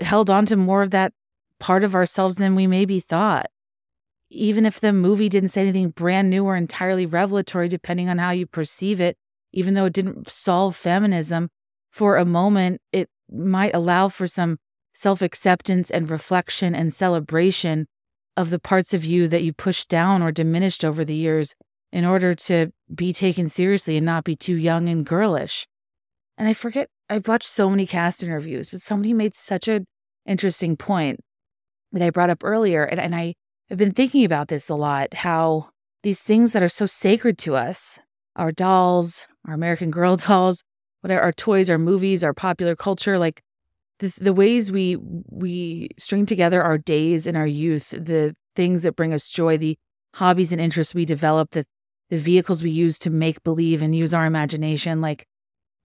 held 0.00 0.28
on 0.28 0.44
to 0.46 0.56
more 0.56 0.82
of 0.82 0.90
that 0.90 1.12
part 1.58 1.84
of 1.84 1.94
ourselves 1.94 2.36
than 2.36 2.54
we 2.54 2.66
maybe 2.66 3.00
thought. 3.00 3.46
Even 4.28 4.66
if 4.66 4.80
the 4.80 4.92
movie 4.92 5.28
didn't 5.28 5.48
say 5.50 5.62
anything 5.62 5.90
brand 5.90 6.30
new 6.30 6.44
or 6.44 6.56
entirely 6.56 7.06
revelatory, 7.06 7.68
depending 7.68 8.08
on 8.08 8.18
how 8.18 8.30
you 8.30 8.46
perceive 8.46 9.00
it, 9.00 9.16
even 9.52 9.74
though 9.74 9.86
it 9.86 9.92
didn't 9.92 10.28
solve 10.28 10.76
feminism, 10.76 11.48
for 11.90 12.16
a 12.16 12.24
moment, 12.24 12.80
it 12.92 13.08
might 13.30 13.74
allow 13.74 14.08
for 14.08 14.26
some 14.26 14.58
self 14.92 15.22
acceptance 15.22 15.90
and 15.90 16.10
reflection 16.10 16.74
and 16.74 16.92
celebration 16.92 17.86
of 18.36 18.50
the 18.50 18.58
parts 18.58 18.94
of 18.94 19.04
you 19.04 19.28
that 19.28 19.42
you 19.42 19.52
pushed 19.52 19.88
down 19.88 20.22
or 20.22 20.32
diminished 20.32 20.84
over 20.84 21.04
the 21.04 21.14
years 21.14 21.54
in 21.92 22.04
order 22.04 22.34
to 22.34 22.70
be 22.94 23.12
taken 23.12 23.48
seriously 23.48 23.96
and 23.96 24.06
not 24.06 24.24
be 24.24 24.36
too 24.36 24.56
young 24.56 24.88
and 24.88 25.04
girlish. 25.04 25.66
And 26.38 26.48
I 26.48 26.52
forget, 26.52 26.88
I've 27.08 27.28
watched 27.28 27.48
so 27.48 27.68
many 27.68 27.86
cast 27.86 28.22
interviews, 28.22 28.70
but 28.70 28.80
somebody 28.80 29.12
made 29.12 29.34
such 29.34 29.68
an 29.68 29.84
interesting 30.26 30.76
point 30.76 31.20
that 31.92 32.02
I 32.02 32.10
brought 32.10 32.30
up 32.30 32.44
earlier. 32.44 32.84
And, 32.84 33.00
and 33.00 33.14
I 33.14 33.34
have 33.68 33.78
been 33.78 33.92
thinking 33.92 34.24
about 34.24 34.48
this 34.48 34.68
a 34.68 34.74
lot 34.74 35.14
how 35.14 35.70
these 36.02 36.22
things 36.22 36.52
that 36.52 36.62
are 36.62 36.68
so 36.68 36.86
sacred 36.86 37.36
to 37.38 37.56
us, 37.56 37.98
our 38.36 38.52
dolls, 38.52 39.26
our 39.46 39.54
American 39.54 39.90
Girl 39.90 40.16
dolls, 40.28 40.62
whatever, 41.00 41.20
our 41.20 41.32
toys, 41.32 41.68
our 41.68 41.78
movies, 41.78 42.24
our 42.24 42.32
popular 42.32 42.76
culture, 42.76 43.18
like 43.18 43.42
the, 44.00 44.12
the 44.20 44.32
ways 44.32 44.72
we 44.72 44.96
we 45.30 45.90
string 45.98 46.26
together 46.26 46.62
our 46.62 46.78
days 46.78 47.26
and 47.26 47.36
our 47.36 47.46
youth, 47.46 47.90
the 47.90 48.34
things 48.56 48.82
that 48.82 48.96
bring 48.96 49.14
us 49.14 49.30
joy, 49.30 49.56
the 49.56 49.78
hobbies 50.16 50.52
and 50.52 50.60
interests 50.60 50.94
we 50.94 51.04
develop, 51.04 51.50
the 51.50 51.64
the 52.08 52.18
vehicles 52.18 52.62
we 52.62 52.70
use 52.70 52.98
to 52.98 53.10
make 53.10 53.42
believe 53.44 53.82
and 53.82 53.94
use 53.94 54.12
our 54.12 54.26
imagination. 54.26 55.00
Like, 55.00 55.26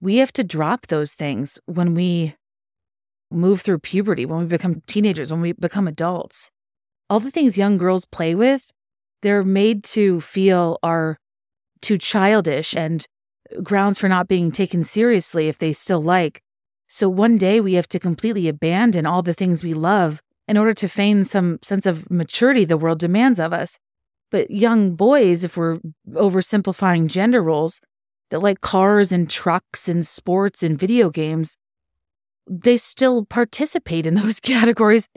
we 0.00 0.16
have 0.16 0.32
to 0.32 0.42
drop 0.42 0.88
those 0.88 1.12
things 1.12 1.60
when 1.66 1.94
we 1.94 2.34
move 3.30 3.60
through 3.60 3.78
puberty, 3.78 4.26
when 4.26 4.40
we 4.40 4.46
become 4.46 4.82
teenagers, 4.86 5.30
when 5.30 5.40
we 5.40 5.52
become 5.52 5.86
adults. 5.86 6.50
All 7.08 7.20
the 7.20 7.30
things 7.30 7.56
young 7.56 7.78
girls 7.78 8.04
play 8.04 8.34
with, 8.34 8.66
they're 9.22 9.44
made 9.44 9.84
to 9.84 10.20
feel 10.20 10.78
are 10.82 11.18
too 11.80 11.98
childish 11.98 12.74
and 12.74 13.06
grounds 13.62 13.98
for 13.98 14.08
not 14.08 14.26
being 14.26 14.50
taken 14.50 14.82
seriously 14.82 15.48
if 15.48 15.58
they 15.58 15.72
still 15.72 16.02
like. 16.02 16.42
So 16.86 17.08
one 17.08 17.36
day 17.36 17.60
we 17.60 17.74
have 17.74 17.88
to 17.88 17.98
completely 17.98 18.48
abandon 18.48 19.06
all 19.06 19.22
the 19.22 19.34
things 19.34 19.62
we 19.62 19.74
love 19.74 20.22
in 20.48 20.56
order 20.56 20.74
to 20.74 20.88
feign 20.88 21.24
some 21.24 21.58
sense 21.62 21.86
of 21.86 22.10
maturity 22.10 22.64
the 22.64 22.76
world 22.76 22.98
demands 22.98 23.40
of 23.40 23.52
us. 23.52 23.78
But 24.30 24.50
young 24.50 24.94
boys, 24.94 25.44
if 25.44 25.56
we're 25.56 25.78
oversimplifying 26.10 27.08
gender 27.08 27.42
roles, 27.42 27.80
that 28.30 28.40
like 28.40 28.60
cars 28.60 29.12
and 29.12 29.30
trucks 29.30 29.88
and 29.88 30.06
sports 30.06 30.62
and 30.62 30.78
video 30.78 31.10
games, 31.10 31.56
they 32.48 32.76
still 32.76 33.24
participate 33.24 34.06
in 34.06 34.14
those 34.22 34.40
categories 34.40 35.08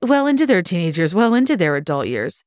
well 0.00 0.26
into 0.26 0.46
their 0.46 0.62
teenagers, 0.62 1.14
well 1.14 1.34
into 1.34 1.56
their 1.56 1.76
adult 1.76 2.08
years. 2.08 2.44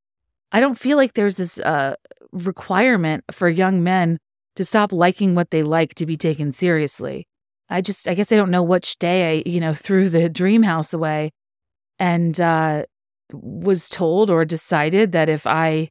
I 0.52 0.60
don't 0.60 0.80
feel 0.80 0.98
like 0.98 1.14
there's 1.14 1.38
this 1.38 1.60
uh, 1.60 1.96
requirement 2.32 3.24
for 3.32 3.50
young 3.50 3.84
men 3.84 4.20
to 4.56 4.64
stop 4.64 4.92
liking 4.92 5.36
what 5.36 5.52
they 5.52 5.64
like 5.64 5.96
to 5.96 6.06
be 6.06 6.18
taken 6.18 6.52
seriously. 6.52 7.28
I 7.70 7.82
just, 7.82 8.08
I 8.08 8.14
guess 8.14 8.32
I 8.32 8.36
don't 8.36 8.52
know 8.52 8.64
which 8.64 8.98
day 8.98 9.38
I, 9.38 9.44
you 9.46 9.60
know, 9.60 9.74
threw 9.74 10.10
the 10.10 10.30
dream 10.30 10.64
house 10.64 10.94
away 10.94 11.32
and 11.98 12.40
uh, 12.40 12.86
was 13.32 13.90
told 13.90 14.30
or 14.30 14.46
decided 14.46 15.12
that 15.14 15.30
if 15.30 15.48
I 15.48 15.90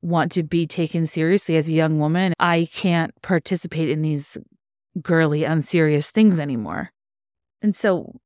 want 0.00 0.32
to 0.32 0.42
be 0.42 0.66
taken 0.66 1.06
seriously 1.06 1.56
as 1.56 1.68
a 1.68 1.72
young 1.72 1.98
woman, 1.98 2.32
I 2.38 2.68
can't 2.72 3.12
participate 3.22 3.88
in 3.88 4.02
these 4.02 4.36
girly, 5.00 5.44
unserious 5.44 6.10
things 6.10 6.38
anymore. 6.38 6.90
And 7.62 7.74
so, 7.74 8.16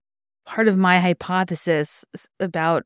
part 0.46 0.68
of 0.68 0.78
my 0.78 1.00
hypothesis 1.00 2.04
about 2.40 2.84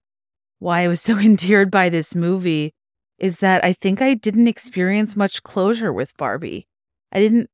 why 0.58 0.82
I 0.82 0.88
was 0.88 1.00
so 1.00 1.18
endeared 1.18 1.70
by 1.70 1.88
this 1.88 2.14
movie 2.14 2.74
is 3.18 3.38
that 3.38 3.64
I 3.64 3.72
think 3.72 4.00
I 4.00 4.14
didn't 4.14 4.48
experience 4.48 5.14
much 5.14 5.42
closure 5.42 5.92
with 5.92 6.16
Barbie. 6.16 6.66
I 7.12 7.20
didn't, 7.20 7.50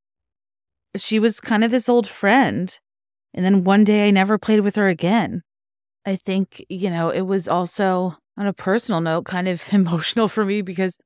she 0.97 1.19
was 1.19 1.39
kind 1.39 1.63
of 1.63 1.71
this 1.71 1.89
old 1.89 2.07
friend. 2.07 2.77
And 3.33 3.45
then 3.45 3.63
one 3.63 3.83
day 3.83 4.07
I 4.07 4.11
never 4.11 4.37
played 4.37 4.61
with 4.61 4.75
her 4.75 4.87
again. 4.87 5.43
I 6.05 6.15
think, 6.15 6.65
you 6.69 6.89
know, 6.89 7.09
it 7.09 7.21
was 7.21 7.47
also 7.47 8.17
on 8.37 8.47
a 8.47 8.53
personal 8.53 9.01
note 9.01 9.25
kind 9.25 9.47
of 9.47 9.61
emotional 9.73 10.27
for 10.27 10.45
me 10.45 10.61
because 10.61 10.97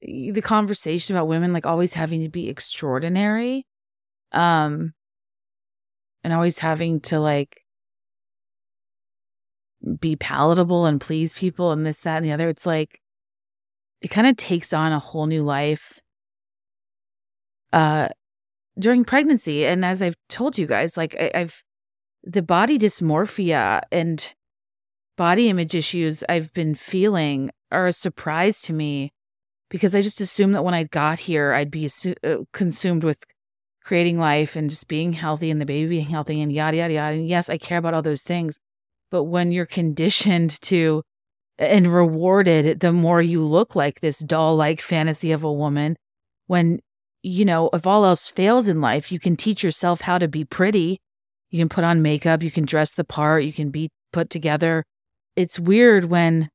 the 0.00 0.40
conversation 0.42 1.16
about 1.16 1.26
women 1.26 1.52
like 1.52 1.66
always 1.66 1.94
having 1.94 2.22
to 2.22 2.28
be 2.28 2.48
extraordinary 2.48 3.66
um 4.30 4.92
and 6.22 6.32
always 6.32 6.60
having 6.60 7.00
to 7.00 7.18
like 7.18 7.62
be 9.98 10.14
palatable 10.14 10.86
and 10.86 11.00
please 11.00 11.34
people 11.34 11.72
and 11.72 11.84
this 11.84 12.00
that 12.00 12.18
and 12.18 12.26
the 12.26 12.32
other 12.32 12.48
it's 12.48 12.66
like 12.66 13.00
it 14.00 14.08
kind 14.08 14.26
of 14.26 14.36
takes 14.36 14.72
on 14.72 14.92
a 14.92 14.98
whole 14.98 15.26
new 15.26 15.42
life 15.42 16.00
uh 17.72 18.08
during 18.78 19.04
pregnancy 19.04 19.66
and 19.66 19.84
as 19.84 20.02
i've 20.02 20.16
told 20.28 20.58
you 20.58 20.66
guys 20.66 20.96
like 20.96 21.16
I, 21.18 21.30
i've 21.34 21.62
the 22.22 22.42
body 22.42 22.78
dysmorphia 22.78 23.80
and 23.90 24.34
body 25.16 25.48
image 25.48 25.74
issues 25.74 26.24
i've 26.28 26.52
been 26.52 26.74
feeling 26.74 27.50
are 27.70 27.86
a 27.86 27.92
surprise 27.92 28.60
to 28.62 28.72
me 28.72 29.12
because 29.68 29.94
i 29.94 30.00
just 30.00 30.20
assumed 30.20 30.54
that 30.54 30.64
when 30.64 30.74
i 30.74 30.84
got 30.84 31.20
here 31.20 31.52
i'd 31.54 31.70
be 31.70 31.88
uh, 32.24 32.36
consumed 32.52 33.04
with 33.04 33.24
creating 33.84 34.18
life 34.18 34.54
and 34.54 34.68
just 34.68 34.86
being 34.86 35.14
healthy 35.14 35.50
and 35.50 35.60
the 35.60 35.66
baby 35.66 35.88
being 35.88 36.08
healthy 36.08 36.42
and 36.42 36.52
yada 36.52 36.76
yada 36.76 36.94
yada. 36.94 37.16
And 37.16 37.28
yes 37.28 37.48
i 37.48 37.58
care 37.58 37.78
about 37.78 37.94
all 37.94 38.02
those 38.02 38.22
things 38.22 38.58
but 39.10 39.24
when 39.24 39.50
you're 39.52 39.66
conditioned 39.66 40.60
to 40.62 41.02
and 41.58 41.92
rewarded 41.92 42.80
the 42.80 42.92
more 42.92 43.20
you 43.20 43.44
look 43.44 43.74
like 43.74 44.00
this 44.00 44.20
doll 44.20 44.56
like 44.56 44.80
fantasy 44.80 45.32
of 45.32 45.42
a 45.42 45.52
woman, 45.52 45.96
when, 46.46 46.80
you 47.22 47.44
know, 47.44 47.70
if 47.72 47.86
all 47.86 48.04
else 48.04 48.26
fails 48.26 48.68
in 48.68 48.80
life, 48.80 49.10
you 49.10 49.18
can 49.18 49.36
teach 49.36 49.62
yourself 49.62 50.02
how 50.02 50.18
to 50.18 50.28
be 50.28 50.44
pretty. 50.44 51.00
You 51.50 51.58
can 51.58 51.68
put 51.68 51.84
on 51.84 52.02
makeup, 52.02 52.42
you 52.42 52.50
can 52.50 52.64
dress 52.64 52.92
the 52.92 53.04
part, 53.04 53.44
you 53.44 53.52
can 53.52 53.70
be 53.70 53.90
put 54.12 54.30
together. 54.30 54.84
It's 55.34 55.58
weird 55.58 56.06
when 56.06 56.50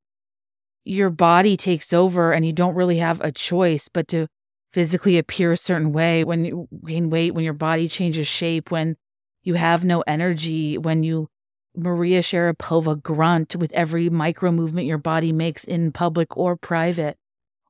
your 0.84 1.10
body 1.10 1.58
takes 1.58 1.94
over 1.94 2.34
and 2.34 2.46
you 2.46 2.54
don't 2.54 2.76
really 2.76 2.98
have 2.98 3.22
a 3.22 3.32
choice 3.32 3.88
but 3.88 4.08
to 4.10 4.28
physically 4.72 5.18
appear 5.18 5.52
a 5.52 5.58
certain 5.58 5.94
way 5.94 6.24
when 6.24 6.46
you 6.46 6.68
gain 6.86 7.10
weight, 7.10 7.34
when 7.34 7.44
your 7.44 7.54
body 7.54 7.88
changes 7.88 8.28
shape, 8.28 8.72
when 8.72 8.96
you 9.44 9.54
have 9.54 9.86
no 9.86 10.02
energy, 10.08 10.78
when 10.78 11.04
you 11.04 11.28
Maria 11.76 12.22
Sharapova 12.22 13.02
grunt 13.02 13.56
with 13.56 13.72
every 13.72 14.10
micro 14.10 14.52
movement 14.52 14.88
your 14.88 14.98
body 14.98 15.32
makes 15.32 15.64
in 15.64 15.92
public 15.92 16.38
or 16.38 16.56
private, 16.56 17.18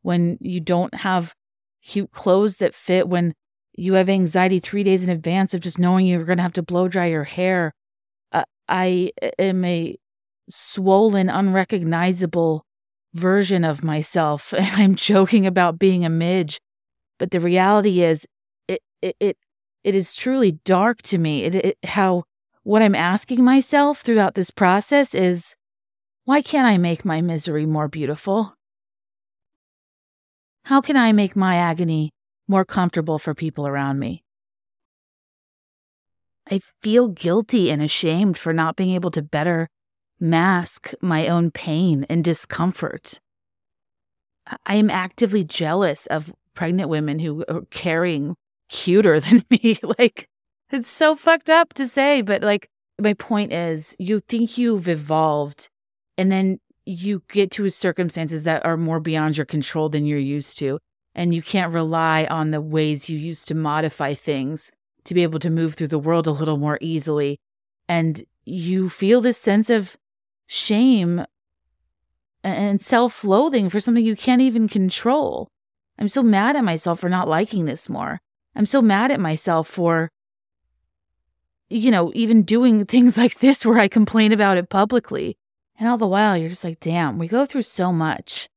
when 0.02 0.38
you 0.42 0.60
don't 0.60 0.94
have 0.94 1.34
cute 1.84 2.12
clothes 2.12 2.58
that 2.58 2.74
fit, 2.74 3.08
when 3.08 3.34
you 3.76 3.94
have 3.94 4.10
anxiety 4.10 4.60
three 4.60 4.84
days 4.84 5.04
in 5.04 5.10
advance 5.10 5.54
of 5.54 5.62
just 5.62 5.80
knowing 5.80 6.06
you're 6.06 6.24
going 6.24 6.38
to 6.38 6.44
have 6.44 6.54
to 6.54 6.64
blow 6.64 6.88
dry 6.88 7.08
your 7.08 7.24
hair. 7.24 7.74
Uh, 8.32 8.44
I 8.68 9.12
am 9.40 9.66
a 9.66 9.98
swollen, 10.50 11.30
unrecognizable 11.30 12.66
version 13.14 13.64
of 13.64 13.84
myself. 13.84 14.54
And 14.58 14.82
I'm 14.82 14.96
joking 14.96 15.46
about 15.46 15.80
being 15.80 16.06
a 16.06 16.10
midge. 16.10 16.60
But 17.20 17.32
the 17.32 17.40
reality 17.40 18.04
is, 18.04 18.26
it, 18.68 18.82
it, 19.02 19.16
it, 19.20 19.38
it 19.84 19.96
is 19.96 20.16
truly 20.16 20.54
dark 20.66 21.02
to 21.04 21.18
me. 21.18 21.44
It, 21.44 21.56
it, 21.56 21.78
how 21.84 22.24
what 22.64 22.82
I'm 22.82 22.96
asking 22.96 23.44
myself 23.44 24.02
throughout 24.02 24.36
this 24.36 24.52
process 24.52 25.14
is 25.14 25.56
why 26.26 26.42
can't 26.42 26.68
I 26.68 26.78
make 26.78 27.04
my 27.04 27.22
misery 27.22 27.66
more 27.66 27.90
beautiful? 27.90 28.56
How 30.64 30.80
can 30.80 30.96
I 30.96 31.12
make 31.12 31.36
my 31.36 31.58
agony 31.58 32.12
more 32.48 32.64
comfortable 32.64 33.20
for 33.20 33.34
people 33.34 33.68
around 33.68 34.00
me? 34.00 34.24
I 36.50 36.62
feel 36.82 37.10
guilty 37.10 37.70
and 37.70 37.82
ashamed 37.82 38.38
for 38.38 38.54
not 38.54 38.76
being 38.76 38.92
able 38.92 39.12
to 39.12 39.22
better 39.22 39.68
mask 40.20 40.94
my 41.02 41.28
own 41.28 41.52
pain 41.52 42.06
and 42.10 42.24
discomfort. 42.24 43.20
I 44.66 44.76
am 44.76 44.90
actively 44.90 45.44
jealous 45.44 46.06
of 46.08 46.34
pregnant 46.54 46.90
women 46.90 47.20
who 47.20 47.44
are 47.50 47.62
carrying 47.70 48.36
cuter 48.70 49.20
than 49.22 49.44
me. 49.50 49.80
like, 49.98 50.28
it's 50.72 50.90
so 50.90 51.16
fucked 51.16 51.50
up 51.50 51.74
to 51.74 51.88
say, 51.88 52.22
but 52.22 52.42
like 52.42 52.70
my 53.00 53.14
point 53.14 53.52
is 53.52 53.96
you 54.00 54.22
think 54.22 54.58
you've 54.58 54.88
evolved 54.88 55.70
and 56.18 56.32
then 56.32 56.60
you 56.86 57.24
get 57.30 57.52
to 57.52 57.70
circumstances 57.70 58.44
that 58.44 58.66
are 58.66 58.78
more 58.78 59.00
beyond 59.00 59.38
your 59.38 59.46
control 59.46 59.90
than 59.90 60.06
you're 60.06 60.20
used 60.20 60.58
to. 60.60 60.80
And 61.16 61.34
you 61.34 61.42
can't 61.42 61.74
rely 61.74 62.26
on 62.26 62.52
the 62.52 62.62
ways 62.62 63.10
you 63.10 63.18
used 63.18 63.48
to 63.50 63.56
modify 63.56 64.14
things 64.14 64.72
to 65.06 65.14
be 65.14 65.24
able 65.24 65.40
to 65.40 65.50
move 65.50 65.76
through 65.76 65.90
the 65.90 66.00
world 66.00 66.28
a 66.28 66.32
little 66.32 66.58
more 66.58 66.78
easily. 66.82 67.40
And 67.88 68.24
you 68.46 68.90
feel 68.90 69.22
this 69.22 69.38
sense 69.38 69.70
of 69.70 69.96
shame 70.48 71.26
and 72.44 72.82
self 72.82 73.24
loathing 73.24 73.70
for 73.70 73.80
something 73.80 74.04
you 74.04 74.16
can't 74.16 74.42
even 74.42 74.68
control. 74.68 75.50
I'm 76.00 76.10
so 76.10 76.24
mad 76.24 76.56
at 76.56 76.64
myself 76.64 77.00
for 77.00 77.10
not 77.10 77.28
liking 77.28 77.66
this 77.66 77.88
more. 77.88 78.20
I'm 78.56 78.66
so 78.66 78.82
mad 78.82 79.12
at 79.12 79.20
myself 79.20 79.68
for 79.68 80.10
you 81.70 81.90
know, 81.92 82.12
even 82.14 82.44
doing 82.44 82.86
things 82.86 83.18
like 83.18 83.40
this 83.40 83.66
where 83.66 83.80
I 83.80 83.88
complain 83.88 84.32
about 84.32 84.58
it 84.58 84.70
publicly. 84.70 85.38
And 85.80 85.90
all 85.90 85.98
the 85.98 86.08
while, 86.08 86.38
you're 86.38 86.50
just 86.50 86.64
like, 86.64 86.80
damn, 86.80 87.18
we 87.18 87.28
go 87.28 87.46
through 87.46 87.64
so 87.64 87.92
much. 87.92 88.48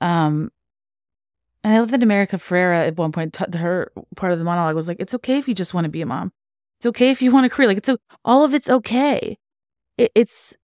Um, 0.00 0.50
and 1.62 1.72
I 1.72 1.80
love 1.80 1.90
that 1.92 2.02
America 2.02 2.36
Ferrera 2.36 2.86
at 2.86 2.96
one 2.96 3.12
point, 3.12 3.32
t- 3.32 3.58
her 3.58 3.90
part 4.16 4.32
of 4.32 4.38
the 4.38 4.44
monologue 4.44 4.74
was 4.74 4.86
like, 4.86 4.98
it's 5.00 5.14
okay 5.14 5.38
if 5.38 5.48
you 5.48 5.54
just 5.54 5.72
want 5.72 5.86
to 5.86 5.90
be 5.90 6.02
a 6.02 6.06
mom. 6.06 6.32
It's 6.78 6.86
okay 6.86 7.10
if 7.10 7.22
you 7.22 7.32
want 7.32 7.46
a 7.46 7.48
career. 7.48 7.68
Like, 7.68 7.78
it's 7.78 7.90
all 8.24 8.44
of 8.44 8.52
it's 8.52 8.68
okay. 8.68 9.38
It, 9.96 10.12
it's, 10.14 10.54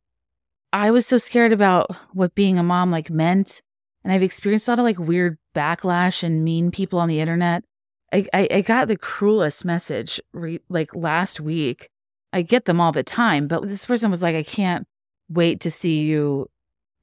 I 0.73 0.91
was 0.91 1.07
so 1.07 1.17
scared 1.17 1.53
about 1.53 1.97
what 2.13 2.35
being 2.35 2.59
a 2.59 2.63
mom 2.63 2.91
like 2.91 3.09
meant. 3.09 3.63
And 4.05 4.13
I've 4.13 4.23
experienced 4.23 4.69
a 4.69 4.73
lot 4.73 4.79
of 4.79 4.85
like 4.85 4.99
weird 4.99 5.39
backlash 5.55 6.23
and 6.23 6.45
mean 6.45 6.71
people 6.71 6.99
on 6.99 7.09
the 7.09 7.21
internet. 7.21 7.65
I, 8.13 8.27
I, 8.35 8.49
I 8.51 8.61
got 8.61 8.89
the 8.89 8.97
cruelest 8.97 9.65
message 9.65 10.21
re- 10.33 10.61
like 10.69 10.95
last 10.95 11.41
week. 11.41 11.89
I 12.33 12.43
get 12.43 12.67
them 12.67 12.81
all 12.81 12.93
the 12.93 13.03
time, 13.03 13.49
but 13.49 13.67
this 13.67 13.85
person 13.85 14.11
was 14.11 14.23
like, 14.23 14.37
I 14.37 14.43
can't 14.43 14.87
wait 15.31 15.61
to 15.61 15.71
see 15.71 16.03
you 16.03 16.49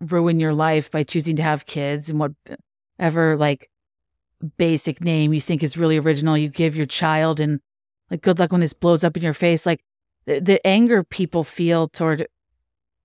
ruin 0.01 0.39
your 0.39 0.53
life 0.53 0.91
by 0.91 1.03
choosing 1.03 1.35
to 1.35 1.43
have 1.43 1.65
kids 1.65 2.09
and 2.09 2.19
whatever 2.19 3.35
like 3.37 3.69
basic 4.57 5.01
name 5.01 5.33
you 5.33 5.41
think 5.41 5.63
is 5.63 5.77
really 5.77 5.97
original 5.97 6.37
you 6.37 6.49
give 6.49 6.75
your 6.75 6.85
child 6.85 7.39
and 7.39 7.59
like 8.11 8.21
good 8.21 8.37
luck 8.37 8.51
when 8.51 8.61
this 8.61 8.73
blows 8.73 9.03
up 9.03 9.17
in 9.17 9.23
your 9.23 9.33
face 9.33 9.65
like 9.65 9.83
the, 10.25 10.39
the 10.39 10.67
anger 10.67 11.03
people 11.03 11.43
feel 11.43 11.87
toward 11.87 12.27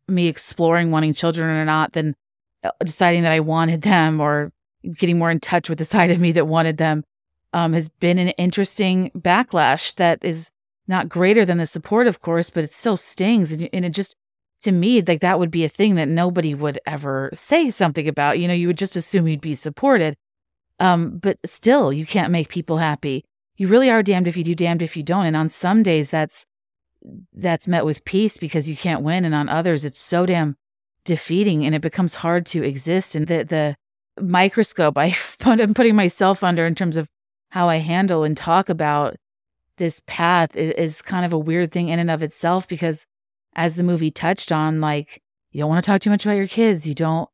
me 0.09 0.27
exploring 0.27 0.91
wanting 0.91 1.15
children 1.15 1.49
or 1.49 1.65
not 1.65 1.93
than 1.93 2.15
uh, 2.65 2.71
deciding 2.85 3.23
that 3.23 3.33
I 3.33 3.41
wanted 3.41 3.83
them 3.83 4.21
or 4.21 4.53
getting 4.97 5.19
more 5.19 5.31
in 5.31 5.41
touch 5.41 5.69
with 5.69 5.79
the 5.79 5.85
side 5.85 6.11
of 6.11 6.21
me 6.21 6.33
that 6.33 6.47
wanted 6.47 6.77
them 6.77 7.05
um, 7.53 7.73
has 7.73 7.89
been 7.89 8.19
an 8.19 8.29
interesting 8.31 9.11
backlash 9.17 9.95
that 9.97 10.19
is 10.23 10.51
not 10.89 11.09
greater 11.09 11.45
than 11.45 11.59
the 11.59 11.67
support, 11.67 12.07
of 12.07 12.21
course, 12.21 12.51
but 12.51 12.65
it 12.65 12.73
still 12.73 12.97
stings. 12.97 13.53
And, 13.53 13.69
and 13.73 13.85
it 13.85 13.91
just, 13.91 14.17
to 14.63 14.73
me, 14.73 15.03
like 15.03 15.21
that 15.21 15.39
would 15.39 15.51
be 15.51 15.65
a 15.65 15.69
thing 15.69 15.97
that 15.97 16.09
nobody 16.09 16.55
would 16.55 16.79
ever 16.87 17.31
say 17.35 17.71
something 17.71 18.09
about. 18.09 18.39
You 18.39 18.49
know, 18.49 18.55
you 18.55 18.69
would 18.69 18.79
just 18.79 18.97
assume 18.97 19.29
you'd 19.29 19.41
be 19.41 19.55
supported. 19.55 20.17
Um, 20.79 21.19
but 21.19 21.39
still, 21.45 21.93
you 21.93 22.07
can't 22.07 22.33
make 22.33 22.49
people 22.49 22.79
happy. 22.79 23.25
You 23.57 23.69
really 23.69 23.91
are 23.91 24.03
damned 24.03 24.27
if 24.27 24.37
you 24.37 24.45
do, 24.45 24.55
damned 24.55 24.83
if 24.83 24.97
you 24.97 25.03
don't. 25.03 25.27
And 25.27 25.37
on 25.37 25.49
some 25.49 25.83
days, 25.83 26.11
that's 26.11 26.47
that's 27.33 27.67
met 27.67 27.85
with 27.85 28.05
peace 28.05 28.37
because 28.37 28.69
you 28.69 28.77
can't 28.77 29.03
win, 29.03 29.25
and 29.25 29.35
on 29.35 29.49
others, 29.49 29.85
it's 29.85 30.01
so 30.01 30.25
damn 30.25 30.57
defeating, 31.05 31.65
and 31.65 31.75
it 31.75 31.83
becomes 31.83 32.17
hard 32.17 32.47
to 32.47 32.63
exist. 32.63 33.15
And 33.15 33.27
the 33.27 33.45
the 33.45 33.77
microscope 34.23 34.97
I 34.99 35.15
am 35.41 35.75
putting 35.75 35.97
myself 35.97 36.45
under 36.45 36.67
in 36.67 36.75
terms 36.75 36.97
of 36.97 37.09
how 37.51 37.69
I 37.69 37.77
handle 37.77 38.25
and 38.25 38.37
talk 38.37 38.69
about 38.69 39.17
this 39.79 40.01
path 40.07 40.55
is, 40.57 40.71
is 40.73 41.03
kind 41.03 41.25
of 41.25 41.33
a 41.33 41.39
weird 41.39 41.73
thing 41.73 41.89
in 41.89 41.99
and 41.99 42.11
of 42.11 42.23
itself 42.23 42.69
because 42.69 43.05
as 43.55 43.75
the 43.75 43.83
movie 43.83 44.11
touched 44.11 44.53
on, 44.53 44.81
like, 44.81 45.23
you 45.51 45.61
don't 45.61 45.69
want 45.69 45.85
to 45.85 45.91
talk 45.91 46.01
too 46.01 46.11
much 46.11 46.25
about 46.25 46.37
your 46.37 46.49
kids. 46.49 46.87
You 46.87 46.95
don't 46.95 47.29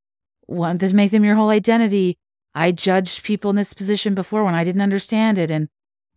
want 0.47 0.81
to 0.81 0.95
make 0.95 1.11
them 1.11 1.25
your 1.25 1.37
whole 1.37 1.51
identity. 1.51 2.17
I 2.55 2.73
judged 2.73 3.23
people 3.23 3.51
in 3.51 3.57
this 3.57 3.75
position 3.75 4.15
before 4.15 4.45
when 4.45 4.55
I 4.55 4.65
didn't 4.65 4.83
understand 4.83 5.39
it. 5.39 5.51
And 5.51 5.69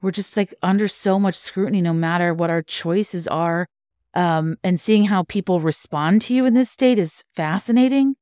we're 0.01 0.11
just 0.11 0.35
like 0.35 0.53
under 0.63 0.87
so 0.87 1.19
much 1.19 1.35
scrutiny, 1.35 1.81
no 1.81 1.93
matter 1.93 2.33
what 2.33 2.49
our 2.49 2.63
choices 2.63 3.27
are. 3.27 3.67
Um, 4.13 4.57
and 4.63 4.81
seeing 4.81 5.05
how 5.05 5.23
people 5.23 5.61
respond 5.61 6.21
to 6.23 6.33
you 6.33 6.45
in 6.45 6.53
this 6.53 6.69
state 6.69 6.99
is 6.99 7.23
fascinating 7.33 8.15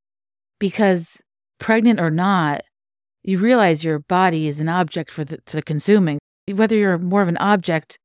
because 0.60 1.24
pregnant 1.58 2.00
or 2.00 2.12
not, 2.12 2.62
you 3.24 3.40
realize 3.40 3.84
your 3.84 4.00
body 4.00 4.48
is 4.48 4.62
an 4.62 4.70
object 4.70 5.10
for 5.10 5.24
the, 5.24 5.40
the 5.48 5.62
consuming. 5.62 6.20
Whether 6.48 6.76
you're 6.76 6.98
more 6.98 7.22
of 7.22 7.28
an 7.28 7.38
object 7.38 7.98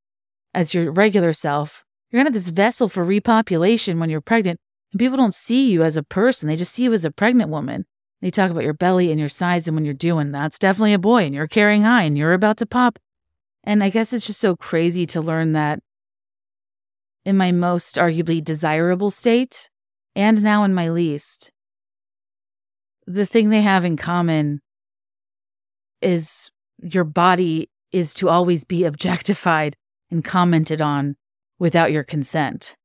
as 0.53 0.73
your 0.73 0.91
regular 0.91 1.31
self, 1.33 1.84
you're 2.15 2.23
kind 2.23 2.33
of 2.33 2.33
this 2.33 2.47
vessel 2.47 2.87
for 2.87 3.05
repopulation 3.05 3.99
when 3.99 4.09
you're 4.09 4.21
pregnant. 4.21 4.57
And 4.93 4.99
people 4.99 5.17
don't 5.17 5.35
see 5.35 5.69
you 5.69 5.83
as 5.83 5.97
a 5.97 6.03
person, 6.03 6.47
they 6.47 6.55
just 6.55 6.73
see 6.73 6.83
you 6.83 6.93
as 6.93 7.03
a 7.03 7.11
pregnant 7.11 7.49
woman. 7.49 7.85
They 8.21 8.31
talk 8.31 8.51
about 8.51 8.63
your 8.63 8.73
belly 8.73 9.11
and 9.11 9.19
your 9.19 9.27
size 9.27 9.67
and 9.67 9.75
when 9.75 9.83
you're 9.83 9.93
doing 9.93 10.31
that's 10.31 10.57
definitely 10.57 10.93
a 10.93 10.97
boy 10.97 11.25
and 11.25 11.35
you're 11.35 11.45
carrying 11.47 11.83
high 11.83 12.03
and 12.03 12.17
you're 12.17 12.31
about 12.31 12.55
to 12.57 12.65
pop. 12.65 12.99
And 13.65 13.83
I 13.83 13.89
guess 13.89 14.13
it's 14.13 14.25
just 14.25 14.39
so 14.39 14.55
crazy 14.55 15.05
to 15.07 15.19
learn 15.19 15.51
that 15.53 15.79
in 17.25 17.35
my 17.35 17.51
most 17.51 17.97
arguably 17.97 18.41
desirable 18.41 19.09
state, 19.09 19.69
and 20.15 20.41
now 20.41 20.63
in 20.63 20.73
my 20.73 20.87
least, 20.87 21.51
the 23.05 23.25
thing 23.25 23.49
they 23.49 23.61
have 23.61 23.83
in 23.83 23.97
common 23.97 24.61
is 26.01 26.49
your 26.81 27.03
body 27.03 27.69
is 27.91 28.13
to 28.13 28.29
always 28.29 28.63
be 28.63 28.83
objectified 28.85 29.75
and 30.09 30.23
commented 30.23 30.79
on 30.79 31.17
without 31.59 31.91
your 31.91 32.03
consent. 32.03 32.75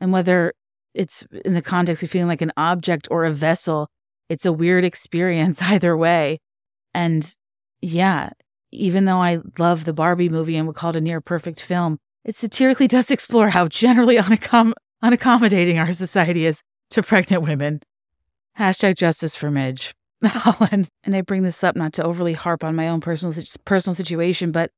And 0.00 0.12
whether 0.12 0.52
it's 0.94 1.26
in 1.44 1.54
the 1.54 1.62
context 1.62 2.02
of 2.02 2.10
feeling 2.10 2.28
like 2.28 2.42
an 2.42 2.52
object 2.56 3.08
or 3.10 3.24
a 3.24 3.30
vessel, 3.30 3.88
it's 4.28 4.46
a 4.46 4.52
weird 4.52 4.84
experience 4.90 5.62
either 5.62 5.96
way. 5.96 6.40
And 6.94 7.32
yeah, 7.80 8.30
even 8.72 9.04
though 9.04 9.20
I 9.20 9.40
love 9.58 9.84
the 9.84 9.92
Barbie 9.92 10.28
movie 10.28 10.56
and 10.56 10.66
would 10.66 10.76
call 10.76 10.90
it 10.90 10.96
a 10.96 11.00
near 11.00 11.20
perfect 11.20 11.62
film, 11.62 11.98
it 12.24 12.34
satirically 12.34 12.88
does 12.88 13.10
explore 13.10 13.50
how 13.50 13.68
generally 13.68 14.16
unaccom- 14.16 14.72
unaccommodating 15.02 15.78
our 15.78 15.92
society 15.92 16.46
is 16.46 16.62
to 16.90 17.02
pregnant 17.02 17.42
women. 17.42 17.80
Hashtag 18.58 18.96
justice 18.96 19.36
for 19.36 19.50
Midge. 19.50 19.94
Holland. 20.24 20.88
And 21.04 21.16
I 21.16 21.22
bring 21.22 21.42
this 21.44 21.64
up 21.64 21.76
not 21.76 21.92
to 21.94 22.04
overly 22.04 22.34
harp 22.34 22.62
on 22.62 22.76
my 22.76 22.88
own 22.88 23.00
personal 23.00 23.34
personal 23.64 23.94
situation, 23.94 24.52
but 24.52 24.70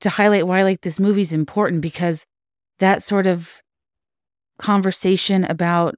to 0.00 0.08
highlight 0.08 0.46
why 0.46 0.62
like 0.62 0.80
this 0.80 1.00
movie 1.00 1.20
is 1.20 1.32
important 1.32 1.82
because 1.82 2.24
that 2.78 3.02
sort 3.02 3.26
of 3.26 3.60
conversation 4.58 5.44
about 5.44 5.94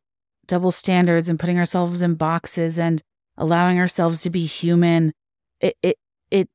double 0.47 0.73
standards 0.73 1.29
and 1.29 1.39
putting 1.39 1.59
ourselves 1.59 2.03
in 2.03 2.15
boxes 2.15 2.79
and 2.79 3.03
allowing 3.37 3.79
ourselves 3.79 4.23
to 4.23 4.31
be 4.31 4.47
human, 4.47 5.13
it 5.61 5.77
it 5.83 5.97
it 6.31 6.49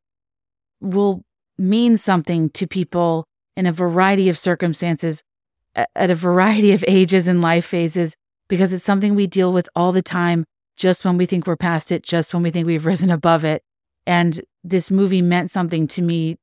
will 0.82 1.22
mean 1.58 1.98
something 1.98 2.50
to 2.50 2.68
people 2.68 3.26
in 3.56 3.66
a 3.66 3.72
variety 3.72 4.30
of 4.30 4.38
circumstances 4.38 5.24
at 5.76 6.12
a 6.12 6.16
variety 6.16 6.72
of 6.72 6.84
ages 6.88 7.28
and 7.28 7.42
life 7.42 7.66
phases 7.66 8.16
because 8.48 8.74
it's 8.74 8.84
something 8.84 9.16
we 9.16 9.28
deal 9.28 9.54
with 9.54 9.70
all 9.76 9.92
the 9.92 10.02
time 10.02 10.46
just 10.76 11.06
when 11.06 11.18
we 11.18 11.26
think 11.26 11.46
we're 11.46 11.56
past 11.56 11.92
it, 11.92 12.04
just 12.04 12.34
when 12.34 12.44
we 12.44 12.52
think 12.52 12.66
we've 12.66 12.86
risen 12.86 13.12
above 13.12 13.44
it. 13.44 13.64
And 14.06 14.42
this 14.64 14.92
movie 14.92 15.22
meant 15.22 15.52
something 15.52 15.88
to 15.88 16.02
me, 16.02 16.38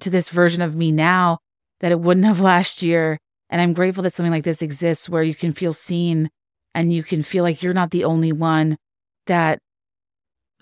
to 0.00 0.10
this 0.10 0.28
version 0.28 0.62
of 0.62 0.76
me 0.76 0.92
now 0.92 1.38
that 1.82 1.92
it 1.92 2.00
wouldn't 2.00 2.26
have 2.26 2.40
last 2.52 2.82
year. 2.82 3.18
And 3.50 3.60
I'm 3.60 3.74
grateful 3.74 4.02
that 4.04 4.14
something 4.14 4.32
like 4.32 4.44
this 4.44 4.62
exists 4.62 5.08
where 5.08 5.22
you 5.22 5.34
can 5.34 5.52
feel 5.52 5.74
seen 5.74 6.30
and 6.74 6.92
you 6.92 7.02
can 7.02 7.22
feel 7.22 7.44
like 7.44 7.62
you're 7.62 7.74
not 7.74 7.90
the 7.90 8.04
only 8.04 8.32
one 8.32 8.78
that 9.26 9.58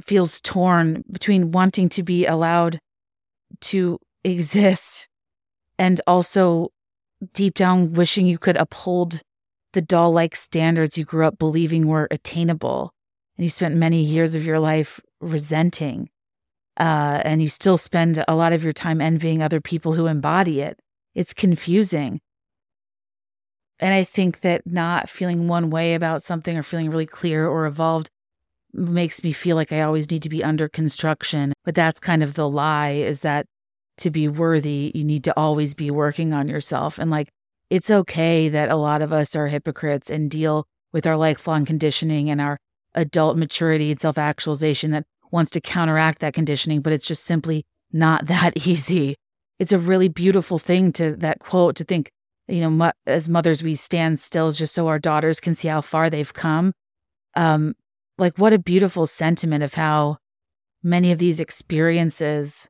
feels 0.02 0.40
torn 0.40 1.04
between 1.10 1.52
wanting 1.52 1.88
to 1.90 2.02
be 2.02 2.26
allowed 2.26 2.80
to 3.60 3.98
exist 4.24 5.06
and 5.78 6.00
also 6.06 6.70
deep 7.32 7.54
down 7.54 7.92
wishing 7.92 8.26
you 8.26 8.38
could 8.38 8.56
uphold 8.56 9.20
the 9.72 9.82
doll 9.82 10.12
like 10.12 10.34
standards 10.34 10.98
you 10.98 11.04
grew 11.04 11.26
up 11.26 11.38
believing 11.38 11.86
were 11.86 12.08
attainable 12.10 12.92
and 13.36 13.44
you 13.44 13.50
spent 13.50 13.74
many 13.74 14.02
years 14.02 14.34
of 14.34 14.44
your 14.44 14.58
life 14.58 15.00
resenting. 15.20 16.10
Uh, 16.78 17.20
and 17.24 17.42
you 17.42 17.48
still 17.48 17.76
spend 17.76 18.22
a 18.26 18.34
lot 18.34 18.52
of 18.52 18.64
your 18.64 18.72
time 18.72 19.00
envying 19.00 19.42
other 19.42 19.60
people 19.60 19.94
who 19.94 20.06
embody 20.06 20.60
it. 20.60 20.78
It's 21.14 21.34
confusing. 21.34 22.20
And 23.78 23.94
I 23.94 24.04
think 24.04 24.40
that 24.40 24.66
not 24.66 25.08
feeling 25.08 25.48
one 25.48 25.70
way 25.70 25.94
about 25.94 26.22
something 26.22 26.56
or 26.56 26.62
feeling 26.62 26.90
really 26.90 27.06
clear 27.06 27.48
or 27.48 27.66
evolved 27.66 28.10
makes 28.72 29.24
me 29.24 29.32
feel 29.32 29.56
like 29.56 29.72
I 29.72 29.80
always 29.80 30.10
need 30.10 30.22
to 30.22 30.28
be 30.28 30.44
under 30.44 30.68
construction. 30.68 31.52
But 31.64 31.74
that's 31.74 31.98
kind 31.98 32.22
of 32.22 32.34
the 32.34 32.48
lie 32.48 32.90
is 32.90 33.20
that 33.20 33.46
to 33.98 34.10
be 34.10 34.28
worthy, 34.28 34.92
you 34.94 35.04
need 35.04 35.24
to 35.24 35.36
always 35.36 35.74
be 35.74 35.90
working 35.90 36.32
on 36.32 36.48
yourself. 36.48 36.98
And 36.98 37.10
like, 37.10 37.28
it's 37.70 37.90
okay 37.90 38.48
that 38.48 38.70
a 38.70 38.76
lot 38.76 39.02
of 39.02 39.12
us 39.12 39.36
are 39.36 39.48
hypocrites 39.48 40.10
and 40.10 40.30
deal 40.30 40.66
with 40.92 41.06
our 41.06 41.16
lifelong 41.16 41.64
conditioning 41.64 42.28
and 42.28 42.40
our 42.40 42.58
adult 42.94 43.36
maturity 43.36 43.90
and 43.90 44.00
self 44.00 44.18
actualization 44.18 44.90
that 44.90 45.04
wants 45.30 45.50
to 45.52 45.60
counteract 45.60 46.18
that 46.20 46.34
conditioning, 46.34 46.80
but 46.80 46.92
it's 46.92 47.06
just 47.06 47.24
simply 47.24 47.64
not 47.92 48.26
that 48.26 48.66
easy. 48.66 49.16
It's 49.60 49.72
a 49.72 49.78
really 49.78 50.08
beautiful 50.08 50.58
thing 50.58 50.90
to 50.94 51.14
that 51.16 51.38
quote 51.38 51.76
to 51.76 51.84
think, 51.84 52.10
you 52.48 52.60
know, 52.62 52.70
mo- 52.70 52.92
as 53.06 53.28
mothers, 53.28 53.62
we 53.62 53.74
stand 53.76 54.18
still 54.18 54.50
just 54.50 54.74
so 54.74 54.88
our 54.88 54.98
daughters 54.98 55.38
can 55.38 55.54
see 55.54 55.68
how 55.68 55.82
far 55.82 56.08
they've 56.08 56.32
come. 56.32 56.72
Um, 57.36 57.74
like, 58.16 58.38
what 58.38 58.54
a 58.54 58.58
beautiful 58.58 59.06
sentiment 59.06 59.62
of 59.62 59.74
how 59.74 60.16
many 60.82 61.12
of 61.12 61.18
these 61.18 61.40
experiences 61.40 62.68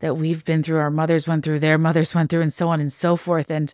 that 0.00 0.16
we've 0.16 0.44
been 0.44 0.64
through, 0.64 0.78
our 0.78 0.90
mothers 0.90 1.28
went 1.28 1.44
through, 1.44 1.60
their 1.60 1.78
mothers 1.78 2.12
went 2.12 2.28
through, 2.28 2.42
and 2.42 2.52
so 2.52 2.68
on 2.68 2.80
and 2.80 2.92
so 2.92 3.14
forth. 3.14 3.48
And 3.48 3.72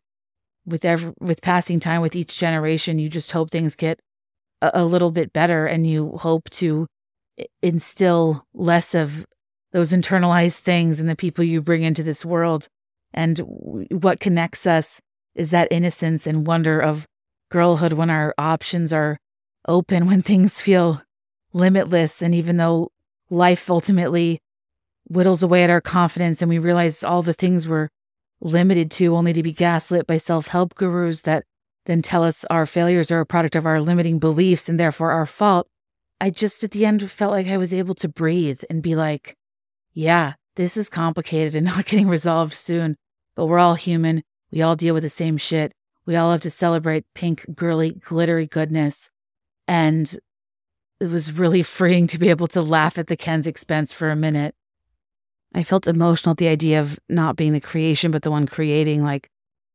with 0.67 0.85
every, 0.85 1.15
with 1.21 1.41
passing 1.41 1.81
time 1.81 2.03
with 2.03 2.15
each 2.15 2.39
generation, 2.39 2.99
you 2.99 3.09
just 3.09 3.33
hope 3.33 3.51
things 3.51 3.75
get 3.75 3.99
a, 4.61 4.71
a 4.75 4.85
little 4.85 5.11
bit 5.11 5.33
better, 5.33 5.65
and 5.67 5.87
you 5.87 6.19
hope 6.19 6.51
to 6.51 6.87
instill 7.63 8.45
less 8.53 8.95
of 8.95 9.25
those 9.73 9.93
internalized 9.93 10.59
things 10.59 11.01
and 11.01 11.09
the 11.09 11.17
people 11.17 11.45
you 11.45 11.61
bring 11.61 11.83
into 11.83 12.03
this 12.03 12.25
world. 12.25 12.69
And 13.13 13.39
what 13.91 14.21
connects 14.21 14.67
us 14.67 15.01
is 15.35 15.51
that 15.51 15.69
innocence 15.71 16.27
and 16.27 16.47
wonder 16.47 16.81
of 16.81 17.07
girlhood 17.51 17.93
when 17.93 18.11
our 18.11 18.35
options 18.39 18.93
are 18.93 19.19
open, 19.67 20.07
when 20.09 20.23
things 20.23 20.61
feel 20.61 21.03
limitless. 21.53 22.23
And 22.23 22.35
even 22.35 22.57
though 22.57 22.91
life 23.31 23.71
ultimately 23.71 24.41
whittles 25.05 25.43
away 25.43 25.65
at 25.65 25.71
our 25.71 25.81
confidence 25.81 26.43
and 26.43 26.49
we 26.49 26.59
realize 26.59 27.03
all 27.03 27.23
the 27.23 27.33
things 27.33 27.67
we're 27.67 27.89
limited 28.41 28.91
to 28.91 29.17
only 29.17 29.33
to 29.33 29.43
be 29.43 29.53
gaslit 29.53 30.07
by 30.07 30.19
self 30.19 30.49
help 30.49 30.75
gurus 30.75 31.23
that 31.23 31.45
then 31.87 32.03
tell 32.03 32.23
us 32.23 32.45
our 32.51 32.67
failures 32.67 33.11
are 33.11 33.21
a 33.21 33.27
product 33.27 33.57
of 33.57 33.65
our 33.65 33.81
limiting 33.81 34.19
beliefs 34.19 34.69
and 34.69 34.79
therefore 34.79 35.11
our 35.11 35.25
fault. 35.27 35.67
I 36.21 36.31
just 36.31 36.63
at 36.63 36.73
the 36.73 36.85
end 36.85 37.11
felt 37.11 37.33
like 37.33 37.47
I 37.47 37.57
was 37.57 37.73
able 37.73 37.95
to 37.97 38.09
breathe 38.09 38.63
and 38.69 38.83
be 38.83 38.95
like, 38.95 39.38
yeah, 39.99 40.35
this 40.55 40.77
is 40.77 40.89
complicated 40.89 41.57
and 41.57 41.67
not 41.67 41.87
getting 41.87 42.09
resolved 42.09 42.53
soon, 42.53 42.97
but 43.35 43.47
we're 43.47 43.59
all 43.59 43.75
human. 43.75 44.23
We 44.53 44.63
all 44.63 44.77
deal 44.77 44.95
with 44.95 45.03
the 45.03 45.11
same 45.11 45.37
shit. 45.37 45.73
We 46.07 46.15
all 46.15 46.31
have 46.31 46.41
to 46.43 46.51
celebrate 46.51 47.05
pink, 47.15 47.45
girly, 47.55 47.91
glittery 47.91 48.47
goodness. 48.47 49.11
And 49.67 50.17
it 51.01 51.11
was 51.11 51.33
really 51.33 51.63
freeing 51.65 52.07
to 52.07 52.19
be 52.19 52.31
able 52.31 52.47
to 52.49 52.63
laugh 52.63 52.97
at 52.97 53.09
the 53.09 53.17
Ken's 53.17 53.49
expense 53.49 53.93
for 53.93 54.11
a 54.11 54.17
minute. 54.17 54.55
I 55.53 55.65
felt 55.65 55.89
emotional 55.89 56.33
at 56.33 56.37
the 56.37 56.49
idea 56.49 56.81
of 56.81 57.01
not 57.09 57.35
being 57.35 57.53
the 57.53 57.61
creation, 57.61 58.13
but 58.13 58.23
the 58.23 58.31
one 58.31 58.47
creating, 58.47 59.03
like 59.03 59.29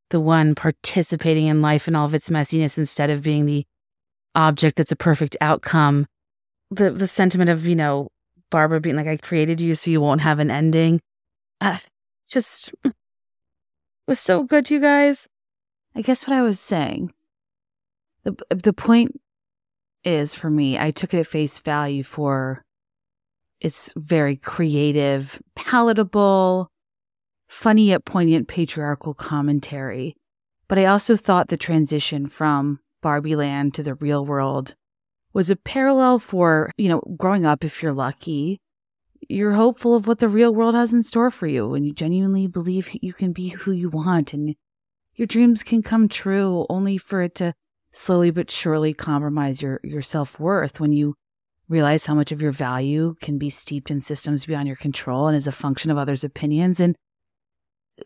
the 0.08 0.20
one 0.20 0.54
participating 0.54 1.48
in 1.48 1.60
life 1.60 1.86
and 1.86 1.94
all 1.96 2.06
of 2.06 2.14
its 2.14 2.30
messiness 2.30 2.78
instead 2.78 3.10
of 3.10 3.22
being 3.22 3.44
the 3.44 3.66
object 4.34 4.76
that's 4.76 4.92
a 4.92 4.96
perfect 4.96 5.36
outcome. 5.42 6.06
The 6.70 6.90
the 6.90 7.06
sentiment 7.06 7.50
of, 7.50 7.66
you 7.66 7.76
know, 7.76 8.08
Barbara 8.54 8.80
being 8.80 8.94
like, 8.94 9.08
I 9.08 9.16
created 9.16 9.60
you 9.60 9.74
so 9.74 9.90
you 9.90 10.00
won't 10.00 10.20
have 10.20 10.38
an 10.38 10.48
ending. 10.48 11.00
Uh, 11.60 11.78
just 12.28 12.72
was 14.06 14.20
so 14.20 14.44
good, 14.44 14.70
you 14.70 14.78
guys. 14.78 15.26
I 15.96 16.02
guess 16.02 16.24
what 16.24 16.36
I 16.36 16.42
was 16.42 16.60
saying, 16.60 17.12
the 18.22 18.36
the 18.50 18.72
point 18.72 19.20
is 20.04 20.36
for 20.36 20.50
me, 20.50 20.78
I 20.78 20.92
took 20.92 21.12
it 21.12 21.18
at 21.18 21.26
face 21.26 21.58
value 21.58 22.04
for 22.04 22.62
it's 23.58 23.92
very 23.96 24.36
creative, 24.36 25.42
palatable, 25.56 26.68
funny 27.48 27.88
yet 27.88 28.04
poignant 28.04 28.46
patriarchal 28.46 29.14
commentary. 29.14 30.14
But 30.68 30.78
I 30.78 30.84
also 30.84 31.16
thought 31.16 31.48
the 31.48 31.56
transition 31.56 32.28
from 32.28 32.78
Barbie 33.02 33.34
land 33.34 33.74
to 33.74 33.82
the 33.82 33.94
real 33.94 34.24
world 34.24 34.76
was 35.34 35.50
a 35.50 35.56
parallel 35.56 36.18
for, 36.18 36.70
you 36.78 36.88
know, 36.88 37.00
growing 37.18 37.44
up 37.44 37.64
if 37.64 37.82
you're 37.82 37.92
lucky. 37.92 38.60
You're 39.28 39.52
hopeful 39.52 39.94
of 39.94 40.06
what 40.06 40.20
the 40.20 40.28
real 40.28 40.54
world 40.54 40.74
has 40.74 40.92
in 40.94 41.02
store 41.02 41.30
for 41.30 41.46
you 41.46 41.74
and 41.74 41.84
you 41.84 41.92
genuinely 41.92 42.46
believe 42.46 42.90
you 43.02 43.12
can 43.12 43.32
be 43.32 43.48
who 43.48 43.72
you 43.72 43.90
want 43.90 44.32
and 44.32 44.54
your 45.14 45.26
dreams 45.26 45.62
can 45.62 45.82
come 45.82 46.08
true 46.08 46.66
only 46.68 46.98
for 46.98 47.22
it 47.22 47.34
to 47.36 47.54
slowly 47.90 48.30
but 48.30 48.50
surely 48.50 48.92
compromise 48.92 49.62
your, 49.62 49.80
your 49.82 50.02
self 50.02 50.38
worth 50.38 50.78
when 50.78 50.92
you 50.92 51.14
realize 51.68 52.06
how 52.06 52.14
much 52.14 52.32
of 52.32 52.42
your 52.42 52.52
value 52.52 53.14
can 53.20 53.38
be 53.38 53.48
steeped 53.48 53.90
in 53.90 54.00
systems 54.00 54.46
beyond 54.46 54.66
your 54.66 54.76
control 54.76 55.28
and 55.28 55.36
is 55.36 55.46
a 55.46 55.52
function 55.52 55.90
of 55.90 55.96
others' 55.96 56.24
opinions. 56.24 56.80
And 56.80 56.96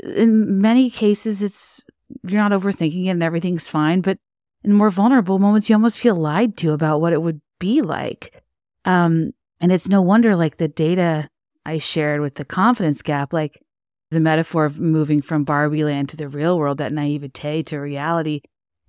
in 0.01 0.61
many 0.61 0.91
cases, 0.91 1.43
it's 1.43 1.85
you're 2.23 2.41
not 2.41 2.59
overthinking 2.59 3.07
it 3.07 3.11
and 3.11 3.23
everything's 3.23 3.69
fine. 3.69 4.01
But 4.01 4.19
in 4.65 4.73
more 4.73 4.91
vulnerable 4.91 5.39
moments, 5.39 5.69
you 5.69 5.75
almost 5.75 5.99
feel 5.99 6.17
lied 6.17 6.57
to 6.59 6.73
about 6.73 7.01
what 7.01 7.13
it 7.13 7.23
would 7.23 7.41
be 7.59 7.81
like. 7.81 8.43
Um, 8.85 9.33
and 9.61 9.73
it's 9.73 9.89
no 9.89 10.03
wonder, 10.03 10.37
like 10.37 10.57
the 10.57 10.69
data 10.69 11.29
I 11.65 11.79
shared 11.79 12.21
with 12.21 12.37
the 12.37 12.45
confidence 12.45 13.03
gap, 13.03 13.33
like 13.33 13.63
the 14.11 14.21
metaphor 14.21 14.65
of 14.65 14.81
moving 14.81 15.21
from 15.21 15.45
Barbie 15.45 15.85
land 15.85 16.09
to 16.11 16.17
the 16.17 16.29
real 16.29 16.59
world, 16.59 16.79
that 16.79 16.93
naivete 16.93 17.63
to 17.65 17.79
reality, 17.79 18.41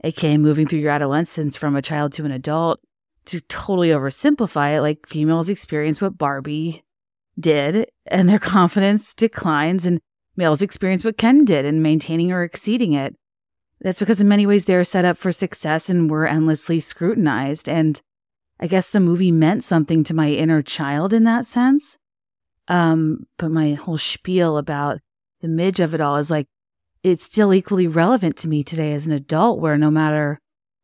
aka 0.04 0.38
moving 0.38 0.68
through 0.68 0.80
your 0.80 0.92
adolescence 0.92 1.56
from 1.56 1.76
a 1.76 1.82
child 1.82 2.14
to 2.14 2.26
an 2.26 2.32
adult 2.32 2.80
to 3.26 3.42
totally 3.42 3.90
oversimplify 3.90 4.76
it, 4.78 4.82
like 4.82 5.08
females 5.08 5.50
experience 5.50 6.02
what 6.02 6.18
Barbie 6.18 6.84
did 7.40 7.90
and 8.08 8.28
their 8.28 8.40
confidence 8.58 9.14
declines 9.14 9.86
and 9.86 10.00
males 10.36 10.62
experience 10.62 11.04
what 11.04 11.18
Ken 11.18 11.46
did 11.46 11.66
in 11.66 11.82
maintaining 11.82 12.32
or 12.32 12.44
exceeding 12.44 12.94
it. 12.94 13.16
That's 13.82 14.00
because 14.00 14.20
in 14.20 14.28
many 14.28 14.46
ways 14.46 14.66
they're 14.66 14.84
set 14.84 15.06
up 15.06 15.18
for 15.18 15.32
success 15.32 15.90
and 15.90 16.10
we're 16.10 16.26
endlessly 16.26 16.80
scrutinized. 16.80 17.70
And 17.70 18.02
I 18.60 18.68
guess 18.68 18.90
the 18.90 19.00
movie 19.00 19.32
meant 19.32 19.64
something 19.64 20.04
to 20.06 20.14
my 20.14 20.32
inner 20.32 20.62
child 20.62 21.14
in 21.14 21.24
that 21.24 21.46
sense. 21.46 21.98
Um, 22.68 23.26
but 23.38 23.52
my 23.52 23.74
whole 23.74 23.98
spiel 23.98 24.58
about 24.58 25.00
the 25.42 25.48
midge 25.48 25.80
of 25.80 25.94
it 25.94 26.02
all 26.02 26.18
is 26.18 26.30
like, 26.30 26.48
it's 27.02 27.24
still 27.24 27.54
equally 27.54 27.88
relevant 27.88 28.36
to 28.38 28.50
me 28.50 28.64
today 28.64 28.94
as 28.94 29.08
an 29.08 29.14
adult, 29.14 29.60
where 29.60 29.78
no 29.78 29.90
matter 29.90 30.40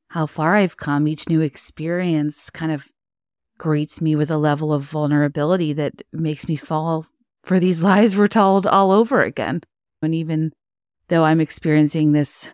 how 0.10 0.26
far 0.26 0.56
I've 0.56 0.78
come, 0.78 1.08
each 1.08 1.28
new 1.28 1.42
experience 1.42 2.50
kind 2.50 2.72
of 2.72 2.88
greets 3.58 4.00
me 4.02 4.16
with 4.16 4.32
a 4.32 4.38
level 4.38 4.74
of 4.74 4.84
vulnerability 4.84 5.74
that 5.74 6.02
makes 6.14 6.48
me 6.48 6.56
fall 6.56 7.06
for 7.44 7.60
these 7.60 7.82
lies 7.84 8.16
we're 8.16 8.28
told 8.28 8.66
all 8.66 8.92
over 8.92 9.22
again. 9.22 9.62
And 10.02 10.16
even 10.16 10.54
though 11.10 11.26
I'm 11.26 11.42
experiencing 11.42 12.14
this 12.14 12.52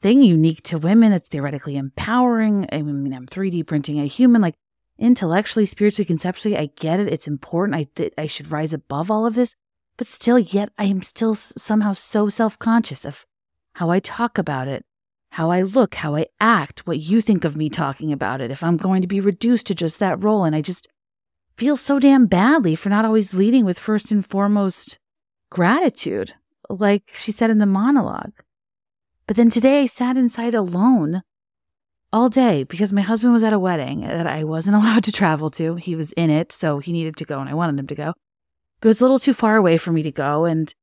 thing 0.00 0.22
unique 0.22 0.62
to 0.64 0.78
women, 0.78 1.12
it's 1.12 1.28
theoretically 1.28 1.76
empowering. 1.76 2.66
I 2.72 2.82
mean, 2.82 3.12
I'm 3.12 3.26
3D 3.26 3.66
printing 3.66 4.00
a 4.00 4.06
human. 4.06 4.42
Like 4.42 4.56
intellectually, 4.98 5.66
spiritually, 5.66 6.06
conceptually, 6.06 6.56
I 6.56 6.66
get 6.76 7.00
it. 7.00 7.12
It's 7.12 7.26
important. 7.26 7.76
I 7.76 7.88
th- 7.94 8.14
I 8.16 8.26
should 8.26 8.50
rise 8.50 8.72
above 8.72 9.10
all 9.10 9.26
of 9.26 9.34
this. 9.34 9.54
But 9.96 10.08
still, 10.08 10.38
yet 10.38 10.70
I 10.76 10.84
am 10.84 11.02
still 11.02 11.34
somehow 11.34 11.92
so 11.92 12.28
self 12.28 12.58
conscious 12.58 13.04
of 13.04 13.26
how 13.74 13.90
I 13.90 14.00
talk 14.00 14.38
about 14.38 14.68
it, 14.68 14.84
how 15.30 15.50
I 15.50 15.62
look, 15.62 15.96
how 15.96 16.16
I 16.16 16.26
act, 16.40 16.86
what 16.86 16.98
you 16.98 17.20
think 17.20 17.44
of 17.44 17.56
me 17.56 17.68
talking 17.68 18.12
about 18.12 18.40
it, 18.40 18.50
if 18.50 18.62
I'm 18.62 18.76
going 18.76 19.02
to 19.02 19.08
be 19.08 19.20
reduced 19.20 19.66
to 19.68 19.74
just 19.74 19.98
that 19.98 20.22
role. 20.22 20.44
And 20.44 20.54
I 20.54 20.62
just 20.62 20.88
feel 21.56 21.76
so 21.76 21.98
damn 21.98 22.26
badly 22.26 22.74
for 22.74 22.88
not 22.88 23.04
always 23.04 23.34
leading 23.34 23.64
with 23.64 23.78
first 23.78 24.10
and 24.10 24.24
foremost 24.26 24.98
gratitude, 25.50 26.34
like 26.68 27.10
she 27.14 27.30
said 27.30 27.50
in 27.50 27.58
the 27.58 27.66
monologue. 27.66 28.32
But 29.26 29.36
then 29.36 29.50
today 29.50 29.82
I 29.82 29.86
sat 29.86 30.16
inside 30.16 30.54
alone 30.54 31.22
all 32.12 32.28
day 32.28 32.64
because 32.64 32.92
my 32.92 33.00
husband 33.00 33.32
was 33.32 33.42
at 33.42 33.52
a 33.52 33.58
wedding 33.58 34.02
that 34.02 34.26
I 34.26 34.44
wasn't 34.44 34.76
allowed 34.80 35.04
to 35.04 35.12
travel 35.12 35.50
to. 35.52 35.76
He 35.76 35.96
was 35.96 36.12
in 36.12 36.30
it, 36.30 36.52
so 36.52 36.78
he 36.78 36.92
needed 36.92 37.16
to 37.16 37.24
go 37.24 37.40
and 37.40 37.48
I 37.48 37.54
wanted 37.54 37.78
him 37.78 37.86
to 37.88 37.94
go. 37.94 38.12
But 38.80 38.88
it 38.88 38.90
was 38.90 39.00
a 39.00 39.04
little 39.04 39.18
too 39.18 39.32
far 39.32 39.56
away 39.56 39.78
for 39.78 39.92
me 39.92 40.02
to 40.02 40.12
go 40.12 40.44
and 40.44 40.74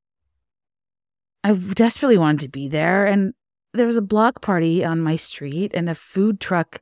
I 1.43 1.53
desperately 1.53 2.17
wanted 2.17 2.41
to 2.41 2.49
be 2.49 2.67
there 2.67 3.05
and 3.05 3.33
there 3.73 3.87
was 3.87 3.97
a 3.97 4.01
block 4.01 4.41
party 4.41 4.83
on 4.83 4.99
my 4.99 5.15
street 5.15 5.71
and 5.73 5.89
a 5.89 5.95
food 5.95 6.39
truck 6.39 6.79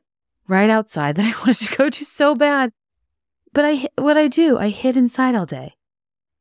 right 0.47 0.69
outside 0.69 1.15
that 1.17 1.25
I 1.25 1.37
wanted 1.39 1.67
to 1.67 1.77
go 1.77 1.89
to 1.89 2.05
so 2.05 2.35
bad. 2.35 2.71
But 3.51 3.65
I 3.65 3.87
what 3.97 4.17
I 4.17 4.27
do, 4.27 4.57
I 4.57 4.69
hid 4.69 4.95
inside 4.95 5.35
all 5.35 5.45
day. 5.45 5.75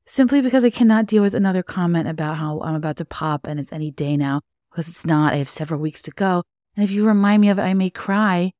Simply 0.06 0.40
because 0.40 0.64
I 0.64 0.70
cannot 0.70 1.06
deal 1.06 1.22
with 1.22 1.34
another 1.34 1.62
comment 1.62 2.08
about 2.08 2.38
how 2.38 2.60
I'm 2.60 2.74
about 2.74 2.96
to 2.96 3.04
pop 3.04 3.46
and 3.46 3.60
it's 3.60 3.72
any 3.72 3.90
day 3.90 4.16
now 4.16 4.40
because 4.70 4.88
it's 4.88 5.06
not. 5.06 5.32
I 5.32 5.36
have 5.36 5.48
several 5.48 5.80
weeks 5.80 6.02
to 6.02 6.10
go. 6.10 6.42
And 6.76 6.84
if 6.84 6.90
you 6.90 7.06
remind 7.06 7.40
me 7.40 7.48
of 7.48 7.58
it, 7.58 7.62
I 7.62 7.74
may 7.74 7.90
cry. 7.90 8.52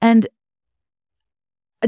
And 0.00 0.26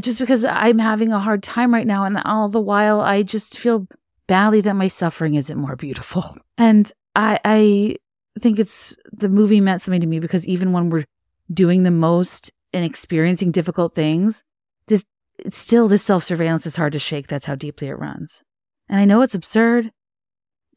just 0.00 0.18
because 0.18 0.44
I'm 0.44 0.78
having 0.78 1.12
a 1.12 1.18
hard 1.18 1.42
time 1.42 1.72
right 1.72 1.86
now, 1.86 2.04
and 2.04 2.18
all 2.18 2.48
the 2.48 2.60
while, 2.60 3.00
I 3.00 3.22
just 3.22 3.58
feel 3.58 3.86
badly 4.26 4.60
that 4.62 4.74
my 4.74 4.88
suffering 4.88 5.34
isn't 5.34 5.58
more 5.58 5.76
beautiful. 5.76 6.36
And 6.58 6.90
I, 7.14 7.38
I 7.44 7.96
think 8.40 8.58
it's 8.58 8.96
the 9.12 9.28
movie 9.28 9.60
meant 9.60 9.82
something 9.82 10.00
to 10.00 10.06
me 10.06 10.20
because 10.20 10.46
even 10.46 10.72
when 10.72 10.90
we're 10.90 11.04
doing 11.52 11.82
the 11.82 11.90
most 11.90 12.52
and 12.72 12.84
experiencing 12.84 13.50
difficult 13.50 13.94
things, 13.94 14.44
this 14.86 15.04
still 15.50 15.88
this 15.88 16.02
self 16.02 16.24
surveillance 16.24 16.66
is 16.66 16.76
hard 16.76 16.92
to 16.92 16.98
shake. 16.98 17.26
That's 17.26 17.46
how 17.46 17.54
deeply 17.54 17.88
it 17.88 17.98
runs. 17.98 18.42
And 18.88 19.00
I 19.00 19.04
know 19.04 19.22
it's 19.22 19.34
absurd, 19.34 19.92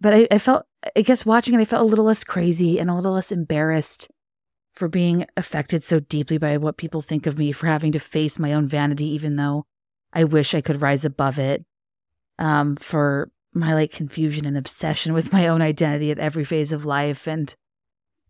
but 0.06 0.14
I, 0.14 0.28
I 0.30 0.38
felt 0.38 0.68
I 0.96 1.02
guess 1.02 1.26
watching 1.26 1.56
it, 1.56 1.60
I 1.60 1.66
felt 1.66 1.82
a 1.82 1.90
little 1.90 2.06
less 2.06 2.24
crazy 2.24 2.78
and 2.78 2.92
a 2.92 2.94
little 2.94 3.14
less 3.14 3.32
embarrassed 3.32 4.08
for 4.76 4.88
being 4.88 5.26
affected 5.36 5.84
so 5.84 6.00
deeply 6.00 6.38
by 6.38 6.58
what 6.58 6.78
people 6.78 7.02
think 7.02 7.26
of 7.26 7.40
me, 7.40 7.52
for 7.52 7.66
having 7.66 7.92
to 7.94 7.98
face 7.98 8.38
my 8.38 8.54
own 8.54 8.68
vanity, 8.68 9.08
even 9.08 9.36
though 9.36 9.66
I 10.14 10.24
wish 10.24 10.54
I 10.54 10.62
could 10.62 10.80
rise 10.80 11.06
above 11.06 11.40
it, 11.40 11.66
um, 12.38 12.76
for 12.76 13.32
my 13.52 13.74
like 13.74 13.92
confusion 13.92 14.46
and 14.46 14.56
obsession 14.56 15.12
with 15.12 15.34
my 15.34 15.48
own 15.48 15.64
identity 15.64 16.12
at 16.12 16.20
every 16.20 16.44
phase 16.44 16.72
of 16.72 16.86
life. 16.86 17.28
And 17.28 17.56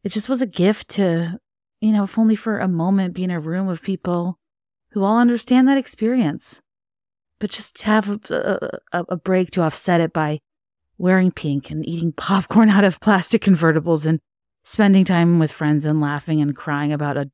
it 0.02 0.14
just 0.14 0.30
was 0.30 0.42
a 0.42 0.48
gift 0.48 0.88
to, 0.92 1.42
you 1.82 1.92
know, 1.92 2.06
if 2.06 2.18
only 2.18 2.38
for 2.38 2.60
a 2.60 2.70
moment, 2.70 3.16
be 3.16 3.26
in 3.26 3.32
a 3.32 3.40
room 3.42 3.68
of 3.68 3.82
people 3.82 4.40
who 4.92 5.04
all 5.04 5.20
understand 5.20 5.68
that 5.68 5.78
experience, 5.78 6.62
but 7.38 7.50
just 7.50 7.82
have 7.82 8.10
a, 8.32 8.80
a, 8.94 9.04
a 9.10 9.18
break 9.18 9.52
to 9.52 9.62
offset 9.62 10.00
it 10.00 10.14
by 10.14 10.40
wearing 10.98 11.32
pink 11.32 11.70
and 11.70 11.88
eating 11.88 12.12
popcorn 12.14 12.70
out 12.70 12.84
of 12.84 13.00
plastic 13.00 13.42
convertibles 13.42 14.06
and 14.06 14.20
spending 14.64 15.06
time 15.06 15.40
with 15.40 15.52
friends 15.52 15.86
and 15.86 16.02
laughing 16.02 16.42
and 16.42 16.56
crying 16.56 16.92
about 16.92 17.18
a 17.18 17.30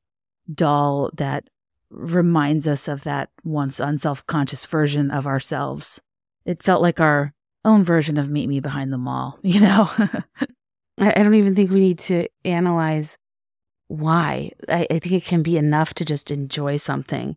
doll 0.54 1.10
that 1.16 1.46
reminds 1.90 2.68
us 2.68 2.88
of 2.88 3.04
that 3.04 3.30
once 3.44 3.80
unself 3.80 4.26
conscious 4.26 4.66
version 4.66 5.12
of 5.12 5.28
ourselves. 5.28 6.02
It 6.46 6.64
felt 6.64 6.82
like 6.82 7.00
our 7.00 7.34
own 7.64 7.84
version 7.84 8.18
of 8.18 8.30
Meet 8.30 8.48
Me 8.48 8.60
Behind 8.60 8.92
the 8.92 8.98
Mall, 8.98 9.40
you 9.44 9.60
know? 9.60 9.90
I, 10.98 11.12
I, 11.16 11.24
don't 11.24 11.36
even 11.36 11.56
think 11.56 11.72
we 11.72 11.80
need 11.80 12.00
to 12.00 12.28
analyze 12.44 13.18
why. 13.88 14.52
I, 14.68 14.88
I 14.90 15.00
think 15.00 15.14
it 15.14 15.26
can 15.26 15.44
be 15.44 15.58
enough 15.58 15.94
to 15.96 16.06
just 16.06 16.32
enjoy 16.32 16.78
something. 16.78 17.36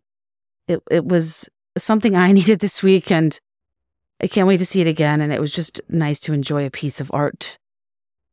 It, 0.67 0.81
it 0.89 1.05
was 1.05 1.49
something 1.77 2.15
I 2.15 2.31
needed 2.33 2.59
this 2.59 2.81
week, 2.81 3.11
and 3.11 3.39
I 4.21 4.27
can't 4.27 4.47
wait 4.47 4.57
to 4.57 4.65
see 4.65 4.81
it 4.81 4.87
again. 4.87 5.21
And 5.21 5.31
it 5.33 5.41
was 5.41 5.51
just 5.51 5.81
nice 5.89 6.19
to 6.21 6.33
enjoy 6.33 6.65
a 6.65 6.71
piece 6.71 6.99
of 6.99 7.11
art 7.13 7.57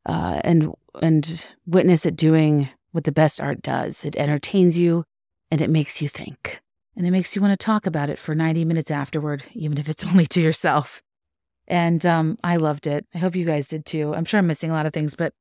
uh, 0.06 0.40
and 0.44 0.72
and 1.00 1.50
witness 1.66 2.06
it 2.06 2.16
doing 2.16 2.68
what 2.92 3.04
the 3.04 3.12
best 3.12 3.40
art 3.40 3.62
does. 3.62 4.04
It 4.04 4.16
entertains 4.16 4.78
you 4.78 5.04
and 5.50 5.60
it 5.60 5.70
makes 5.70 6.02
you 6.02 6.08
think. 6.08 6.60
And 6.96 7.06
it 7.06 7.10
makes 7.10 7.34
you 7.34 7.40
want 7.40 7.58
to 7.58 7.64
talk 7.64 7.86
about 7.86 8.10
it 8.10 8.18
for 8.18 8.34
90 8.34 8.64
minutes 8.66 8.90
afterward, 8.90 9.44
even 9.54 9.78
if 9.78 9.88
it's 9.88 10.04
only 10.06 10.26
to 10.26 10.42
yourself. 10.42 11.02
And 11.66 12.04
um, 12.04 12.38
I 12.44 12.56
loved 12.56 12.86
it. 12.86 13.06
I 13.14 13.18
hope 13.18 13.36
you 13.36 13.46
guys 13.46 13.68
did 13.68 13.86
too. 13.86 14.14
I'm 14.14 14.24
sure 14.24 14.38
I'm 14.38 14.46
missing 14.46 14.70
a 14.70 14.74
lot 14.74 14.86
of 14.86 14.92
things, 14.92 15.14
but 15.14 15.32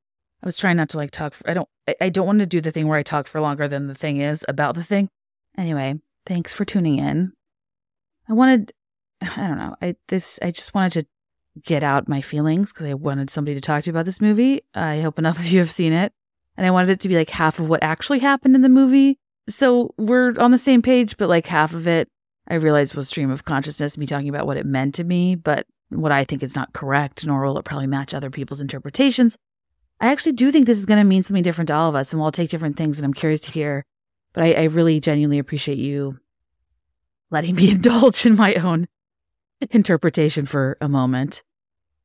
I 0.42 0.46
was 0.46 0.56
trying 0.56 0.76
not 0.76 0.88
to 0.90 0.96
like 0.96 1.10
talk. 1.10 1.34
For, 1.34 1.48
I 1.48 1.54
don't. 1.54 1.68
I, 1.86 1.94
I 2.02 2.08
don't 2.08 2.26
want 2.26 2.38
to 2.38 2.46
do 2.46 2.60
the 2.60 2.70
thing 2.70 2.88
where 2.88 2.98
I 2.98 3.02
talk 3.02 3.26
for 3.26 3.40
longer 3.40 3.68
than 3.68 3.86
the 3.86 3.94
thing 3.94 4.18
is 4.18 4.44
about 4.48 4.74
the 4.74 4.84
thing. 4.84 5.08
Anyway, 5.58 6.00
thanks 6.26 6.52
for 6.52 6.64
tuning 6.64 6.98
in. 6.98 7.32
I 8.28 8.32
wanted 8.32 8.72
I 9.36 9.46
don't 9.46 9.58
know. 9.58 9.76
I 9.80 9.96
this 10.08 10.38
I 10.42 10.50
just 10.50 10.74
wanted 10.74 11.02
to 11.02 11.06
get 11.64 11.82
out 11.82 12.08
my 12.08 12.20
feelings 12.20 12.72
because 12.72 12.86
I 12.86 12.94
wanted 12.94 13.30
somebody 13.30 13.54
to 13.54 13.60
talk 13.60 13.84
to 13.84 13.90
about 13.90 14.04
this 14.04 14.20
movie. 14.20 14.62
I 14.74 15.00
hope 15.00 15.18
enough 15.18 15.38
of 15.38 15.46
you 15.46 15.58
have 15.58 15.70
seen 15.70 15.92
it, 15.92 16.12
and 16.56 16.66
I 16.66 16.70
wanted 16.70 16.90
it 16.90 17.00
to 17.00 17.08
be 17.08 17.16
like 17.16 17.30
half 17.30 17.58
of 17.58 17.68
what 17.68 17.82
actually 17.82 18.20
happened 18.20 18.54
in 18.54 18.62
the 18.62 18.68
movie. 18.68 19.18
So 19.48 19.94
we're 19.98 20.34
on 20.38 20.50
the 20.50 20.58
same 20.58 20.82
page, 20.82 21.16
but 21.16 21.28
like 21.28 21.46
half 21.46 21.74
of 21.74 21.86
it, 21.86 22.08
I 22.48 22.54
realized 22.54 22.94
was 22.94 23.08
stream 23.08 23.30
of 23.30 23.44
consciousness, 23.44 23.98
me 23.98 24.06
talking 24.06 24.28
about 24.28 24.46
what 24.46 24.56
it 24.56 24.66
meant 24.66 24.94
to 24.96 25.04
me, 25.04 25.34
but 25.34 25.66
what 25.90 26.12
I 26.12 26.24
think 26.24 26.42
is 26.42 26.56
not 26.56 26.72
correct, 26.72 27.26
nor 27.26 27.42
will 27.42 27.58
it 27.58 27.64
probably 27.64 27.86
match 27.86 28.14
other 28.14 28.30
people's 28.30 28.60
interpretations. 28.60 29.36
I 30.00 30.10
actually 30.10 30.32
do 30.32 30.50
think 30.50 30.66
this 30.66 30.78
is 30.78 30.86
going 30.86 30.98
to 30.98 31.04
mean 31.04 31.22
something 31.22 31.42
different 31.42 31.68
to 31.68 31.74
all 31.74 31.88
of 31.88 31.94
us, 31.94 32.12
and 32.12 32.20
we'll 32.20 32.26
all 32.26 32.32
take 32.32 32.50
different 32.50 32.76
things, 32.76 32.98
and 32.98 33.04
I'm 33.04 33.14
curious 33.14 33.40
to 33.42 33.52
hear. 33.52 33.84
But 34.32 34.44
I, 34.44 34.52
I 34.52 34.62
really 34.64 35.00
genuinely 35.00 35.38
appreciate 35.38 35.78
you 35.78 36.18
letting 37.30 37.54
me 37.54 37.70
indulge 37.72 38.24
in 38.26 38.36
my 38.36 38.54
own 38.54 38.88
interpretation 39.70 40.46
for 40.46 40.76
a 40.80 40.88
moment. 40.88 41.42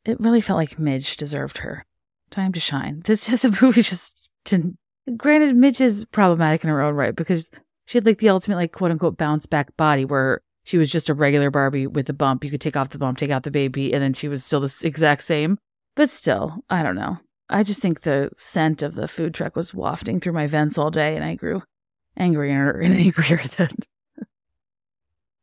It 0.05 0.19
really 0.19 0.41
felt 0.41 0.57
like 0.57 0.79
Midge 0.79 1.17
deserved 1.17 1.59
her. 1.59 1.85
Time 2.29 2.53
to 2.53 2.59
shine. 2.59 3.01
This 3.05 3.27
just 3.27 3.45
a 3.45 3.57
movie 3.61 3.81
just 3.81 4.31
didn't. 4.45 4.77
Granted, 5.15 5.55
Midge 5.55 5.81
is 5.81 6.05
problematic 6.05 6.63
in 6.63 6.69
her 6.69 6.81
own 6.81 6.95
right 6.95 7.15
because 7.15 7.49
she 7.85 7.97
had 7.97 8.05
like 8.05 8.19
the 8.19 8.29
ultimate 8.29 8.57
like 8.57 8.71
quote 8.73 8.91
unquote 8.91 9.17
bounce 9.17 9.45
back 9.45 9.75
body 9.77 10.05
where 10.05 10.41
she 10.63 10.77
was 10.77 10.91
just 10.91 11.07
a 11.07 11.13
regular 11.13 11.49
Barbie 11.49 11.87
with 11.87 12.09
a 12.09 12.13
bump. 12.13 12.43
You 12.43 12.51
could 12.51 12.61
take 12.61 12.75
off 12.75 12.89
the 12.89 12.97
bump, 12.97 13.17
take 13.17 13.29
out 13.29 13.43
the 13.43 13.51
baby, 13.51 13.93
and 13.93 14.03
then 14.03 14.13
she 14.13 14.27
was 14.27 14.43
still 14.43 14.59
the 14.59 14.81
exact 14.83 15.23
same. 15.23 15.57
But 15.95 16.09
still, 16.09 16.57
I 16.69 16.83
don't 16.83 16.95
know. 16.95 17.19
I 17.49 17.63
just 17.63 17.81
think 17.81 18.01
the 18.01 18.29
scent 18.35 18.83
of 18.83 18.95
the 18.95 19.07
food 19.07 19.33
truck 19.33 19.55
was 19.55 19.73
wafting 19.73 20.19
through 20.19 20.33
my 20.33 20.45
vents 20.45 20.77
all 20.77 20.91
day, 20.91 21.15
and 21.15 21.23
I 21.23 21.35
grew 21.35 21.63
angrier 22.17 22.71
and 22.81 22.93
angrier 22.97 23.41
then. 23.57 23.69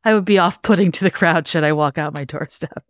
I 0.05 0.13
would 0.13 0.23
be 0.23 0.37
off 0.37 0.61
putting 0.61 0.91
to 0.93 1.03
the 1.03 1.11
crowd 1.11 1.47
should 1.47 1.63
I 1.63 1.73
walk 1.73 1.97
out 1.97 2.13
my 2.13 2.23
doorstep. 2.23 2.85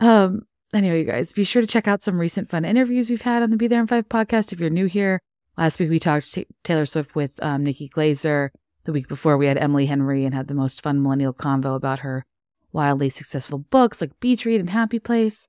Um, 0.00 0.42
anyway, 0.74 0.98
you 0.98 1.04
guys, 1.04 1.32
be 1.32 1.44
sure 1.44 1.62
to 1.62 1.68
check 1.68 1.86
out 1.86 2.02
some 2.02 2.18
recent 2.18 2.50
fun 2.50 2.64
interviews 2.64 3.08
we've 3.08 3.22
had 3.22 3.44
on 3.44 3.50
the 3.50 3.56
Be 3.56 3.68
There 3.68 3.80
in 3.80 3.86
Five 3.86 4.08
podcast. 4.08 4.52
If 4.52 4.58
you're 4.58 4.68
new 4.68 4.86
here, 4.86 5.20
last 5.56 5.78
week 5.78 5.88
we 5.88 6.00
talked 6.00 6.32
to 6.34 6.44
Taylor 6.64 6.84
Swift 6.84 7.14
with 7.14 7.30
um, 7.42 7.62
Nikki 7.62 7.88
Glazer. 7.88 8.50
The 8.84 8.92
week 8.92 9.06
before, 9.08 9.36
we 9.36 9.46
had 9.46 9.56
Emily 9.56 9.86
Henry 9.86 10.24
and 10.24 10.34
had 10.34 10.48
the 10.48 10.54
most 10.54 10.82
fun 10.82 11.00
millennial 11.00 11.32
convo 11.32 11.76
about 11.76 12.00
her 12.00 12.24
wildly 12.72 13.08
successful 13.08 13.58
books 13.58 14.00
like 14.00 14.18
Beach 14.20 14.44
Read 14.44 14.60
and 14.60 14.70
Happy 14.70 14.98
Place. 14.98 15.46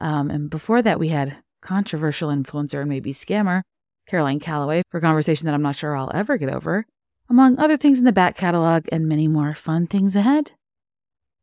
Um, 0.00 0.30
and 0.30 0.50
before 0.50 0.82
that, 0.82 1.00
we 1.00 1.08
had 1.08 1.38
controversial 1.62 2.30
influencer 2.30 2.80
and 2.80 2.88
maybe 2.88 3.12
scammer 3.12 3.62
Caroline 4.06 4.40
Calloway 4.40 4.82
for 4.90 4.98
a 4.98 5.00
conversation 5.00 5.46
that 5.46 5.54
I'm 5.54 5.62
not 5.62 5.76
sure 5.76 5.96
I'll 5.96 6.12
ever 6.14 6.36
get 6.36 6.48
over 6.48 6.86
among 7.30 7.58
other 7.58 7.76
things 7.76 7.98
in 7.98 8.04
the 8.04 8.12
back 8.12 8.36
catalog 8.36 8.86
and 8.90 9.08
many 9.08 9.28
more 9.28 9.54
fun 9.54 9.86
things 9.86 10.16
ahead. 10.16 10.50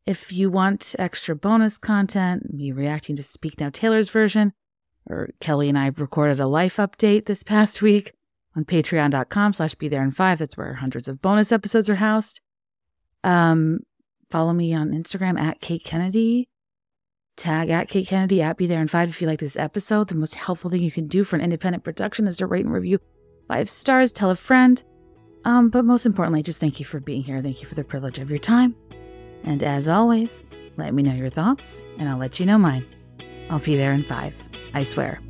If 0.05 0.31
you 0.31 0.51
want 0.51 0.95
extra 0.99 1.35
bonus 1.35 1.77
content, 1.77 2.53
me 2.53 2.71
reacting 2.71 3.15
to 3.15 3.23
Speak 3.23 3.59
Now 3.59 3.69
Taylor's 3.69 4.09
version, 4.09 4.53
or 5.09 5.29
Kelly 5.39 5.69
and 5.69 5.77
I 5.77 5.87
recorded 5.87 6.39
a 6.39 6.47
life 6.47 6.75
update 6.75 7.25
this 7.25 7.41
past 7.41 7.81
week 7.81 8.11
on 8.55 8.65
patreon.com 8.65 9.53
slash 9.53 9.75
be 9.75 9.87
there 9.87 10.03
in 10.03 10.11
five. 10.11 10.39
That's 10.39 10.57
where 10.57 10.73
hundreds 10.73 11.07
of 11.07 11.21
bonus 11.21 11.51
episodes 11.51 11.89
are 11.89 11.95
housed. 11.95 12.41
Um, 13.23 13.79
follow 14.29 14.53
me 14.53 14.73
on 14.73 14.91
Instagram 14.91 15.39
at 15.39 15.61
Kate 15.61 15.83
Kennedy. 15.83 16.49
Tag 17.37 17.69
at 17.69 17.87
Kate 17.87 18.07
Kennedy 18.07 18.41
at 18.41 18.57
Be 18.57 18.65
There 18.65 18.81
in 18.81 18.87
Five 18.87 19.09
if 19.09 19.21
you 19.21 19.27
like 19.27 19.39
this 19.39 19.55
episode. 19.55 20.07
The 20.09 20.15
most 20.15 20.35
helpful 20.35 20.69
thing 20.69 20.81
you 20.81 20.91
can 20.91 21.07
do 21.07 21.23
for 21.23 21.35
an 21.35 21.41
independent 21.43 21.83
production 21.83 22.27
is 22.27 22.37
to 22.37 22.47
rate 22.47 22.65
and 22.65 22.73
review 22.73 22.99
five 23.47 23.69
stars, 23.69 24.11
tell 24.11 24.31
a 24.31 24.35
friend. 24.35 24.83
Um, 25.45 25.69
but 25.69 25.85
most 25.85 26.05
importantly, 26.05 26.43
just 26.43 26.59
thank 26.59 26.79
you 26.79 26.85
for 26.85 26.99
being 26.99 27.23
here. 27.23 27.41
Thank 27.41 27.61
you 27.61 27.67
for 27.67 27.75
the 27.75 27.83
privilege 27.83 28.19
of 28.19 28.29
your 28.29 28.39
time. 28.39 28.75
And 29.43 29.63
as 29.63 29.87
always, 29.87 30.47
let 30.77 30.93
me 30.93 31.03
know 31.03 31.13
your 31.13 31.29
thoughts, 31.29 31.83
and 31.97 32.09
I'll 32.09 32.17
let 32.17 32.39
you 32.39 32.45
know 32.45 32.57
mine. 32.57 32.85
I'll 33.49 33.59
be 33.59 33.75
there 33.75 33.93
in 33.93 34.03
five. 34.03 34.33
I 34.73 34.83
swear. 34.83 35.21